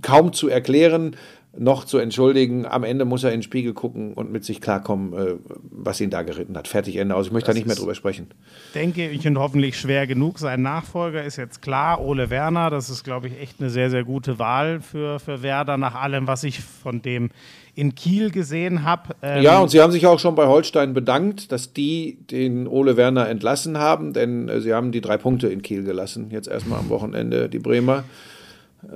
kaum 0.00 0.32
zu 0.32 0.48
erklären, 0.48 1.16
noch 1.56 1.84
zu 1.84 1.98
entschuldigen. 1.98 2.66
Am 2.66 2.84
Ende 2.84 3.04
muss 3.04 3.22
er 3.22 3.30
in 3.30 3.38
den 3.38 3.42
Spiegel 3.42 3.74
gucken 3.74 4.14
und 4.14 4.32
mit 4.32 4.44
sich 4.44 4.60
klarkommen, 4.60 5.12
äh, 5.12 5.34
was 5.70 6.00
ihn 6.00 6.10
da 6.10 6.22
geritten 6.22 6.56
hat. 6.56 6.68
Fertig, 6.68 6.96
Ende 6.96 7.14
aus. 7.14 7.26
Ich 7.26 7.32
möchte 7.32 7.50
da 7.50 7.54
nicht 7.54 7.66
mehr 7.66 7.76
drüber 7.76 7.94
sprechen. 7.94 8.28
denke 8.74 9.08
ich, 9.08 9.26
und 9.26 9.38
hoffentlich 9.38 9.78
schwer 9.78 10.06
genug. 10.06 10.38
Sein 10.38 10.62
Nachfolger 10.62 11.22
ist 11.22 11.36
jetzt 11.36 11.62
klar, 11.62 12.00
Ole 12.00 12.30
Werner. 12.30 12.70
Das 12.70 12.90
ist, 12.90 13.04
glaube 13.04 13.28
ich, 13.28 13.40
echt 13.40 13.60
eine 13.60 13.70
sehr, 13.70 13.90
sehr 13.90 14.04
gute 14.04 14.38
Wahl 14.38 14.80
für, 14.80 15.20
für 15.20 15.42
Werder, 15.42 15.76
nach 15.76 15.94
allem, 15.94 16.26
was 16.26 16.44
ich 16.44 16.60
von 16.60 17.02
dem 17.02 17.30
in 17.74 17.94
Kiel 17.94 18.30
gesehen 18.30 18.84
habe. 18.84 19.14
Ähm, 19.22 19.42
Ja, 19.42 19.58
und 19.58 19.70
sie 19.70 19.80
haben 19.80 19.92
sich 19.92 20.06
auch 20.06 20.18
schon 20.18 20.34
bei 20.34 20.46
Holstein 20.46 20.94
bedankt, 20.94 21.52
dass 21.52 21.72
die 21.72 22.18
den 22.30 22.66
Ole 22.66 22.96
Werner 22.96 23.28
entlassen 23.28 23.78
haben, 23.78 24.12
denn 24.12 24.48
äh, 24.48 24.60
sie 24.60 24.72
haben 24.72 24.92
die 24.92 25.00
drei 25.00 25.16
Punkte 25.16 25.48
in 25.48 25.62
Kiel 25.62 25.82
gelassen, 25.84 26.30
jetzt 26.30 26.48
erstmal 26.48 26.78
am 26.78 26.88
Wochenende, 26.88 27.48
die 27.48 27.58
Bremer. 27.58 28.04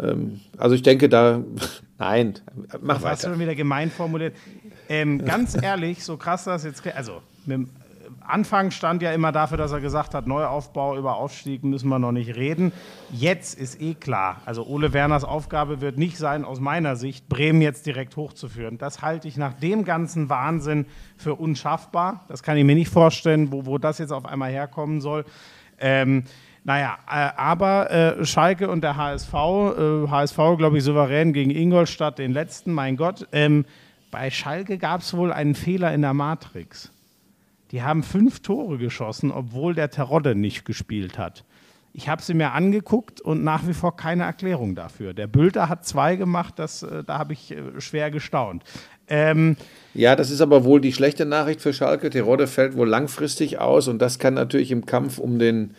Ähm, 0.00 0.40
also 0.56 0.74
ich 0.74 0.82
denke 0.82 1.08
da, 1.08 1.42
nein, 1.98 2.34
mach 2.80 2.96
was 2.96 3.22
weiter. 3.22 3.30
schon 3.32 3.40
wieder 3.40 3.54
gemein 3.54 3.90
formuliert. 3.90 4.34
Ähm, 4.88 5.24
ganz 5.24 5.60
ehrlich, 5.60 6.04
so 6.04 6.16
krass 6.16 6.44
das 6.44 6.64
jetzt, 6.64 6.82
also 6.94 7.20
mit 7.46 7.68
Anfang 8.28 8.70
stand 8.70 9.02
ja 9.02 9.12
immer 9.12 9.32
dafür, 9.32 9.56
dass 9.56 9.72
er 9.72 9.80
gesagt 9.80 10.14
hat, 10.14 10.26
Neuaufbau 10.26 10.96
über 10.96 11.16
Aufstieg 11.16 11.64
müssen 11.64 11.88
wir 11.88 11.98
noch 11.98 12.12
nicht 12.12 12.36
reden. 12.36 12.72
Jetzt 13.10 13.58
ist 13.58 13.80
eh 13.80 13.94
klar, 13.94 14.42
also 14.44 14.66
Ole 14.66 14.92
Werners 14.92 15.24
Aufgabe 15.24 15.80
wird 15.80 15.98
nicht 15.98 16.18
sein, 16.18 16.44
aus 16.44 16.60
meiner 16.60 16.96
Sicht, 16.96 17.28
Bremen 17.28 17.62
jetzt 17.62 17.86
direkt 17.86 18.16
hochzuführen. 18.16 18.78
Das 18.78 19.02
halte 19.02 19.28
ich 19.28 19.36
nach 19.36 19.54
dem 19.54 19.84
ganzen 19.84 20.28
Wahnsinn 20.28 20.86
für 21.16 21.34
unschaffbar. 21.34 22.24
Das 22.28 22.42
kann 22.42 22.56
ich 22.56 22.64
mir 22.64 22.74
nicht 22.74 22.90
vorstellen, 22.90 23.50
wo, 23.50 23.66
wo 23.66 23.78
das 23.78 23.98
jetzt 23.98 24.12
auf 24.12 24.26
einmal 24.26 24.50
herkommen 24.50 25.00
soll. 25.00 25.24
Ähm, 25.80 26.24
naja, 26.64 26.98
äh, 27.08 27.30
aber 27.36 27.90
äh, 27.90 28.26
Schalke 28.26 28.68
und 28.68 28.82
der 28.82 28.96
HSV, 28.96 29.32
äh, 29.32 30.08
HSV, 30.08 30.36
glaube 30.58 30.76
ich, 30.76 30.84
souverän 30.84 31.32
gegen 31.32 31.50
Ingolstadt, 31.50 32.18
den 32.18 32.32
letzten, 32.32 32.72
mein 32.72 32.96
Gott. 32.96 33.26
Ähm, 33.32 33.64
bei 34.10 34.30
Schalke 34.30 34.76
gab 34.76 35.00
es 35.00 35.16
wohl 35.16 35.32
einen 35.32 35.54
Fehler 35.54 35.94
in 35.94 36.02
der 36.02 36.14
Matrix. 36.14 36.92
Die 37.70 37.82
haben 37.82 38.02
fünf 38.02 38.40
Tore 38.40 38.78
geschossen, 38.78 39.30
obwohl 39.30 39.74
der 39.74 39.90
Terodde 39.90 40.34
nicht 40.34 40.64
gespielt 40.64 41.18
hat. 41.18 41.44
Ich 41.92 42.08
habe 42.08 42.22
sie 42.22 42.34
mir 42.34 42.52
angeguckt 42.52 43.20
und 43.20 43.42
nach 43.42 43.66
wie 43.66 43.74
vor 43.74 43.96
keine 43.96 44.22
Erklärung 44.22 44.74
dafür. 44.74 45.14
Der 45.14 45.26
Bülter 45.26 45.68
hat 45.68 45.84
zwei 45.86 46.16
gemacht, 46.16 46.54
das, 46.58 46.82
äh, 46.82 47.02
da 47.02 47.18
habe 47.18 47.32
ich 47.32 47.50
äh, 47.50 47.80
schwer 47.80 48.10
gestaunt. 48.10 48.62
Ähm, 49.08 49.56
Ja, 49.94 50.14
das 50.14 50.30
ist 50.30 50.40
aber 50.40 50.64
wohl 50.64 50.80
die 50.80 50.92
schlechte 50.92 51.24
Nachricht 51.24 51.60
für 51.60 51.72
Schalke. 51.72 52.10
Terodde 52.10 52.46
fällt 52.46 52.76
wohl 52.76 52.88
langfristig 52.88 53.58
aus 53.58 53.88
und 53.88 54.00
das 54.00 54.18
kann 54.18 54.34
natürlich 54.34 54.70
im 54.70 54.86
Kampf 54.86 55.18
um 55.18 55.38
den 55.38 55.74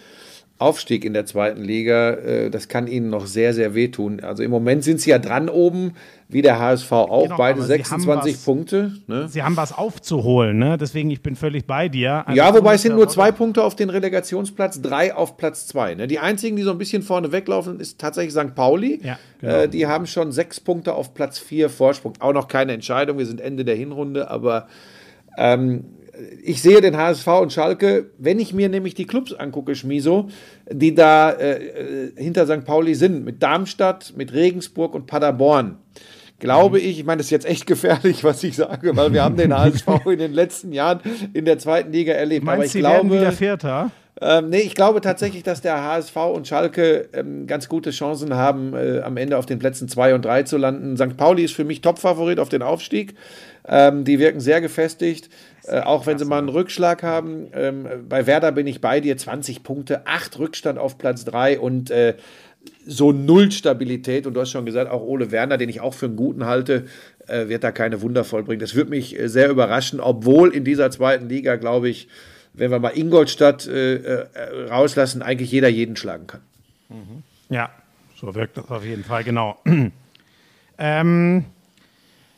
Aufstieg 0.60 1.06
in 1.06 1.14
der 1.14 1.26
zweiten 1.26 1.64
Liga, 1.64 2.12
äh, 2.12 2.50
das 2.52 2.68
kann 2.68 2.86
ihnen 2.88 3.10
noch 3.10 3.26
sehr, 3.28 3.54
sehr 3.54 3.74
wehtun. 3.76 4.20
Also 4.20 4.44
im 4.44 4.52
Moment 4.52 4.84
sind 4.84 5.00
sie 5.00 5.10
ja 5.10 5.18
dran 5.18 5.48
oben, 5.50 5.94
wie 6.28 6.42
der 6.42 6.60
HSV 6.60 6.92
auch, 6.92 7.24
Genau, 7.24 7.38
beide 7.38 7.60
aber 7.60 7.66
sie 7.68 7.74
haben 7.74 8.02
26 8.02 8.34
was- 8.36 8.44
Punkte. 8.46 8.92
Ne? 9.08 9.28
sie 9.30 9.42
haben 9.42 9.56
was 9.58 9.76
aufzuholen, 9.76 10.60
ne? 10.60 10.78
deswegen 10.78 11.10
ich 11.12 11.22
bin 11.24 11.36
völlig 11.36 11.66
bei 11.66 11.88
dir. 11.90 12.28
Also 12.28 12.38
Ja, 12.38 12.54
wobei 12.54 12.76
es 12.76 12.82
sind 12.84 12.96
nur 12.96 13.08
zwei 13.08 13.32
Punkte 13.32 13.64
auf 13.64 13.76
den 13.76 13.90
Relegationsplatz, 13.90 14.82
drei 14.82 15.16
auf 15.16 15.38
Platz 15.38 15.66
zwei. 15.66 15.96
Ne? 15.96 16.08
Die 16.08 16.20
einzigen, 16.20 16.56
die 16.58 16.64
so 16.64 16.72
ein 16.72 16.78
bisschen 16.78 17.02
vorne 17.04 17.32
weglaufen, 17.32 17.80
ist 17.80 17.98
tatsächlich 18.00 18.34
St. 18.34 18.54
Pauli. 18.54 19.00
Ja, 19.02 19.18
genau. 19.40 19.54
äh, 19.54 19.68
die 19.70 19.88
haben 19.88 20.06
schon 20.06 20.32
sechs 20.34 20.60
Punkte 20.60 20.94
auf 20.94 21.14
Platz 21.14 21.40
vier 21.40 21.70
Vorsprung. 21.70 22.14
Auch 22.20 22.34
noch 22.34 22.48
keine 22.50 22.74
Entscheidung, 22.74 23.18
wir 23.18 23.26
sind 23.26 23.40
Ende 23.42 23.64
der 23.66 23.76
Hinrunde, 23.76 24.30
aber 24.30 24.68
ähm, 25.38 25.86
ich 26.44 26.62
sehe 26.62 26.82
den 26.82 26.98
HSV 26.98 27.28
und 27.28 27.54
Schalke, 27.54 28.12
wenn 28.18 28.40
ich 28.40 28.54
mir 28.54 28.70
nämlich 28.70 28.94
die 28.94 29.06
Clubs 29.06 29.34
angucke, 29.34 29.76
Schmiso, 29.76 30.30
die 30.72 30.96
da 30.96 31.32
äh, 31.32 31.54
äh, 31.54 32.12
hinter 32.16 32.46
St. 32.46 32.66
Pauli 32.66 32.96
sind, 32.96 33.24
mit 33.24 33.42
Darmstadt, 33.42 34.14
mit 34.16 34.34
Regensburg 34.34 34.96
und 34.96 35.08
Paderborn. 35.08 35.78
Glaube 36.40 36.80
ich, 36.80 37.00
ich 37.00 37.06
meine, 37.06 37.18
das 37.18 37.28
ist 37.28 37.32
jetzt 37.32 37.46
echt 37.46 37.68
gefährlich, 37.68 38.24
was 38.24 38.44
ich 38.44 38.56
sage, 38.56 38.96
weil 38.96 39.14
wir 39.14 39.24
haben 39.24 39.36
den 39.36 39.54
HSV 39.54 39.88
in 40.06 40.20
den 40.20 40.34
letzten 40.34 40.72
Jahren 40.72 41.02
in 41.34 41.46
der 41.46 41.60
zweiten 41.60 41.92
Liga 41.92 42.14
erlebt. 42.14 42.46
Meinst 42.46 42.58
Aber 42.58 42.66
ich 42.66 42.72
sie 42.72 42.84
werden 42.84 43.10
wieder 43.10 43.22
glaube, 43.22 43.36
Vierter? 43.36 43.92
ähm, 44.22 44.50
nee, 44.50 44.60
ich 44.60 44.76
glaube 44.76 45.02
tatsächlich, 45.02 45.44
dass 45.44 45.62
der 45.62 45.84
HSV 45.84 46.16
und 46.16 46.48
Schalke 46.48 47.10
ähm, 47.14 47.46
ganz 47.46 47.68
gute 47.68 47.92
Chancen 47.92 48.34
haben, 48.36 48.74
äh, 48.74 49.02
am 49.02 49.18
Ende 49.18 49.38
auf 49.38 49.46
den 49.46 49.60
Plätzen 49.60 49.90
2 49.90 50.16
und 50.16 50.24
3 50.24 50.44
zu 50.44 50.58
landen. 50.58 50.96
St. 50.98 51.18
Pauli 51.18 51.44
ist 51.44 51.54
für 51.54 51.66
mich 51.66 51.82
Topfavorit 51.82 52.40
auf 52.40 52.50
den 52.50 52.62
Aufstieg. 52.62 53.16
Ähm, 53.68 54.04
die 54.04 54.20
wirken 54.20 54.40
sehr 54.40 54.62
gefestigt, 54.62 55.30
äh, 55.70 55.82
auch 55.82 56.08
wenn 56.08 56.18
sie 56.18 56.26
mal 56.26 56.40
einen 56.40 56.50
Rückschlag 56.50 57.04
haben. 57.04 57.48
Ähm, 57.54 57.88
bei 58.08 58.26
Werder 58.26 58.52
bin 58.52 58.66
ich 58.68 58.82
bei 58.82 59.00
dir, 59.00 59.18
20 59.18 59.64
Punkte, 59.64 60.08
8 60.08 60.40
Rückstand 60.40 60.80
auf 60.80 60.98
Platz 60.98 61.26
3 61.26 61.60
und 61.60 61.92
äh, 61.92 62.16
so 62.86 63.12
null 63.12 63.52
Stabilität. 63.52 64.26
Und 64.26 64.34
du 64.34 64.42
hast 64.42 64.52
schon 64.52 64.66
gesagt, 64.66 64.90
auch 64.90 65.02
Ole 65.02 65.32
Werner, 65.32 65.58
den 65.58 65.70
ich 65.70 65.82
auch 65.82 65.94
für 65.94 66.08
einen 66.08 66.16
guten 66.16 66.46
halte, 66.46 66.86
äh, 67.28 67.50
wird 67.50 67.64
da 67.64 67.72
keine 67.72 68.02
Wunder 68.02 68.24
vollbringen. 68.24 68.60
Das 68.60 68.74
würde 68.74 68.90
mich 68.90 69.18
äh, 69.18 69.30
sehr 69.30 69.50
überraschen, 69.50 70.00
obwohl 70.00 70.56
in 70.56 70.64
dieser 70.64 70.90
zweiten 70.92 71.30
Liga, 71.30 71.56
glaube 71.56 71.90
ich, 71.90 72.08
wenn 72.54 72.72
wir 72.72 72.80
mal 72.80 72.98
Ingolstadt 72.98 73.68
äh, 73.68 74.26
rauslassen, 74.70 75.22
eigentlich 75.22 75.52
jeder 75.52 75.70
jeden 75.70 75.96
schlagen 75.96 76.26
kann. 76.26 76.42
Ja, 77.50 77.70
so 78.16 78.34
wirkt 78.34 78.58
das 78.58 78.70
auf 78.70 78.84
jeden 78.84 79.04
Fall, 79.04 79.24
genau. 79.24 79.62
ähm, 80.78 81.46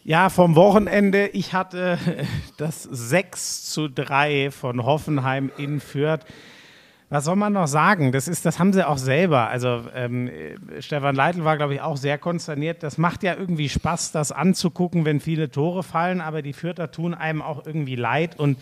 ja, 0.04 0.30
vom 0.30 0.56
Wochenende, 0.56 1.28
ich 1.28 1.54
hatte 1.54 1.98
das 2.58 2.84
6 2.84 3.72
zu 3.72 3.88
3 3.88 4.52
von 4.52 4.84
Hoffenheim 4.84 5.52
in 5.58 5.80
Fürth. 5.80 6.26
Was 7.10 7.26
soll 7.26 7.36
man 7.36 7.52
noch 7.52 7.68
sagen? 7.68 8.14
Das, 8.14 8.30
ist, 8.30 8.46
das 8.46 8.58
haben 8.58 8.72
sie 8.72 8.88
auch 8.88 8.98
selber. 8.98 9.50
Also 9.50 9.84
ähm, 9.94 10.30
äh, 10.30 10.82
Stefan 10.82 11.14
Leitl 11.14 11.44
war, 11.44 11.58
glaube 11.58 11.74
ich, 11.74 11.82
auch 11.82 11.98
sehr 11.98 12.18
konsterniert. 12.18 12.84
Das 12.84 12.98
macht 12.98 13.22
ja 13.22 13.36
irgendwie 13.36 13.68
Spaß, 13.68 14.14
das 14.14 14.32
anzugucken, 14.32 15.04
wenn 15.04 15.20
viele 15.20 15.52
Tore 15.52 15.84
fallen, 15.84 16.22
aber 16.22 16.42
die 16.42 16.54
Fürther 16.54 16.90
tun 16.90 17.14
einem 17.14 17.42
auch 17.42 17.66
irgendwie 17.66 17.98
leid 17.98 18.40
und 18.40 18.58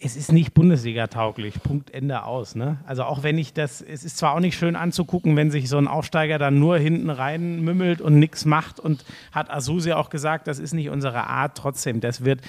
es 0.00 0.16
ist 0.16 0.32
nicht 0.32 0.54
Bundesliga-tauglich. 0.54 1.60
Punkt, 1.62 1.90
Ende 1.90 2.22
aus. 2.22 2.54
Ne? 2.54 2.78
Also 2.86 3.04
auch 3.04 3.24
wenn 3.24 3.36
ich 3.36 3.52
das, 3.52 3.80
es 3.82 4.04
ist 4.04 4.16
zwar 4.16 4.34
auch 4.34 4.40
nicht 4.40 4.56
schön 4.56 4.76
anzugucken, 4.76 5.36
wenn 5.36 5.50
sich 5.50 5.68
so 5.68 5.76
ein 5.76 5.88
Aufsteiger 5.88 6.38
dann 6.38 6.58
nur 6.58 6.78
hinten 6.78 7.10
rein 7.10 7.60
mümmelt 7.62 8.00
und 8.00 8.18
nichts 8.18 8.44
macht 8.44 8.78
und 8.78 9.04
hat 9.32 9.50
Asusi 9.50 9.92
auch 9.92 10.08
gesagt, 10.08 10.46
das 10.46 10.60
ist 10.60 10.72
nicht 10.72 10.88
unsere 10.90 11.26
Art. 11.26 11.56
Trotzdem, 11.56 12.00
das 12.00 12.24
wird, 12.24 12.42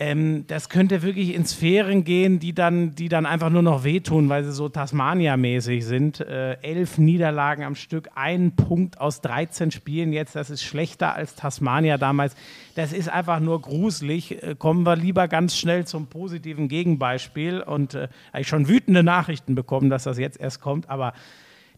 ähm, 0.00 0.44
das 0.46 0.68
könnte 0.68 1.02
wirklich 1.02 1.34
in 1.34 1.44
Sphären 1.44 2.04
gehen, 2.04 2.38
die 2.38 2.54
dann, 2.54 2.94
die 2.94 3.08
dann 3.08 3.26
einfach 3.26 3.50
nur 3.50 3.62
noch 3.62 3.82
wehtun, 3.82 4.28
weil 4.28 4.44
sie 4.44 4.52
so 4.52 4.68
Tasmania-mäßig 4.68 5.84
sind. 5.84 6.20
Äh, 6.20 6.52
elf 6.62 6.98
Niederlagen 6.98 7.64
am 7.64 7.74
Stück, 7.74 8.08
ein 8.14 8.52
Punkt 8.54 9.00
aus 9.00 9.20
13 9.22 9.72
Spielen 9.72 10.12
jetzt, 10.12 10.36
das 10.36 10.50
ist 10.50 10.62
schlechter 10.62 11.14
als 11.14 11.34
Tasmania 11.34 11.98
damals. 11.98 12.36
Das 12.76 12.92
ist 12.92 13.08
einfach 13.08 13.40
nur 13.40 13.60
gruselig. 13.60 14.40
Äh, 14.40 14.54
kommen 14.56 14.86
wir 14.86 14.94
lieber 14.94 15.26
ganz 15.26 15.56
schnell 15.56 15.84
zum 15.84 16.06
positiven 16.06 16.68
Gegenbeispiel 16.68 17.60
und 17.60 17.94
äh, 17.94 18.06
ich 18.38 18.46
schon 18.46 18.68
wütende 18.68 19.02
Nachrichten 19.02 19.56
bekommen, 19.56 19.90
dass 19.90 20.04
das 20.04 20.16
jetzt 20.16 20.38
erst 20.38 20.60
kommt, 20.60 20.88
aber 20.88 21.12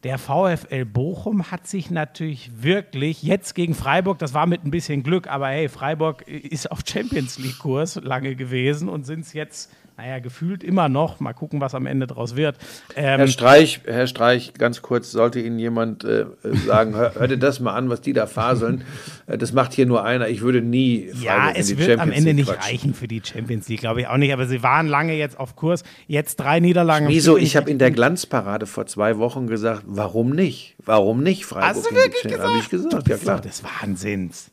der 0.03 0.18
VfL 0.18 0.84
Bochum 0.86 1.51
hat 1.51 1.66
sich 1.66 1.90
natürlich 1.90 2.62
wirklich 2.62 3.22
jetzt 3.22 3.55
gegen 3.55 3.74
Freiburg, 3.74 4.18
das 4.18 4.32
war 4.32 4.46
mit 4.46 4.64
ein 4.64 4.70
bisschen 4.70 5.03
Glück, 5.03 5.26
aber 5.26 5.48
hey, 5.48 5.68
Freiburg 5.68 6.26
ist 6.26 6.70
auf 6.70 6.80
Champions 6.86 7.38
League-Kurs 7.38 7.96
lange 7.96 8.34
gewesen 8.34 8.88
und 8.88 9.05
sind 9.05 9.20
es 9.20 9.32
jetzt, 9.34 9.70
naja, 10.01 10.18
gefühlt 10.18 10.64
immer 10.64 10.88
noch. 10.88 11.20
Mal 11.20 11.32
gucken, 11.34 11.61
was 11.61 11.74
am 11.74 11.84
Ende 11.86 12.07
draus 12.07 12.34
wird. 12.36 12.57
Ähm, 12.96 13.18
Herr 13.18 13.26
Streich, 13.28 13.80
Herr 13.84 14.07
Streich, 14.07 14.55
ganz 14.55 14.80
kurz, 14.82 15.11
sollte 15.11 15.40
Ihnen 15.40 15.59
jemand 15.59 16.05
äh, 16.05 16.24
sagen, 16.66 16.94
hör, 16.94 17.14
hör 17.16 17.28
dir 17.28 17.36
das 17.36 17.61
mal 17.61 17.74
an, 17.74 17.90
was 17.90 18.01
die 18.01 18.12
da 18.12 18.26
faseln. 18.26 18.84
Äh, 19.26 19.36
das 19.36 19.53
macht 19.53 19.74
hier 19.74 19.86
nur 19.86 20.03
einer. 20.05 20.28
Ich 20.28 20.40
würde 20.40 20.62
nie 20.62 21.11
ja, 21.20 21.51
es 21.55 21.68
wird 21.70 21.80
Champions 21.80 22.01
am 22.01 22.12
Ende 22.12 22.30
League 22.30 22.36
nicht 22.36 22.46
quatschen. 22.48 22.62
reichen 22.70 22.94
für 22.94 23.09
die 23.09 23.20
Champions 23.24 23.68
League, 23.68 23.80
glaube 23.80 24.01
ich 24.01 24.07
auch 24.09 24.16
nicht. 24.16 24.32
Aber 24.32 24.46
sie 24.46 24.62
waren 24.62 24.86
lange 24.86 25.14
jetzt 25.14 25.38
auf 25.38 25.55
Kurs. 25.57 25.84
Jetzt 26.07 26.36
drei 26.36 26.61
Niederlagen. 26.61 27.09
Wieso? 27.09 27.36
Ich 27.36 27.57
habe 27.57 27.70
in 27.70 27.78
der 27.78 27.90
Glanzparade 27.90 28.66
vor 28.66 28.86
zwei 28.86 29.18
Wochen 29.18 29.46
gesagt, 29.46 29.82
warum 29.86 30.30
nicht? 30.30 30.76
Warum 30.84 31.22
nicht 31.22 31.44
Freiburg? 31.44 31.68
Hast 31.76 31.90
du 31.90 31.94
wirklich 31.94 32.22
Champions- 32.22 32.42
Habe 32.42 32.59
ich 32.59 32.68
gesagt, 32.70 32.92
ja 32.94 32.98
Das 33.01 33.18
ist 33.18 33.22
klar. 33.24 33.40
des 33.40 33.62
Wahnsinns. 33.64 34.51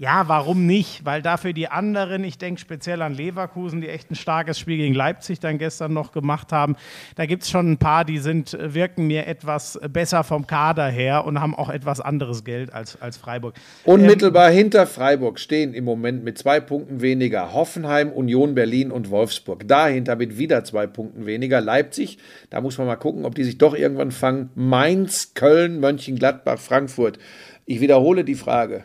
Ja, 0.00 0.28
warum 0.28 0.64
nicht? 0.64 1.04
Weil 1.04 1.22
dafür 1.22 1.52
die 1.52 1.66
anderen, 1.66 2.22
ich 2.22 2.38
denke 2.38 2.60
speziell 2.60 3.02
an 3.02 3.14
Leverkusen, 3.14 3.80
die 3.80 3.88
echt 3.88 4.12
ein 4.12 4.14
starkes 4.14 4.56
Spiel 4.56 4.76
gegen 4.76 4.94
Leipzig 4.94 5.40
dann 5.40 5.58
gestern 5.58 5.92
noch 5.92 6.12
gemacht 6.12 6.52
haben. 6.52 6.76
Da 7.16 7.26
gibt 7.26 7.42
es 7.42 7.50
schon 7.50 7.72
ein 7.72 7.78
paar, 7.78 8.04
die 8.04 8.18
sind, 8.18 8.54
äh, 8.54 8.74
wirken 8.74 9.08
mir 9.08 9.26
etwas 9.26 9.76
besser 9.92 10.22
vom 10.22 10.46
Kader 10.46 10.86
her 10.86 11.24
und 11.24 11.40
haben 11.40 11.52
auch 11.52 11.68
etwas 11.68 12.00
anderes 12.00 12.44
Geld 12.44 12.72
als, 12.72 13.02
als 13.02 13.16
Freiburg. 13.16 13.56
Unmittelbar 13.82 14.52
hinter 14.52 14.86
Freiburg 14.86 15.40
stehen 15.40 15.74
im 15.74 15.82
Moment 15.82 16.22
mit 16.22 16.38
zwei 16.38 16.60
Punkten 16.60 17.00
weniger 17.00 17.52
Hoffenheim, 17.52 18.12
Union 18.12 18.54
Berlin 18.54 18.92
und 18.92 19.10
Wolfsburg. 19.10 19.66
Dahinter 19.66 20.14
mit 20.14 20.38
wieder 20.38 20.62
zwei 20.62 20.86
Punkten 20.86 21.26
weniger 21.26 21.60
Leipzig. 21.60 22.18
Da 22.50 22.60
muss 22.60 22.78
man 22.78 22.86
mal 22.86 22.94
gucken, 22.94 23.24
ob 23.24 23.34
die 23.34 23.42
sich 23.42 23.58
doch 23.58 23.74
irgendwann 23.74 24.12
fangen. 24.12 24.50
Mainz, 24.54 25.34
Köln, 25.34 25.80
Mönchengladbach, 25.80 26.60
Frankfurt. 26.60 27.18
Ich 27.66 27.80
wiederhole 27.80 28.22
die 28.22 28.36
Frage. 28.36 28.84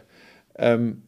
Ähm, 0.57 1.03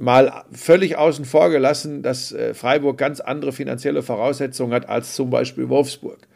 mal 0.00 0.44
völlig 0.52 0.96
außen 0.96 1.24
vor 1.24 1.50
gelassen, 1.50 2.02
dass 2.02 2.32
äh, 2.32 2.54
Freiburg 2.54 2.98
ganz 2.98 3.20
andere 3.20 3.52
finanzielle 3.52 4.02
Voraussetzungen 4.02 4.72
hat 4.72 4.88
als 4.88 5.14
zum 5.14 5.30
Beispiel 5.30 5.68
Wolfsburg. 5.68 6.26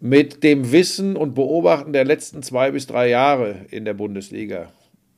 Mit 0.00 0.42
dem 0.42 0.72
Wissen 0.72 1.16
und 1.16 1.34
Beobachten 1.34 1.92
der 1.92 2.04
letzten 2.04 2.42
zwei 2.42 2.70
bis 2.70 2.86
drei 2.86 3.08
Jahre 3.08 3.66
in 3.70 3.84
der 3.84 3.94
Bundesliga, 3.94 4.68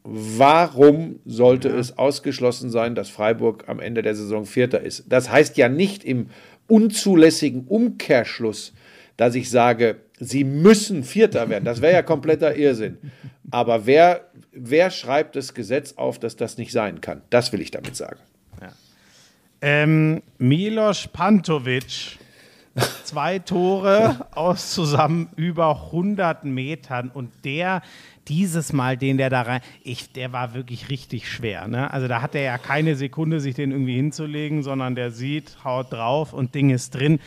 warum 0.02 1.20
sollte 1.24 1.68
es 1.68 1.98
ausgeschlossen 1.98 2.70
sein, 2.70 2.94
dass 2.94 3.10
Freiburg 3.10 3.64
am 3.68 3.78
Ende 3.78 4.02
der 4.02 4.14
Saison 4.14 4.46
Vierter 4.46 4.80
ist? 4.80 5.04
Das 5.08 5.30
heißt 5.30 5.56
ja 5.56 5.68
nicht 5.68 6.02
im 6.04 6.30
unzulässigen 6.66 7.66
Umkehrschluss, 7.66 8.72
dass 9.16 9.34
ich 9.34 9.50
sage, 9.50 9.96
sie 10.20 10.44
müssen 10.44 11.02
Vierter 11.02 11.48
werden. 11.48 11.64
Das 11.64 11.80
wäre 11.80 11.94
ja 11.94 12.02
kompletter 12.02 12.54
Irrsinn. 12.54 12.98
Aber 13.50 13.86
wer, 13.86 14.26
wer 14.52 14.90
schreibt 14.90 15.34
das 15.34 15.54
Gesetz 15.54 15.94
auf, 15.94 16.18
dass 16.18 16.36
das 16.36 16.58
nicht 16.58 16.72
sein 16.72 17.00
kann? 17.00 17.22
Das 17.30 17.52
will 17.52 17.60
ich 17.60 17.72
damit 17.72 17.96
sagen. 17.96 18.20
Ähm, 19.62 20.22
Milos 20.38 21.08
Pantovic, 21.08 22.18
zwei 23.04 23.38
Tore 23.40 24.26
aus 24.30 24.72
zusammen 24.72 25.28
über 25.36 25.88
100 25.88 26.44
Metern 26.44 27.10
und 27.12 27.30
der 27.44 27.82
dieses 28.28 28.72
Mal, 28.72 28.96
den 28.96 29.18
der 29.18 29.28
da 29.28 29.42
rein, 29.42 29.60
ich, 29.82 30.12
der 30.12 30.32
war 30.32 30.54
wirklich 30.54 30.88
richtig 30.88 31.30
schwer. 31.30 31.66
Ne? 31.68 31.92
Also 31.92 32.08
da 32.08 32.22
hat 32.22 32.34
er 32.34 32.42
ja 32.42 32.58
keine 32.58 32.94
Sekunde, 32.94 33.40
sich 33.40 33.54
den 33.54 33.72
irgendwie 33.72 33.96
hinzulegen, 33.96 34.62
sondern 34.62 34.94
der 34.94 35.10
sieht, 35.10 35.58
haut 35.64 35.92
drauf 35.92 36.32
und 36.32 36.54
Ding 36.54 36.70
ist 36.70 36.94
drin. 36.94 37.18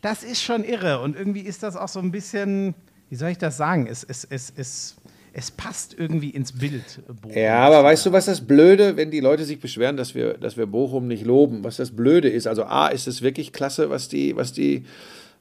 Das 0.00 0.22
ist 0.22 0.42
schon 0.42 0.64
irre 0.64 1.00
und 1.00 1.16
irgendwie 1.16 1.40
ist 1.40 1.62
das 1.62 1.76
auch 1.76 1.88
so 1.88 2.00
ein 2.00 2.10
bisschen, 2.10 2.74
wie 3.10 3.16
soll 3.16 3.30
ich 3.30 3.38
das 3.38 3.56
sagen? 3.56 3.86
Es, 3.86 4.04
es, 4.04 4.24
es, 4.30 4.52
es, 4.56 4.96
es 5.32 5.50
passt 5.50 5.94
irgendwie 5.98 6.30
ins 6.30 6.52
Bild. 6.52 7.00
Bochum. 7.22 7.36
Ja, 7.36 7.58
aber 7.66 7.82
weißt 7.82 8.06
du, 8.06 8.12
was 8.12 8.26
das 8.26 8.40
Blöde, 8.46 8.96
wenn 8.96 9.10
die 9.10 9.20
Leute 9.20 9.44
sich 9.44 9.60
beschweren, 9.60 9.96
dass 9.96 10.14
wir, 10.14 10.34
dass 10.34 10.56
wir 10.56 10.66
Bochum 10.66 11.06
nicht 11.08 11.24
loben, 11.24 11.64
was 11.64 11.76
das 11.76 11.90
Blöde 11.94 12.28
ist? 12.28 12.46
Also 12.46 12.64
A, 12.64 12.88
ist 12.88 13.08
es 13.08 13.22
wirklich 13.22 13.52
klasse, 13.52 13.90
was 13.90 14.08
die, 14.08 14.36
was 14.36 14.52
die 14.52 14.84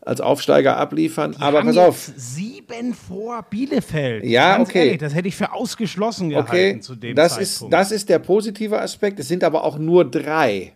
als 0.02 0.22
Aufsteiger 0.22 0.78
abliefern, 0.78 1.36
aber 1.40 1.60
haben 1.60 1.68
pass 1.68 1.78
auf. 1.78 2.12
Sieben 2.16 2.94
vor 2.94 3.44
Bielefeld. 3.50 4.24
Ja, 4.24 4.58
Ganz 4.58 4.70
okay. 4.70 4.86
Ehrlich, 4.86 5.00
das 5.00 5.14
hätte 5.14 5.28
ich 5.28 5.36
für 5.36 5.52
ausgeschlossen 5.52 6.30
gehalten 6.30 6.50
Okay, 6.50 6.80
zu 6.80 6.96
dem 6.96 7.16
das 7.16 7.38
ist, 7.38 7.56
Zeitpunkt. 7.56 7.74
das 7.74 7.92
ist 7.92 8.10
der 8.10 8.20
positive 8.20 8.80
Aspekt. 8.80 9.20
Es 9.20 9.28
sind 9.28 9.44
aber 9.44 9.64
auch 9.66 9.78
nur 9.78 10.10
drei 10.10 10.74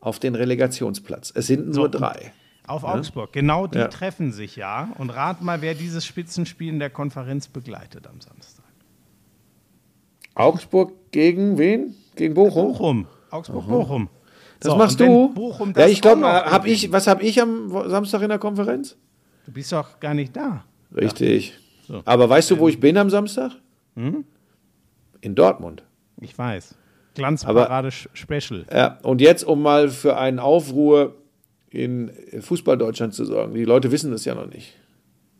auf 0.00 0.18
den 0.18 0.34
Relegationsplatz. 0.34 1.30
Es 1.34 1.46
sind 1.46 1.68
nur 1.68 1.90
drei. 1.90 2.32
Auf 2.66 2.84
Augsburg. 2.84 3.32
Genau 3.32 3.66
die 3.66 3.78
Ja. 3.78 3.88
treffen 3.88 4.32
sich 4.32 4.56
ja. 4.56 4.90
Und 4.98 5.10
rat 5.10 5.42
mal, 5.42 5.60
wer 5.62 5.74
dieses 5.74 6.04
Spitzenspiel 6.04 6.68
in 6.68 6.78
der 6.78 6.90
Konferenz 6.90 7.48
begleitet 7.48 8.06
am 8.06 8.20
Samstag. 8.20 8.64
Augsburg 10.34 10.92
gegen 11.10 11.58
wen? 11.58 11.94
Gegen 12.16 12.34
Bochum? 12.34 12.72
Bochum. 12.72 13.06
Augsburg-Bochum. 13.30 14.08
Das 14.60 14.72
So, 14.72 14.78
machst 14.78 15.00
du? 15.00 15.32
Bochum 15.32 15.68
ja, 15.68 15.74
das 15.74 15.90
ich 15.90 16.00
glaube, 16.02 16.20
noch 16.20 16.28
hab 16.28 16.66
ich, 16.66 16.92
was 16.92 17.06
habe 17.06 17.22
ich 17.22 17.40
am 17.40 17.70
Samstag 17.88 18.22
in 18.22 18.28
der 18.28 18.38
Konferenz? 18.38 18.96
Du 19.46 19.52
bist 19.52 19.72
doch 19.72 19.98
gar 20.00 20.14
nicht 20.14 20.36
da. 20.36 20.64
Richtig. 20.94 21.54
So. 21.86 21.94
Ähm. 21.96 22.02
Aber 22.04 22.28
weißt 22.28 22.50
du, 22.50 22.58
wo 22.58 22.68
ich 22.68 22.78
bin 22.78 22.96
am 22.98 23.10
Samstag? 23.10 23.52
Hm? 23.96 24.24
In 25.20 25.34
Dortmund. 25.34 25.82
Ich 26.20 26.36
weiß. 26.36 26.74
Glanzparade 27.14 27.90
Special. 27.90 28.64
Ja, 28.72 28.98
und 29.02 29.20
jetzt, 29.20 29.44
um 29.44 29.62
mal 29.62 29.88
für 29.88 30.16
einen 30.16 30.38
Aufruhr 30.38 31.16
in 31.70 32.10
Fußball-Deutschland 32.40 33.14
zu 33.14 33.24
sorgen. 33.24 33.54
Die 33.54 33.64
Leute 33.64 33.92
wissen 33.92 34.10
das 34.10 34.24
ja 34.24 34.34
noch 34.34 34.48
nicht. 34.52 34.74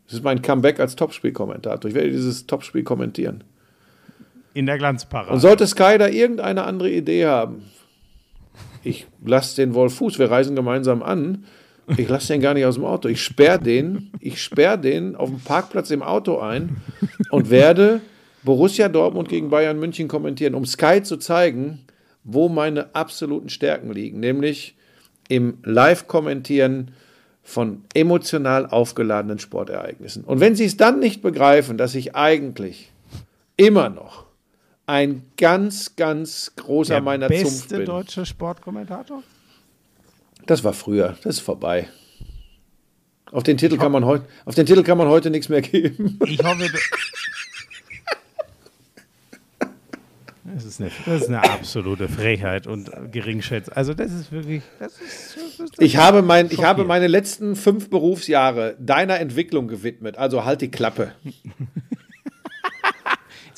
Das 0.05 0.15
ist 0.15 0.23
mein 0.23 0.41
Comeback 0.41 0.79
als 0.79 0.95
Topspiel-Kommentator. 0.95 1.89
Ich 1.89 1.95
werde 1.95 2.11
dieses 2.11 2.47
Topspiel 2.47 2.83
kommentieren. 2.83 3.43
In 4.53 4.65
der 4.65 4.77
Glanzparade. 4.77 5.31
Und 5.31 5.39
sollte 5.39 5.67
Sky 5.67 5.97
da 5.97 6.07
irgendeine 6.07 6.63
andere 6.63 6.89
Idee 6.89 7.25
haben, 7.25 7.63
ich 8.83 9.07
lasse 9.23 9.55
den 9.55 9.73
Wolf 9.73 9.95
Fuß, 9.95 10.19
wir 10.19 10.31
reisen 10.31 10.55
gemeinsam 10.55 11.03
an, 11.03 11.45
ich 11.97 12.09
lasse 12.09 12.33
den 12.33 12.41
gar 12.41 12.53
nicht 12.53 12.65
aus 12.65 12.75
dem 12.75 12.85
Auto. 12.85 13.07
Ich 13.07 13.21
sperre 13.21 13.59
den, 13.59 14.11
ich 14.19 14.41
sperre 14.41 14.79
den 14.79 15.15
auf 15.15 15.29
dem 15.29 15.39
Parkplatz 15.39 15.91
im 15.91 16.01
Auto 16.01 16.39
ein 16.39 16.77
und 17.29 17.49
werde 17.49 18.01
Borussia 18.43 18.89
Dortmund 18.89 19.29
gegen 19.29 19.49
Bayern 19.49 19.79
München 19.79 20.07
kommentieren, 20.07 20.55
um 20.55 20.65
Sky 20.65 21.03
zu 21.03 21.17
zeigen, 21.17 21.79
wo 22.23 22.49
meine 22.49 22.95
absoluten 22.95 23.49
Stärken 23.49 23.91
liegen, 23.91 24.19
nämlich 24.19 24.75
im 25.31 25.57
Live-Kommentieren 25.63 26.91
von 27.41 27.85
emotional 27.93 28.67
aufgeladenen 28.67 29.39
Sportereignissen. 29.39 30.25
Und 30.25 30.41
wenn 30.41 30.57
Sie 30.57 30.65
es 30.65 30.75
dann 30.75 30.99
nicht 30.99 31.21
begreifen, 31.21 31.77
dass 31.77 31.95
ich 31.95 32.17
eigentlich 32.17 32.91
immer 33.55 33.89
noch 33.89 34.25
ein 34.87 35.23
ganz, 35.37 35.95
ganz 35.95 36.51
großer 36.57 36.95
der 36.95 37.01
meiner 37.01 37.29
Zunft 37.29 37.43
beste 37.43 37.77
bin. 37.77 37.85
deutsche 37.85 38.25
Sportkommentator? 38.25 39.23
Das 40.47 40.65
war 40.65 40.73
früher, 40.73 41.15
das 41.23 41.37
ist 41.37 41.41
vorbei. 41.41 41.87
Auf 43.31 43.43
den 43.43 43.55
Titel 43.55 43.77
kann 43.77 43.93
man 43.93 44.03
heute, 44.03 44.25
auf 44.43 44.55
den 44.55 44.65
Titel 44.65 44.83
kann 44.83 44.97
man 44.97 45.07
heute 45.07 45.29
nichts 45.29 45.47
mehr 45.47 45.61
geben. 45.61 46.19
Ich 46.25 46.43
hoffe, 46.43 46.67
du 50.40 50.40
das, 50.53 50.65
ist 50.65 50.81
eine, 50.81 50.91
das 51.05 51.21
ist 51.21 51.27
eine 51.27 51.43
absolute 51.43 52.07
Frechheit 52.07 52.67
und 52.67 52.91
Geringschätzung. 53.11 53.75
Also 53.75 53.93
das 53.93 54.11
ist 54.11 54.31
wirklich, 54.31 54.63
das 54.79 54.93
ist, 54.93 55.37
das 55.37 55.69
ist 55.69 55.81
Ich 55.81 55.97
habe, 55.97 56.21
mein, 56.21 56.47
ich 56.51 56.63
habe 56.63 56.83
meine 56.83 57.07
letzten 57.07 57.55
fünf 57.55 57.89
Berufsjahre 57.89 58.75
deiner 58.79 59.19
Entwicklung 59.19 59.67
gewidmet. 59.67 60.17
Also 60.17 60.45
halt 60.45 60.61
die 60.61 60.71
Klappe. 60.71 61.13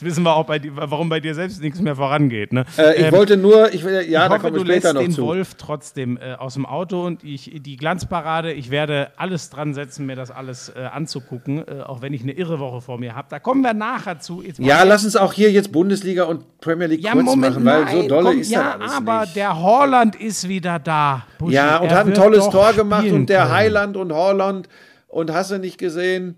Jetzt 0.03 0.11
wissen 0.11 0.23
wir 0.23 0.35
auch, 0.35 0.45
bei, 0.45 0.59
dir- 0.59 0.71
warum 0.75 1.07
bei 1.09 1.19
dir 1.19 1.33
selbst 1.33 1.61
nichts 1.61 1.79
mehr 1.81 1.95
vorangeht. 1.95 2.51
Ne? 2.53 2.65
Äh, 2.77 2.95
ich 2.99 3.05
Ähm, 3.05 3.11
wollte 3.13 3.37
nur, 3.37 3.73
ich, 3.73 3.83
will- 3.83 3.93
ja, 3.93 4.01
ich 4.01 4.11
da 4.13 4.29
hoffe, 4.29 4.39
kommen 4.41 4.53
du 4.55 4.59
wir 4.61 4.65
lässt 4.65 4.79
später 4.81 4.93
noch 4.93 5.01
den 5.01 5.11
zu. 5.11 5.23
Wolf 5.25 5.53
trotzdem 5.55 6.17
äh, 6.17 6.33
aus 6.33 6.55
dem 6.55 6.65
Auto 6.65 7.05
und 7.05 7.23
ich, 7.23 7.51
die 7.63 7.77
Glanzparade, 7.77 8.51
ich 8.53 8.69
werde 8.69 9.11
alles 9.17 9.49
dran 9.49 9.73
setzen, 9.73 10.05
mir 10.05 10.15
das 10.15 10.29
alles 10.31 10.69
äh, 10.69 10.81
anzugucken, 10.83 11.59
äh, 11.67 11.81
auch 11.81 12.01
wenn 12.01 12.13
ich 12.13 12.21
eine 12.23 12.33
irre 12.33 12.59
Woche 12.59 12.81
vor 12.81 12.99
mir 12.99 13.15
habe. 13.15 13.27
Da 13.29 13.39
kommen 13.39 13.61
wir 13.61 13.73
nachher 13.73 14.19
zu. 14.19 14.43
Ja, 14.57 14.83
lass 14.83 15.05
uns 15.05 15.15
auch 15.15 15.33
hier 15.33 15.51
jetzt 15.51 15.71
Bundesliga 15.71 16.23
und 16.25 16.59
Premier 16.59 16.87
League 16.87 17.03
ja, 17.03 17.13
kurz 17.13 17.23
Moment, 17.25 17.53
machen, 17.55 17.65
weil 17.65 17.83
nein, 17.85 18.01
so 18.01 18.07
dolle 18.07 18.29
komm, 18.31 18.39
ist 18.39 18.51
ja, 18.51 18.63
das 18.63 18.81
alles 18.81 18.91
aber 18.93 19.21
nicht. 19.21 19.35
der 19.35 19.61
Holland 19.61 20.15
ist 20.15 20.47
wieder 20.49 20.79
da. 20.79 21.23
Buschi. 21.37 21.53
Ja, 21.55 21.77
und 21.77 21.89
hat 21.91 22.05
ein 22.07 22.13
tolles 22.13 22.49
Tor 22.49 22.73
gemacht 22.73 23.07
und 23.11 23.27
der 23.29 23.41
können. 23.43 23.51
Heiland 23.53 23.97
und 23.97 24.11
Holland 24.11 24.67
und 25.07 25.31
hast 25.31 25.51
du 25.51 25.57
nicht 25.59 25.77
gesehen. 25.77 26.35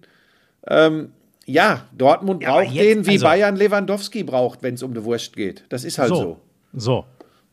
Ähm, 0.68 1.10
ja, 1.46 1.86
Dortmund 1.98 2.44
Ja, 2.44 2.52
braucht 2.52 2.72
jetzt- 2.74 2.86
den, 2.86 3.06
wie 3.06 3.12
also- 3.12 3.26
Bayern 3.26 3.56
Lewandowski 3.56 4.24
braucht, 4.24 4.64
wenn 4.64 4.76
es 4.76 4.84
um 4.84 4.94
die 4.94 5.04
Wurst 5.04 5.36
geht. 5.36 5.64
Das 5.70 5.84
ist 5.84 5.98
halt 5.98 6.10
so. 6.10 6.16
So, 6.16 6.40
so. 6.74 7.06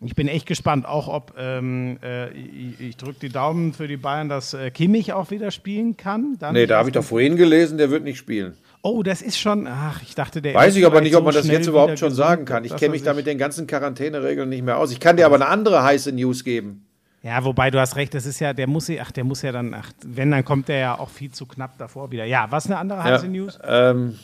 Ich 0.05 0.17
bin 0.17 0.27
echt 0.27 0.47
gespannt, 0.47 0.85
auch 0.85 1.07
ob 1.07 1.35
ähm, 1.39 1.97
äh, 2.03 2.29
ich, 2.33 2.81
ich 2.81 2.97
drücke 2.97 3.21
die 3.21 3.29
Daumen 3.29 3.73
für 3.73 3.87
die 3.87 3.97
Bayern, 3.97 4.29
dass 4.29 4.53
äh, 4.53 4.73
Kimmich 4.73 5.13
auch 5.13 5.31
wieder 5.31 5.53
spielen 5.53 5.97
kann. 5.97 6.37
Dann 6.41 6.55
Nee, 6.55 6.67
da 6.67 6.79
habe 6.79 6.89
ich 6.89 6.93
doch 6.95 7.05
vorhin 7.05 7.37
gelesen, 7.37 7.79
der 7.79 7.91
wird 7.91 8.03
nicht 8.03 8.19
spielen. 8.19 8.57
Oh, 8.83 9.05
das 9.05 9.23
ist 9.23 9.39
schon. 9.39 9.69
Ach, 9.69 10.03
ich 10.03 10.17
dachte, 10.17 10.43
der. 10.43 10.55
Weiß 10.55 10.75
ich 10.75 10.85
aber 10.85 11.01
nicht, 11.01 11.15
ob 11.15 11.25
man 11.25 11.33
das 11.33 11.47
jetzt 11.47 11.69
überhaupt 11.69 12.01
schon 12.01 12.13
sagen 12.13 12.45
kann. 12.45 12.65
Ich 12.65 12.75
kenne 12.75 12.91
mich 12.91 13.05
da 13.05 13.15
mit 13.15 13.27
den 13.27 13.39
ganzen 13.39 13.69
Quarantäneregeln 13.69 14.49
nicht 14.49 14.65
mehr 14.65 14.77
aus. 14.79 14.91
Ich 14.91 14.99
kann 14.99 15.17
dir 15.17 15.25
aber 15.25 15.37
eine 15.37 15.47
andere 15.47 15.85
heiße 15.85 16.11
News 16.11 16.43
geben. 16.43 16.85
Ja, 17.23 17.45
wobei 17.45 17.71
du 17.71 17.79
hast 17.79 17.95
recht, 17.97 18.15
das 18.15 18.27
ist 18.27 18.41
ja, 18.41 18.53
der 18.53 18.67
muss, 18.67 18.89
ja- 18.89 19.03
ach, 19.05 19.13
der 19.13 19.23
muss 19.25 19.43
ja 19.43 19.53
dann, 19.53 19.75
ach, 19.75 19.93
wenn, 20.05 20.31
dann 20.33 20.45
kommt 20.45 20.69
der 20.69 20.79
ja 20.79 20.99
auch 20.99 21.09
viel 21.09 21.31
zu 21.31 21.47
knapp 21.47 21.79
davor 21.79 22.11
wieder. 22.11 22.25
Ja, 22.25 22.47
was 22.51 22.67
eine 22.67 22.79
andere 22.79 23.03
heiße 23.05 23.29
News? 23.29 23.59
Ähm, 23.65 24.19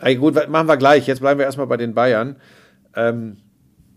ey, 0.00 0.16
gut, 0.16 0.34
machen 0.48 0.66
wir 0.66 0.76
gleich. 0.76 1.06
Jetzt 1.06 1.20
bleiben 1.20 1.38
wir 1.38 1.46
erstmal 1.46 1.68
bei 1.68 1.76
den 1.76 1.94
Bayern. 1.94 2.34
Ähm, 2.96 3.36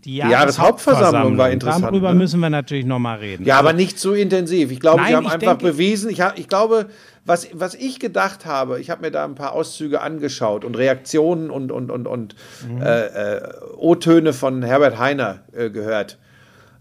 Die 0.04 0.16
Jahreshauptversammlung 0.18 1.36
war 1.36 1.50
interessant, 1.50 1.86
Darüber 1.86 2.12
ne? 2.12 2.18
müssen 2.20 2.38
wir 2.38 2.48
natürlich 2.50 2.86
nochmal 2.86 3.18
reden. 3.18 3.44
Ja, 3.44 3.58
aber 3.58 3.72
nicht 3.72 3.98
zu 3.98 4.12
intensiv. 4.14 4.70
Ich 4.70 4.78
glaube, 4.78 4.98
Nein, 5.00 5.08
sie 5.08 5.16
haben 5.16 5.26
einfach 5.26 5.58
denke- 5.58 5.72
bewiesen, 5.72 6.08
ich, 6.10 6.20
ich 6.36 6.48
glaube, 6.48 6.86
was, 7.24 7.48
was 7.54 7.74
ich 7.74 7.98
gedacht 7.98 8.46
habe, 8.46 8.80
ich 8.80 8.88
habe 8.90 9.02
mir 9.02 9.10
da 9.10 9.24
ein 9.24 9.34
paar 9.34 9.52
Auszüge 9.52 10.00
angeschaut 10.00 10.64
und 10.64 10.76
Reaktionen 10.76 11.50
und, 11.50 11.72
und, 11.72 11.90
und, 11.90 12.06
und 12.06 12.36
Mhm. 12.68 12.82
äh, 12.82 13.06
äh, 13.36 13.48
O-Töne 13.76 14.32
von 14.32 14.62
Herbert 14.62 14.98
Heiner 14.98 15.40
äh, 15.52 15.70
gehört. 15.70 16.18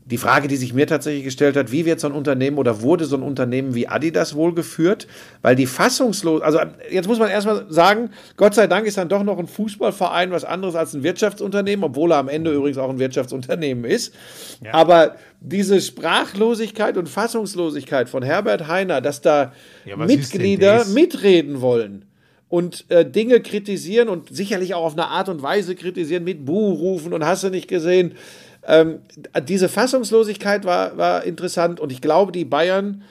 Die 0.10 0.18
Frage, 0.18 0.48
die 0.48 0.56
sich 0.56 0.74
mir 0.74 0.88
tatsächlich 0.88 1.26
gestellt 1.26 1.58
hat, 1.58 1.72
wie 1.72 1.86
wird 1.86 2.00
so 2.00 2.08
ein 2.08 2.14
Unternehmen 2.14 2.58
oder 2.58 2.82
wurde 2.82 3.04
so 3.04 3.18
ein 3.18 3.24
Unternehmen 3.24 3.76
wie 3.76 3.90
Adidas 3.90 4.36
wohl 4.36 4.56
geführt? 4.56 5.06
Weil 5.42 5.58
die 5.58 5.66
fassungslos, 5.66 6.42
also 6.42 6.60
jetzt 6.90 7.08
muss 7.08 7.20
man 7.20 7.30
erstmal 7.30 7.66
sagen, 7.68 8.12
Gott 8.38 8.56
sei 8.56 8.68
Dank 8.68 8.88
ist 8.88 8.98
dann 8.98 9.10
doch 9.10 9.24
noch 9.24 9.38
ein 9.38 9.48
Fußballverein 9.48 10.32
was 10.32 10.46
anderes 10.46 10.76
als 10.76 10.94
ein 10.94 11.04
Wirtschaftsunternehmen, 11.04 11.84
obwohl 11.84 12.14
er 12.14 12.20
am 12.20 12.30
Ende 12.30 12.54
übrigens 12.54 12.78
auch 12.78 12.90
ein 12.90 13.00
Wirtschaftsunternehmen 13.00 13.84
ist. 13.84 14.16
Aber 14.72 15.16
diese 15.42 15.82
Sprachlosigkeit 15.82 16.96
und 16.96 17.10
Fassungslosigkeit 17.10 18.08
von 18.08 18.24
Herbert 18.24 18.68
Heiner, 18.68 19.02
dass 19.02 19.20
da 19.20 19.52
Ja, 19.86 19.98
Mitglieder 19.98 20.86
mitreden 20.86 21.60
wollen 21.60 22.06
und 22.50 22.86
äh, 22.90 23.10
Dinge 23.10 23.42
kritisieren 23.42 24.08
und 24.08 24.34
sicherlich 24.34 24.74
auch 24.74 24.86
auf 24.86 24.94
eine 24.94 25.08
Art 25.08 25.28
und 25.28 25.42
Weise 25.42 25.76
kritisieren 25.76 26.24
mit 26.24 26.46
Buh 26.46 26.72
rufen 26.72 27.14
und 27.14 27.26
hast 27.26 27.44
du 27.44 27.50
nicht 27.50 27.68
gesehen. 27.68 28.14
Ähm, 28.68 29.00
diese 29.48 29.70
Fassungslosigkeit 29.70 30.66
war, 30.66 30.98
war 30.98 31.24
interessant 31.24 31.80
und 31.80 31.92
ich 31.92 32.02
glaube, 32.02 32.34
die 32.34 32.46
Bayern, 32.46 33.04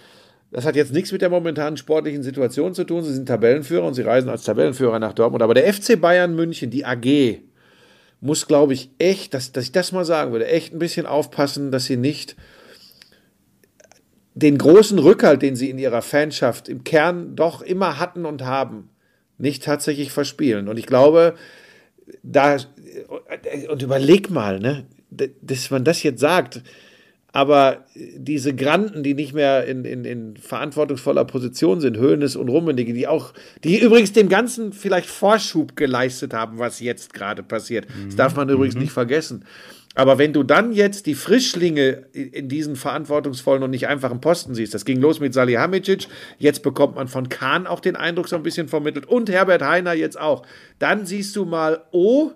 das 0.50 0.66
hat 0.66 0.76
jetzt 0.76 0.92
nichts 0.92 1.12
mit 1.12 1.22
der 1.22 1.30
momentanen 1.30 1.78
sportlichen 1.78 2.22
Situation 2.22 2.74
zu 2.74 2.84
tun, 2.84 3.02
sie 3.02 3.14
sind 3.14 3.26
Tabellenführer 3.26 3.86
und 3.86 3.94
sie 3.94 4.02
reisen 4.02 4.28
als 4.28 4.44
Tabellenführer 4.44 4.98
nach 4.98 5.14
Dortmund, 5.14 5.42
aber 5.42 5.54
der 5.54 5.72
FC 5.72 5.98
Bayern 5.98 6.36
München, 6.36 6.70
die 6.70 6.84
AG, 6.84 7.40
muss, 8.20 8.46
glaube 8.46 8.74
ich, 8.74 8.90
echt, 8.98 9.34
dass, 9.34 9.52
dass 9.52 9.64
ich 9.64 9.72
das 9.72 9.92
mal 9.92 10.04
sagen 10.04 10.32
würde, 10.32 10.46
echt 10.46 10.72
ein 10.72 10.78
bisschen 10.78 11.06
aufpassen, 11.06 11.70
dass 11.70 11.84
sie 11.84 11.96
nicht 11.96 12.36
den 14.34 14.58
großen 14.58 14.98
Rückhalt, 14.98 15.40
den 15.42 15.56
sie 15.56 15.70
in 15.70 15.78
ihrer 15.78 16.02
Fanschaft 16.02 16.68
im 16.68 16.84
Kern 16.84 17.36
doch 17.36 17.62
immer 17.62 17.98
hatten 17.98 18.26
und 18.26 18.42
haben, 18.42 18.90
nicht 19.38 19.64
tatsächlich 19.64 20.12
verspielen. 20.12 20.68
Und 20.68 20.78
ich 20.78 20.86
glaube, 20.86 21.34
da, 22.22 22.56
und 23.70 23.82
überleg 23.82 24.30
mal, 24.30 24.60
ne, 24.60 24.86
dass 25.10 25.70
man 25.70 25.84
das 25.84 26.02
jetzt 26.02 26.20
sagt, 26.20 26.62
aber 27.36 27.84
diese 27.94 28.54
Granden, 28.54 29.02
die 29.02 29.12
nicht 29.12 29.34
mehr 29.34 29.66
in, 29.66 29.84
in, 29.84 30.06
in 30.06 30.36
verantwortungsvoller 30.38 31.26
Position 31.26 31.82
sind, 31.82 31.98
Hoeneß 31.98 32.34
und 32.34 32.48
Rummenigge, 32.48 32.94
die 32.94 33.06
auch, 33.06 33.34
die 33.62 33.78
übrigens 33.78 34.14
dem 34.14 34.30
Ganzen 34.30 34.72
vielleicht 34.72 35.08
Vorschub 35.08 35.76
geleistet 35.76 36.32
haben, 36.32 36.58
was 36.58 36.80
jetzt 36.80 37.12
gerade 37.12 37.42
passiert. 37.42 37.88
Das 38.06 38.16
darf 38.16 38.36
man 38.36 38.48
übrigens 38.48 38.76
nicht 38.76 38.92
vergessen. 38.92 39.44
Aber 39.94 40.16
wenn 40.16 40.32
du 40.32 40.44
dann 40.44 40.72
jetzt 40.72 41.06
die 41.06 41.14
Frischlinge 41.14 42.06
in 42.12 42.48
diesen 42.48 42.74
verantwortungsvollen 42.76 43.62
und 43.62 43.70
nicht 43.70 43.86
einfachen 43.86 44.22
Posten 44.22 44.54
siehst, 44.54 44.72
das 44.72 44.86
ging 44.86 45.00
los 45.00 45.20
mit 45.20 45.34
Salihamidzic, 45.34 46.08
jetzt 46.38 46.62
bekommt 46.62 46.96
man 46.96 47.08
von 47.08 47.28
Kahn 47.28 47.66
auch 47.66 47.80
den 47.80 47.96
Eindruck 47.96 48.28
so 48.28 48.36
ein 48.36 48.42
bisschen 48.42 48.68
vermittelt 48.68 49.06
und 49.06 49.30
Herbert 49.30 49.62
Heiner 49.62 49.92
jetzt 49.92 50.18
auch, 50.18 50.46
dann 50.78 51.04
siehst 51.06 51.34
du 51.36 51.44
mal, 51.44 51.82
oh, 51.92 52.32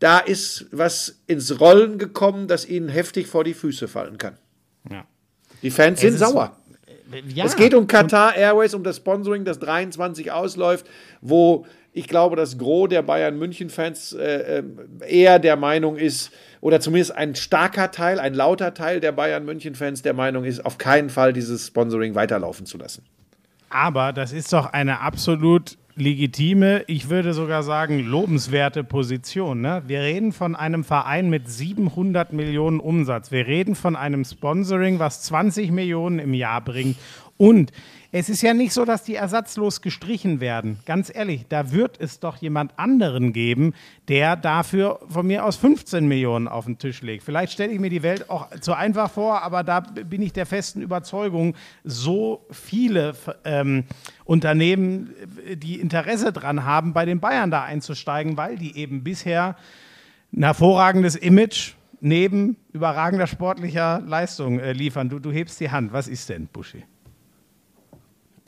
da 0.00 0.18
ist 0.18 0.66
was 0.70 1.20
ins 1.26 1.60
Rollen 1.60 1.98
gekommen, 1.98 2.46
das 2.48 2.68
ihnen 2.68 2.88
heftig 2.88 3.26
vor 3.26 3.44
die 3.44 3.54
Füße 3.54 3.88
fallen 3.88 4.18
kann. 4.18 4.36
Ja. 4.90 5.04
Die 5.62 5.70
Fans 5.70 6.00
sind 6.00 6.14
ist- 6.14 6.20
sauer. 6.20 6.56
Ja, 7.34 7.46
Es 7.46 7.56
geht 7.56 7.72
um 7.72 7.86
Qatar 7.86 8.36
Airways, 8.36 8.74
um 8.74 8.84
das 8.84 8.98
Sponsoring, 8.98 9.46
das 9.46 9.58
23 9.58 10.30
ausläuft, 10.30 10.86
wo 11.22 11.64
ich 11.94 12.06
glaube, 12.06 12.36
das 12.36 12.58
Gros 12.58 12.90
der 12.90 13.00
Bayern 13.00 13.38
München-Fans 13.38 14.12
äh, 14.12 14.58
äh, 14.58 14.62
eher 15.08 15.38
der 15.38 15.56
Meinung 15.56 15.96
ist, 15.96 16.30
oder 16.60 16.80
zumindest 16.80 17.12
ein 17.16 17.34
starker 17.34 17.90
Teil, 17.90 18.20
ein 18.20 18.34
lauter 18.34 18.74
Teil 18.74 19.00
der 19.00 19.12
Bayern 19.12 19.46
München-Fans 19.46 20.02
der 20.02 20.12
Meinung 20.12 20.44
ist, 20.44 20.64
auf 20.66 20.76
keinen 20.76 21.08
Fall 21.08 21.32
dieses 21.32 21.68
Sponsoring 21.68 22.14
weiterlaufen 22.14 22.66
zu 22.66 22.76
lassen. 22.76 23.04
Aber 23.70 24.12
das 24.12 24.32
ist 24.32 24.52
doch 24.52 24.66
eine 24.66 25.00
absolut 25.00 25.78
legitime, 26.00 26.84
ich 26.86 27.10
würde 27.10 27.32
sogar 27.32 27.62
sagen 27.62 28.00
lobenswerte 28.00 28.84
Position. 28.84 29.60
Ne? 29.60 29.82
Wir 29.86 30.00
reden 30.00 30.32
von 30.32 30.56
einem 30.56 30.84
Verein 30.84 31.30
mit 31.30 31.48
700 31.48 32.32
Millionen 32.32 32.80
Umsatz. 32.80 33.30
Wir 33.30 33.46
reden 33.46 33.74
von 33.74 33.96
einem 33.96 34.24
Sponsoring, 34.24 34.98
was 34.98 35.22
20 35.22 35.70
Millionen 35.70 36.18
im 36.18 36.34
Jahr 36.34 36.60
bringt. 36.60 36.96
Und 37.38 37.72
es 38.10 38.28
ist 38.28 38.42
ja 38.42 38.52
nicht 38.52 38.72
so, 38.72 38.84
dass 38.84 39.04
die 39.04 39.14
ersatzlos 39.14 39.80
gestrichen 39.80 40.40
werden. 40.40 40.78
Ganz 40.86 41.14
ehrlich, 41.14 41.44
da 41.48 41.72
wird 41.72 42.00
es 42.00 42.20
doch 42.20 42.38
jemand 42.38 42.78
anderen 42.78 43.32
geben, 43.32 43.74
der 44.08 44.34
dafür 44.34 44.98
von 45.08 45.26
mir 45.26 45.44
aus 45.44 45.56
15 45.56 46.08
Millionen 46.08 46.48
auf 46.48 46.64
den 46.64 46.78
Tisch 46.78 47.02
legt. 47.02 47.22
Vielleicht 47.22 47.52
stelle 47.52 47.72
ich 47.72 47.78
mir 47.78 47.90
die 47.90 48.02
Welt 48.02 48.28
auch 48.28 48.48
zu 48.60 48.72
einfach 48.72 49.10
vor, 49.10 49.42
aber 49.42 49.62
da 49.62 49.80
bin 49.80 50.22
ich 50.22 50.32
der 50.32 50.46
festen 50.46 50.82
Überzeugung, 50.82 51.54
so 51.84 52.46
viele 52.50 53.14
ähm, 53.44 53.84
Unternehmen, 54.24 55.14
äh, 55.46 55.56
die 55.56 55.78
Interesse 55.78 56.32
dran 56.32 56.64
haben, 56.64 56.94
bei 56.94 57.04
den 57.04 57.20
Bayern 57.20 57.50
da 57.50 57.62
einzusteigen, 57.62 58.36
weil 58.36 58.56
die 58.56 58.76
eben 58.76 59.04
bisher 59.04 59.54
ein 60.32 60.42
hervorragendes 60.42 61.14
Image 61.14 61.74
neben 62.00 62.56
überragender 62.72 63.26
sportlicher 63.26 64.00
Leistung 64.00 64.60
äh, 64.60 64.72
liefern. 64.72 65.08
Du, 65.08 65.18
du 65.18 65.30
hebst 65.30 65.60
die 65.60 65.70
Hand. 65.70 65.92
Was 65.92 66.08
ist 66.08 66.30
denn, 66.30 66.46
Buschi? 66.46 66.84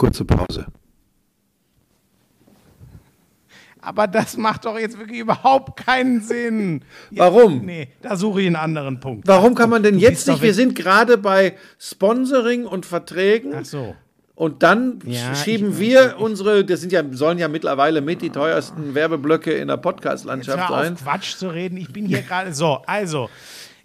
Kurze 0.00 0.24
Pause. 0.24 0.64
Aber 3.82 4.06
das 4.06 4.38
macht 4.38 4.64
doch 4.64 4.78
jetzt 4.78 4.98
wirklich 4.98 5.18
überhaupt 5.18 5.76
keinen 5.84 6.22
Sinn. 6.22 6.82
Warum? 7.10 7.66
Nee, 7.66 7.88
da 8.00 8.16
suche 8.16 8.40
ich 8.40 8.46
einen 8.46 8.56
anderen 8.56 8.98
Punkt. 8.98 9.28
Warum 9.28 9.54
kann 9.54 9.68
man 9.68 9.82
denn 9.82 9.96
Du 9.96 10.00
jetzt 10.00 10.26
nicht? 10.26 10.40
Wir 10.40 10.54
sind 10.54 10.74
gerade 10.74 11.18
bei 11.18 11.54
Sponsoring 11.78 12.64
und 12.64 12.86
Verträgen. 12.86 13.52
Ach 13.54 13.64
so. 13.66 13.94
Und 14.34 14.62
dann 14.62 15.00
Ja, 15.04 15.34
schieben 15.34 15.78
wir 15.78 16.16
unsere, 16.18 16.64
das 16.64 16.80
sind 16.80 16.92
ja, 16.92 17.02
sollen 17.10 17.36
ja 17.36 17.48
mittlerweile 17.48 18.00
mit 18.00 18.22
die 18.22 18.30
teuersten 18.30 18.94
Werbeblöcke 18.94 19.52
in 19.52 19.68
der 19.68 19.76
Podcast-Landschaft 19.76 20.66
sein. 20.70 20.96
Quatsch 20.96 21.36
zu 21.36 21.48
reden. 21.50 21.76
Ich 21.76 21.92
bin 21.92 22.06
hier 22.06 22.22
gerade 22.22 22.54
so. 22.54 22.80
Also, 22.86 23.28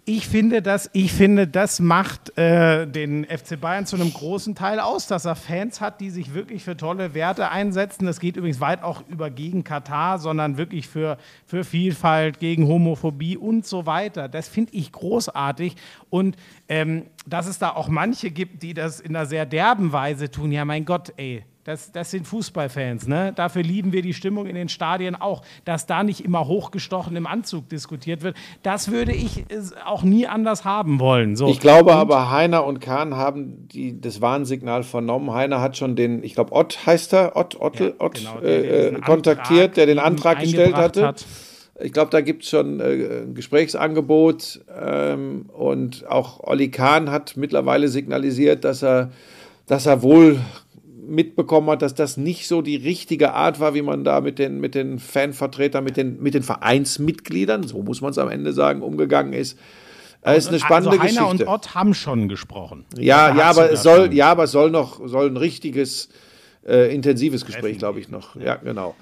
ich 0.08 0.28
finde, 0.28 0.62
das, 0.62 0.88
ich 0.92 1.12
finde, 1.12 1.48
das 1.48 1.80
macht 1.80 2.38
äh, 2.38 2.86
den 2.86 3.24
FC 3.24 3.60
Bayern 3.60 3.86
zu 3.86 3.96
einem 3.96 4.12
großen 4.12 4.54
Teil 4.54 4.78
aus, 4.78 5.08
dass 5.08 5.24
er 5.24 5.34
Fans 5.34 5.80
hat, 5.80 6.00
die 6.00 6.10
sich 6.10 6.32
wirklich 6.32 6.62
für 6.62 6.76
tolle 6.76 7.12
Werte 7.12 7.50
einsetzen. 7.50 8.06
Das 8.06 8.20
geht 8.20 8.36
übrigens 8.36 8.60
weit 8.60 8.84
auch 8.84 9.02
über 9.08 9.30
gegen 9.30 9.64
Katar, 9.64 10.20
sondern 10.20 10.58
wirklich 10.58 10.86
für, 10.86 11.18
für 11.44 11.64
Vielfalt, 11.64 12.38
gegen 12.38 12.68
Homophobie 12.68 13.36
und 13.36 13.66
so 13.66 13.84
weiter. 13.84 14.28
Das 14.28 14.46
finde 14.46 14.74
ich 14.74 14.92
großartig. 14.92 15.74
Und 16.08 16.36
ähm, 16.68 17.06
dass 17.26 17.48
es 17.48 17.58
da 17.58 17.70
auch 17.70 17.88
manche 17.88 18.30
gibt, 18.30 18.62
die 18.62 18.74
das 18.74 19.00
in 19.00 19.16
einer 19.16 19.26
sehr 19.26 19.44
derben 19.44 19.90
Weise 19.90 20.30
tun. 20.30 20.52
Ja, 20.52 20.64
mein 20.64 20.84
Gott, 20.84 21.14
ey. 21.16 21.44
Das, 21.66 21.90
das 21.90 22.12
sind 22.12 22.28
Fußballfans, 22.28 23.08
ne? 23.08 23.32
Dafür 23.34 23.64
lieben 23.64 23.92
wir 23.92 24.00
die 24.00 24.14
Stimmung 24.14 24.46
in 24.46 24.54
den 24.54 24.68
Stadien 24.68 25.16
auch, 25.16 25.42
dass 25.64 25.84
da 25.84 26.04
nicht 26.04 26.24
immer 26.24 26.46
hochgestochen 26.46 27.16
im 27.16 27.26
Anzug 27.26 27.68
diskutiert 27.68 28.22
wird. 28.22 28.36
Das 28.62 28.92
würde 28.92 29.10
ich 29.10 29.38
äh, 29.50 29.58
auch 29.84 30.04
nie 30.04 30.28
anders 30.28 30.64
haben 30.64 31.00
wollen. 31.00 31.34
So. 31.34 31.48
Ich 31.48 31.58
glaube 31.58 31.92
aber, 31.96 32.30
Heiner 32.30 32.64
und 32.64 32.78
Kahn 32.78 33.16
haben 33.16 33.66
die, 33.66 34.00
das 34.00 34.20
Warnsignal 34.20 34.84
vernommen. 34.84 35.32
Heiner 35.32 35.60
hat 35.60 35.76
schon 35.76 35.96
den, 35.96 36.22
ich 36.22 36.34
glaube, 36.34 36.52
Ott 36.52 36.86
heißt 36.86 37.12
er, 37.14 37.34
Ott, 37.34 37.60
Ottel, 37.60 37.94
Ja, 37.98 38.04
Ott 38.04 38.14
genau, 38.14 38.38
der, 38.38 38.62
der 38.62 38.70
äh, 38.70 38.90
diesen 38.90 39.02
kontaktiert, 39.02 39.76
der 39.76 39.86
den 39.86 39.98
Antrag 39.98 40.38
gestellt 40.38 40.76
hatte. 40.76 41.04
hat. 41.04 41.26
Ich 41.80 41.92
glaube, 41.92 42.12
da 42.12 42.20
gibt 42.20 42.44
es 42.44 42.50
schon 42.50 42.78
äh, 42.78 43.22
ein 43.24 43.34
Gesprächsangebot 43.34 44.60
ähm, 44.80 45.46
und 45.52 46.08
auch 46.08 46.38
Olli 46.44 46.70
Kahn 46.70 47.10
hat 47.10 47.36
mittlerweile 47.36 47.88
signalisiert, 47.88 48.62
dass 48.62 48.84
er, 48.84 49.10
dass 49.66 49.86
er 49.86 50.02
wohl 50.02 50.38
mitbekommen 51.06 51.70
hat, 51.70 51.82
dass 51.82 51.94
das 51.94 52.16
nicht 52.16 52.48
so 52.48 52.62
die 52.62 52.76
richtige 52.76 53.32
Art 53.32 53.60
war, 53.60 53.74
wie 53.74 53.82
man 53.82 54.04
da 54.04 54.20
mit 54.20 54.38
den, 54.38 54.60
mit 54.60 54.74
den 54.74 54.98
Fanvertretern, 54.98 55.84
mit 55.84 55.96
den, 55.96 56.22
mit 56.22 56.34
den 56.34 56.42
Vereinsmitgliedern, 56.42 57.62
so 57.62 57.82
muss 57.82 58.00
man 58.00 58.10
es 58.10 58.18
am 58.18 58.28
Ende 58.28 58.52
sagen, 58.52 58.82
umgegangen 58.82 59.32
ist. 59.32 59.58
Das 60.22 60.38
ist 60.38 60.48
eine 60.48 60.58
spannende 60.58 60.90
also 60.90 61.02
Heiner 61.02 61.30
Geschichte. 61.30 61.44
und 61.44 61.52
Ott 61.52 61.74
haben 61.74 61.94
schon 61.94 62.28
gesprochen. 62.28 62.84
Ja, 62.96 63.34
ja, 63.36 63.44
aber 63.44 63.70
es 63.70 63.82
soll, 63.82 64.12
ja, 64.12 64.30
aber 64.30 64.44
es 64.44 64.52
soll 64.52 64.70
noch, 64.70 65.06
soll 65.06 65.30
ein 65.30 65.36
richtiges, 65.36 66.08
äh, 66.66 66.92
intensives 66.92 67.46
Gespräch, 67.46 67.78
glaube 67.78 68.00
ich, 68.00 68.08
noch. 68.08 68.34
Ja, 68.36 68.56
genau. 68.56 68.96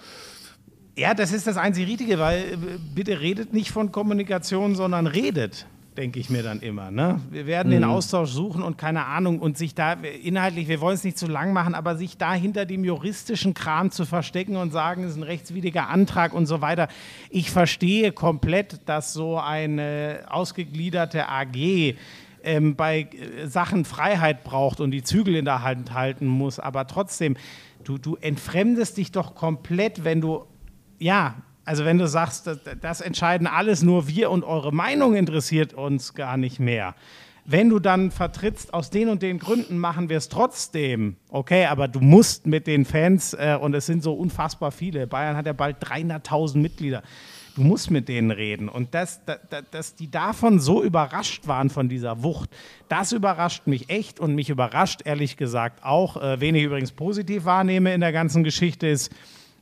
Ja, 0.96 1.14
das 1.14 1.32
ist 1.32 1.46
das 1.46 1.56
einzig 1.56 1.88
Richtige, 1.88 2.18
weil 2.18 2.40
äh, 2.40 2.56
bitte 2.94 3.20
redet 3.20 3.52
nicht 3.52 3.70
von 3.70 3.90
Kommunikation, 3.90 4.74
sondern 4.74 5.06
redet, 5.06 5.66
denke 5.96 6.18
ich 6.18 6.28
mir 6.30 6.42
dann 6.42 6.60
immer. 6.60 6.90
Ne? 6.90 7.20
Wir 7.30 7.46
werden 7.46 7.70
den 7.70 7.84
Austausch 7.84 8.30
suchen 8.30 8.62
und 8.62 8.78
keine 8.78 9.06
Ahnung 9.06 9.38
und 9.38 9.56
sich 9.56 9.74
da 9.74 9.92
inhaltlich, 9.92 10.68
wir 10.68 10.80
wollen 10.80 10.94
es 10.94 11.04
nicht 11.04 11.18
zu 11.18 11.26
lang 11.26 11.52
machen, 11.52 11.74
aber 11.74 11.96
sich 11.96 12.18
da 12.18 12.34
hinter 12.34 12.66
dem 12.66 12.84
juristischen 12.84 13.54
Kram 13.54 13.90
zu 13.90 14.04
verstecken 14.04 14.56
und 14.56 14.72
sagen, 14.72 15.04
es 15.04 15.12
ist 15.12 15.16
ein 15.16 15.22
rechtswidriger 15.22 15.88
Antrag 15.88 16.34
und 16.34 16.46
so 16.46 16.60
weiter. 16.60 16.88
Ich 17.30 17.50
verstehe 17.50 18.12
komplett, 18.12 18.80
dass 18.86 19.12
so 19.12 19.38
eine 19.38 20.24
ausgegliederte 20.28 21.28
AG 21.28 21.94
ähm, 22.42 22.76
bei 22.76 23.02
äh, 23.02 23.46
Sachen 23.46 23.84
Freiheit 23.84 24.44
braucht 24.44 24.80
und 24.80 24.90
die 24.90 25.02
Zügel 25.02 25.36
in 25.36 25.44
der 25.44 25.62
Hand 25.62 25.94
halten 25.94 26.26
muss, 26.26 26.58
aber 26.58 26.86
trotzdem, 26.86 27.36
du, 27.84 27.98
du 27.98 28.16
entfremdest 28.16 28.96
dich 28.96 29.12
doch 29.12 29.34
komplett, 29.34 30.04
wenn 30.04 30.20
du 30.20 30.44
ja, 30.98 31.36
Also 31.64 31.84
wenn 31.84 31.98
du 31.98 32.06
sagst, 32.06 32.46
das, 32.46 32.58
das 32.80 33.00
entscheiden 33.00 33.46
alles 33.46 33.82
nur 33.82 34.08
wir 34.08 34.30
und 34.30 34.44
eure 34.44 34.72
Meinung 34.72 35.14
interessiert 35.14 35.74
uns 35.74 36.14
gar 36.14 36.36
nicht 36.36 36.60
mehr. 36.60 36.94
Wenn 37.46 37.68
du 37.68 37.78
dann 37.78 38.10
vertrittst, 38.10 38.72
aus 38.72 38.88
den 38.88 39.08
und 39.08 39.20
den 39.20 39.38
Gründen 39.38 39.76
machen 39.76 40.08
wir 40.08 40.16
es 40.16 40.30
trotzdem, 40.30 41.16
okay, 41.28 41.66
aber 41.66 41.88
du 41.88 42.00
musst 42.00 42.46
mit 42.46 42.66
den 42.66 42.86
Fans, 42.86 43.34
äh, 43.34 43.58
und 43.60 43.74
es 43.74 43.84
sind 43.84 44.02
so 44.02 44.14
unfassbar 44.14 44.72
viele, 44.72 45.06
Bayern 45.06 45.36
hat 45.36 45.44
ja 45.44 45.52
bald 45.52 45.84
300.000 45.84 46.56
Mitglieder, 46.56 47.02
du 47.54 47.62
musst 47.62 47.90
mit 47.90 48.08
denen 48.08 48.30
reden. 48.30 48.70
Und 48.70 48.94
dass, 48.94 49.22
dass, 49.26 49.40
dass 49.70 49.94
die 49.94 50.10
davon 50.10 50.58
so 50.58 50.82
überrascht 50.82 51.46
waren, 51.46 51.68
von 51.68 51.90
dieser 51.90 52.22
Wucht, 52.22 52.48
das 52.88 53.12
überrascht 53.12 53.66
mich 53.66 53.90
echt 53.90 54.20
und 54.20 54.34
mich 54.34 54.48
überrascht 54.48 55.02
ehrlich 55.04 55.36
gesagt 55.36 55.84
auch, 55.84 56.16
äh, 56.16 56.40
wen 56.40 56.54
ich 56.54 56.64
übrigens 56.64 56.92
positiv 56.92 57.44
wahrnehme 57.44 57.92
in 57.92 58.00
der 58.00 58.12
ganzen 58.12 58.42
Geschichte, 58.42 58.86
ist 58.86 59.12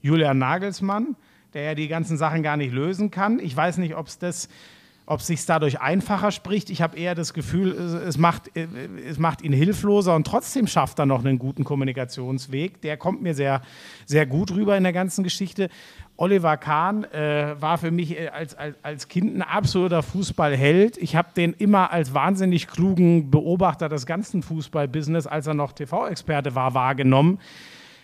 Julian 0.03 0.39
Nagelsmann, 0.39 1.17
der 1.55 1.63
ja 1.63 1.75
die 1.75 1.89
ganzen 1.89 2.17
Sachen 2.17 2.43
gar 2.43 2.57
nicht 2.57 2.73
lösen 2.73 3.11
kann. 3.11 3.39
Ich 3.39 3.57
weiß 3.57 3.79
nicht, 3.79 3.95
ob 3.95 4.07
es 4.07 5.27
sich 5.27 5.45
dadurch 5.45 5.81
einfacher 5.81 6.31
spricht. 6.31 6.71
Ich 6.71 6.81
habe 6.83 6.97
eher 6.97 7.15
das 7.15 7.35
Gefühl, 7.35 7.73
es, 7.73 7.93
es, 7.93 8.19
macht, 8.19 8.57
äh, 8.57 8.67
es 9.09 9.19
macht 9.19 9.43
ihn 9.43 9.53
hilfloser 9.53 10.15
und 10.15 10.27
trotzdem 10.27 10.67
schafft 10.67 10.99
er 10.99 11.07
noch 11.07 11.25
einen 11.25 11.39
guten 11.39 11.65
Kommunikationsweg. 11.65 12.81
Der 12.81 12.97
kommt 12.97 13.23
mir 13.23 13.35
sehr, 13.35 13.63
sehr 14.07 14.27
gut 14.27 14.53
rüber 14.53 14.77
in 14.77 14.83
der 14.83 14.93
ganzen 14.93 15.25
Geschichte. 15.25 15.69
Oliver 16.17 16.57
Kahn 16.57 17.05
äh, 17.05 17.57
war 17.59 17.79
für 17.79 17.91
mich 17.91 18.19
äh, 18.19 18.29
als, 18.29 18.55
als, 18.55 18.77
als 18.83 19.09
Kind 19.09 19.37
ein 19.37 19.43
absoluter 19.43 20.03
Fußballheld. 20.03 20.97
Ich 20.99 21.17
habe 21.17 21.29
den 21.37 21.53
immer 21.55 21.91
als 21.91 22.15
wahnsinnig 22.15 22.69
klugen 22.69 23.31
Beobachter 23.31 23.89
des 23.89 24.07
ganzen 24.07 24.43
Fußballbusiness, 24.43 25.27
als 25.27 25.47
er 25.47 25.55
noch 25.55 25.73
TV-Experte 25.73 26.55
war, 26.55 26.75
wahrgenommen 26.75 27.39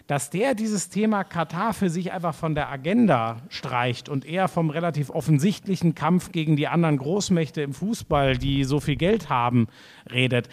dass 0.09 0.31
der 0.31 0.55
dieses 0.55 0.89
Thema 0.89 1.23
Katar 1.23 1.75
für 1.75 1.91
sich 1.91 2.13
einfach 2.13 2.35
von 2.35 2.55
der 2.55 2.71
Agenda 2.71 3.43
streicht 3.51 4.09
und 4.09 4.25
eher 4.25 4.49
vom 4.49 4.71
relativ 4.71 5.11
offensichtlichen 5.11 5.95
Kampf 5.95 6.33
gegen 6.33 6.57
die 6.57 6.67
anderen 6.67 6.97
Großmächte 6.97 7.61
im 7.61 7.75
Fußball, 7.75 8.39
die 8.39 8.65
so 8.65 8.81
viel 8.81 8.97
Geld 8.97 9.29
haben, 9.29 9.69
redet, 10.11 10.49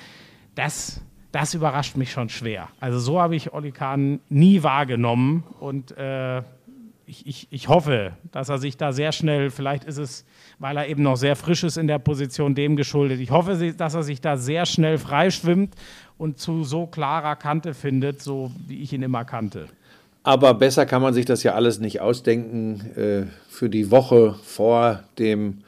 das, 0.55 1.01
das 1.31 1.53
überrascht 1.53 1.95
mich 1.95 2.11
schon 2.11 2.27
schwer. 2.27 2.67
Also 2.81 2.99
so 2.99 3.21
habe 3.21 3.37
ich 3.37 3.53
Oli 3.53 3.71
Kahn 3.71 4.19
nie 4.27 4.61
wahrgenommen 4.61 5.45
und 5.61 5.97
äh, 5.97 6.43
ich, 7.07 7.27
ich, 7.27 7.47
ich 7.51 7.67
hoffe, 7.67 8.13
dass 8.31 8.49
er 8.49 8.57
sich 8.57 8.77
da 8.77 8.91
sehr 8.91 9.11
schnell, 9.11 9.49
vielleicht 9.49 9.83
ist 9.83 9.97
es, 9.97 10.25
weil 10.59 10.77
er 10.77 10.87
eben 10.87 11.03
noch 11.03 11.17
sehr 11.17 11.35
frisch 11.35 11.63
ist 11.63 11.77
in 11.77 11.87
der 11.87 11.99
Position, 11.99 12.55
dem 12.55 12.75
geschuldet. 12.75 13.19
Ich 13.19 13.31
hoffe, 13.31 13.73
dass 13.77 13.93
er 13.93 14.03
sich 14.03 14.21
da 14.21 14.37
sehr 14.37 14.65
schnell 14.65 14.97
freischwimmt 14.97 15.75
und 16.17 16.39
zu 16.39 16.63
so 16.63 16.87
klarer 16.87 17.35
Kante 17.35 17.73
findet, 17.73 18.21
so 18.21 18.51
wie 18.67 18.81
ich 18.81 18.93
ihn 18.93 19.03
immer 19.03 19.25
kannte. 19.25 19.67
Aber 20.23 20.55
besser 20.55 20.87
kann 20.87 21.03
man 21.03 21.13
sich 21.13 21.25
das 21.25 21.43
ja 21.43 21.53
alles 21.53 21.79
nicht 21.79 22.01
ausdenken 22.01 22.81
äh, 22.95 23.23
für 23.47 23.69
die 23.69 23.91
Woche 23.91 24.35
vor 24.43 25.03
dem. 25.19 25.59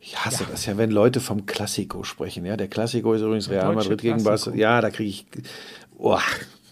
Ich 0.00 0.22
hasse 0.22 0.42
ja. 0.42 0.48
das 0.50 0.66
ja, 0.66 0.76
wenn 0.76 0.90
Leute 0.90 1.20
vom 1.20 1.46
Klassiko 1.46 2.02
sprechen. 2.02 2.44
Ja, 2.44 2.56
der 2.56 2.68
Klassiko 2.68 3.14
ist 3.14 3.22
übrigens 3.22 3.48
Real 3.48 3.74
Madrid 3.74 4.02
gegen 4.02 4.22
Barcelona. 4.22 4.60
Ja, 4.60 4.80
da 4.80 4.90
kriege 4.90 5.08
ich. 5.08 5.26
Oh, 5.96 6.18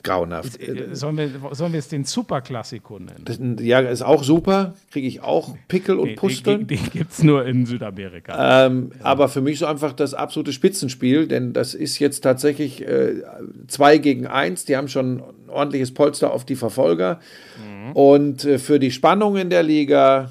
grauenhaft. 0.03 0.61
Äh, 0.61 0.95
sollen 0.95 1.17
wir, 1.17 1.31
sollen 1.53 1.73
wir 1.73 1.79
es 1.79 1.89
den 1.89 2.05
Superklassiko 2.05 2.99
nennen? 2.99 3.25
Das, 3.25 3.39
ja, 3.65 3.81
ist 3.81 4.03
auch 4.03 4.25
super. 4.25 4.75
Kriege 4.91 5.07
ich 5.07 5.23
auch 5.23 5.57
Pickel 5.69 5.99
und 5.99 6.09
nee, 6.09 6.15
Pusteln. 6.15 6.67
Den, 6.67 6.79
den 6.79 6.91
gibt 6.91 7.13
es 7.13 7.23
nur 7.23 7.45
in 7.47 7.67
Südamerika. 7.67 8.67
Ähm, 8.67 8.93
ja. 8.99 9.05
Aber 9.05 9.29
für 9.29 9.41
mich 9.41 9.59
so 9.59 9.67
einfach 9.67 9.93
das 9.93 10.15
absolute 10.15 10.53
Spitzenspiel, 10.53 11.27
denn 11.27 11.53
das 11.53 11.75
ist 11.75 11.99
jetzt 11.99 12.21
tatsächlich 12.21 12.87
äh, 12.87 13.23
zwei 13.69 13.99
gegen 13.99 14.27
eins. 14.27 14.65
Die 14.65 14.77
haben 14.77 14.89
schon 14.89 15.19
ein 15.19 15.51
ordentliches 15.51 15.93
Polster 15.95 16.33
auf 16.33 16.45
die 16.45 16.57
Verfolger. 16.57 17.21
Mhm. 17.59 17.93
Und 17.93 18.45
äh, 18.45 18.59
für 18.59 18.79
die 18.79 18.91
Spannung 18.91 19.37
in 19.37 19.51
der 19.51 19.63
Liga. 19.63 20.31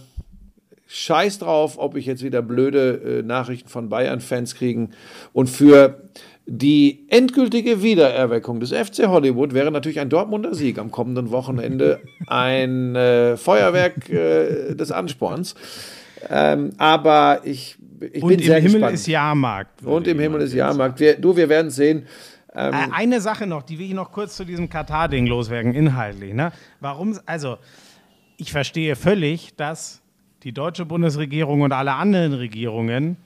Scheiß 0.91 1.37
drauf, 1.37 1.77
ob 1.77 1.95
ich 1.95 2.07
jetzt 2.07 2.23
wieder 2.23 2.41
blöde 2.41 3.19
äh, 3.19 3.21
Nachrichten 3.21 3.69
von 3.69 3.89
Bayern-Fans 3.89 4.55
kriegen. 4.55 4.89
Und 5.33 5.47
für 5.47 6.09
die 6.51 7.05
endgültige 7.09 7.83
Wiedererweckung 7.83 8.59
des 8.59 8.71
FC 8.71 9.07
Hollywood 9.07 9.53
wäre 9.53 9.69
natürlich 9.69 9.99
ein 9.99 10.09
Dortmunder 10.09 10.55
Sieg 10.55 10.79
am 10.79 10.89
kommenden 10.89 11.29
Wochenende 11.29 12.01
ein 12.27 12.95
äh, 12.95 13.37
Feuerwerk 13.37 14.09
äh, 14.09 14.73
des 14.73 14.91
Ansporns. 14.91 15.53
Ähm, 16.27 16.71
aber 16.79 17.41
ich, 17.43 17.77
ich 18.11 18.23
Und 18.23 18.29
bin 18.29 18.39
sehr 18.39 18.57
im 18.57 18.63
Himmel 18.63 18.79
gespannt. 18.79 18.93
ist 18.95 19.07
Jahrmarkt. 19.07 19.83
Und 19.83 20.07
im 20.07 20.19
Himmel 20.19 20.41
ist 20.41 20.53
Jahrmarkt. 20.53 20.99
Wir, 20.99 21.19
du, 21.19 21.37
wir 21.37 21.47
werden 21.49 21.69
sehen. 21.69 22.07
Ähm, 22.55 22.73
äh, 22.73 22.87
eine 22.93 23.21
Sache 23.21 23.45
noch, 23.45 23.61
die 23.61 23.77
will 23.77 23.85
ich 23.85 23.93
noch 23.93 24.11
kurz 24.11 24.35
zu 24.35 24.43
diesem 24.43 24.69
Katar-Ding 24.69 25.27
loswerden, 25.27 25.75
inhaltlich. 25.75 26.33
Ne? 26.33 26.51
Warum, 26.79 27.19
also, 27.27 27.57
ich 28.37 28.51
verstehe 28.51 28.95
völlig, 28.95 29.55
dass 29.55 30.01
die 30.41 30.51
deutsche 30.51 30.85
Bundesregierung 30.85 31.61
und 31.61 31.73
alle 31.73 31.93
anderen 31.93 32.33
Regierungen 32.33 33.17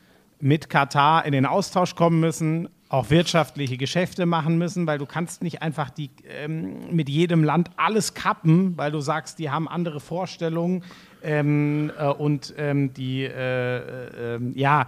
mit 0.41 0.69
Katar 0.69 1.25
in 1.25 1.31
den 1.31 1.45
Austausch 1.45 1.95
kommen 1.95 2.19
müssen, 2.19 2.67
auch 2.94 3.10
wirtschaftliche 3.10 3.76
Geschäfte 3.76 4.28
machen 4.28 4.60
müssen, 4.60 4.86
weil 4.86 4.99
du 4.99 5.07
kannst 5.07 5.41
nicht 5.41 5.64
einfach 5.64 5.90
die, 5.90 6.11
ähm, 6.30 6.95
mit 6.95 7.10
jedem 7.10 7.44
Land 7.44 7.72
alles 7.76 8.14
kappen, 8.14 8.78
weil 8.78 8.91
du 8.91 8.99
sagst, 8.99 9.40
die 9.40 9.49
haben 9.49 9.68
andere 9.68 9.99
Vorstellungen 9.99 10.84
ähm, 11.24 11.91
äh, 11.98 12.06
und 12.06 12.53
ähm, 12.56 12.94
die 12.94 13.24
äh, 13.24 14.36
äh, 14.36 14.40
ja, 14.53 14.86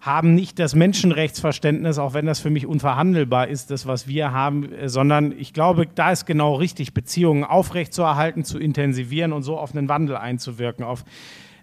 haben 0.00 0.36
nicht 0.36 0.60
das 0.60 0.76
Menschenrechtsverständnis, 0.76 1.98
auch 1.98 2.14
wenn 2.14 2.24
das 2.24 2.38
für 2.38 2.50
mich 2.50 2.66
unverhandelbar 2.66 3.48
ist, 3.48 3.72
das, 3.72 3.84
was 3.84 4.06
wir 4.06 4.30
haben, 4.30 4.72
äh, 4.72 4.88
sondern 4.88 5.34
ich 5.36 5.52
glaube, 5.52 5.88
da 5.92 6.12
ist 6.12 6.26
genau 6.26 6.54
richtig, 6.54 6.94
Beziehungen 6.94 7.42
aufrechtzuerhalten, 7.42 8.44
zu 8.44 8.60
intensivieren 8.60 9.32
und 9.32 9.42
so 9.42 9.58
auf 9.58 9.74
einen 9.74 9.88
Wandel 9.88 10.16
einzuwirken. 10.16 10.84
Auf 10.84 11.04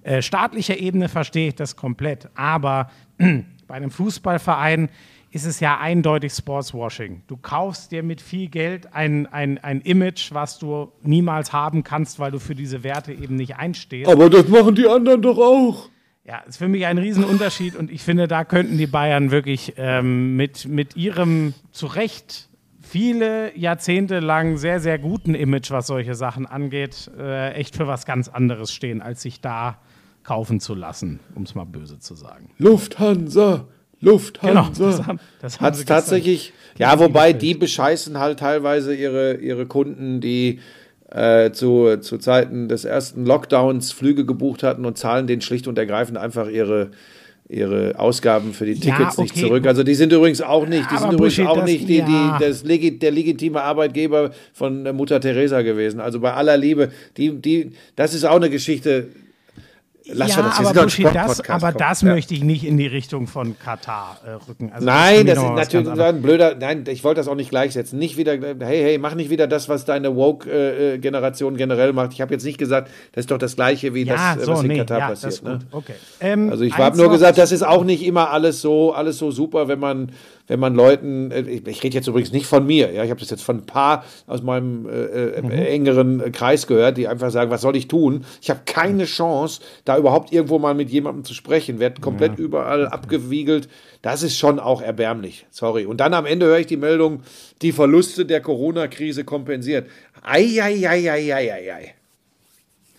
äh, 0.04 0.22
staatlicher 0.22 0.78
Ebene 0.78 1.08
verstehe 1.08 1.48
ich 1.48 1.56
das 1.56 1.78
komplett, 1.78 2.28
aber 2.36 2.90
bei 3.18 3.76
einem 3.76 3.92
Fußballverein 3.92 4.90
ist 5.32 5.46
es 5.46 5.60
ja 5.60 5.78
eindeutig 5.80 6.34
Sportswashing. 6.34 7.24
Du 7.28 7.38
kaufst 7.38 7.92
dir 7.92 8.04
mit 8.04 8.22
viel 8.22 8.48
Geld 8.48 8.94
ein, 8.94 9.28
ein, 9.28 9.58
ein 9.58 9.82
Image, 9.82 10.34
was 10.34 10.60
du 10.60 10.92
niemals 11.04 11.54
haben 11.54 11.84
kannst, 11.84 12.20
weil 12.20 12.32
du 12.32 12.40
für 12.40 12.56
diese 12.56 12.84
Werte 12.84 13.14
eben 13.14 13.36
nicht 13.36 13.58
einstehst. 13.58 14.10
Aber 14.10 14.30
das 14.30 14.48
machen 14.48 14.76
die 14.76 14.88
anderen 14.88 15.22
doch 15.22 15.38
auch. 15.38 15.90
Ja, 16.26 16.40
ist 16.40 16.58
für 16.58 16.68
mich 16.68 16.86
ein 16.86 16.98
Riesenunterschied 16.98 17.76
und 17.76 17.90
ich 17.90 18.02
finde, 18.02 18.28
da 18.28 18.44
könnten 18.44 18.78
die 18.78 18.88
Bayern 18.88 19.32
wirklich 19.32 19.76
ähm, 19.78 20.36
mit, 20.36 20.68
mit 20.68 20.98
ihrem 20.98 21.54
zu 21.72 21.88
Recht 21.88 22.50
viele 22.82 23.58
Jahrzehnte 23.58 24.20
lang 24.20 24.58
sehr, 24.58 24.80
sehr 24.80 25.00
guten 25.00 25.36
Image, 25.36 25.72
was 25.72 25.88
solche 25.88 26.16
Sachen 26.16 26.46
angeht, 26.46 27.10
äh, 27.18 27.54
echt 27.54 27.76
für 27.76 27.88
was 27.88 28.06
ganz 28.06 28.28
anderes 28.28 28.74
stehen, 28.74 29.02
als 29.02 29.22
sich 29.22 29.40
da 29.40 29.78
kaufen 30.24 30.60
zu 30.60 30.76
lassen, 30.76 31.22
um 31.36 31.44
es 31.44 31.56
mal 31.56 31.66
böse 31.66 32.00
zu 32.00 32.16
sagen. 32.16 32.50
Lufthansa, 32.58 33.68
Lufthansa. 34.02 34.70
Genau, 34.70 34.90
das 34.92 35.06
haben, 35.08 35.20
das 35.42 35.60
haben 35.60 35.66
Hat 35.66 35.76
es 35.76 35.86
tatsächlich, 35.86 36.54
ja, 36.78 37.00
wobei 37.00 37.34
die 37.34 37.54
bescheißen 37.56 38.20
halt 38.20 38.40
teilweise 38.40 38.94
ihre, 38.94 39.36
ihre 39.36 39.66
Kunden, 39.66 40.22
die 40.22 40.60
äh, 41.10 41.52
zu, 41.52 41.98
zu 42.02 42.18
Zeiten 42.18 42.68
des 42.68 42.86
ersten 42.86 43.26
Lockdowns 43.26 43.92
Flüge 43.92 44.26
gebucht 44.26 44.62
hatten 44.64 44.86
und 44.86 44.98
zahlen 44.98 45.26
denen 45.26 45.42
schlicht 45.42 45.68
und 45.68 45.78
ergreifend 45.78 46.18
einfach 46.18 46.48
ihre, 46.50 46.92
ihre 47.50 47.98
Ausgaben 47.98 48.54
für 48.54 48.66
die 48.66 48.74
Tickets 48.76 49.00
Ja, 49.00 49.08
okay. 49.14 49.22
nicht 49.22 49.38
zurück. 49.38 49.66
Also 49.66 49.84
die 49.84 49.96
sind 49.96 50.12
übrigens 50.12 50.42
auch 50.42 50.68
nicht, 50.68 50.84
die 50.92 50.96
Aber 50.96 51.00
sind 51.00 51.14
übrigens 51.14 51.36
Buschi, 51.38 51.48
auch 51.48 51.56
das- 51.56 51.66
nicht 51.66 51.88
die, 51.90 51.98
ja. 52.00 52.38
die, 52.40 52.46
das 52.46 52.64
legi 52.66 53.00
der 53.00 53.12
legitime 53.12 53.62
Arbeitgeber 53.62 54.32
von 54.54 54.86
äh, 54.86 54.94
Mutter 54.94 55.20
Teresa 55.22 55.62
gewesen. 55.62 56.00
Also 56.02 56.20
bei 56.20 56.34
aller 56.34 56.58
Liebe, 56.58 56.92
die, 57.16 57.32
die, 57.42 57.72
das 57.96 58.14
ist 58.14 58.26
auch 58.26 58.36
eine 58.36 58.50
Geschichte. 58.50 59.08
Lass 60.14 60.36
ja, 60.36 60.42
das, 60.42 60.60
aber, 60.60 60.84
Buschi, 60.84 61.04
das, 61.04 61.50
aber 61.50 61.72
das 61.72 62.02
Ja. 62.02 62.14
möchte 62.14 62.34
ich 62.34 62.44
nicht 62.44 62.64
in 62.64 62.78
die 62.78 62.88
Richtung 62.88 63.28
von 63.28 63.58
Katar 63.60 64.18
äh, 64.26 64.32
rücken. 64.50 64.72
Also 64.74 64.86
Nein, 64.86 65.26
das 65.26 65.36
noch 65.38 65.50
ist 65.52 65.74
natürlich 65.74 66.00
ein 66.00 66.22
blöder. 66.22 66.56
Nein, 66.60 66.86
ich 66.88 67.04
wollte 67.04 67.20
das 67.20 67.28
auch 67.28 67.36
nicht 67.36 67.50
gleichsetzen. 67.50 68.00
Nicht 68.00 68.18
wieder, 68.18 68.34
hey, 68.34 68.82
hey, 68.82 68.98
mach 68.98 69.16
nicht 69.16 69.30
wieder 69.30 69.48
das, 69.48 69.70
was 69.70 69.86
deine 69.86 70.16
Woke-Generation 70.16 71.58
generell 71.58 71.94
macht. 71.94 72.14
Ich 72.14 72.22
habe 72.22 72.34
jetzt 72.34 72.44
nicht 72.46 72.58
gesagt, 72.58 72.90
das 73.12 73.24
ist 73.24 73.32
doch 73.32 73.38
das 73.38 73.56
Gleiche 73.56 73.94
wie 73.94 74.04
Ja, 74.04 74.36
das, 74.36 74.44
äh, 74.44 74.46
so, 74.46 74.52
was 74.54 74.62
in 74.62 74.68
nee, 74.68 74.78
Katar 74.78 75.00
ja, 75.00 75.10
das 75.10 75.22
passiert. 75.22 75.44
Ne? 75.44 75.60
Okay. 75.72 75.94
Ähm, 76.20 76.50
Also 76.50 76.64
ich 76.64 76.78
habe 76.78 76.98
nur 76.98 77.10
gesagt, 77.10 77.38
das 77.38 77.52
ist 77.52 77.66
auch 77.66 77.84
nicht 77.84 78.06
immer 78.06 78.30
alles 78.32 78.62
so, 78.62 78.94
alles 78.94 79.18
so 79.18 79.32
super, 79.32 79.68
wenn 79.68 79.80
man, 79.80 80.12
wenn 80.48 80.60
man 80.60 80.76
Leuten, 80.76 81.32
äh, 81.32 81.42
ich, 81.42 81.84
rede 81.84 81.96
jetzt 81.96 82.08
übrigens 82.08 82.32
nicht 82.32 82.46
von 82.46 82.66
mir, 82.66 82.92
ja, 82.92 83.04
ich 83.04 83.10
habe 83.10 83.20
das 83.20 83.30
jetzt 83.30 83.44
von 83.44 83.58
ein 83.58 83.66
paar 83.66 84.04
aus 84.26 84.42
meinem 84.42 84.88
äh, 84.88 84.92
äh, 84.92 85.42
Mhm. 85.42 85.52
engeren 85.52 86.32
Kreis 86.32 86.68
gehört, 86.68 86.98
die 86.98 87.08
einfach 87.08 87.30
sagen, 87.32 87.52
was 87.52 87.62
soll 87.62 87.76
ich 87.76 87.88
tun? 87.88 88.26
Ich 88.42 88.50
habe 88.50 88.62
keine 88.66 89.06
Chance, 89.06 89.62
da 89.86 89.98
überhaupt 89.98 90.32
irgendwo 90.32 90.58
mal 90.60 90.74
mit 90.74 90.90
jemandem 90.90 91.24
zu 91.24 91.34
sprechen, 91.34 91.80
werd 91.80 92.02
komplett 92.02 92.40
überall 92.40 92.88
abgewiegelt. 92.88 93.70
Das 94.02 94.24
ist 94.24 94.38
schon 94.38 94.60
auch 94.60 94.82
erbärmlich, 94.82 95.46
sorry. 95.52 95.86
Und 95.86 95.98
dann 96.00 96.14
am 96.14 96.26
Ende 96.26 96.46
höre 96.46 96.60
ich 96.60 96.68
die 96.68 96.78
Meldung, 96.78 97.22
die 97.62 97.72
Verluste 97.72 98.26
der 98.26 98.42
Corona-Krise 98.42 99.24
kompensiert. 99.26 99.90
Ei, 100.24 100.62
ei, 100.62 100.88
ei, 100.88 101.12
ei, 101.12 101.34
ei, 101.34 101.54
ei, 101.54 101.74
ei. 101.74 101.94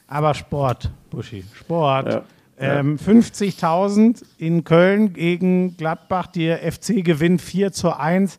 Aber 0.07 0.35
Sport, 0.35 0.91
Buschi, 1.11 1.45
Sport. 1.55 2.13
Ja. 2.13 2.25
Ähm, 2.61 2.99
50.000 2.99 4.25
in 4.39 4.65
Köln 4.65 5.13
gegen 5.13 5.77
Gladbach. 5.77 6.27
Der 6.27 6.59
FC 6.71 7.05
gewinnt 7.05 7.41
4 7.41 7.73
zu 7.73 7.97
1. 7.97 8.39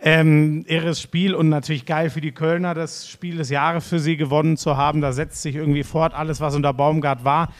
Ähm, 0.00 0.64
irres 0.68 1.00
Spiel 1.00 1.34
und 1.34 1.48
natürlich 1.48 1.84
geil 1.84 2.08
für 2.08 2.20
die 2.20 2.32
Kölner, 2.32 2.72
das 2.72 3.08
Spiel 3.08 3.36
des 3.36 3.50
Jahres 3.50 3.88
für 3.88 3.98
sie 3.98 4.16
gewonnen 4.16 4.56
zu 4.56 4.76
haben. 4.76 5.00
Da 5.00 5.12
setzt 5.12 5.42
sich 5.42 5.56
irgendwie 5.56 5.82
fort 5.82 6.14
alles, 6.14 6.40
was 6.40 6.54
unter 6.54 6.72
Baumgart 6.72 7.24
war. 7.24 7.52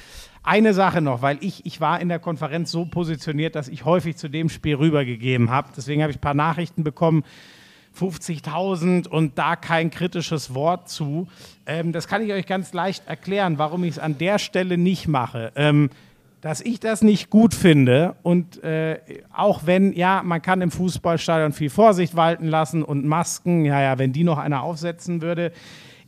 eine 0.45 0.73
Sache 0.73 1.03
noch, 1.03 1.21
weil 1.21 1.39
ich, 1.41 1.67
ich 1.67 1.81
war 1.81 2.01
in 2.01 2.09
der 2.09 2.21
Konferenz 2.21 2.71
so 2.71 2.87
positioniert, 2.87 3.55
dass 3.55 3.69
ich 3.69 3.85
häufig 3.85 4.17
zu 4.17 4.29
dem 4.29 4.49
Spiel 4.49 4.77
rübergegeben 4.77 5.51
habe. 5.51 5.69
Deswegen 5.77 6.01
habe 6.01 6.13
ich 6.13 6.19
ein 6.19 6.23
paar 6.23 6.33
Nachrichten 6.33 6.85
bekommen. 6.85 7.25
50.000 7.99 9.09
und 9.09 9.39
da 9.39 9.57
kein 9.57 9.91
kritisches 9.91 10.55
Wort 10.55 10.89
zu. 10.89 11.29
Ähm, 11.67 11.93
das 11.93 12.07
kann 12.09 12.23
ich 12.23 12.33
euch 12.33 12.47
ganz 12.47 12.73
leicht 12.73 13.07
erklären, 13.07 13.59
warum 13.59 13.85
ich 13.85 13.93
es 13.93 13.99
an 13.99 14.19
der 14.19 14.39
Stelle 14.39 14.79
nicht 14.79 15.09
mache. 15.09 15.53
Ähm, 15.57 15.91
dass 16.41 16.61
ich 16.61 16.79
das 16.79 17.03
nicht 17.03 17.31
gut 17.31 17.53
finde 17.53 18.15
und 18.23 18.63
äh, 18.63 19.01
auch 19.35 19.67
wenn, 19.67 19.93
ja, 19.93 20.23
man 20.25 20.41
kann 20.41 20.61
im 20.61 20.71
Fußballstadion 20.71 21.53
viel 21.53 21.71
Vorsicht 21.71 22.15
walten 22.15 22.47
lassen 22.47 22.85
und 22.85 23.05
Masken, 23.05 23.65
ja, 23.65 23.83
ja, 23.83 23.99
wenn 23.99 24.13
die 24.13 24.23
noch 24.23 24.39
einer 24.39 24.63
aufsetzen 24.63 25.21
würde. 25.21 25.53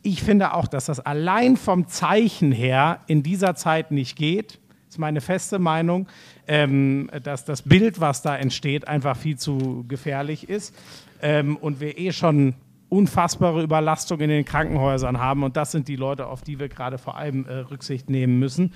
Ich 0.03 0.23
finde 0.23 0.53
auch, 0.53 0.67
dass 0.67 0.85
das 0.85 0.99
allein 1.01 1.57
vom 1.57 1.87
Zeichen 1.87 2.53
her 2.53 3.01
in 3.07 3.23
dieser 3.23 3.55
Zeit 3.55 3.91
nicht 3.91 4.15
geht. 4.15 4.59
Das 4.85 4.95
ist 4.95 4.99
meine 4.99 5.21
feste 5.21 5.59
Meinung, 5.59 6.07
ähm, 6.47 7.09
dass 7.23 7.43
das 7.43 7.61
Bild, 7.61 7.99
was 7.99 8.21
da 8.21 8.35
entsteht, 8.35 8.87
einfach 8.87 9.17
viel 9.17 9.37
zu 9.37 9.83
gefährlich 9.87 10.47
ist 10.49 10.73
ähm, 11.21 11.57
und 11.57 11.79
wir 11.79 11.97
eh 11.97 12.11
schon 12.11 12.55
unfassbare 12.89 13.63
Überlastung 13.63 14.19
in 14.19 14.29
den 14.29 14.43
Krankenhäusern 14.43 15.19
haben 15.19 15.43
und 15.43 15.55
das 15.55 15.71
sind 15.71 15.87
die 15.87 15.95
Leute, 15.95 16.27
auf 16.27 16.41
die 16.41 16.59
wir 16.59 16.67
gerade 16.67 16.97
vor 16.97 17.17
allem 17.17 17.45
äh, 17.45 17.53
Rücksicht 17.59 18.09
nehmen 18.09 18.37
müssen. 18.39 18.73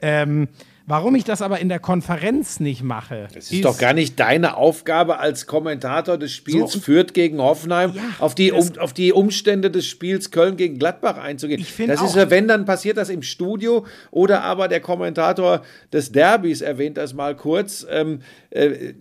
Ähm, 0.00 0.48
Warum 0.86 1.14
ich 1.14 1.24
das 1.24 1.40
aber 1.40 1.60
in 1.60 1.70
der 1.70 1.78
Konferenz 1.78 2.60
nicht 2.60 2.82
mache. 2.82 3.28
Das 3.32 3.44
ist, 3.44 3.52
ist 3.52 3.64
doch 3.64 3.78
gar 3.78 3.94
nicht 3.94 4.20
deine 4.20 4.58
Aufgabe 4.58 5.18
als 5.18 5.46
Kommentator 5.46 6.18
des 6.18 6.32
Spiels 6.32 6.72
so, 6.72 6.80
Fürth 6.80 7.14
gegen 7.14 7.40
Hoffenheim, 7.40 7.92
ja, 7.94 8.02
auf, 8.18 8.34
die, 8.34 8.52
um, 8.52 8.68
auf 8.78 8.92
die 8.92 9.14
Umstände 9.14 9.70
des 9.70 9.86
Spiels 9.86 10.30
Köln 10.30 10.58
gegen 10.58 10.78
Gladbach 10.78 11.16
einzugehen. 11.16 11.58
Ich 11.58 11.74
das 11.86 12.02
ist 12.02 12.16
ja, 12.16 12.28
wenn, 12.28 12.48
dann 12.48 12.66
passiert 12.66 12.98
das 12.98 13.08
im 13.08 13.22
Studio 13.22 13.86
oder 14.10 14.42
aber 14.42 14.68
der 14.68 14.80
Kommentator 14.80 15.62
des 15.90 16.12
Derbys 16.12 16.60
erwähnt 16.60 16.98
das 16.98 17.14
mal 17.14 17.34
kurz. 17.34 17.86
Ähm, 17.88 18.18
äh, 18.50 18.92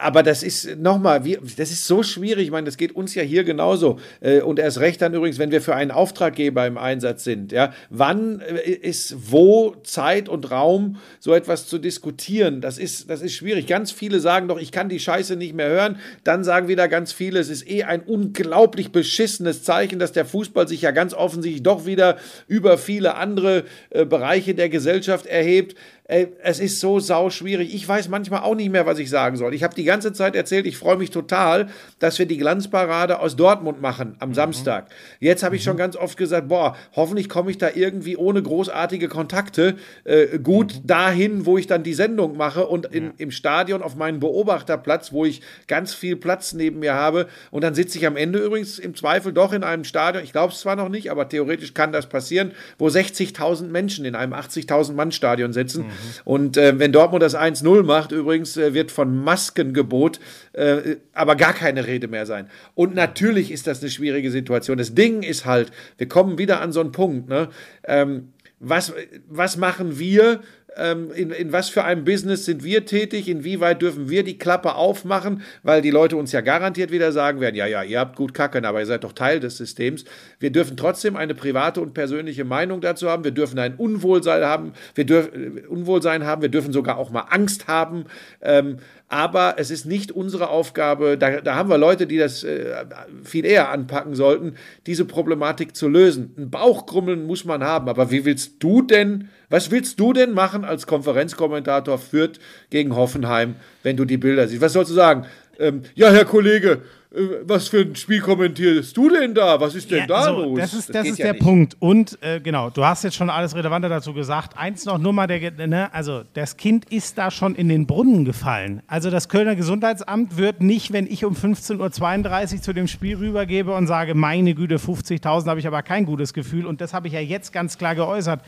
aber 0.00 0.22
das 0.22 0.42
ist 0.42 0.78
nochmal, 0.78 1.22
das 1.56 1.70
ist 1.70 1.86
so 1.86 2.02
schwierig. 2.02 2.44
Ich 2.44 2.50
meine, 2.50 2.64
das 2.64 2.76
geht 2.76 2.92
uns 2.92 3.14
ja 3.14 3.22
hier 3.22 3.44
genauso. 3.44 3.98
Äh, 4.20 4.40
und 4.40 4.58
erst 4.58 4.80
recht 4.80 5.02
dann 5.02 5.14
übrigens, 5.14 5.38
wenn 5.38 5.50
wir 5.50 5.60
für 5.60 5.74
einen 5.74 5.90
Auftraggeber 5.90 6.66
im 6.66 6.78
Einsatz 6.78 7.24
sind. 7.24 7.52
Ja, 7.52 7.72
wann 7.90 8.40
äh, 8.40 8.70
ist 8.70 9.30
wo 9.30 9.74
Zeit 9.82 10.28
und 10.28 10.50
Raum, 10.50 10.96
so 11.18 11.34
etwas 11.34 11.66
zu 11.66 11.78
diskutieren? 11.78 12.60
Das 12.60 12.78
ist, 12.78 13.10
das 13.10 13.22
ist 13.22 13.34
schwierig. 13.34 13.66
Ganz 13.66 13.92
viele 13.92 14.20
sagen 14.20 14.48
doch, 14.48 14.60
ich 14.60 14.72
kann 14.72 14.88
die 14.88 15.00
Scheiße 15.00 15.36
nicht 15.36 15.54
mehr 15.54 15.68
hören. 15.68 15.98
Dann 16.24 16.44
sagen 16.44 16.68
wieder 16.68 16.88
ganz 16.88 17.12
viele, 17.12 17.38
es 17.38 17.50
ist 17.50 17.68
eh 17.68 17.84
ein 17.84 18.00
unglaublich 18.00 18.92
beschissenes 18.92 19.62
Zeichen, 19.62 19.98
dass 19.98 20.12
der 20.12 20.24
Fußball 20.24 20.68
sich 20.68 20.82
ja 20.82 20.90
ganz 20.90 21.14
offensichtlich 21.14 21.62
doch 21.62 21.86
wieder 21.86 22.16
über 22.48 22.78
viele 22.78 23.16
andere 23.16 23.64
äh, 23.90 24.04
Bereiche 24.04 24.54
der 24.54 24.68
Gesellschaft 24.68 25.26
erhebt. 25.26 25.76
Ey, 26.10 26.32
es 26.42 26.58
ist 26.58 26.80
so 26.80 26.98
sau 26.98 27.30
schwierig. 27.30 27.72
Ich 27.72 27.86
weiß 27.86 28.08
manchmal 28.08 28.40
auch 28.40 28.56
nicht 28.56 28.72
mehr, 28.72 28.84
was 28.84 28.98
ich 28.98 29.08
sagen 29.08 29.36
soll. 29.36 29.54
Ich 29.54 29.62
habe 29.62 29.76
die 29.76 29.84
ganze 29.84 30.12
Zeit 30.12 30.34
erzählt, 30.34 30.66
ich 30.66 30.76
freue 30.76 30.96
mich 30.96 31.10
total, 31.12 31.68
dass 32.00 32.18
wir 32.18 32.26
die 32.26 32.36
Glanzparade 32.36 33.20
aus 33.20 33.36
Dortmund 33.36 33.80
machen 33.80 34.16
am 34.18 34.30
mhm. 34.30 34.34
Samstag. 34.34 34.88
Jetzt 35.20 35.44
habe 35.44 35.54
ich 35.54 35.62
schon 35.62 35.74
mhm. 35.74 35.78
ganz 35.78 35.94
oft 35.94 36.16
gesagt, 36.16 36.48
boah, 36.48 36.76
hoffentlich 36.96 37.28
komme 37.28 37.52
ich 37.52 37.58
da 37.58 37.68
irgendwie 37.72 38.16
ohne 38.16 38.42
großartige 38.42 39.06
Kontakte 39.06 39.76
äh, 40.02 40.40
gut 40.40 40.80
mhm. 40.82 40.86
dahin, 40.88 41.46
wo 41.46 41.58
ich 41.58 41.68
dann 41.68 41.84
die 41.84 41.94
Sendung 41.94 42.36
mache 42.36 42.66
und 42.66 42.86
in, 42.86 43.04
ja. 43.04 43.10
im 43.18 43.30
Stadion 43.30 43.80
auf 43.80 43.94
meinen 43.94 44.18
Beobachterplatz, 44.18 45.12
wo 45.12 45.24
ich 45.24 45.42
ganz 45.68 45.94
viel 45.94 46.16
Platz 46.16 46.54
neben 46.54 46.80
mir 46.80 46.94
habe. 46.94 47.28
Und 47.52 47.62
dann 47.62 47.74
sitze 47.74 47.98
ich 47.98 48.06
am 48.08 48.16
Ende 48.16 48.40
übrigens 48.40 48.80
im 48.80 48.96
Zweifel 48.96 49.32
doch 49.32 49.52
in 49.52 49.62
einem 49.62 49.84
Stadion, 49.84 50.24
ich 50.24 50.32
glaube 50.32 50.52
es 50.52 50.58
zwar 50.58 50.74
noch 50.74 50.88
nicht, 50.88 51.08
aber 51.12 51.28
theoretisch 51.28 51.72
kann 51.72 51.92
das 51.92 52.08
passieren, 52.08 52.50
wo 52.78 52.88
60.000 52.88 53.68
Menschen 53.68 54.04
in 54.04 54.16
einem 54.16 54.32
80.000 54.32 54.94
Mann 54.94 55.12
Stadion 55.12 55.52
sitzen. 55.52 55.84
Mhm. 55.84 55.99
Und 56.24 56.56
äh, 56.56 56.78
wenn 56.78 56.92
Dortmund 56.92 57.22
das 57.22 57.36
1-0 57.36 57.82
macht, 57.82 58.12
übrigens, 58.12 58.56
äh, 58.56 58.74
wird 58.74 58.90
von 58.90 59.16
Maskengebot 59.22 60.20
äh, 60.52 60.96
aber 61.12 61.36
gar 61.36 61.52
keine 61.52 61.86
Rede 61.86 62.08
mehr 62.08 62.26
sein. 62.26 62.48
Und 62.74 62.94
natürlich 62.94 63.50
ist 63.50 63.66
das 63.66 63.80
eine 63.80 63.90
schwierige 63.90 64.30
Situation. 64.30 64.78
Das 64.78 64.94
Ding 64.94 65.22
ist 65.22 65.46
halt, 65.46 65.70
wir 65.98 66.08
kommen 66.08 66.38
wieder 66.38 66.60
an 66.60 66.72
so 66.72 66.80
einen 66.80 66.92
Punkt, 66.92 67.28
ne? 67.28 67.48
Ähm, 67.84 68.32
was, 68.60 68.92
was 69.26 69.56
machen 69.56 69.98
wir 69.98 70.40
in, 70.76 71.30
in 71.30 71.52
was 71.52 71.68
für 71.68 71.84
einem 71.84 72.04
Business 72.04 72.44
sind 72.44 72.62
wir 72.62 72.86
tätig, 72.86 73.28
inwieweit 73.28 73.82
dürfen 73.82 74.08
wir 74.08 74.22
die 74.22 74.38
Klappe 74.38 74.74
aufmachen, 74.74 75.42
weil 75.62 75.82
die 75.82 75.90
Leute 75.90 76.16
uns 76.16 76.32
ja 76.32 76.40
garantiert 76.40 76.90
wieder 76.90 77.12
sagen 77.12 77.40
werden, 77.40 77.56
ja, 77.56 77.66
ja, 77.66 77.82
ihr 77.82 77.98
habt 77.98 78.16
gut 78.16 78.34
kacken, 78.34 78.64
aber 78.64 78.80
ihr 78.80 78.86
seid 78.86 79.04
doch 79.04 79.12
Teil 79.12 79.40
des 79.40 79.56
Systems. 79.56 80.04
Wir 80.38 80.50
dürfen 80.50 80.76
trotzdem 80.76 81.16
eine 81.16 81.34
private 81.34 81.80
und 81.80 81.92
persönliche 81.94 82.44
Meinung 82.44 82.80
dazu 82.80 83.10
haben, 83.10 83.24
wir 83.24 83.32
dürfen 83.32 83.58
ein 83.58 83.74
Unwohlsein 83.74 84.42
haben, 84.44 84.72
wir 84.94 85.04
dürfen 85.04 85.58
äh, 85.58 85.66
Unwohlsein 85.66 86.24
haben, 86.24 86.42
wir 86.42 86.48
dürfen 86.48 86.72
sogar 86.72 86.98
auch 86.98 87.10
mal 87.10 87.26
Angst 87.30 87.66
haben. 87.66 88.04
Ähm, 88.40 88.78
aber 89.08 89.54
es 89.58 89.72
ist 89.72 89.86
nicht 89.86 90.12
unsere 90.12 90.50
Aufgabe, 90.50 91.18
da, 91.18 91.40
da 91.40 91.56
haben 91.56 91.68
wir 91.68 91.78
Leute, 91.78 92.06
die 92.06 92.16
das 92.16 92.44
äh, 92.44 92.84
viel 93.24 93.44
eher 93.44 93.70
anpacken 93.70 94.14
sollten, 94.14 94.54
diese 94.86 95.04
Problematik 95.04 95.74
zu 95.74 95.88
lösen. 95.88 96.32
Ein 96.38 96.50
Bauchkrummeln 96.50 97.26
muss 97.26 97.44
man 97.44 97.64
haben, 97.64 97.88
aber 97.88 98.12
wie 98.12 98.24
willst 98.24 98.62
du 98.62 98.82
denn, 98.82 99.28
was 99.50 99.70
willst 99.70 100.00
du 100.00 100.12
denn 100.12 100.32
machen 100.32 100.64
als 100.64 100.86
Konferenzkommentator 100.86 101.98
Fürth 101.98 102.38
gegen 102.70 102.94
Hoffenheim, 102.94 103.56
wenn 103.82 103.96
du 103.96 104.04
die 104.04 104.16
Bilder 104.16 104.48
siehst? 104.48 104.62
Was 104.62 104.72
sollst 104.72 104.90
du 104.90 104.94
sagen? 104.94 105.26
Ähm, 105.58 105.82
ja, 105.94 106.10
Herr 106.10 106.24
Kollege, 106.24 106.82
äh, 107.12 107.20
was 107.42 107.68
für 107.68 107.80
ein 107.80 107.96
Spiel 107.96 108.20
kommentierst 108.20 108.96
du 108.96 109.10
denn 109.10 109.34
da? 109.34 109.60
Was 109.60 109.74
ist 109.74 109.90
denn 109.90 109.98
ja, 109.98 110.06
da 110.06 110.24
so, 110.24 110.42
los? 110.42 110.58
Das 110.58 110.72
ist, 110.72 110.88
das 110.88 110.96
das 110.96 111.06
ist 111.08 111.18
ja 111.18 111.24
der 111.24 111.32
nicht. 111.34 111.42
Punkt. 111.42 111.76
Und 111.80 112.16
äh, 112.22 112.40
genau, 112.40 112.70
du 112.70 112.84
hast 112.84 113.02
jetzt 113.02 113.16
schon 113.16 113.28
alles 113.28 113.54
Relevante 113.56 113.88
dazu 113.88 114.14
gesagt. 114.14 114.56
Eins 114.56 114.84
noch 114.86 114.98
nur 114.98 115.12
mal, 115.12 115.26
der, 115.26 115.50
ne, 115.66 115.92
also 115.92 116.22
das 116.34 116.56
Kind 116.56 116.90
ist 116.90 117.18
da 117.18 117.30
schon 117.30 117.56
in 117.56 117.68
den 117.68 117.86
Brunnen 117.86 118.24
gefallen. 118.24 118.82
Also 118.86 119.10
das 119.10 119.28
Kölner 119.28 119.56
Gesundheitsamt 119.56 120.36
wird 120.36 120.62
nicht, 120.62 120.92
wenn 120.92 121.06
ich 121.06 121.24
um 121.24 121.34
15.32 121.34 122.54
Uhr 122.54 122.62
zu 122.62 122.72
dem 122.72 122.86
Spiel 122.86 123.16
rübergebe 123.16 123.74
und 123.74 123.88
sage, 123.88 124.14
meine 124.14 124.54
Güte, 124.54 124.76
50.000 124.76 125.46
habe 125.46 125.58
ich 125.58 125.66
aber 125.66 125.82
kein 125.82 126.06
gutes 126.06 126.32
Gefühl. 126.32 126.66
Und 126.66 126.80
das 126.80 126.94
habe 126.94 127.08
ich 127.08 127.14
ja 127.14 127.20
jetzt 127.20 127.52
ganz 127.52 127.76
klar 127.76 127.96
geäußert 127.96 128.40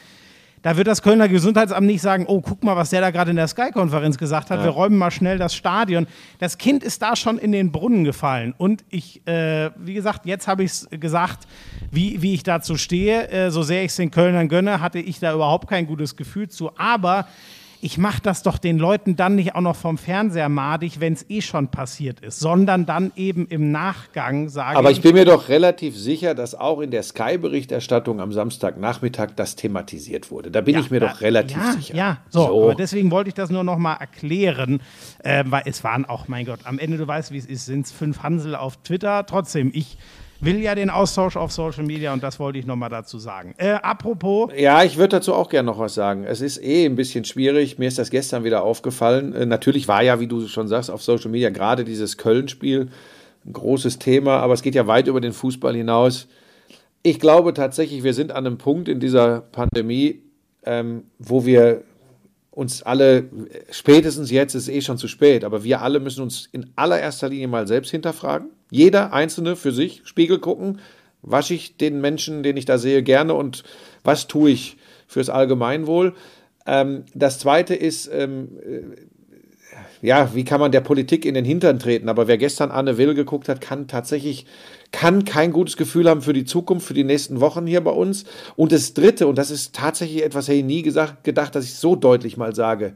da 0.62 0.76
wird 0.76 0.86
das 0.86 1.02
Kölner 1.02 1.28
Gesundheitsamt 1.28 1.86
nicht 1.86 2.00
sagen, 2.00 2.24
oh, 2.28 2.40
guck 2.40 2.62
mal, 2.62 2.76
was 2.76 2.90
der 2.90 3.00
da 3.00 3.10
gerade 3.10 3.30
in 3.30 3.36
der 3.36 3.48
Sky-Konferenz 3.48 4.16
gesagt 4.16 4.50
hat, 4.50 4.60
ja. 4.60 4.64
wir 4.64 4.70
räumen 4.70 4.96
mal 4.96 5.10
schnell 5.10 5.36
das 5.38 5.54
Stadion. 5.54 6.06
Das 6.38 6.56
Kind 6.56 6.84
ist 6.84 7.02
da 7.02 7.16
schon 7.16 7.38
in 7.38 7.52
den 7.52 7.72
Brunnen 7.72 8.04
gefallen. 8.04 8.54
Und 8.56 8.84
ich, 8.88 9.26
äh, 9.26 9.70
wie 9.76 9.94
gesagt, 9.94 10.24
jetzt 10.24 10.46
habe 10.46 10.62
ich 10.62 10.70
es 10.70 10.88
gesagt, 10.90 11.48
wie, 11.90 12.22
wie 12.22 12.34
ich 12.34 12.44
dazu 12.44 12.76
stehe. 12.76 13.28
Äh, 13.28 13.50
so 13.50 13.62
sehr 13.62 13.82
ich 13.82 13.90
es 13.90 13.96
den 13.96 14.10
Kölnern 14.10 14.48
gönne, 14.48 14.80
hatte 14.80 15.00
ich 15.00 15.18
da 15.18 15.34
überhaupt 15.34 15.68
kein 15.68 15.86
gutes 15.86 16.16
Gefühl 16.16 16.48
zu. 16.48 16.70
Aber 16.78 17.26
ich 17.84 17.98
mache 17.98 18.22
das 18.22 18.44
doch 18.44 18.58
den 18.58 18.78
Leuten 18.78 19.16
dann 19.16 19.34
nicht 19.34 19.56
auch 19.56 19.60
noch 19.60 19.74
vom 19.74 19.98
Fernseher 19.98 20.48
madig, 20.48 21.00
wenn 21.00 21.14
es 21.14 21.28
eh 21.28 21.40
schon 21.40 21.66
passiert 21.66 22.20
ist, 22.20 22.38
sondern 22.38 22.86
dann 22.86 23.10
eben 23.16 23.48
im 23.48 23.72
Nachgang 23.72 24.48
sagen. 24.48 24.76
Aber 24.76 24.92
ich 24.92 25.00
bin 25.00 25.14
mir 25.14 25.24
doch 25.24 25.48
relativ 25.48 25.96
sicher, 25.98 26.36
dass 26.36 26.54
auch 26.54 26.80
in 26.80 26.92
der 26.92 27.02
Sky-Berichterstattung 27.02 28.20
am 28.20 28.32
Samstagnachmittag 28.32 29.30
das 29.34 29.56
thematisiert 29.56 30.30
wurde. 30.30 30.52
Da 30.52 30.60
bin 30.60 30.74
ja, 30.74 30.80
ich 30.80 30.92
mir 30.92 31.00
da, 31.00 31.08
doch 31.08 31.20
relativ 31.22 31.56
ja, 31.56 31.72
sicher. 31.72 31.94
Ja, 31.96 32.18
so, 32.30 32.46
so, 32.46 32.62
aber 32.62 32.74
deswegen 32.76 33.10
wollte 33.10 33.28
ich 33.28 33.34
das 33.34 33.50
nur 33.50 33.64
noch 33.64 33.78
mal 33.78 33.94
erklären, 33.94 34.80
äh, 35.24 35.42
weil 35.48 35.62
es 35.66 35.82
waren 35.82 36.04
auch, 36.04 36.28
mein 36.28 36.46
Gott, 36.46 36.60
am 36.62 36.78
Ende, 36.78 36.98
du 36.98 37.06
weißt, 37.08 37.32
wie 37.32 37.38
es 37.38 37.46
ist, 37.46 37.66
sind 37.66 37.86
es 37.86 37.90
fünf 37.90 38.22
Hansel 38.22 38.54
auf 38.54 38.76
Twitter. 38.84 39.26
Trotzdem, 39.26 39.72
ich 39.74 39.98
will 40.42 40.60
ja 40.60 40.74
den 40.74 40.90
Austausch 40.90 41.36
auf 41.36 41.52
Social 41.52 41.84
Media 41.84 42.12
und 42.12 42.22
das 42.22 42.38
wollte 42.40 42.58
ich 42.58 42.66
nochmal 42.66 42.90
dazu 42.90 43.18
sagen. 43.18 43.54
Äh, 43.56 43.70
apropos. 43.70 44.50
Ja, 44.56 44.82
ich 44.82 44.96
würde 44.96 45.16
dazu 45.16 45.34
auch 45.34 45.48
gerne 45.48 45.66
noch 45.66 45.78
was 45.78 45.94
sagen. 45.94 46.24
Es 46.24 46.40
ist 46.40 46.62
eh 46.62 46.84
ein 46.84 46.96
bisschen 46.96 47.24
schwierig. 47.24 47.78
Mir 47.78 47.88
ist 47.88 47.98
das 47.98 48.10
gestern 48.10 48.44
wieder 48.44 48.64
aufgefallen. 48.64 49.32
Äh, 49.32 49.46
natürlich 49.46 49.88
war 49.88 50.02
ja, 50.02 50.20
wie 50.20 50.26
du 50.26 50.46
schon 50.48 50.68
sagst, 50.68 50.90
auf 50.90 51.02
Social 51.02 51.30
Media 51.30 51.50
gerade 51.50 51.84
dieses 51.84 52.18
Köln-Spiel 52.18 52.88
ein 53.44 53.52
großes 53.52 53.98
Thema, 53.98 54.38
aber 54.38 54.54
es 54.54 54.62
geht 54.62 54.74
ja 54.74 54.86
weit 54.86 55.06
über 55.08 55.20
den 55.20 55.32
Fußball 55.32 55.74
hinaus. 55.74 56.28
Ich 57.02 57.18
glaube 57.18 57.54
tatsächlich, 57.54 58.04
wir 58.04 58.14
sind 58.14 58.30
an 58.30 58.46
einem 58.46 58.58
Punkt 58.58 58.88
in 58.88 59.00
dieser 59.00 59.40
Pandemie, 59.40 60.22
ähm, 60.64 61.04
wo 61.18 61.44
wir 61.44 61.82
uns 62.52 62.82
alle, 62.82 63.28
spätestens 63.70 64.30
jetzt 64.30 64.54
ist 64.54 64.68
eh 64.68 64.80
schon 64.80 64.98
zu 64.98 65.08
spät, 65.08 65.42
aber 65.42 65.64
wir 65.64 65.80
alle 65.80 66.00
müssen 66.00 66.22
uns 66.22 66.48
in 66.52 66.70
allererster 66.76 67.28
Linie 67.28 67.48
mal 67.48 67.66
selbst 67.66 67.90
hinterfragen. 67.90 68.50
Jeder 68.72 69.12
Einzelne 69.12 69.54
für 69.54 69.70
sich, 69.70 70.00
Spiegel 70.04 70.38
gucken, 70.38 70.80
wasche 71.20 71.52
ich 71.52 71.76
den 71.76 72.00
Menschen, 72.00 72.42
den 72.42 72.56
ich 72.56 72.64
da 72.64 72.78
sehe, 72.78 73.02
gerne 73.02 73.34
und 73.34 73.64
was 74.02 74.28
tue 74.28 74.50
ich 74.50 74.78
fürs 75.06 75.28
Allgemeinwohl. 75.28 76.14
Ähm, 76.66 77.04
das 77.12 77.38
zweite 77.38 77.74
ist, 77.74 78.10
ähm, 78.10 78.48
äh, 78.66 80.06
ja, 80.06 80.34
wie 80.34 80.44
kann 80.44 80.58
man 80.58 80.72
der 80.72 80.80
Politik 80.80 81.26
in 81.26 81.34
den 81.34 81.44
Hintern 81.44 81.80
treten? 81.80 82.08
Aber 82.08 82.28
wer 82.28 82.38
gestern 82.38 82.70
Anne 82.70 82.96
Will 82.96 83.12
geguckt 83.12 83.50
hat, 83.50 83.60
kann 83.60 83.88
tatsächlich 83.88 84.46
kann 84.90 85.26
kein 85.26 85.52
gutes 85.52 85.76
Gefühl 85.76 86.08
haben 86.08 86.22
für 86.22 86.32
die 86.32 86.46
Zukunft, 86.46 86.86
für 86.86 86.94
die 86.94 87.04
nächsten 87.04 87.40
Wochen 87.40 87.66
hier 87.66 87.84
bei 87.84 87.90
uns. 87.90 88.24
Und 88.56 88.72
das 88.72 88.94
Dritte, 88.94 89.26
und 89.26 89.36
das 89.36 89.50
ist 89.50 89.74
tatsächlich 89.74 90.24
etwas, 90.24 90.48
hätte 90.48 90.58
ich 90.58 90.64
nie 90.64 90.82
gesagt, 90.82 91.24
gedacht, 91.24 91.54
dass 91.54 91.66
ich 91.66 91.74
so 91.74 91.94
deutlich 91.94 92.38
mal 92.38 92.54
sage. 92.54 92.94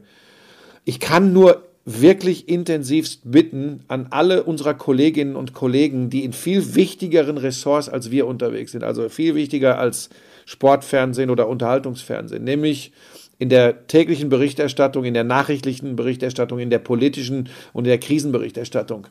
Ich 0.85 0.99
kann 0.99 1.33
nur 1.33 1.66
wirklich 1.89 2.49
intensivst 2.49 3.21
bitten 3.23 3.79
an 3.87 4.07
alle 4.09 4.43
unserer 4.43 4.73
Kolleginnen 4.73 5.37
und 5.37 5.53
Kollegen, 5.53 6.09
die 6.09 6.25
in 6.25 6.33
viel 6.33 6.75
wichtigeren 6.75 7.37
Ressorts 7.37 7.87
als 7.87 8.11
wir 8.11 8.27
unterwegs 8.27 8.73
sind, 8.73 8.83
also 8.83 9.07
viel 9.07 9.35
wichtiger 9.35 9.79
als 9.79 10.09
Sportfernsehen 10.45 11.29
oder 11.29 11.47
Unterhaltungsfernsehen, 11.47 12.43
nämlich 12.43 12.91
in 13.39 13.47
der 13.47 13.87
täglichen 13.87 14.27
Berichterstattung, 14.27 15.05
in 15.05 15.13
der 15.13 15.23
nachrichtlichen 15.23 15.95
Berichterstattung, 15.95 16.59
in 16.59 16.69
der 16.69 16.79
politischen 16.79 17.47
und 17.71 17.85
in 17.85 17.89
der 17.89 17.99
Krisenberichterstattung. 17.99 19.07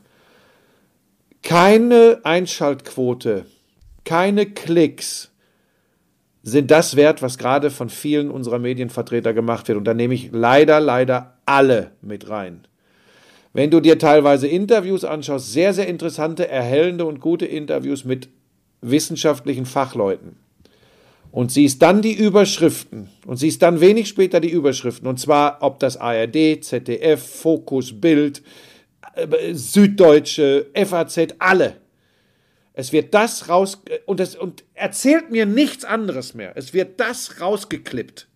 Keine 1.41 2.19
Einschaltquote, 2.23 3.45
keine 4.05 4.45
Klicks 4.45 5.31
sind 6.47 6.71
das 6.71 6.95
wert, 6.95 7.21
was 7.21 7.37
gerade 7.37 7.69
von 7.69 7.89
vielen 7.89 8.31
unserer 8.31 8.57
Medienvertreter 8.57 9.33
gemacht 9.33 9.67
wird. 9.67 9.77
Und 9.77 9.83
da 9.83 9.93
nehme 9.93 10.13
ich 10.13 10.29
leider, 10.31 10.79
leider 10.79 11.37
alle 11.45 11.91
mit 12.01 12.29
rein. 12.29 12.61
Wenn 13.51 13.69
du 13.69 13.81
dir 13.81 13.99
teilweise 13.99 14.47
Interviews 14.47 15.03
anschaust, 15.03 15.51
sehr, 15.51 15.73
sehr 15.73 15.87
interessante, 15.87 16.47
erhellende 16.47 17.03
und 17.03 17.19
gute 17.19 17.45
Interviews 17.45 18.05
mit 18.05 18.29
wissenschaftlichen 18.81 19.65
Fachleuten 19.65 20.37
und 21.31 21.51
siehst 21.51 21.81
dann 21.81 22.01
die 22.01 22.13
Überschriften 22.13 23.09
und 23.25 23.35
siehst 23.35 23.61
dann 23.61 23.81
wenig 23.81 24.07
später 24.07 24.39
die 24.39 24.51
Überschriften 24.51 25.07
und 25.07 25.19
zwar 25.19 25.57
ob 25.61 25.79
das 25.79 25.97
ARD, 25.97 26.63
ZDF, 26.63 27.21
Fokus, 27.41 27.99
Bild, 27.99 28.41
äh, 29.15 29.53
Süddeutsche, 29.53 30.67
FAZ, 30.73 31.35
alle. 31.39 31.75
Es 32.79 32.93
wird 32.93 33.15
das 33.15 33.49
raus 33.49 33.81
und, 34.05 34.19
das, 34.19 34.35
und 34.35 34.63
erzählt 34.75 35.31
mir 35.31 35.47
nichts 35.47 35.83
anderes 35.83 36.35
mehr. 36.35 36.51
Es 36.55 36.75
wird 36.75 36.99
das 36.99 37.41
rausgeklippt, 37.41 38.27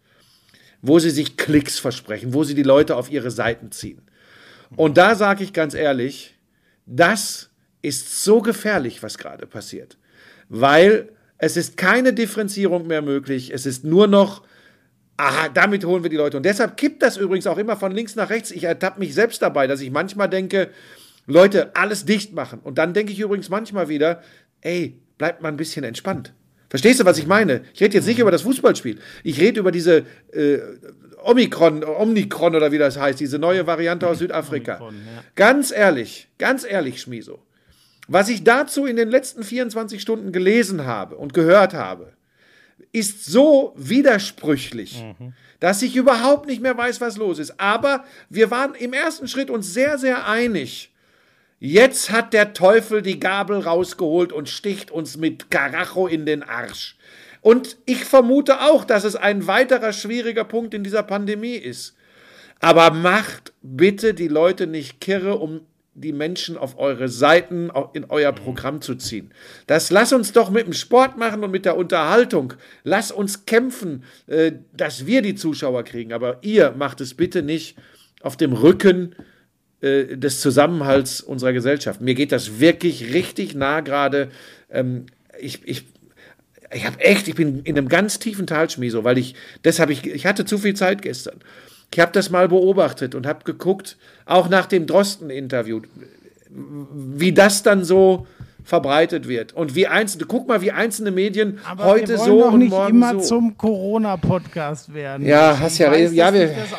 wo 0.82 0.98
sie 0.98 1.12
sich 1.12 1.38
Klicks 1.38 1.78
versprechen, 1.78 2.34
wo 2.34 2.44
sie 2.44 2.56
die 2.56 2.64
Leute 2.64 2.96
auf 2.96 3.12
ihre 3.12 3.30
Seiten 3.30 3.72
ziehen. 3.72 4.02
Und 4.76 4.98
da 4.98 5.14
sage 5.14 5.44
ich 5.44 5.54
ganz 5.54 5.76
ehrlich, 5.76 6.40
das 6.88 7.52
ist 7.84 8.24
so 8.24 8.42
gefährlich, 8.42 9.04
was 9.04 9.20
gerade 9.20 9.46
passiert, 9.46 10.00
weil 10.50 11.10
es 11.38 11.56
ist 11.56 11.78
keine 11.78 12.12
Differenzierung 12.12 12.88
mehr 12.88 13.04
möglich. 13.04 13.54
Es 13.54 13.68
ist 13.68 13.84
nur 13.84 14.08
noch, 14.08 14.42
aha, 15.18 15.50
damit 15.50 15.86
holen 15.86 16.02
wir 16.02 16.10
die 16.10 16.18
Leute. 16.18 16.38
Und 16.38 16.48
deshalb 16.48 16.78
kippt 16.78 17.04
das 17.04 17.16
übrigens 17.16 17.46
auch 17.46 17.60
immer 17.60 17.78
von 17.78 17.92
links 17.92 18.16
nach 18.16 18.32
rechts. 18.32 18.50
Ich 18.50 18.64
ertappe 18.64 19.02
mich 19.02 19.14
selbst 19.14 19.44
dabei, 19.44 19.68
dass 19.68 19.82
ich 19.82 19.92
manchmal 19.92 20.30
denke, 20.30 20.72
Leute, 21.28 21.76
alles 21.76 22.06
dicht 22.06 22.34
machen. 22.34 22.60
Und 22.64 22.78
dann 22.78 22.94
denke 22.94 23.12
ich 23.12 23.20
übrigens 23.20 23.50
manchmal 23.50 23.90
wieder, 23.90 24.22
ey, 24.62 25.00
bleibt 25.18 25.42
mal 25.42 25.50
ein 25.50 25.58
bisschen 25.58 25.84
entspannt. 25.84 26.34
Verstehst 26.70 27.00
du, 27.02 27.06
was 27.06 27.18
ich 27.18 27.28
meine? 27.28 27.64
Ich 27.74 27.82
rede 27.82 27.96
jetzt 27.96 28.08
nicht 28.08 28.20
über 28.20 28.32
das 28.32 28.44
Fußballspiel. 28.44 28.98
Ich 29.24 29.40
rede 29.40 29.60
über 29.60 29.72
diese 29.72 30.06
äh, 30.32 30.60
Omikron, 31.24 31.84
Omikron 31.84 32.56
oder 32.56 32.72
wie 32.72 32.78
das 32.78 32.98
heißt, 32.98 33.20
diese 33.20 33.40
neue 33.40 33.68
Variante 33.68 34.08
aus 34.08 34.20
Südafrika. 34.20 34.76
Omikron, 34.76 34.96
ja. 34.96 35.24
Ganz 35.36 35.72
ehrlich, 35.72 36.30
ganz 36.38 36.64
ehrlich, 36.64 37.02
Schmiso. 37.02 37.40
Was 38.08 38.30
ich 38.30 38.44
dazu 38.44 38.86
in 38.86 38.96
den 38.96 39.10
letzten 39.10 39.44
24 39.44 40.02
Stunden 40.02 40.32
gelesen 40.32 40.86
habe 40.86 41.18
und 41.18 41.34
gehört 41.34 41.74
habe, 41.74 42.14
ist 42.92 43.26
so 43.26 43.74
widersprüchlich, 43.78 45.04
dass 45.60 45.82
ich 45.82 45.96
überhaupt 45.96 46.48
nicht 46.48 46.62
mehr 46.62 46.78
weiß, 46.78 47.00
was 47.00 47.18
los 47.18 47.40
ist. 47.40 47.60
Aber 47.60 48.04
wir 48.30 48.52
waren 48.52 48.76
im 48.76 48.94
ersten 48.94 49.28
Schritt 49.28 49.50
uns 49.50 49.74
sehr, 49.74 49.98
sehr 49.98 50.28
einig. 50.28 50.91
Jetzt 51.64 52.10
hat 52.10 52.34
der 52.34 52.54
Teufel 52.54 53.04
die 53.04 53.20
Gabel 53.20 53.60
rausgeholt 53.60 54.34
und 54.34 54.50
sticht 54.50 54.90
uns 54.90 55.18
mit 55.18 55.52
Karacho 55.52 56.08
in 56.08 56.26
den 56.26 56.42
Arsch. 56.42 56.96
Und 57.40 57.78
ich 57.86 58.04
vermute 58.04 58.62
auch, 58.62 58.84
dass 58.84 59.04
es 59.04 59.16
ein 59.16 59.46
weiterer 59.46 59.94
schwieriger 59.94 60.44
Punkt 60.44 60.74
in 60.74 60.84
dieser 60.84 61.04
Pandemie 61.04 61.54
ist. 61.54 61.96
Aber 62.62 62.90
macht 62.90 63.54
bitte 63.62 64.16
die 64.16 64.28
Leute 64.28 64.66
nicht 64.66 65.02
kirre, 65.02 65.38
um 65.38 65.62
die 65.94 66.14
Menschen 66.14 66.58
auf 66.58 66.80
eure 66.80 67.10
Seiten 67.10 67.70
in 67.94 68.06
euer 68.06 68.32
Programm 68.32 68.82
zu 68.82 68.96
ziehen. 68.96 69.32
Das 69.68 69.92
lass 69.92 70.14
uns 70.14 70.32
doch 70.32 70.50
mit 70.50 70.66
dem 70.66 70.74
Sport 70.74 71.20
machen 71.20 71.44
und 71.44 71.52
mit 71.52 71.66
der 71.66 71.78
Unterhaltung. 71.78 72.56
Lass 72.84 73.12
uns 73.12 73.46
kämpfen, 73.46 74.04
äh, 74.26 74.54
dass 74.74 75.06
wir 75.06 75.22
die 75.22 75.36
Zuschauer 75.36 75.84
kriegen. 75.84 76.12
Aber 76.12 76.40
ihr 76.42 76.72
macht 76.72 77.02
es 77.02 77.14
bitte 77.14 77.44
nicht 77.44 77.78
auf 78.24 78.36
dem 78.36 78.54
Rücken 78.54 79.14
äh, 79.14 79.24
des 79.82 80.42
Zusammenhalts 80.42 81.22
unserer 81.22 81.54
Gesellschaft. 81.54 82.02
Mir 82.02 82.14
geht 82.16 82.32
das 82.32 82.60
wirklich 82.60 83.14
richtig 83.14 83.56
nah 83.56 83.80
gerade. 83.82 84.30
Ähm, 84.72 85.06
ich, 85.40 85.62
ich, 85.68 85.86
ich 86.74 86.86
habe 86.86 87.00
echt, 87.00 87.28
ich 87.28 87.36
bin 87.36 87.62
in 87.64 87.78
einem 87.78 87.90
ganz 87.90 88.20
tiefen 88.20 88.46
Tal, 88.48 88.70
Schmieso, 88.70 89.04
weil 89.04 89.18
ich, 89.18 89.36
das 89.64 89.80
habe 89.80 89.92
ich, 89.92 90.06
ich 90.06 90.26
hatte 90.26 90.46
zu 90.46 90.58
viel 90.58 90.76
Zeit 90.76 91.02
gestern. 91.02 91.40
Ich 91.94 92.00
habe 92.00 92.12
das 92.14 92.30
mal 92.30 92.48
beobachtet 92.48 93.16
und 93.16 93.26
habe 93.28 93.44
geguckt, 93.44 93.98
auch 94.26 94.48
nach 94.50 94.66
dem 94.68 94.86
Drosten-Interview, 94.88 95.82
wie 96.50 97.34
das 97.34 97.64
dann 97.64 97.84
so 97.84 98.28
verbreitet 98.64 99.28
wird 99.28 99.54
und 99.54 99.74
wie 99.76 99.88
einzelne, 99.88 100.26
guck 100.26 100.48
mal, 100.48 100.62
wie 100.62 100.72
einzelne 100.72 101.10
Medien 101.12 101.60
Aber 101.68 101.86
heute 101.86 102.10
wir 102.14 102.20
wollen 102.20 102.30
so 102.30 102.40
doch 102.42 102.54
und 102.54 102.60
nicht 102.60 102.70
morgen 102.70 102.90
immer 102.96 103.14
so. 103.14 103.20
zum 103.22 103.58
Corona-Podcast 103.58 104.94
werden. 104.94 105.26
Ja, 105.26 105.54
Ich 105.54 105.60
hast 105.60 105.78
ja 105.80 105.92
weiß, 105.92 106.14
ja, 106.14 106.34
wir- 106.34 106.48
das 106.48 106.74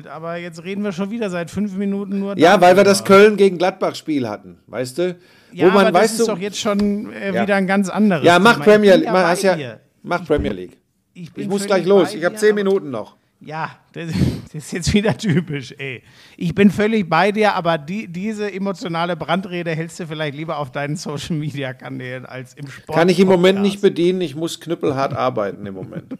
aufwühlt, 0.00 0.06
aber 0.06 0.36
jetzt 0.36 0.64
reden 0.64 0.82
wir 0.84 0.92
schon 0.92 1.10
wieder 1.10 1.30
seit 1.30 1.50
fünf 1.50 1.76
Minuten 1.76 2.18
nur 2.20 2.38
ja, 2.38 2.60
weil 2.60 2.76
wir 2.76 2.84
das. 2.84 3.04
Köln 3.04 3.36
gegen 3.36 3.58
Gladbach-Spiel 3.58 4.28
hatten, 4.28 4.58
weißt 4.66 4.98
du? 4.98 5.16
Ja, 5.52 5.66
Wo 5.66 5.70
man, 5.70 5.86
aber 5.86 5.92
das 5.92 6.02
weißt 6.02 6.20
ist 6.20 6.28
du, 6.28 6.32
doch 6.32 6.38
jetzt 6.38 6.58
schon 6.58 7.12
äh, 7.12 7.34
Ja. 7.34 7.42
wieder 7.42 7.56
ein 7.56 7.66
ganz 7.66 7.88
anderes 7.88 8.24
ja, 8.24 8.38
mach 8.38 8.54
Thema. 8.54 8.64
Premier 8.64 9.02
mach, 9.10 9.38
ja, 9.38 9.56
dir. 9.56 9.80
mach 10.02 10.24
Premier 10.24 10.52
League. 10.52 10.76
Ich, 11.14 11.30
Ich 11.34 11.48
muss 11.48 11.66
gleich 11.66 11.84
los, 11.86 12.14
ich 12.14 12.24
habe 12.24 12.36
zehn 12.36 12.54
Minuten 12.54 12.90
noch. 12.90 13.16
Ja, 13.40 13.70
das, 13.94 14.10
das 14.52 14.54
ist 14.54 14.72
jetzt 14.72 14.94
wieder 14.94 15.16
typisch, 15.16 15.74
ey. 15.78 16.02
Ich 16.36 16.54
bin 16.54 16.70
völlig 16.70 17.08
bei 17.08 17.32
dir, 17.32 17.54
aber 17.54 17.78
die, 17.78 18.06
diese 18.06 18.52
emotionale 18.52 19.16
Brandrede 19.16 19.70
hältst 19.70 19.98
du 19.98 20.06
vielleicht 20.06 20.36
lieber 20.36 20.58
auf 20.58 20.70
deinen 20.70 20.96
Social 20.96 21.36
Media 21.36 21.72
Kanälen 21.72 22.26
als 22.26 22.54
im 22.54 22.68
Sport. 22.68 22.96
Kann 22.98 23.08
ich 23.08 23.18
im 23.18 23.28
Moment 23.28 23.60
nicht 23.62 23.80
bedienen, 23.80 24.20
ich 24.20 24.36
muss 24.36 24.60
knüppelhart 24.60 25.14
arbeiten 25.14 25.64
im 25.66 25.74
Moment. 25.74 26.14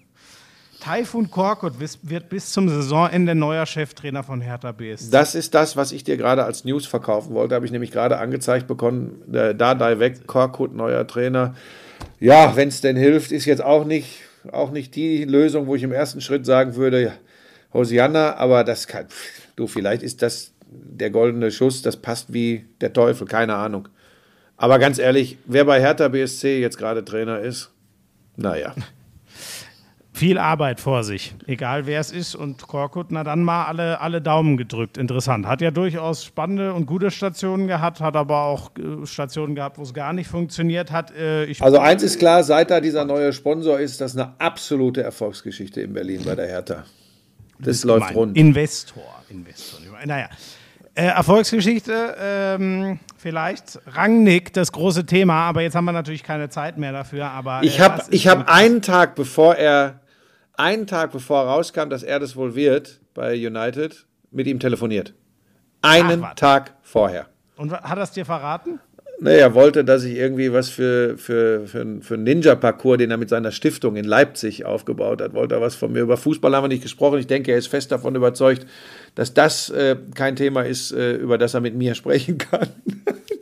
Taifun 0.81 1.31
Korkut 1.31 1.75
wird 1.79 2.29
bis 2.29 2.53
zum 2.53 2.69
Saisonende 2.69 3.35
neuer 3.35 3.67
Cheftrainer 3.67 4.23
von 4.23 4.41
Hertha 4.41 4.73
BSC. 4.73 5.11
Das 5.11 5.35
ist 5.35 5.55
das, 5.55 5.77
was 5.77 5.93
ich 5.93 6.05
dir 6.05 6.17
gerade 6.17 6.45
als 6.45 6.65
News 6.65 6.87
verkaufen 6.87 7.35
wollte. 7.35 7.55
Habe 7.55 7.67
ich 7.67 7.73
nämlich 7.73 7.91
gerade 7.91 8.19
angezeigt 8.19 8.67
bekommen. 8.67 9.23
Äh, 9.33 9.55
Dardai 9.55 9.99
weg, 9.99 10.27
Korkut, 10.27 10.75
neuer 10.75 11.07
Trainer. 11.07 11.55
Ja, 12.19 12.57
wenn 12.57 12.69
es 12.69 12.81
denn 12.81 12.97
hilft, 12.97 13.31
ist 13.31 13.45
jetzt 13.45 13.63
auch 13.63 13.85
nicht, 13.85 14.23
auch 14.51 14.71
nicht 14.71 14.97
die 14.97 15.25
Lösung, 15.25 15.67
wo 15.67 15.75
ich 15.75 15.83
im 15.83 15.93
ersten 15.93 16.21
Schritt 16.21 16.47
sagen 16.47 16.75
würde, 16.77 17.13
Hosianna, 17.73 18.37
aber 18.37 18.65
das 18.65 18.87
kann, 18.87 19.07
du, 19.57 19.67
vielleicht 19.67 20.03
ist 20.03 20.23
das 20.23 20.53
der 20.71 21.11
goldene 21.11 21.51
Schuss, 21.51 21.83
das 21.83 21.97
passt 21.97 22.33
wie 22.33 22.65
der 22.81 22.93
Teufel, 22.93 23.27
keine 23.27 23.55
Ahnung. 23.55 23.89
Aber 24.57 24.79
ganz 24.79 24.99
ehrlich, 24.99 25.39
wer 25.47 25.65
bei 25.65 25.81
Hertha 25.81 26.09
BSC 26.09 26.61
jetzt 26.61 26.79
gerade 26.79 27.05
Trainer 27.05 27.41
ist, 27.41 27.71
naja. 28.37 28.75
Viel 30.21 30.37
Arbeit 30.37 30.81
vor 30.81 31.03
sich, 31.03 31.35
egal 31.47 31.87
wer 31.87 31.99
es 31.99 32.13
ist. 32.13 32.35
Und 32.35 32.67
Korkut, 32.67 33.07
na 33.09 33.25
dann 33.25 33.43
mal 33.43 33.65
alle, 33.65 34.03
alle 34.03 34.21
Daumen 34.21 34.59
gedrückt. 34.59 34.99
Interessant. 34.99 35.47
Hat 35.47 35.63
ja 35.63 35.71
durchaus 35.71 36.27
spannende 36.27 36.75
und 36.75 36.85
gute 36.85 37.11
Stationen 37.11 37.67
gehabt, 37.67 38.01
hat 38.03 38.17
aber 38.17 38.43
auch 38.45 38.71
äh, 38.77 39.07
Stationen 39.07 39.55
gehabt, 39.55 39.79
wo 39.79 39.83
es 39.83 39.95
gar 39.95 40.13
nicht 40.13 40.29
funktioniert 40.29 40.93
hat. 40.93 41.11
Äh, 41.17 41.47
ich 41.47 41.63
Also 41.63 41.79
eins 41.79 42.03
ist 42.03 42.19
klar, 42.19 42.45
seit 42.45 42.71
da 42.71 42.83
dieser 42.83 43.07
neue 43.07 43.33
Sponsor 43.33 43.81
ist, 43.81 43.99
das 44.03 44.15
eine 44.15 44.35
absolute 44.39 45.03
Erfolgsgeschichte 45.03 45.81
in 45.81 45.95
Berlin 45.95 46.21
bei 46.27 46.35
der 46.35 46.49
Hertha. 46.49 46.85
Das 47.59 47.83
läuft 47.85 48.01
Mein 48.09 48.15
rund. 48.15 48.37
Investor. 48.37 49.03
Investor. 49.31 49.81
Naja. 50.05 50.29
Äh, 50.95 51.05
Erfolgsgeschichte, 51.05 52.17
ähm, 52.21 52.99
vielleicht 53.17 53.79
Rangnick, 53.87 54.53
das 54.53 54.73
große 54.73 55.07
Thema, 55.07 55.45
aber 55.49 55.63
jetzt 55.63 55.77
haben 55.77 55.85
wir 55.85 55.93
natürlich 55.93 56.25
keine 56.25 56.49
Zeit 56.51 56.79
mehr 56.79 56.93
dafür. 56.93 57.27
Aber, 57.31 57.61
Ich 57.63 57.79
äh, 57.79 57.83
habe 57.83 58.03
ich 58.11 58.27
hab 58.27 58.39
denn- 58.39 58.49
einen 58.49 58.83
Tag 58.83 59.15
bevor 59.15 59.55
er 59.55 60.00
einen 60.61 60.87
Tag 60.87 61.13
bevor 61.13 61.43
rauskam, 61.45 61.89
dass 61.89 62.03
er 62.03 62.19
das 62.21 62.37
wohl 62.37 62.55
wird 62.55 63.01
bei 63.15 63.35
United, 63.35 64.07
mit 64.31 64.47
ihm 64.47 64.61
telefoniert. 64.61 65.15
Einen 65.83 66.23
Ach. 66.25 66.35
Tag 66.35 66.75
vorher. 66.83 67.27
Und 67.57 67.73
hat 67.73 67.97
er 67.99 68.03
es 68.05 68.13
dir 68.13 68.25
verraten? 68.25 68.79
Ne, 69.23 69.33
er 69.33 69.53
wollte, 69.53 69.85
dass 69.85 70.05
ich 70.05 70.17
irgendwie 70.17 70.51
was 70.51 70.71
für, 70.71 71.19
für, 71.19 71.67
für, 71.67 71.83
einen- 71.83 72.03
für 72.03 72.15
einen 72.15 72.23
Ninja-Parcours, 72.25 72.97
den 72.99 73.11
er 73.11 73.19
mit 73.19 73.29
seiner 73.29 73.53
Stiftung 73.53 73.97
in 73.97 74.07
Leipzig 74.07 74.65
aufgebaut 74.65 75.21
hat, 75.21 75.35
wollte 75.35 75.57
er 75.57 75.61
was 75.61 75.75
von 75.75 75.93
mir. 75.93 76.01
Über 76.01 76.17
Fußball 76.17 76.55
haben 76.57 76.65
wir 76.65 76.69
nicht 76.69 76.83
gesprochen. 76.83 77.19
Ich 77.19 77.27
denke, 77.27 77.53
er 77.53 77.59
ist 77.59 77.67
fest 77.67 77.93
davon 77.93 78.15
überzeugt, 78.15 78.67
dass 79.17 79.35
das 79.35 79.69
äh, 79.69 79.97
kein 80.15 80.37
Thema 80.37 80.63
ist, 80.63 80.93
äh, 80.93 81.17
über 81.17 81.37
das 81.37 81.53
er 81.53 81.61
mit 81.61 81.75
mir 81.75 81.95
sprechen 81.97 82.39
kann. 82.39 82.69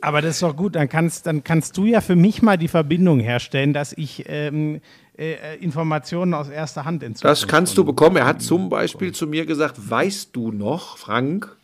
Aber 0.01 0.21
das 0.21 0.31
ist 0.35 0.43
doch 0.43 0.55
gut, 0.55 0.75
dann 0.75 0.89
kannst, 0.89 1.25
dann 1.27 1.45
kannst 1.45 1.77
du 1.77 1.85
ja 1.85 2.01
für 2.01 2.15
mich 2.17 2.41
mal 2.41 2.57
die 2.57 2.67
Verbindung 2.69 3.21
herstellen, 3.21 3.71
dass 3.73 3.93
ich 3.93 4.25
ähm, 4.27 4.81
äh, 5.19 5.33
äh, 5.33 5.55
Informationen 5.57 6.33
aus 6.33 6.47
erster 6.47 6.85
Hand 6.85 7.03
in 7.03 7.13
Das 7.13 7.45
kannst 7.45 7.77
du 7.77 7.83
bekommen. 7.83 8.15
Er 8.15 8.25
hat 8.25 8.41
zum 8.41 8.69
Beispiel 8.69 9.11
zu 9.11 9.27
mir 9.27 9.45
gesagt, 9.45 9.75
weißt 9.89 10.33
du 10.33 10.53
noch, 10.53 10.97
Frank, 10.97 11.57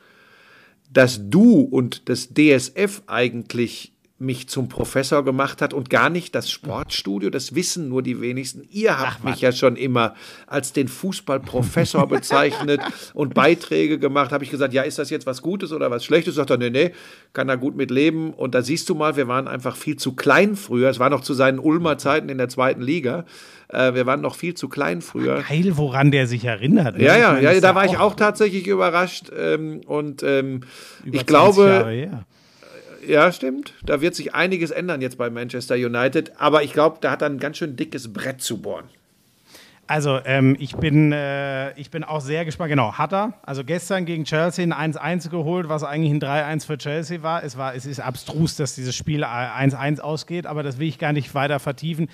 dass 0.91 1.29
du 1.29 1.61
und 1.61 2.09
das 2.09 2.33
DSF 2.33 3.03
eigentlich 3.07 3.93
mich 4.17 4.47
zum 4.47 4.69
Professor 4.69 5.25
gemacht 5.25 5.61
hat 5.61 5.73
und 5.73 5.89
gar 5.89 6.09
nicht 6.09 6.35
das 6.35 6.49
Sportstudio, 6.49 7.29
das 7.29 7.53
wissen 7.53 7.89
nur 7.89 8.01
die 8.01 8.21
wenigsten. 8.21 8.65
Ihr 8.69 8.97
habt 8.97 9.25
mich 9.25 9.41
ja 9.41 9.51
schon 9.51 9.75
immer 9.75 10.15
als 10.47 10.71
den 10.71 10.87
Fußballprofessor 10.87 12.07
bezeichnet 12.07 12.79
und 13.13 13.33
Beiträge 13.33 13.99
gemacht. 13.99 14.31
Habe 14.31 14.45
ich 14.45 14.51
gesagt, 14.51 14.73
ja, 14.73 14.83
ist 14.83 14.99
das 14.99 15.09
jetzt 15.09 15.25
was 15.25 15.41
Gutes 15.41 15.73
oder 15.73 15.91
was 15.91 16.05
Schlechtes? 16.05 16.35
Sagt 16.35 16.49
er, 16.49 16.57
nee, 16.57 16.69
nee, 16.69 16.91
kann 17.33 17.49
er 17.49 17.57
gut 17.57 17.75
mit 17.75 17.91
leben. 17.91 18.33
Und 18.33 18.55
da 18.55 18.61
siehst 18.61 18.87
du 18.87 18.95
mal, 18.95 19.17
wir 19.17 19.27
waren 19.27 19.49
einfach 19.49 19.75
viel 19.75 19.97
zu 19.97 20.13
klein 20.13 20.55
früher. 20.55 20.89
Es 20.89 20.99
war 20.99 21.09
noch 21.09 21.21
zu 21.21 21.33
seinen 21.33 21.59
Ulmer 21.59 21.97
Zeiten 21.97 22.29
in 22.29 22.37
der 22.37 22.47
zweiten 22.47 22.81
Liga. 22.81 23.25
Äh, 23.67 23.95
wir 23.95 24.05
waren 24.05 24.21
noch 24.21 24.35
viel 24.35 24.53
zu 24.53 24.69
klein 24.69 25.01
früher. 25.01 25.43
Geil, 25.49 25.73
woran 25.75 26.11
der 26.11 26.27
sich 26.27 26.45
erinnert. 26.45 26.97
ne? 26.97 27.03
Ja, 27.03 27.17
ja, 27.17 27.33
meine, 27.33 27.53
ja, 27.53 27.59
da 27.59 27.75
war 27.75 27.83
ich 27.83 27.97
auch 27.97 28.15
tatsächlich 28.15 28.65
überrascht. 28.65 29.29
Ähm, 29.37 29.81
und 29.85 30.23
ähm, 30.23 30.61
ich 31.03 31.11
20 31.11 31.27
glaube, 31.27 31.63
Jahre 31.65 31.91
her. 31.91 32.25
Ja, 33.07 33.31
stimmt. 33.31 33.73
Da 33.83 34.01
wird 34.01 34.15
sich 34.15 34.33
einiges 34.33 34.71
ändern 34.71 35.01
jetzt 35.01 35.17
bei 35.17 35.29
Manchester 35.29 35.75
United. 35.75 36.33
Aber 36.39 36.63
ich 36.63 36.73
glaube, 36.73 36.97
da 37.01 37.11
hat 37.11 37.21
er 37.21 37.29
ein 37.29 37.39
ganz 37.39 37.57
schön 37.57 37.75
dickes 37.75 38.11
Brett 38.11 38.41
zu 38.41 38.61
bohren. 38.61 38.85
Also, 39.87 40.19
ähm, 40.25 40.55
ich, 40.59 40.75
bin, 40.75 41.11
äh, 41.11 41.77
ich 41.79 41.91
bin 41.91 42.03
auch 42.03 42.21
sehr 42.21 42.43
gespannt. 42.43 42.69
Genau, 42.69 42.93
hat 42.93 43.13
er. 43.13 43.33
Also 43.43 43.63
gestern 43.63 44.05
gegen 44.05 44.23
Chelsea 44.23 44.65
ein 44.65 44.93
1-1 44.93 45.29
geholt, 45.29 45.69
was 45.69 45.83
eigentlich 45.83 46.11
ein 46.11 46.19
3-1 46.19 46.65
für 46.65 46.77
Chelsea 46.77 47.21
war. 47.21 47.43
Es, 47.43 47.55
war. 47.55 47.75
es 47.75 47.85
ist 47.85 47.99
abstrus, 47.99 48.55
dass 48.55 48.73
dieses 48.73 48.95
Spiel 48.95 49.23
1-1 49.23 49.99
ausgeht, 49.99 50.47
aber 50.47 50.63
das 50.63 50.79
will 50.79 50.87
ich 50.87 50.97
gar 50.97 51.13
nicht 51.13 51.35
weiter 51.35 51.59
vertiefen. 51.59 52.09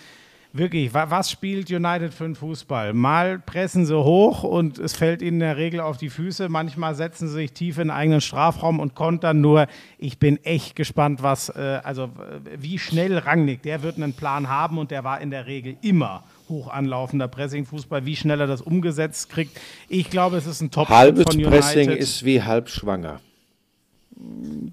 Wirklich, 0.54 0.94
wa 0.94 1.10
was 1.10 1.32
spielt 1.32 1.72
United 1.72 2.14
für 2.14 2.26
einen 2.26 2.36
Fußball? 2.36 2.94
Mal 2.94 3.40
pressen 3.40 3.86
sie 3.86 3.96
hoch 3.96 4.44
und 4.44 4.80
es 4.80 4.94
fällt 4.94 5.22
ihnen 5.22 5.36
in 5.36 5.40
der 5.40 5.56
Regel 5.56 5.80
auf 5.80 5.96
die 5.96 6.10
Füße. 6.10 6.50
Manchmal 6.50 6.94
setzen 6.94 7.30
sie 7.30 7.36
sich 7.36 7.54
tief 7.54 7.78
in 7.78 7.86
den 7.86 7.92
eigenen 7.92 8.20
Strafraum 8.20 8.82
und 8.82 8.94
kontern 8.94 9.40
nur. 9.40 9.68
Ich 9.98 10.18
bin 10.18 10.44
echt 10.44 10.76
gespannt, 10.76 11.24
was, 11.24 11.48
äh, 11.48 11.80
also 11.84 12.10
wie 12.58 12.80
schnell 12.80 13.18
Rangnick, 13.18 13.62
der 13.64 13.82
wird 13.82 13.96
einen 13.96 14.12
Plan 14.12 14.50
haben 14.50 14.78
und 14.78 14.92
der 14.92 15.06
war 15.06 15.22
in 15.22 15.32
der 15.32 15.48
Regel 15.48 15.78
immer 15.82 16.26
hoch 16.50 16.68
anlaufender 16.68 17.30
Pressing-Fußball, 17.30 18.06
wie 18.06 18.18
schnell 18.18 18.42
er 18.42 18.48
das 18.48 18.62
umgesetzt 18.62 19.30
kriegt. 19.30 19.58
Ich 19.88 20.10
glaube, 20.10 20.36
es 20.36 20.48
ist 20.48 20.60
ein 20.60 20.70
top 20.70 20.90
Halbes 20.90 21.24
von 21.24 21.36
United. 21.36 21.52
Pressing 21.52 21.90
ist 21.92 22.26
wie 22.26 22.42
halb 22.42 22.68
schwanger. 22.68 23.22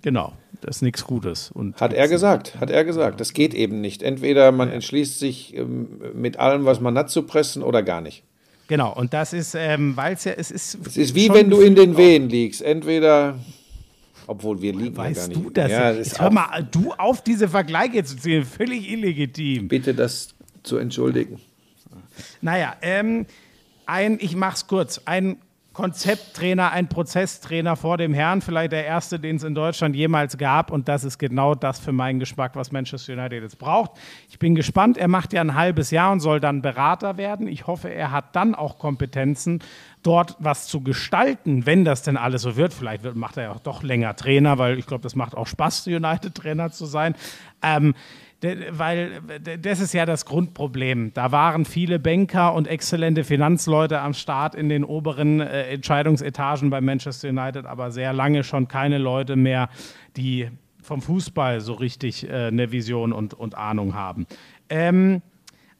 Genau, 0.02 0.32
das 0.60 0.76
ist 0.76 0.82
nichts 0.82 1.04
Gutes. 1.04 1.50
Und 1.50 1.80
Hat 1.80 1.92
er 1.92 2.08
gesagt, 2.08 2.58
hat 2.60 2.70
er 2.70 2.84
gesagt. 2.84 3.20
Das 3.20 3.32
geht 3.32 3.54
eben 3.54 3.80
nicht. 3.80 4.02
Entweder 4.02 4.52
man 4.52 4.70
entschließt 4.70 5.18
sich 5.18 5.56
ähm, 5.56 6.00
mit 6.14 6.38
allem, 6.38 6.64
was 6.64 6.80
man 6.80 6.96
hat, 6.96 7.10
zu 7.10 7.22
pressen 7.22 7.62
oder 7.62 7.82
gar 7.82 8.00
nicht. 8.00 8.22
Genau, 8.68 8.92
und 8.94 9.14
das 9.14 9.32
ist, 9.32 9.54
ähm, 9.54 9.96
weil 9.96 10.14
es 10.14 10.24
ja, 10.24 10.32
es 10.32 10.50
ist. 10.50 10.78
Es 10.86 10.96
ist 10.96 11.14
wie 11.14 11.30
wenn 11.30 11.48
du 11.48 11.60
in 11.60 11.74
den 11.74 11.96
Wehen 11.96 12.28
liegst. 12.28 12.60
Entweder, 12.60 13.38
obwohl 14.26 14.60
wir 14.60 14.72
liegen 14.72 14.94
ja 14.96 15.02
gar 15.02 15.04
Weißt 15.06 15.28
nicht. 15.28 15.44
du 15.44 15.50
das? 15.50 15.70
Ja, 15.70 15.92
das 15.92 16.20
hör 16.20 16.30
mal, 16.30 16.68
du 16.70 16.92
auf 16.92 17.22
diese 17.22 17.48
Vergleiche 17.48 18.04
zu 18.04 18.16
ziehen, 18.16 18.44
völlig 18.44 18.90
illegitim. 18.90 19.68
bitte 19.68 19.94
das 19.94 20.28
zu 20.62 20.76
entschuldigen. 20.76 21.40
Naja, 22.42 22.76
ähm, 22.82 23.26
ein, 23.86 24.18
ich 24.20 24.36
mach's 24.36 24.66
kurz, 24.66 25.00
ein 25.06 25.38
Konzepttrainer, 25.78 26.72
ein 26.72 26.88
Prozesstrainer 26.88 27.76
vor 27.76 27.98
dem 27.98 28.12
Herrn, 28.12 28.40
vielleicht 28.42 28.72
der 28.72 28.84
erste, 28.84 29.20
den 29.20 29.36
es 29.36 29.44
in 29.44 29.54
Deutschland 29.54 29.94
jemals 29.94 30.36
gab. 30.36 30.72
Und 30.72 30.88
das 30.88 31.04
ist 31.04 31.18
genau 31.18 31.54
das 31.54 31.78
für 31.78 31.92
meinen 31.92 32.18
Geschmack, 32.18 32.56
was 32.56 32.72
Manchester 32.72 33.12
United 33.12 33.44
jetzt 33.44 33.60
braucht. 33.60 33.92
Ich 34.28 34.40
bin 34.40 34.56
gespannt. 34.56 34.98
Er 34.98 35.06
macht 35.06 35.32
ja 35.32 35.40
ein 35.40 35.54
halbes 35.54 35.92
Jahr 35.92 36.10
und 36.10 36.18
soll 36.18 36.40
dann 36.40 36.62
Berater 36.62 37.16
werden. 37.16 37.46
Ich 37.46 37.68
hoffe, 37.68 37.90
er 37.90 38.10
hat 38.10 38.34
dann 38.34 38.56
auch 38.56 38.80
Kompetenzen, 38.80 39.60
dort 40.02 40.34
was 40.40 40.66
zu 40.66 40.80
gestalten, 40.80 41.64
wenn 41.64 41.84
das 41.84 42.02
denn 42.02 42.16
alles 42.16 42.42
so 42.42 42.56
wird. 42.56 42.74
Vielleicht 42.74 43.14
macht 43.14 43.36
er 43.36 43.44
ja 43.44 43.52
auch 43.52 43.60
doch 43.60 43.84
länger 43.84 44.16
Trainer, 44.16 44.58
weil 44.58 44.80
ich 44.80 44.86
glaube, 44.86 45.04
das 45.04 45.14
macht 45.14 45.36
auch 45.36 45.46
Spaß, 45.46 45.86
United-Trainer 45.86 46.72
zu 46.72 46.86
sein. 46.86 47.14
Ähm, 47.62 47.94
Weil 48.40 49.20
das 49.60 49.80
ist 49.80 49.94
ja 49.94 50.06
das 50.06 50.24
Grundproblem. 50.24 51.12
Da 51.12 51.32
waren 51.32 51.64
viele 51.64 51.98
Banker 51.98 52.54
und 52.54 52.68
exzellente 52.68 53.24
Finanzleute 53.24 54.00
am 54.00 54.14
Start 54.14 54.54
in 54.54 54.68
den 54.68 54.84
oberen 54.84 55.40
äh, 55.40 55.64
Entscheidungsetagen 55.70 56.70
bei 56.70 56.80
Manchester 56.80 57.30
United, 57.30 57.66
aber 57.66 57.90
sehr 57.90 58.12
lange 58.12 58.44
schon 58.44 58.68
keine 58.68 58.98
Leute 58.98 59.34
mehr, 59.34 59.68
die 60.16 60.50
vom 60.80 61.02
Fußball 61.02 61.60
so 61.60 61.72
richtig 61.74 62.28
äh, 62.28 62.46
eine 62.46 62.70
Vision 62.70 63.12
und, 63.12 63.34
und 63.34 63.56
Ahnung 63.56 63.94
haben. 63.94 64.26
Ähm, 64.68 65.20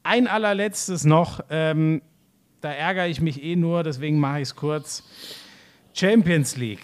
ein 0.03 0.27
allerletztes 0.27 1.05
noch, 1.05 1.39
ähm, 1.49 2.01
da 2.59 2.71
ärgere 2.71 3.07
ich 3.07 3.21
mich 3.21 3.41
eh 3.41 3.55
nur, 3.55 3.83
deswegen 3.83 4.19
mache 4.19 4.39
ich 4.39 4.49
es 4.49 4.55
kurz. 4.55 5.03
Champions 5.93 6.57
League. 6.57 6.83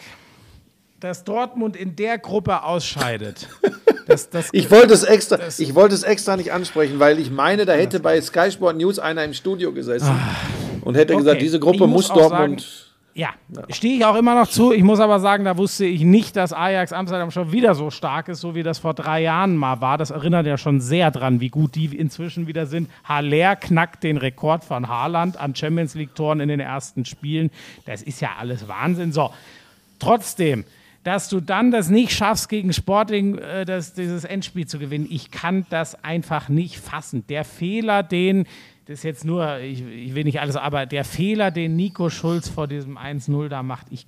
Dass 1.00 1.24
Dortmund 1.24 1.76
in 1.76 1.96
der 1.96 2.18
Gruppe 2.18 2.64
ausscheidet. 2.64 3.48
Das, 4.08 4.30
das, 4.30 4.50
Ich 4.52 4.70
wollte 4.70 4.94
es 4.94 5.04
extra, 5.04 5.40
ich 5.58 5.74
wollte 5.74 5.96
es 5.96 6.04
extra 6.04 6.38
nicht 6.38 6.52
ansprechen, 6.52 7.00
weil 7.00 7.18
ich 7.18 7.32
meine, 7.32 7.66
da 7.66 7.74
hätte 7.74 8.00
bei 8.00 8.22
Sky 8.22 8.52
Sport 8.52 8.78
News 8.78 9.00
einer 9.00 9.24
im 9.24 9.34
Studio 9.34 9.72
gesessen 9.74 10.14
und 10.82 10.94
hätte 10.96 11.16
gesagt, 11.16 11.38
Okay. 11.38 11.44
diese 11.44 11.58
Ich 11.58 11.64
Gruppe 11.64 11.88
muss 11.88 12.10
muss 12.10 12.12
auch 12.12 12.30
Dortmund. 12.30 12.92
Ja, 13.16 13.30
stehe 13.70 13.96
ich 13.98 14.06
auch 14.06 14.16
immer 14.16 14.36
noch 14.36 14.48
zu. 14.48 14.72
Ich 14.74 14.84
muss 14.84 15.00
aber 15.00 15.20
sagen, 15.20 15.44
da 15.46 15.58
wusste 15.58 15.86
ich 15.86 16.02
nicht, 16.02 16.36
dass 16.36 16.54
Ajax 16.54 16.94
Amsterdam 16.94 17.32
schon 17.32 17.52
wieder 17.52 17.74
so 17.74 17.90
stark 17.90 18.28
ist, 18.28 18.42
so 18.42 18.54
wie 18.54 18.62
das 18.62 18.78
vor 18.78 18.94
drei 18.94 19.22
Jahren 19.24 19.56
mal 19.58 19.82
war. 19.82 19.98
Das 19.98 20.12
erinnert 20.12 20.46
ja 20.46 20.60
schon 20.60 20.82
sehr 20.82 21.10
dran, 21.10 21.40
wie 21.40 21.50
gut 21.50 21.74
die 21.74 21.86
inzwischen 21.98 22.46
wieder 22.46 22.68
sind. 22.68 22.90
Haller 23.06 23.56
knackt 23.56 24.04
den 24.04 24.18
Rekord 24.18 24.64
von 24.64 24.88
Haaland 24.88 25.38
an 25.38 25.56
Champions 25.56 25.96
League-Toren 25.96 26.42
in 26.42 26.50
den 26.50 26.60
ersten 26.60 27.06
Spielen. 27.06 27.50
Das 27.88 28.04
ist 28.04 28.22
ja 28.22 28.32
alles 28.38 28.68
Wahnsinn. 28.68 29.14
So, 29.14 29.32
trotzdem, 29.98 30.64
dass 31.06 31.30
du 31.30 31.40
dann 31.40 31.70
das 31.70 31.90
nicht 31.90 32.12
schaffst, 32.14 32.50
gegen 32.50 32.74
Sporting 32.74 33.38
äh, 33.38 33.64
das, 33.64 33.94
dieses 33.94 34.24
Endspiel 34.24 34.66
zu 34.66 34.80
gewinnen, 34.80 35.08
ich 35.08 35.30
kann 35.30 35.66
das 35.70 36.04
einfach 36.04 36.50
nicht 36.50 36.80
fassen. 36.80 37.26
Der 37.28 37.46
Fehler, 37.46 38.02
den, 38.02 38.48
das 38.88 39.00
ist 39.00 39.04
jetzt 39.04 39.26
nur, 39.26 39.58
ich, 39.60 39.84
ich 39.84 40.14
will 40.14 40.26
nicht 40.26 40.40
alles, 40.40 40.56
aber 40.56 40.86
der 40.86 41.04
Fehler, 41.04 41.50
den 41.50 41.76
Nico 41.76 42.12
Schulz 42.12 42.50
vor 42.50 42.68
diesem 42.68 43.00
1-0 43.00 43.48
da 43.48 43.64
macht, 43.64 43.88
ich 43.90 44.06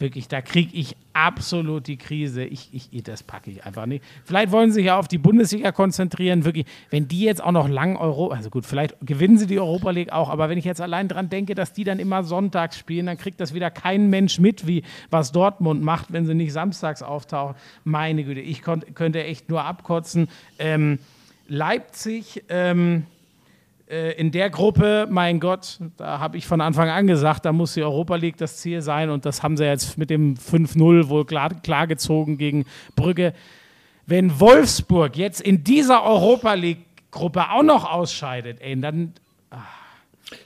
wirklich, 0.00 0.26
da 0.26 0.40
kriege 0.40 0.76
ich 0.76 0.96
absolut 1.12 1.86
die 1.86 1.96
Krise. 1.96 2.44
Ich, 2.44 2.70
ich, 2.72 3.04
das 3.04 3.22
packe 3.22 3.52
ich 3.52 3.64
einfach 3.64 3.86
nicht. 3.86 4.04
Vielleicht 4.24 4.50
wollen 4.50 4.70
sie 4.70 4.76
sich 4.76 4.86
ja 4.86 4.98
auf 4.98 5.06
die 5.06 5.18
Bundesliga 5.18 5.70
konzentrieren, 5.70 6.44
wirklich, 6.44 6.66
wenn 6.90 7.06
die 7.06 7.20
jetzt 7.20 7.40
auch 7.40 7.52
noch 7.52 7.68
lang 7.68 7.94
Euro, 7.94 8.30
also 8.30 8.50
gut, 8.50 8.66
vielleicht 8.66 8.96
gewinnen 9.00 9.38
sie 9.38 9.46
die 9.46 9.60
Europa 9.60 9.90
League 9.90 10.10
auch, 10.10 10.28
aber 10.28 10.48
wenn 10.48 10.58
ich 10.58 10.64
jetzt 10.64 10.80
allein 10.80 11.06
dran 11.06 11.28
denke, 11.28 11.54
dass 11.54 11.72
die 11.72 11.84
dann 11.84 12.00
immer 12.00 12.24
sonntags 12.24 12.76
spielen, 12.76 13.06
dann 13.06 13.18
kriegt 13.18 13.40
das 13.40 13.54
wieder 13.54 13.70
kein 13.70 14.10
Mensch 14.10 14.40
mit, 14.40 14.66
wie 14.66 14.82
was 15.08 15.30
Dortmund 15.30 15.84
macht, 15.84 16.12
wenn 16.12 16.26
sie 16.26 16.34
nicht 16.34 16.52
samstags 16.52 17.00
auftauchen. 17.00 17.54
Meine 17.84 18.24
Güte, 18.24 18.40
ich 18.40 18.62
konnt, 18.62 18.96
könnte 18.96 19.22
echt 19.22 19.48
nur 19.48 19.62
abkotzen. 19.62 20.26
Ähm, 20.58 20.98
Leipzig, 21.48 22.42
ähm, 22.48 23.04
äh, 23.04 23.15
in 23.88 24.32
der 24.32 24.50
Gruppe, 24.50 25.06
mein 25.08 25.38
Gott, 25.38 25.78
da 25.96 26.18
habe 26.18 26.36
ich 26.36 26.46
von 26.46 26.60
Anfang 26.60 26.88
an 26.88 27.06
gesagt, 27.06 27.44
da 27.44 27.52
muss 27.52 27.74
die 27.74 27.84
Europa 27.84 28.16
League 28.16 28.36
das 28.36 28.56
Ziel 28.56 28.82
sein 28.82 29.10
und 29.10 29.24
das 29.24 29.44
haben 29.44 29.56
sie 29.56 29.64
jetzt 29.64 29.96
mit 29.96 30.10
dem 30.10 30.34
5-0 30.34 31.08
wohl 31.08 31.24
klar, 31.24 31.50
klargezogen 31.62 32.36
gegen 32.36 32.64
Brügge. 32.96 33.32
Wenn 34.06 34.40
Wolfsburg 34.40 35.16
jetzt 35.16 35.40
in 35.40 35.62
dieser 35.62 36.02
Europa 36.02 36.54
League 36.54 36.84
Gruppe 37.12 37.50
auch 37.50 37.62
noch 37.62 37.88
ausscheidet, 37.90 38.60
ey, 38.60 38.80
dann 38.80 39.12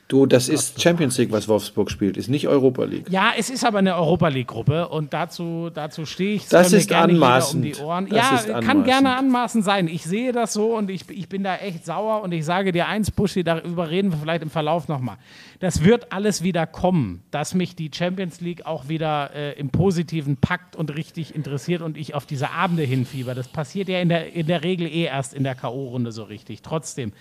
Du, 0.09 0.27
das 0.27 0.51
ist 0.51 0.83
Champions 0.83 1.17
League, 1.17 1.33
was 1.33 1.49
Wolfsburg 1.49 1.91
spielt, 1.91 2.19
ist 2.19 2.29
nicht 2.29 2.49
Europa 2.49 2.85
League. 2.85 3.09
Ja, 3.09 3.33
es 3.39 3.49
ist 3.49 3.65
aber 3.65 3.79
eine 3.79 3.95
Europa 3.95 4.29
League 4.29 4.49
Gruppe 4.49 4.89
und 4.89 5.15
dazu, 5.15 5.71
dazu 5.73 6.05
stehe 6.05 6.35
ich. 6.35 6.49
Das 6.49 6.73
ist 6.73 6.93
anmaßend. 6.93 7.65
Um 7.65 7.73
die 7.73 7.81
Ohren. 7.81 8.07
Das 8.09 8.19
ja, 8.19 8.37
ist 8.37 8.47
kann 8.47 8.57
anmaßend. 8.57 8.85
gerne 8.85 9.17
anmaßend 9.17 9.65
sein. 9.65 9.89
Ich 9.89 10.03
sehe 10.03 10.33
das 10.33 10.53
so 10.53 10.77
und 10.77 10.91
ich, 10.91 11.09
ich 11.09 11.31
bin 11.31 11.45
da 11.45 11.57
echt 11.57 11.87
sauer 11.87 12.23
und 12.23 12.33
ich 12.33 12.45
sage 12.45 12.73
dir 12.73 12.89
eins, 12.89 13.11
Buschi, 13.11 13.43
darüber 13.43 13.89
reden 13.89 14.11
wir 14.11 14.19
vielleicht 14.19 14.43
im 14.43 14.51
Verlauf 14.51 14.89
nochmal. 14.89 15.17
Das 15.61 15.83
wird 15.83 16.13
alles 16.13 16.43
wieder 16.43 16.67
kommen, 16.67 17.23
dass 17.31 17.55
mich 17.55 17.75
die 17.75 17.91
Champions 17.95 18.43
League 18.43 18.67
auch 18.67 18.89
wieder 18.89 19.35
äh, 19.35 19.59
im 19.59 19.71
Positiven 19.71 20.37
packt 20.37 20.77
und 20.77 20.95
richtig 20.95 21.35
interessiert 21.35 21.81
und 21.81 21.97
ich 21.97 22.15
auf 22.15 22.27
diese 22.27 22.51
Abende 22.51 22.83
hinfieber. 22.83 23.35
Das 23.35 23.49
passiert 23.49 23.89
ja 23.89 24.01
in 24.01 24.11
der, 24.11 24.35
in 24.35 24.47
der 24.47 24.63
Regel 24.63 24.89
eh 24.89 25.05
erst 25.05 25.33
in 25.33 25.45
der 25.45 25.55
K.O.-Runde 25.55 26.11
so 26.11 26.25
richtig. 26.25 26.61
Trotzdem, 26.61 27.13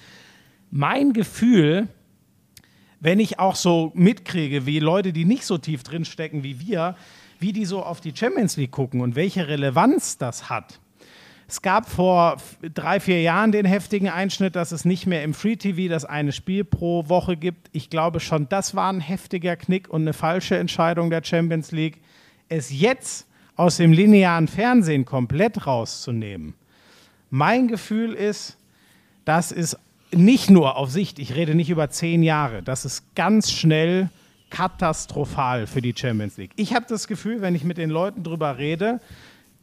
mein 0.71 1.13
Gefühl, 1.13 1.87
wenn 2.99 3.19
ich 3.19 3.39
auch 3.39 3.55
so 3.55 3.91
mitkriege, 3.95 4.65
wie 4.65 4.79
Leute, 4.79 5.13
die 5.13 5.25
nicht 5.25 5.45
so 5.45 5.57
tief 5.57 5.83
drin 5.83 6.05
stecken 6.05 6.43
wie 6.43 6.59
wir, 6.59 6.95
wie 7.39 7.53
die 7.53 7.65
so 7.65 7.83
auf 7.83 8.01
die 8.01 8.15
Champions 8.15 8.57
League 8.57 8.71
gucken 8.71 9.01
und 9.01 9.15
welche 9.15 9.47
Relevanz 9.47 10.17
das 10.17 10.49
hat. 10.49 10.79
Es 11.47 11.63
gab 11.63 11.89
vor 11.89 12.37
drei, 12.75 12.99
vier 12.99 13.21
Jahren 13.23 13.51
den 13.51 13.65
heftigen 13.65 14.07
Einschnitt, 14.07 14.55
dass 14.55 14.71
es 14.71 14.85
nicht 14.85 15.07
mehr 15.07 15.23
im 15.23 15.33
Free 15.33 15.55
TV 15.55 15.89
das 15.89 16.05
eine 16.05 16.31
Spiel 16.31 16.63
pro 16.63 17.09
Woche 17.09 17.37
gibt. 17.37 17.69
Ich 17.71 17.89
glaube 17.89 18.19
schon, 18.19 18.47
das 18.49 18.75
war 18.75 18.91
ein 18.93 18.99
heftiger 18.99 19.55
Knick 19.55 19.89
und 19.89 20.01
eine 20.01 20.13
falsche 20.13 20.57
Entscheidung 20.57 21.09
der 21.09 21.23
Champions 21.23 21.71
League. 21.71 22.01
Es 22.49 22.69
jetzt 22.71 23.25
aus 23.55 23.77
dem 23.77 23.91
linearen 23.91 24.47
Fernsehen 24.47 25.05
komplett 25.05 25.65
rauszunehmen. 25.65 26.53
Mein 27.31 27.67
Gefühl 27.67 28.13
ist, 28.13 28.57
das 29.25 29.51
ist 29.51 29.79
nicht 30.11 30.49
nur 30.49 30.75
auf 30.77 30.89
Sicht, 30.89 31.19
ich 31.19 31.35
rede 31.35 31.55
nicht 31.55 31.69
über 31.69 31.89
zehn 31.89 32.23
Jahre, 32.23 32.63
das 32.63 32.85
ist 32.85 33.15
ganz 33.15 33.51
schnell 33.51 34.09
katastrophal 34.49 35.67
für 35.67 35.81
die 35.81 35.93
Champions 35.95 36.37
League. 36.37 36.51
Ich 36.55 36.73
habe 36.73 36.85
das 36.89 37.07
Gefühl, 37.07 37.41
wenn 37.41 37.55
ich 37.55 37.63
mit 37.63 37.77
den 37.77 37.89
Leuten 37.89 38.23
drüber 38.23 38.57
rede, 38.57 38.99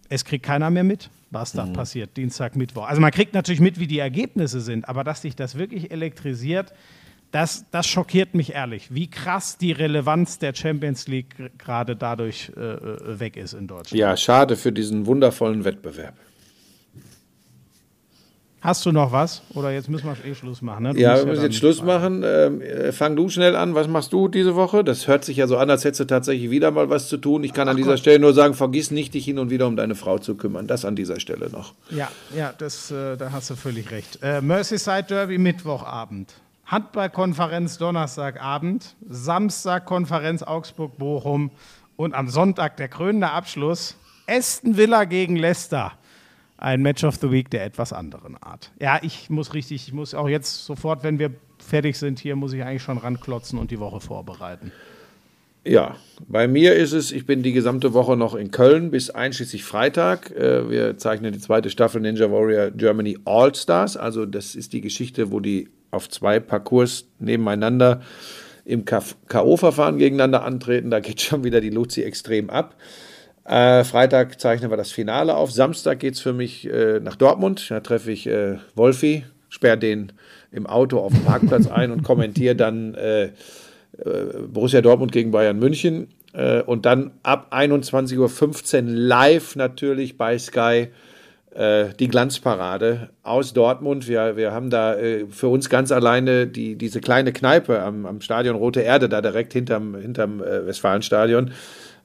es 0.08 0.24
kriegt 0.24 0.44
keiner 0.44 0.70
mehr 0.70 0.84
mit, 0.84 1.10
was 1.30 1.52
da 1.52 1.66
passiert, 1.66 2.16
Dienstag, 2.16 2.54
Mittwoch. 2.54 2.86
Also 2.86 3.00
man 3.00 3.10
kriegt 3.10 3.34
natürlich 3.34 3.60
mit, 3.60 3.80
wie 3.80 3.88
die 3.88 3.98
Ergebnisse 3.98 4.60
sind, 4.60 4.88
aber 4.88 5.02
dass 5.02 5.22
sich 5.22 5.34
das 5.34 5.58
wirklich 5.58 5.90
elektrisiert, 5.90 6.72
das, 7.32 7.66
das 7.70 7.86
schockiert 7.86 8.34
mich 8.34 8.52
ehrlich, 8.52 8.94
wie 8.94 9.08
krass 9.10 9.58
die 9.58 9.72
Relevanz 9.72 10.38
der 10.38 10.54
Champions 10.54 11.08
League 11.08 11.34
gerade 11.58 11.96
dadurch 11.96 12.52
äh, 12.56 12.60
äh, 12.60 13.18
weg 13.18 13.36
ist 13.36 13.52
in 13.52 13.66
Deutschland. 13.66 13.98
Ja, 13.98 14.16
schade 14.16 14.56
für 14.56 14.72
diesen 14.72 15.06
wundervollen 15.06 15.64
Wettbewerb. 15.64 16.14
Hast 18.66 18.84
du 18.84 18.90
noch 18.90 19.12
was? 19.12 19.42
Oder 19.54 19.70
jetzt 19.70 19.88
müssen 19.88 20.06
wir 20.08 20.16
eh 20.28 20.34
Schluss 20.34 20.60
machen. 20.60 20.82
Ne? 20.82 20.92
Ja, 20.96 21.14
wir 21.16 21.24
müssen 21.26 21.36
dann- 21.36 21.44
jetzt 21.44 21.56
Schluss 21.56 21.82
machen. 21.82 22.24
Ähm, 22.26 22.60
äh, 22.60 22.90
fang 22.90 23.14
du 23.14 23.28
schnell 23.28 23.54
an. 23.54 23.76
Was 23.76 23.86
machst 23.86 24.12
du 24.12 24.26
diese 24.26 24.56
Woche? 24.56 24.82
Das 24.82 25.06
hört 25.06 25.24
sich 25.24 25.36
ja 25.36 25.46
so 25.46 25.56
an, 25.56 25.70
als 25.70 25.84
hättest 25.84 26.00
du 26.00 26.04
tatsächlich 26.06 26.50
wieder 26.50 26.72
mal 26.72 26.90
was 26.90 27.08
zu 27.08 27.16
tun. 27.16 27.44
Ich 27.44 27.52
kann 27.52 27.68
an 27.68 27.76
dieser 27.76 27.96
Stelle 27.96 28.18
nur 28.18 28.34
sagen, 28.34 28.54
vergiss 28.54 28.90
nicht, 28.90 29.14
dich 29.14 29.24
hin 29.24 29.38
und 29.38 29.50
wieder 29.50 29.68
um 29.68 29.76
deine 29.76 29.94
Frau 29.94 30.18
zu 30.18 30.34
kümmern. 30.34 30.66
Das 30.66 30.84
an 30.84 30.96
dieser 30.96 31.20
Stelle 31.20 31.48
noch. 31.48 31.74
Ja, 31.90 32.08
ja, 32.36 32.52
das, 32.58 32.90
äh, 32.90 33.16
da 33.16 33.30
hast 33.30 33.50
du 33.50 33.54
völlig 33.54 33.92
recht. 33.92 34.18
Äh, 34.20 34.40
Merseyside 34.40 35.04
Derby 35.04 35.38
Mittwochabend. 35.38 36.34
Handballkonferenz 36.66 37.78
Donnerstagabend. 37.78 38.96
Samstag 39.08 39.84
Konferenz 39.86 40.42
Augsburg-Bochum. 40.42 41.52
Und 41.96 42.14
am 42.14 42.28
Sonntag 42.28 42.76
der 42.78 42.88
krönende 42.88 43.30
Abschluss. 43.30 43.94
Aston 44.26 44.76
Villa 44.76 45.04
gegen 45.04 45.36
Leicester. 45.36 45.92
Ein 46.58 46.82
Match 46.82 47.04
of 47.04 47.16
the 47.16 47.30
Week 47.30 47.50
der 47.50 47.64
etwas 47.64 47.92
anderen 47.92 48.36
Art. 48.42 48.72
Ja, 48.80 48.98
ich 49.02 49.28
muss 49.28 49.54
richtig, 49.54 49.88
ich 49.88 49.92
muss 49.92 50.14
auch 50.14 50.28
jetzt 50.28 50.64
sofort, 50.64 51.02
wenn 51.02 51.18
wir 51.18 51.30
fertig 51.58 51.98
sind 51.98 52.18
hier, 52.18 52.36
muss 52.36 52.52
ich 52.52 52.62
eigentlich 52.62 52.82
schon 52.82 52.98
ranklotzen 52.98 53.58
und 53.58 53.70
die 53.70 53.78
Woche 53.78 54.00
vorbereiten. 54.00 54.72
Ja, 55.64 55.96
bei 56.28 56.46
mir 56.46 56.76
ist 56.76 56.92
es, 56.92 57.10
ich 57.10 57.26
bin 57.26 57.42
die 57.42 57.52
gesamte 57.52 57.92
Woche 57.92 58.16
noch 58.16 58.36
in 58.36 58.52
Köln 58.52 58.92
bis 58.92 59.10
einschließlich 59.10 59.64
Freitag. 59.64 60.30
Äh, 60.30 60.70
Wir 60.70 60.96
zeichnen 60.96 61.32
die 61.32 61.40
zweite 61.40 61.70
Staffel 61.70 62.00
Ninja 62.00 62.30
Warrior 62.30 62.70
Germany 62.70 63.18
All 63.24 63.52
Stars. 63.52 63.96
Also 63.96 64.26
das 64.26 64.54
ist 64.54 64.72
die 64.72 64.80
Geschichte, 64.80 65.32
wo 65.32 65.40
die 65.40 65.68
auf 65.90 66.08
zwei 66.08 66.38
Parcours 66.38 67.06
nebeneinander 67.18 68.00
im 68.64 68.84
K.O.-Verfahren 68.84 69.98
gegeneinander 69.98 70.44
antreten. 70.44 70.90
Da 70.90 71.00
geht 71.00 71.20
schon 71.20 71.42
wieder 71.42 71.60
die 71.60 71.70
Luzi 71.70 72.02
extrem 72.02 72.48
ab. 72.48 72.76
Äh, 73.46 73.84
Freitag 73.84 74.40
zeichnen 74.40 74.70
wir 74.70 74.76
das 74.76 74.90
Finale 74.90 75.36
auf. 75.36 75.52
Samstag 75.52 76.00
geht 76.00 76.14
es 76.14 76.20
für 76.20 76.32
mich 76.32 76.68
äh, 76.68 77.00
nach 77.00 77.16
Dortmund. 77.16 77.66
Da 77.70 77.80
treffe 77.80 78.10
ich 78.10 78.26
äh, 78.26 78.56
Wolfi, 78.74 79.24
sperre 79.48 79.78
den 79.78 80.12
im 80.50 80.66
Auto 80.66 80.98
auf 80.98 81.12
dem 81.12 81.22
Parkplatz 81.22 81.68
ein 81.68 81.92
und 81.92 82.02
kommentiere 82.02 82.56
dann 82.56 82.94
äh, 82.94 83.30
Borussia 84.48 84.80
Dortmund 84.80 85.12
gegen 85.12 85.30
Bayern 85.30 85.58
München. 85.58 86.08
Äh, 86.32 86.62
und 86.62 86.86
dann 86.86 87.12
ab 87.22 87.52
21.15 87.52 88.82
Uhr 88.84 88.90
live 88.90 89.56
natürlich 89.56 90.18
bei 90.18 90.38
Sky 90.38 90.88
äh, 91.54 91.86
die 91.98 92.08
Glanzparade 92.08 93.10
aus 93.22 93.52
Dortmund. 93.52 94.08
Wir, 94.08 94.36
wir 94.36 94.52
haben 94.52 94.70
da 94.70 94.94
äh, 94.94 95.26
für 95.30 95.48
uns 95.48 95.70
ganz 95.70 95.90
alleine 95.92 96.46
die, 96.46 96.76
diese 96.76 97.00
kleine 97.00 97.32
Kneipe 97.32 97.80
am, 97.80 98.04
am 98.04 98.20
Stadion 98.20 98.56
Rote 98.56 98.80
Erde, 98.80 99.08
da 99.08 99.22
direkt 99.22 99.54
hinterm, 99.54 99.94
hinterm 99.94 100.42
äh, 100.42 100.66
Westfalenstadion. 100.66 101.52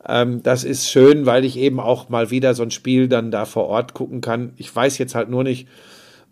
Ähm, 0.07 0.41
das 0.43 0.63
ist 0.63 0.89
schön, 0.89 1.25
weil 1.25 1.45
ich 1.45 1.57
eben 1.57 1.79
auch 1.79 2.09
mal 2.09 2.31
wieder 2.31 2.53
so 2.53 2.63
ein 2.63 2.71
Spiel 2.71 3.07
dann 3.07 3.31
da 3.31 3.45
vor 3.45 3.67
Ort 3.67 3.93
gucken 3.93 4.21
kann. 4.21 4.53
Ich 4.57 4.75
weiß 4.75 4.97
jetzt 4.97 5.15
halt 5.15 5.29
nur 5.29 5.43
nicht, 5.43 5.67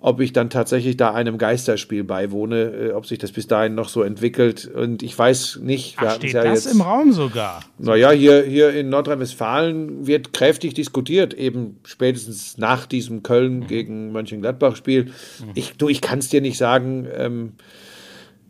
ob 0.01 0.21
ich 0.21 0.31
dann 0.31 0.49
tatsächlich 0.49 0.95
da 0.95 1.13
einem 1.13 1.37
Geisterspiel 1.37 2.05
beiwohne, 2.05 2.61
äh, 2.61 2.91
ob 2.93 3.05
sich 3.05 3.19
das 3.19 3.31
bis 3.33 3.47
dahin 3.47 3.75
noch 3.75 3.89
so 3.89 4.01
entwickelt. 4.01 4.65
Und 4.65 5.03
ich 5.03 5.17
weiß 5.17 5.59
nicht, 5.61 5.95
Ach, 5.97 6.03
hatten's 6.03 6.31
steht 6.31 6.35
das 6.35 6.65
im 6.67 6.81
Raum 6.81 7.11
sogar? 7.11 7.59
naja, 7.77 8.11
hier, 8.11 8.43
hier 8.43 8.71
in 8.71 8.89
Nordrhein-Westfalen 8.89 10.07
wird 10.07 10.31
kräftig 10.31 10.73
diskutiert, 10.73 11.33
eben 11.33 11.79
spätestens 11.83 12.57
nach 12.57 12.85
diesem 12.85 13.23
Köln 13.23 13.67
gegen 13.67 14.11
Mönchengladbach-Spiel. 14.13 15.11
Ich, 15.53 15.73
du, 15.77 15.89
ich 15.89 15.99
kann 16.01 16.19
es 16.19 16.29
dir 16.29 16.41
nicht 16.41 16.57
sagen. 16.57 17.07
Ähm, 17.13 17.53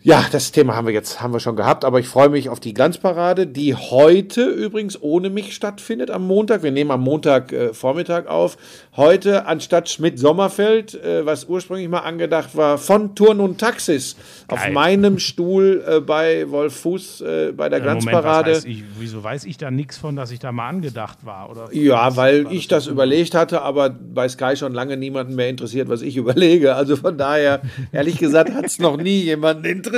ja, 0.01 0.23
das 0.31 0.53
Thema 0.53 0.77
haben 0.77 0.88
wir 0.88 0.93
jetzt 0.93 1.19
haben 1.21 1.34
wir 1.34 1.41
schon 1.41 1.57
gehabt, 1.57 1.84
aber 1.84 1.99
ich 1.99 2.07
freue 2.07 2.30
mich 2.30 2.47
auf 2.47 2.61
die 2.61 2.73
Glanzparade, 2.73 3.45
die 3.47 3.76
heute 3.76 4.43
übrigens 4.45 4.97
ohne 5.01 5.30
mich 5.30 5.53
stattfindet 5.53 6.09
am 6.09 6.26
Montag. 6.26 6.63
Wir 6.63 6.71
nehmen 6.71 6.91
am 6.91 7.01
Montag 7.01 7.51
äh, 7.51 7.73
Vormittag 7.73 8.27
auf. 8.27 8.55
Heute 8.95 9.45
anstatt 9.45 9.89
Schmidt-Sommerfeld, 9.89 10.93
äh, 11.03 11.26
was 11.26 11.45
ursprünglich 11.49 11.89
mal 11.89 11.99
angedacht 11.99 12.55
war, 12.55 12.77
von 12.77 13.13
Turn 13.13 13.41
und 13.41 13.57
Taxis 13.59 14.15
auf 14.47 14.61
Geil. 14.61 14.71
meinem 14.71 15.19
Stuhl 15.19 15.84
äh, 15.85 15.99
bei 15.99 16.49
Wolf 16.49 16.77
Fuß 16.80 17.19
äh, 17.21 17.51
bei 17.51 17.67
der 17.67 17.80
Äh, 17.80 17.81
Moment, 17.81 18.01
Glanzparade. 18.03 18.51
weiß 18.51 18.65
ich, 18.65 18.84
wieso 18.97 19.21
weiß 19.21 19.43
ich 19.43 19.57
da 19.57 19.69
nichts 19.69 19.97
von, 19.97 20.15
dass 20.15 20.31
ich 20.31 20.39
da 20.39 20.53
mal 20.53 20.69
angedacht 20.69 21.26
war? 21.26 21.49
Oder 21.49 21.67
Ja, 21.73 22.15
weil 22.15 22.47
ich 22.51 22.69
das 22.69 22.88
überlegt 22.88 23.35
hatte, 23.35 23.63
aber 23.63 23.89
bei 23.89 24.30
Sky 24.30 24.55
schon 24.55 24.73
lange 24.73 24.95
niemanden 24.95 25.35
mehr 25.35 25.49
interessiert, 25.49 25.89
was 25.89 26.01
ich 26.01 26.15
überlege. 26.17 26.76
Also 26.76 26.95
von 26.95 27.17
daher, 27.17 27.61
ehrlich 27.91 28.17
gesagt, 28.17 28.53
hat 28.53 28.63
es 28.63 28.80
noch 28.80 28.95
nie 28.95 29.23
jemanden 29.23 29.65
interessiert. 29.65 29.89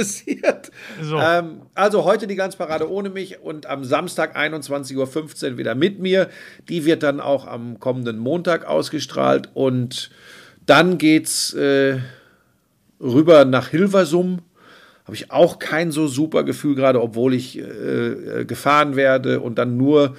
So. 1.02 1.18
Ähm, 1.18 1.62
also 1.76 2.04
heute 2.04 2.28
die 2.28 2.36
Glanzparade 2.36 2.90
ohne 2.90 3.10
mich 3.10 3.40
und 3.40 3.66
am 3.66 3.84
Samstag 3.84 4.38
21.15 4.38 5.52
Uhr 5.52 5.58
wieder 5.58 5.76
mit 5.76 6.00
mir. 6.00 6.30
Die 6.70 6.86
wird 6.86 7.04
dann 7.04 7.20
auch 7.20 7.48
am 7.48 7.80
kommenden 7.80 8.18
Montag 8.18 8.66
ausgestrahlt 8.66 9.50
und 9.54 10.10
dann 10.66 10.98
geht's 10.98 11.54
äh, 11.54 12.00
rüber 13.00 13.46
nach 13.46 13.68
Hilversum. 13.68 14.40
Habe 15.06 15.16
ich 15.16 15.32
auch 15.32 15.60
kein 15.60 15.92
so 15.92 16.08
super 16.08 16.44
Gefühl 16.44 16.76
gerade, 16.76 17.02
obwohl 17.02 17.34
ich 17.34 17.58
äh, 17.58 17.62
äh, 17.62 18.46
gefahren 18.46 18.96
werde 18.96 19.40
und 19.40 19.58
dann 19.58 19.76
nur 19.78 20.16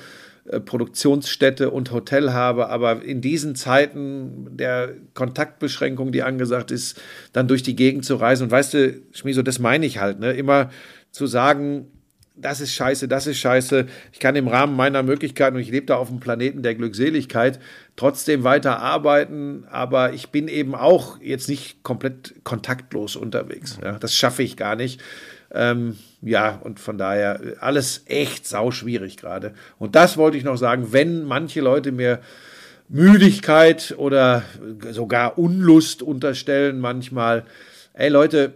Produktionsstätte 0.65 1.71
und 1.71 1.93
Hotel 1.93 2.33
habe. 2.33 2.69
Aber 2.69 3.03
in 3.03 3.21
diesen 3.21 3.55
Zeiten 3.55 4.49
der 4.51 4.95
Kontaktbeschränkung, 5.15 6.13
die 6.13 6.23
angesagt 6.23 6.71
ist, 6.71 7.01
dann 7.33 7.49
durch 7.49 7.63
die 7.63 7.77
Gegend 7.77 8.05
zu 8.05 8.17
reisen. 8.17 8.45
Und 8.45 8.51
weißt 8.51 8.75
du, 8.75 9.01
Schmiso, 9.13 9.43
das 9.43 9.59
meine 9.59 9.87
ich 9.87 9.99
halt, 9.99 10.19
ne? 10.19 10.33
Immer 10.33 10.71
zu 11.11 11.27
sagen, 11.27 11.87
das 12.35 12.61
ist 12.61 12.75
scheiße, 12.75 13.09
das 13.09 13.27
ist 13.27 13.39
scheiße. 13.39 13.87
Ich 14.13 14.19
kann 14.19 14.37
im 14.37 14.49
Rahmen 14.49 14.75
meiner 14.75 15.03
Möglichkeiten, 15.03 15.57
und 15.57 15.63
ich 15.63 15.71
lebe 15.71 15.87
da 15.87 15.97
auf 15.97 16.09
dem 16.09 16.19
Planeten 16.19 16.63
der 16.63 16.75
Glückseligkeit, 16.75 17.61
trotzdem 17.95 18.43
weiter 18.43 18.81
arbeiten, 18.81 19.65
aber 19.71 20.15
ich 20.15 20.31
bin 20.31 20.49
eben 20.49 20.75
auch 20.75 21.21
jetzt 21.21 21.49
nicht 21.49 21.83
komplett 21.83 22.35
kontaktlos 22.43 23.17
unterwegs. 23.17 23.79
Ja, 23.83 23.99
das 23.99 24.15
schaffe 24.15 24.43
ich 24.43 24.57
gar 24.57 24.77
nicht. 24.77 25.01
Ähm, 25.55 25.99
ja, 26.23 26.61
und 26.63 26.81
von 26.81 26.97
daher 26.97 27.41
alles 27.61 28.03
echt 28.07 28.47
sauschwierig 28.47 29.17
gerade. 29.17 29.53
Und 29.79 29.95
das 29.95 30.17
wollte 30.17 30.39
ich 30.39 30.45
noch 30.45 30.57
sagen, 30.57 30.93
wenn 30.93 31.25
manche 31.25 31.61
Leute 31.61 31.93
mir 31.93 32.21
Müdigkeit 32.89 33.95
oder 33.97 34.43
sogar 34.91 35.39
Unlust 35.39 36.03
unterstellen 36.03 36.81
manchmal, 36.81 37.45
ey 37.95 38.09
Leute, 38.09 38.53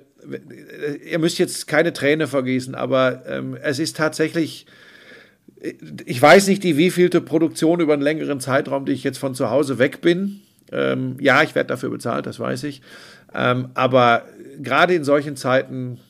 ihr 1.05 1.19
müsst 1.19 1.39
jetzt 1.39 1.67
keine 1.67 1.93
Träne 1.93 2.27
vergießen, 2.27 2.75
aber 2.75 3.23
ähm, 3.27 3.57
es 3.63 3.79
ist 3.79 3.97
tatsächlich, 3.97 4.67
ich 6.05 6.21
weiß 6.21 6.49
nicht, 6.49 6.65
die 6.65 6.77
wievielte 6.77 7.21
Produktion 7.21 7.81
über 7.81 7.93
einen 7.93 8.03
längeren 8.03 8.41
Zeitraum, 8.41 8.87
die 8.87 8.93
ich 8.93 9.05
jetzt 9.05 9.19
von 9.19 9.35
zu 9.35 9.51
Hause 9.51 9.79
weg 9.79 10.01
bin. 10.01 10.41
Ähm, 10.73 11.17
ja, 11.21 11.43
ich 11.43 11.55
werde 11.55 11.69
dafür 11.69 11.91
bezahlt, 11.91 12.27
das 12.27 12.41
weiß 12.41 12.65
ich. 12.65 12.83
Ähm, 13.35 13.71
aber 13.75 14.25
gerade 14.61 14.95
in 14.95 15.05
solchen 15.05 15.37
Zeiten 15.37 16.01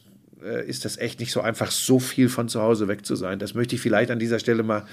äh, 0.46 0.66
ist 0.66 0.84
das 0.84 0.98
echt 0.98 1.20
nicht 1.20 1.32
so 1.32 1.40
einfach, 1.40 1.70
so 1.70 1.98
viel 1.98 2.28
von 2.28 2.48
zu 2.48 2.62
Hause 2.62 2.88
weg 2.88 3.04
zu 3.04 3.16
sein. 3.16 3.38
Das 3.38 3.54
möchte 3.54 3.74
ich 3.74 3.80
vielleicht 3.80 4.10
an 4.10 4.18
dieser 4.18 4.38
Stelle 4.38 4.62
mal 4.62 4.84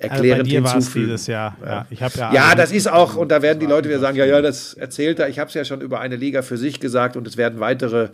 also 0.00 0.14
erklärend 0.14 0.44
bei 0.44 0.48
dir 0.48 0.64
war 0.64 0.76
es 0.76 0.92
dieses 0.92 1.26
Jahr. 1.26 1.56
Ja, 1.64 1.86
ich 1.90 2.02
habe 2.02 2.14
ja. 2.16 2.32
Ja, 2.32 2.54
das 2.54 2.72
ist 2.72 2.90
auch, 2.90 3.16
und 3.16 3.30
da 3.30 3.42
werden 3.42 3.58
die 3.58 3.66
Leute 3.66 3.88
wieder 3.88 3.98
sagen, 3.98 4.16
ja, 4.16 4.24
ja, 4.24 4.40
das 4.40 4.74
erzählt 4.74 5.18
er. 5.18 5.28
Ich 5.28 5.38
habe 5.38 5.48
es 5.48 5.54
ja 5.54 5.64
schon 5.64 5.80
über 5.80 6.00
eine 6.00 6.16
Liga 6.16 6.42
für 6.42 6.56
sich 6.56 6.80
gesagt 6.80 7.16
und 7.16 7.26
es 7.26 7.36
werden 7.36 7.60
weitere 7.60 8.10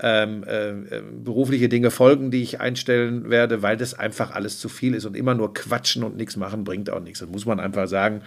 ähm, 0.00 0.44
äh, 0.44 0.70
äh, 0.70 1.02
berufliche 1.24 1.68
Dinge 1.68 1.90
folgen, 1.90 2.30
die 2.30 2.42
ich 2.42 2.60
einstellen 2.60 3.30
werde, 3.30 3.62
weil 3.62 3.76
das 3.76 3.94
einfach 3.94 4.32
alles 4.32 4.58
zu 4.58 4.68
viel 4.68 4.94
ist 4.94 5.04
und 5.04 5.16
immer 5.16 5.34
nur 5.34 5.54
quatschen 5.54 6.04
und 6.04 6.16
nichts 6.16 6.36
machen 6.36 6.64
bringt 6.64 6.90
auch 6.90 7.00
nichts. 7.00 7.20
Das 7.20 7.28
muss 7.28 7.46
man 7.46 7.60
einfach 7.60 7.88
sagen. 7.88 8.22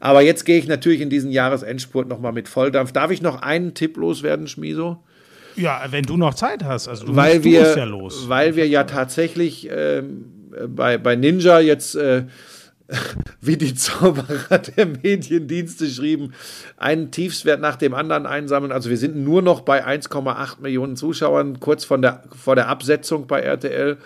Aber 0.00 0.22
jetzt 0.22 0.44
gehe 0.44 0.58
ich 0.58 0.66
natürlich 0.66 1.00
in 1.00 1.10
diesen 1.10 1.30
Jahresendspurt 1.30 2.08
nochmal 2.08 2.32
mit 2.32 2.48
Volldampf. 2.48 2.92
Darf 2.92 3.10
ich 3.10 3.22
noch 3.22 3.42
einen 3.42 3.74
Tipp 3.74 3.96
loswerden, 3.96 4.48
Schmiso? 4.48 5.02
Ja, 5.56 5.82
wenn 5.90 6.04
du 6.04 6.16
noch 6.16 6.34
Zeit 6.34 6.64
hast. 6.64 6.88
Also 6.88 7.06
du, 7.06 7.16
weil 7.16 7.34
musst, 7.36 7.46
du 7.46 7.50
wir, 7.50 7.60
musst 7.60 7.76
ja 7.76 7.84
los. 7.84 8.28
weil 8.28 8.56
wir 8.56 8.66
ja 8.68 8.84
tatsächlich 8.84 9.68
ähm, 9.70 10.24
bei, 10.68 10.98
bei 10.98 11.16
Ninja 11.16 11.60
jetzt, 11.60 11.94
äh, 11.96 12.24
wie 13.40 13.56
die 13.56 13.74
Zauberer 13.74 14.58
der 14.58 14.86
Mediendienste 14.86 15.88
schrieben, 15.88 16.34
einen 16.76 17.10
Tiefswert 17.10 17.60
nach 17.60 17.76
dem 17.76 17.94
anderen 17.94 18.26
einsammeln. 18.26 18.72
Also 18.72 18.90
wir 18.90 18.98
sind 18.98 19.16
nur 19.16 19.42
noch 19.42 19.60
bei 19.62 19.86
1,8 19.86 20.60
Millionen 20.60 20.96
Zuschauern, 20.96 21.60
kurz 21.60 21.84
von 21.84 22.02
der, 22.02 22.24
vor 22.36 22.56
der 22.56 22.68
Absetzung 22.68 23.26
bei 23.26 23.40
RTL. 23.40 23.96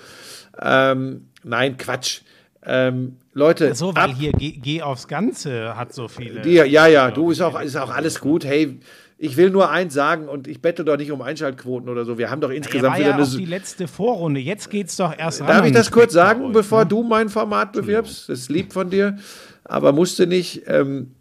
Ähm, 0.61 1.27
nein, 1.45 1.77
Quatsch. 1.77 2.21
Ähm, 2.65 3.17
Leute, 3.33 3.75
so, 3.75 3.95
weil 3.95 4.11
ab- 4.11 4.17
hier 4.19 4.33
geh, 4.33 4.51
geh 4.53 4.83
aufs 4.83 5.07
Ganze 5.09 5.77
hat 5.77 5.93
so 5.95 6.09
viele. 6.09 6.41
die, 6.43 6.55
ja, 6.55 6.87
ja, 6.87 7.11
du 7.11 7.31
ist 7.31 7.41
auch, 7.41 7.61
ist 7.61 7.77
auch 7.77 7.91
alles 7.91 8.21
gut. 8.21 8.45
Hey, 8.45 8.79
ich 9.21 9.37
will 9.37 9.51
nur 9.51 9.69
eins 9.71 9.93
sagen 9.95 10.29
und 10.29 10.47
ich 10.47 10.63
bettel 10.63 10.85
doch 10.85 10.97
nicht 10.97 11.11
um 11.11 11.21
Einschaltquoten 11.23 11.89
oder 11.89 12.05
so. 12.05 12.19
Wir 12.19 12.31
haben 12.31 12.41
doch 12.41 12.51
ja, 12.51 12.57
insgesamt 12.57 12.93
war 12.93 12.99
wieder 12.99 13.09
ja 13.09 13.15
eine. 13.17 13.25
auch 13.25 13.37
die 13.37 13.45
letzte 13.45 13.89
Vorrunde. 13.89 14.39
Jetzt 14.41 14.71
geht's 14.71 14.97
doch 14.97 15.13
erst 15.19 15.41
Darf 15.41 15.67
ich 15.67 15.73
das 15.73 15.91
kurz 15.91 16.13
sagen, 16.13 16.47
euch, 16.47 16.53
bevor 16.53 16.85
ne? 16.85 16.87
du 16.89 17.03
mein 17.03 17.29
Format 17.29 17.73
bewirbst? 17.73 18.29
Das 18.29 18.39
ist 18.39 18.49
lieb 18.51 18.73
von 18.73 18.91
dir, 18.91 19.19
aber 19.65 19.93
musste 19.93 20.27
nicht. 20.29 20.63
Ähm, 20.67 21.13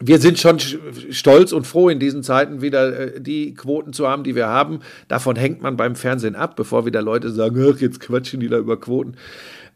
wir 0.00 0.18
sind 0.18 0.38
schon 0.38 0.58
sch- 0.58 0.78
stolz 1.12 1.52
und 1.52 1.66
froh 1.66 1.88
in 1.88 1.98
diesen 2.00 2.22
Zeiten 2.22 2.60
wieder 2.60 3.14
äh, 3.14 3.20
die 3.20 3.54
Quoten 3.54 3.92
zu 3.94 4.06
haben, 4.06 4.22
die 4.24 4.34
wir 4.34 4.48
haben. 4.48 4.80
Davon 5.08 5.36
hängt 5.36 5.62
man 5.62 5.76
beim 5.78 5.94
Fernsehen 5.96 6.34
ab, 6.34 6.56
bevor 6.56 6.84
wieder 6.84 7.00
Leute 7.00 7.30
sagen, 7.30 7.64
ach, 7.72 7.80
jetzt 7.80 8.00
quatschen 8.00 8.40
die 8.40 8.48
da 8.48 8.58
über 8.58 8.78
Quoten. 8.78 9.14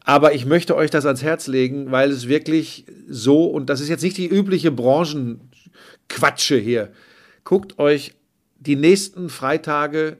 Aber 0.03 0.33
ich 0.35 0.45
möchte 0.45 0.75
euch 0.75 0.91
das 0.91 1.05
ans 1.05 1.23
Herz 1.23 1.47
legen, 1.47 1.91
weil 1.91 2.11
es 2.11 2.27
wirklich 2.27 2.85
so, 3.07 3.45
und 3.45 3.69
das 3.69 3.79
ist 3.81 3.89
jetzt 3.89 4.03
nicht 4.03 4.17
die 4.17 4.27
übliche 4.27 4.71
Branchenquatsche 4.71 6.57
hier. 6.57 6.89
Guckt 7.43 7.79
euch 7.79 8.13
die 8.59 8.75
nächsten 8.75 9.29
Freitage 9.29 10.17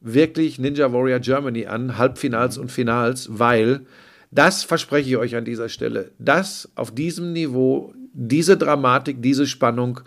wirklich 0.00 0.58
Ninja 0.58 0.92
Warrior 0.92 1.20
Germany 1.20 1.66
an, 1.66 1.98
Halbfinals 1.98 2.58
und 2.58 2.70
Finals, 2.70 3.28
weil 3.30 3.86
das 4.30 4.62
verspreche 4.62 5.10
ich 5.10 5.16
euch 5.16 5.36
an 5.36 5.44
dieser 5.44 5.68
Stelle, 5.68 6.12
das 6.18 6.70
auf 6.74 6.94
diesem 6.94 7.32
Niveau, 7.32 7.92
diese 8.12 8.56
Dramatik, 8.56 9.22
diese 9.22 9.46
Spannung 9.46 10.00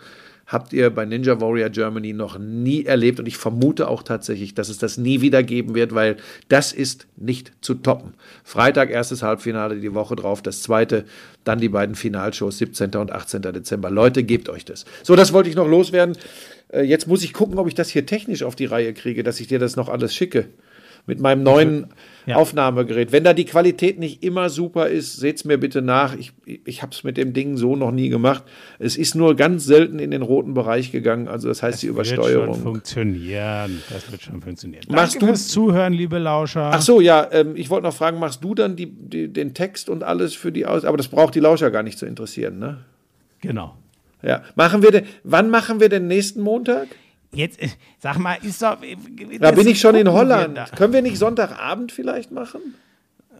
habt 0.46 0.72
ihr 0.72 0.90
bei 0.90 1.04
Ninja 1.04 1.40
Warrior 1.40 1.70
Germany 1.70 2.12
noch 2.12 2.38
nie 2.38 2.84
erlebt 2.84 3.18
und 3.18 3.26
ich 3.26 3.36
vermute 3.36 3.88
auch 3.88 4.02
tatsächlich, 4.02 4.54
dass 4.54 4.68
es 4.68 4.78
das 4.78 4.98
nie 4.98 5.20
wieder 5.20 5.42
geben 5.42 5.74
wird, 5.74 5.94
weil 5.94 6.16
das 6.48 6.72
ist 6.72 7.06
nicht 7.16 7.52
zu 7.60 7.74
toppen. 7.74 8.14
Freitag 8.42 8.90
erstes 8.90 9.22
Halbfinale, 9.22 9.76
die 9.76 9.94
Woche 9.94 10.16
drauf 10.16 10.42
das 10.42 10.62
zweite, 10.62 11.04
dann 11.44 11.60
die 11.60 11.68
beiden 11.68 11.94
Finalshows 11.94 12.58
17. 12.58 12.94
und 12.96 13.12
18. 13.12 13.42
Dezember. 13.42 13.90
Leute, 13.90 14.22
gebt 14.22 14.48
euch 14.48 14.64
das. 14.64 14.84
So, 15.02 15.16
das 15.16 15.32
wollte 15.32 15.48
ich 15.48 15.56
noch 15.56 15.68
loswerden. 15.68 16.16
Äh, 16.68 16.82
Jetzt 16.82 17.06
muss 17.06 17.22
ich 17.22 17.32
gucken, 17.32 17.58
ob 17.58 17.68
ich 17.68 17.74
das 17.74 17.88
hier 17.88 18.06
technisch 18.06 18.42
auf 18.42 18.56
die 18.56 18.66
Reihe 18.66 18.92
kriege, 18.92 19.22
dass 19.22 19.40
ich 19.40 19.46
dir 19.46 19.58
das 19.58 19.76
noch 19.76 19.88
alles 19.88 20.14
schicke. 20.14 20.48
Mit 21.06 21.20
meinem 21.20 21.42
neuen 21.42 21.88
Ja. 22.26 22.36
Aufnahmegerät. 22.36 23.12
Wenn 23.12 23.22
da 23.22 23.34
die 23.34 23.44
Qualität 23.44 23.98
nicht 23.98 24.22
immer 24.22 24.48
super 24.48 24.88
ist, 24.88 25.16
seht's 25.18 25.44
mir 25.44 25.58
bitte 25.58 25.82
nach. 25.82 26.16
Ich, 26.16 26.32
ich 26.64 26.80
habe 26.80 26.92
es 26.92 27.04
mit 27.04 27.18
dem 27.18 27.34
Ding 27.34 27.58
so 27.58 27.76
noch 27.76 27.90
nie 27.90 28.08
gemacht. 28.08 28.44
Es 28.78 28.96
ist 28.96 29.14
nur 29.14 29.36
ganz 29.36 29.66
selten 29.66 29.98
in 29.98 30.10
den 30.10 30.22
roten 30.22 30.54
Bereich 30.54 30.90
gegangen. 30.90 31.28
Also 31.28 31.48
das 31.48 31.62
heißt 31.62 31.82
die 31.82 31.94
Wird 31.94 32.06
schon 32.06 32.16
Übersteuerung. 32.16 32.54
funktionieren. 32.62 33.82
Das 33.90 34.10
wird 34.10 34.22
schon 34.22 34.40
funktionieren. 34.40 34.84
Machst 34.88 35.14
Danke 35.16 35.18
du- 35.18 35.26
fürs 35.26 35.48
Zuhören, 35.48 35.92
liebe 35.92 36.18
Lauscher. 36.18 36.70
Ach 36.72 36.80
so, 36.80 37.00
ja, 37.02 37.28
ähm, 37.32 37.56
ich 37.56 37.68
wollte 37.68 37.86
noch 37.86 37.94
fragen, 37.94 38.18
machst 38.18 38.42
du 38.42 38.54
dann 38.54 38.74
die, 38.76 38.86
die, 38.86 39.28
den 39.30 39.52
Text 39.52 39.90
und 39.90 40.02
alles 40.02 40.34
für 40.34 40.50
die 40.50 40.64
aus? 40.64 40.84
Aber 40.86 40.96
das 40.96 41.08
braucht 41.08 41.34
die 41.34 41.40
Lauscher 41.40 41.70
gar 41.70 41.82
nicht 41.82 41.98
zu 41.98 42.06
interessieren, 42.06 42.58
ne? 42.58 42.78
Genau. 43.42 43.76
Ja. 44.22 44.42
Machen 44.54 44.82
wir 44.82 44.90
denn, 44.90 45.04
wann 45.24 45.50
machen 45.50 45.80
wir 45.80 45.90
denn 45.90 46.06
nächsten 46.06 46.40
Montag? 46.40 46.88
Jetzt, 47.34 47.60
äh, 47.62 47.68
sag 47.98 48.18
mal, 48.18 48.36
ist 48.42 48.62
doch. 48.62 48.82
äh, 48.82 48.96
Da 49.38 49.50
bin 49.52 49.66
ich 49.68 49.80
schon 49.80 49.94
in 49.94 50.06
wir 50.06 50.12
Holland. 50.12 50.56
da. 50.56 50.64
Können 50.76 50.92
wir 50.92 51.02
nicht 51.02 51.18
Sonntagabend 51.18 51.92
vielleicht 51.92 52.30
machen? 52.30 52.74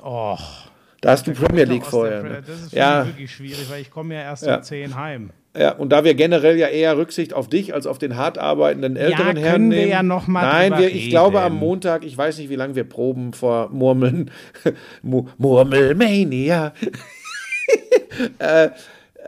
Och, 0.03 0.69
Da 1.01 1.11
hast 1.11 1.27
du 1.27 1.33
Premier 1.33 1.65
League 1.65 1.85
vorher. 1.87 2.21
Pre- 2.21 2.29
Ne? 2.31 2.43
Das 2.47 2.61
ist 2.63 2.73
Ja, 2.73 3.07
wirklich 3.07 3.31
schwierig, 3.33 3.67
weil 3.71 3.81
ich 3.83 3.91
komme 3.91 4.15
ja 4.15 4.23
erst 4.23 4.47
Ja. 4.47 4.57
um 4.57 4.63
10 4.63 4.95
heim. 4.97 5.31
ja, 5.57 5.73
und 5.73 5.91
da 5.91 6.03
wir 6.05 6.15
generell 6.15 6.57
ja 6.59 6.67
eher 6.69 6.97
Rücksicht 6.97 7.33
auf 7.35 7.49
dich 7.49 7.73
als 7.75 7.87
auf 7.87 7.99
den 7.99 8.17
hart 8.17 8.39
arbeitenden 8.39 8.97
älteren 8.97 9.35
können 9.35 9.37
Herrn 9.45 9.71
wir 9.71 9.79
nehmen. 9.79 9.91
ja 9.91 10.03
noch 10.03 10.27
mal 10.27 10.43
Nein, 10.43 10.79
wir, 10.79 10.89
ich 10.95 11.11
glaube 11.11 11.41
am. 11.43 11.57
Montag, 11.57 12.05
ich 12.05 12.17
weiß 12.17 12.39
nicht, 12.39 12.49
wie 12.51 12.57
lange 12.57 12.75
wir 12.75 12.85
proben 12.85 13.33
vor 13.35 13.69
Murmeln. 13.71 14.31
Mu- 15.03 15.27
Murmelmania. 15.39 16.73
äh, 18.39 18.71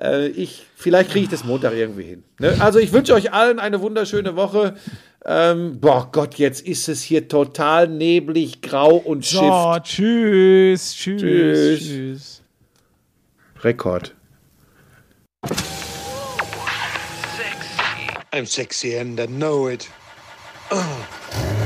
äh, 0.00 0.28
ich, 0.28 0.64
vielleicht 0.76 1.10
kriege 1.10 1.24
ich 1.24 1.30
das 1.30 1.44
Montag 1.44 1.74
irgendwie 1.74 2.04
hin. 2.04 2.24
Ne? 2.38 2.56
Also 2.60 2.78
ich 2.78 2.92
wünsche 2.92 3.14
euch 3.14 3.32
allen 3.32 3.58
eine 3.58 3.80
wunderschöne 3.80 4.36
Woche. 4.36 4.74
Ähm, 5.24 5.80
boah 5.80 6.08
Gott, 6.12 6.36
jetzt 6.36 6.66
ist 6.66 6.88
es 6.88 7.02
hier 7.02 7.28
total 7.28 7.88
neblig, 7.88 8.62
grau 8.62 8.96
und 8.96 9.24
So, 9.24 9.40
Shift. 9.74 9.84
tschüss, 9.86 10.94
tschüss, 10.94 11.20
Tschüss. 11.20 11.80
tschüss. 11.80 12.42
Rekord. 13.62 14.14
I'm 18.32 18.46
sexy 18.46 18.96
and 18.98 19.18
I 19.18 19.26
know 19.26 19.68
it. 19.68 19.88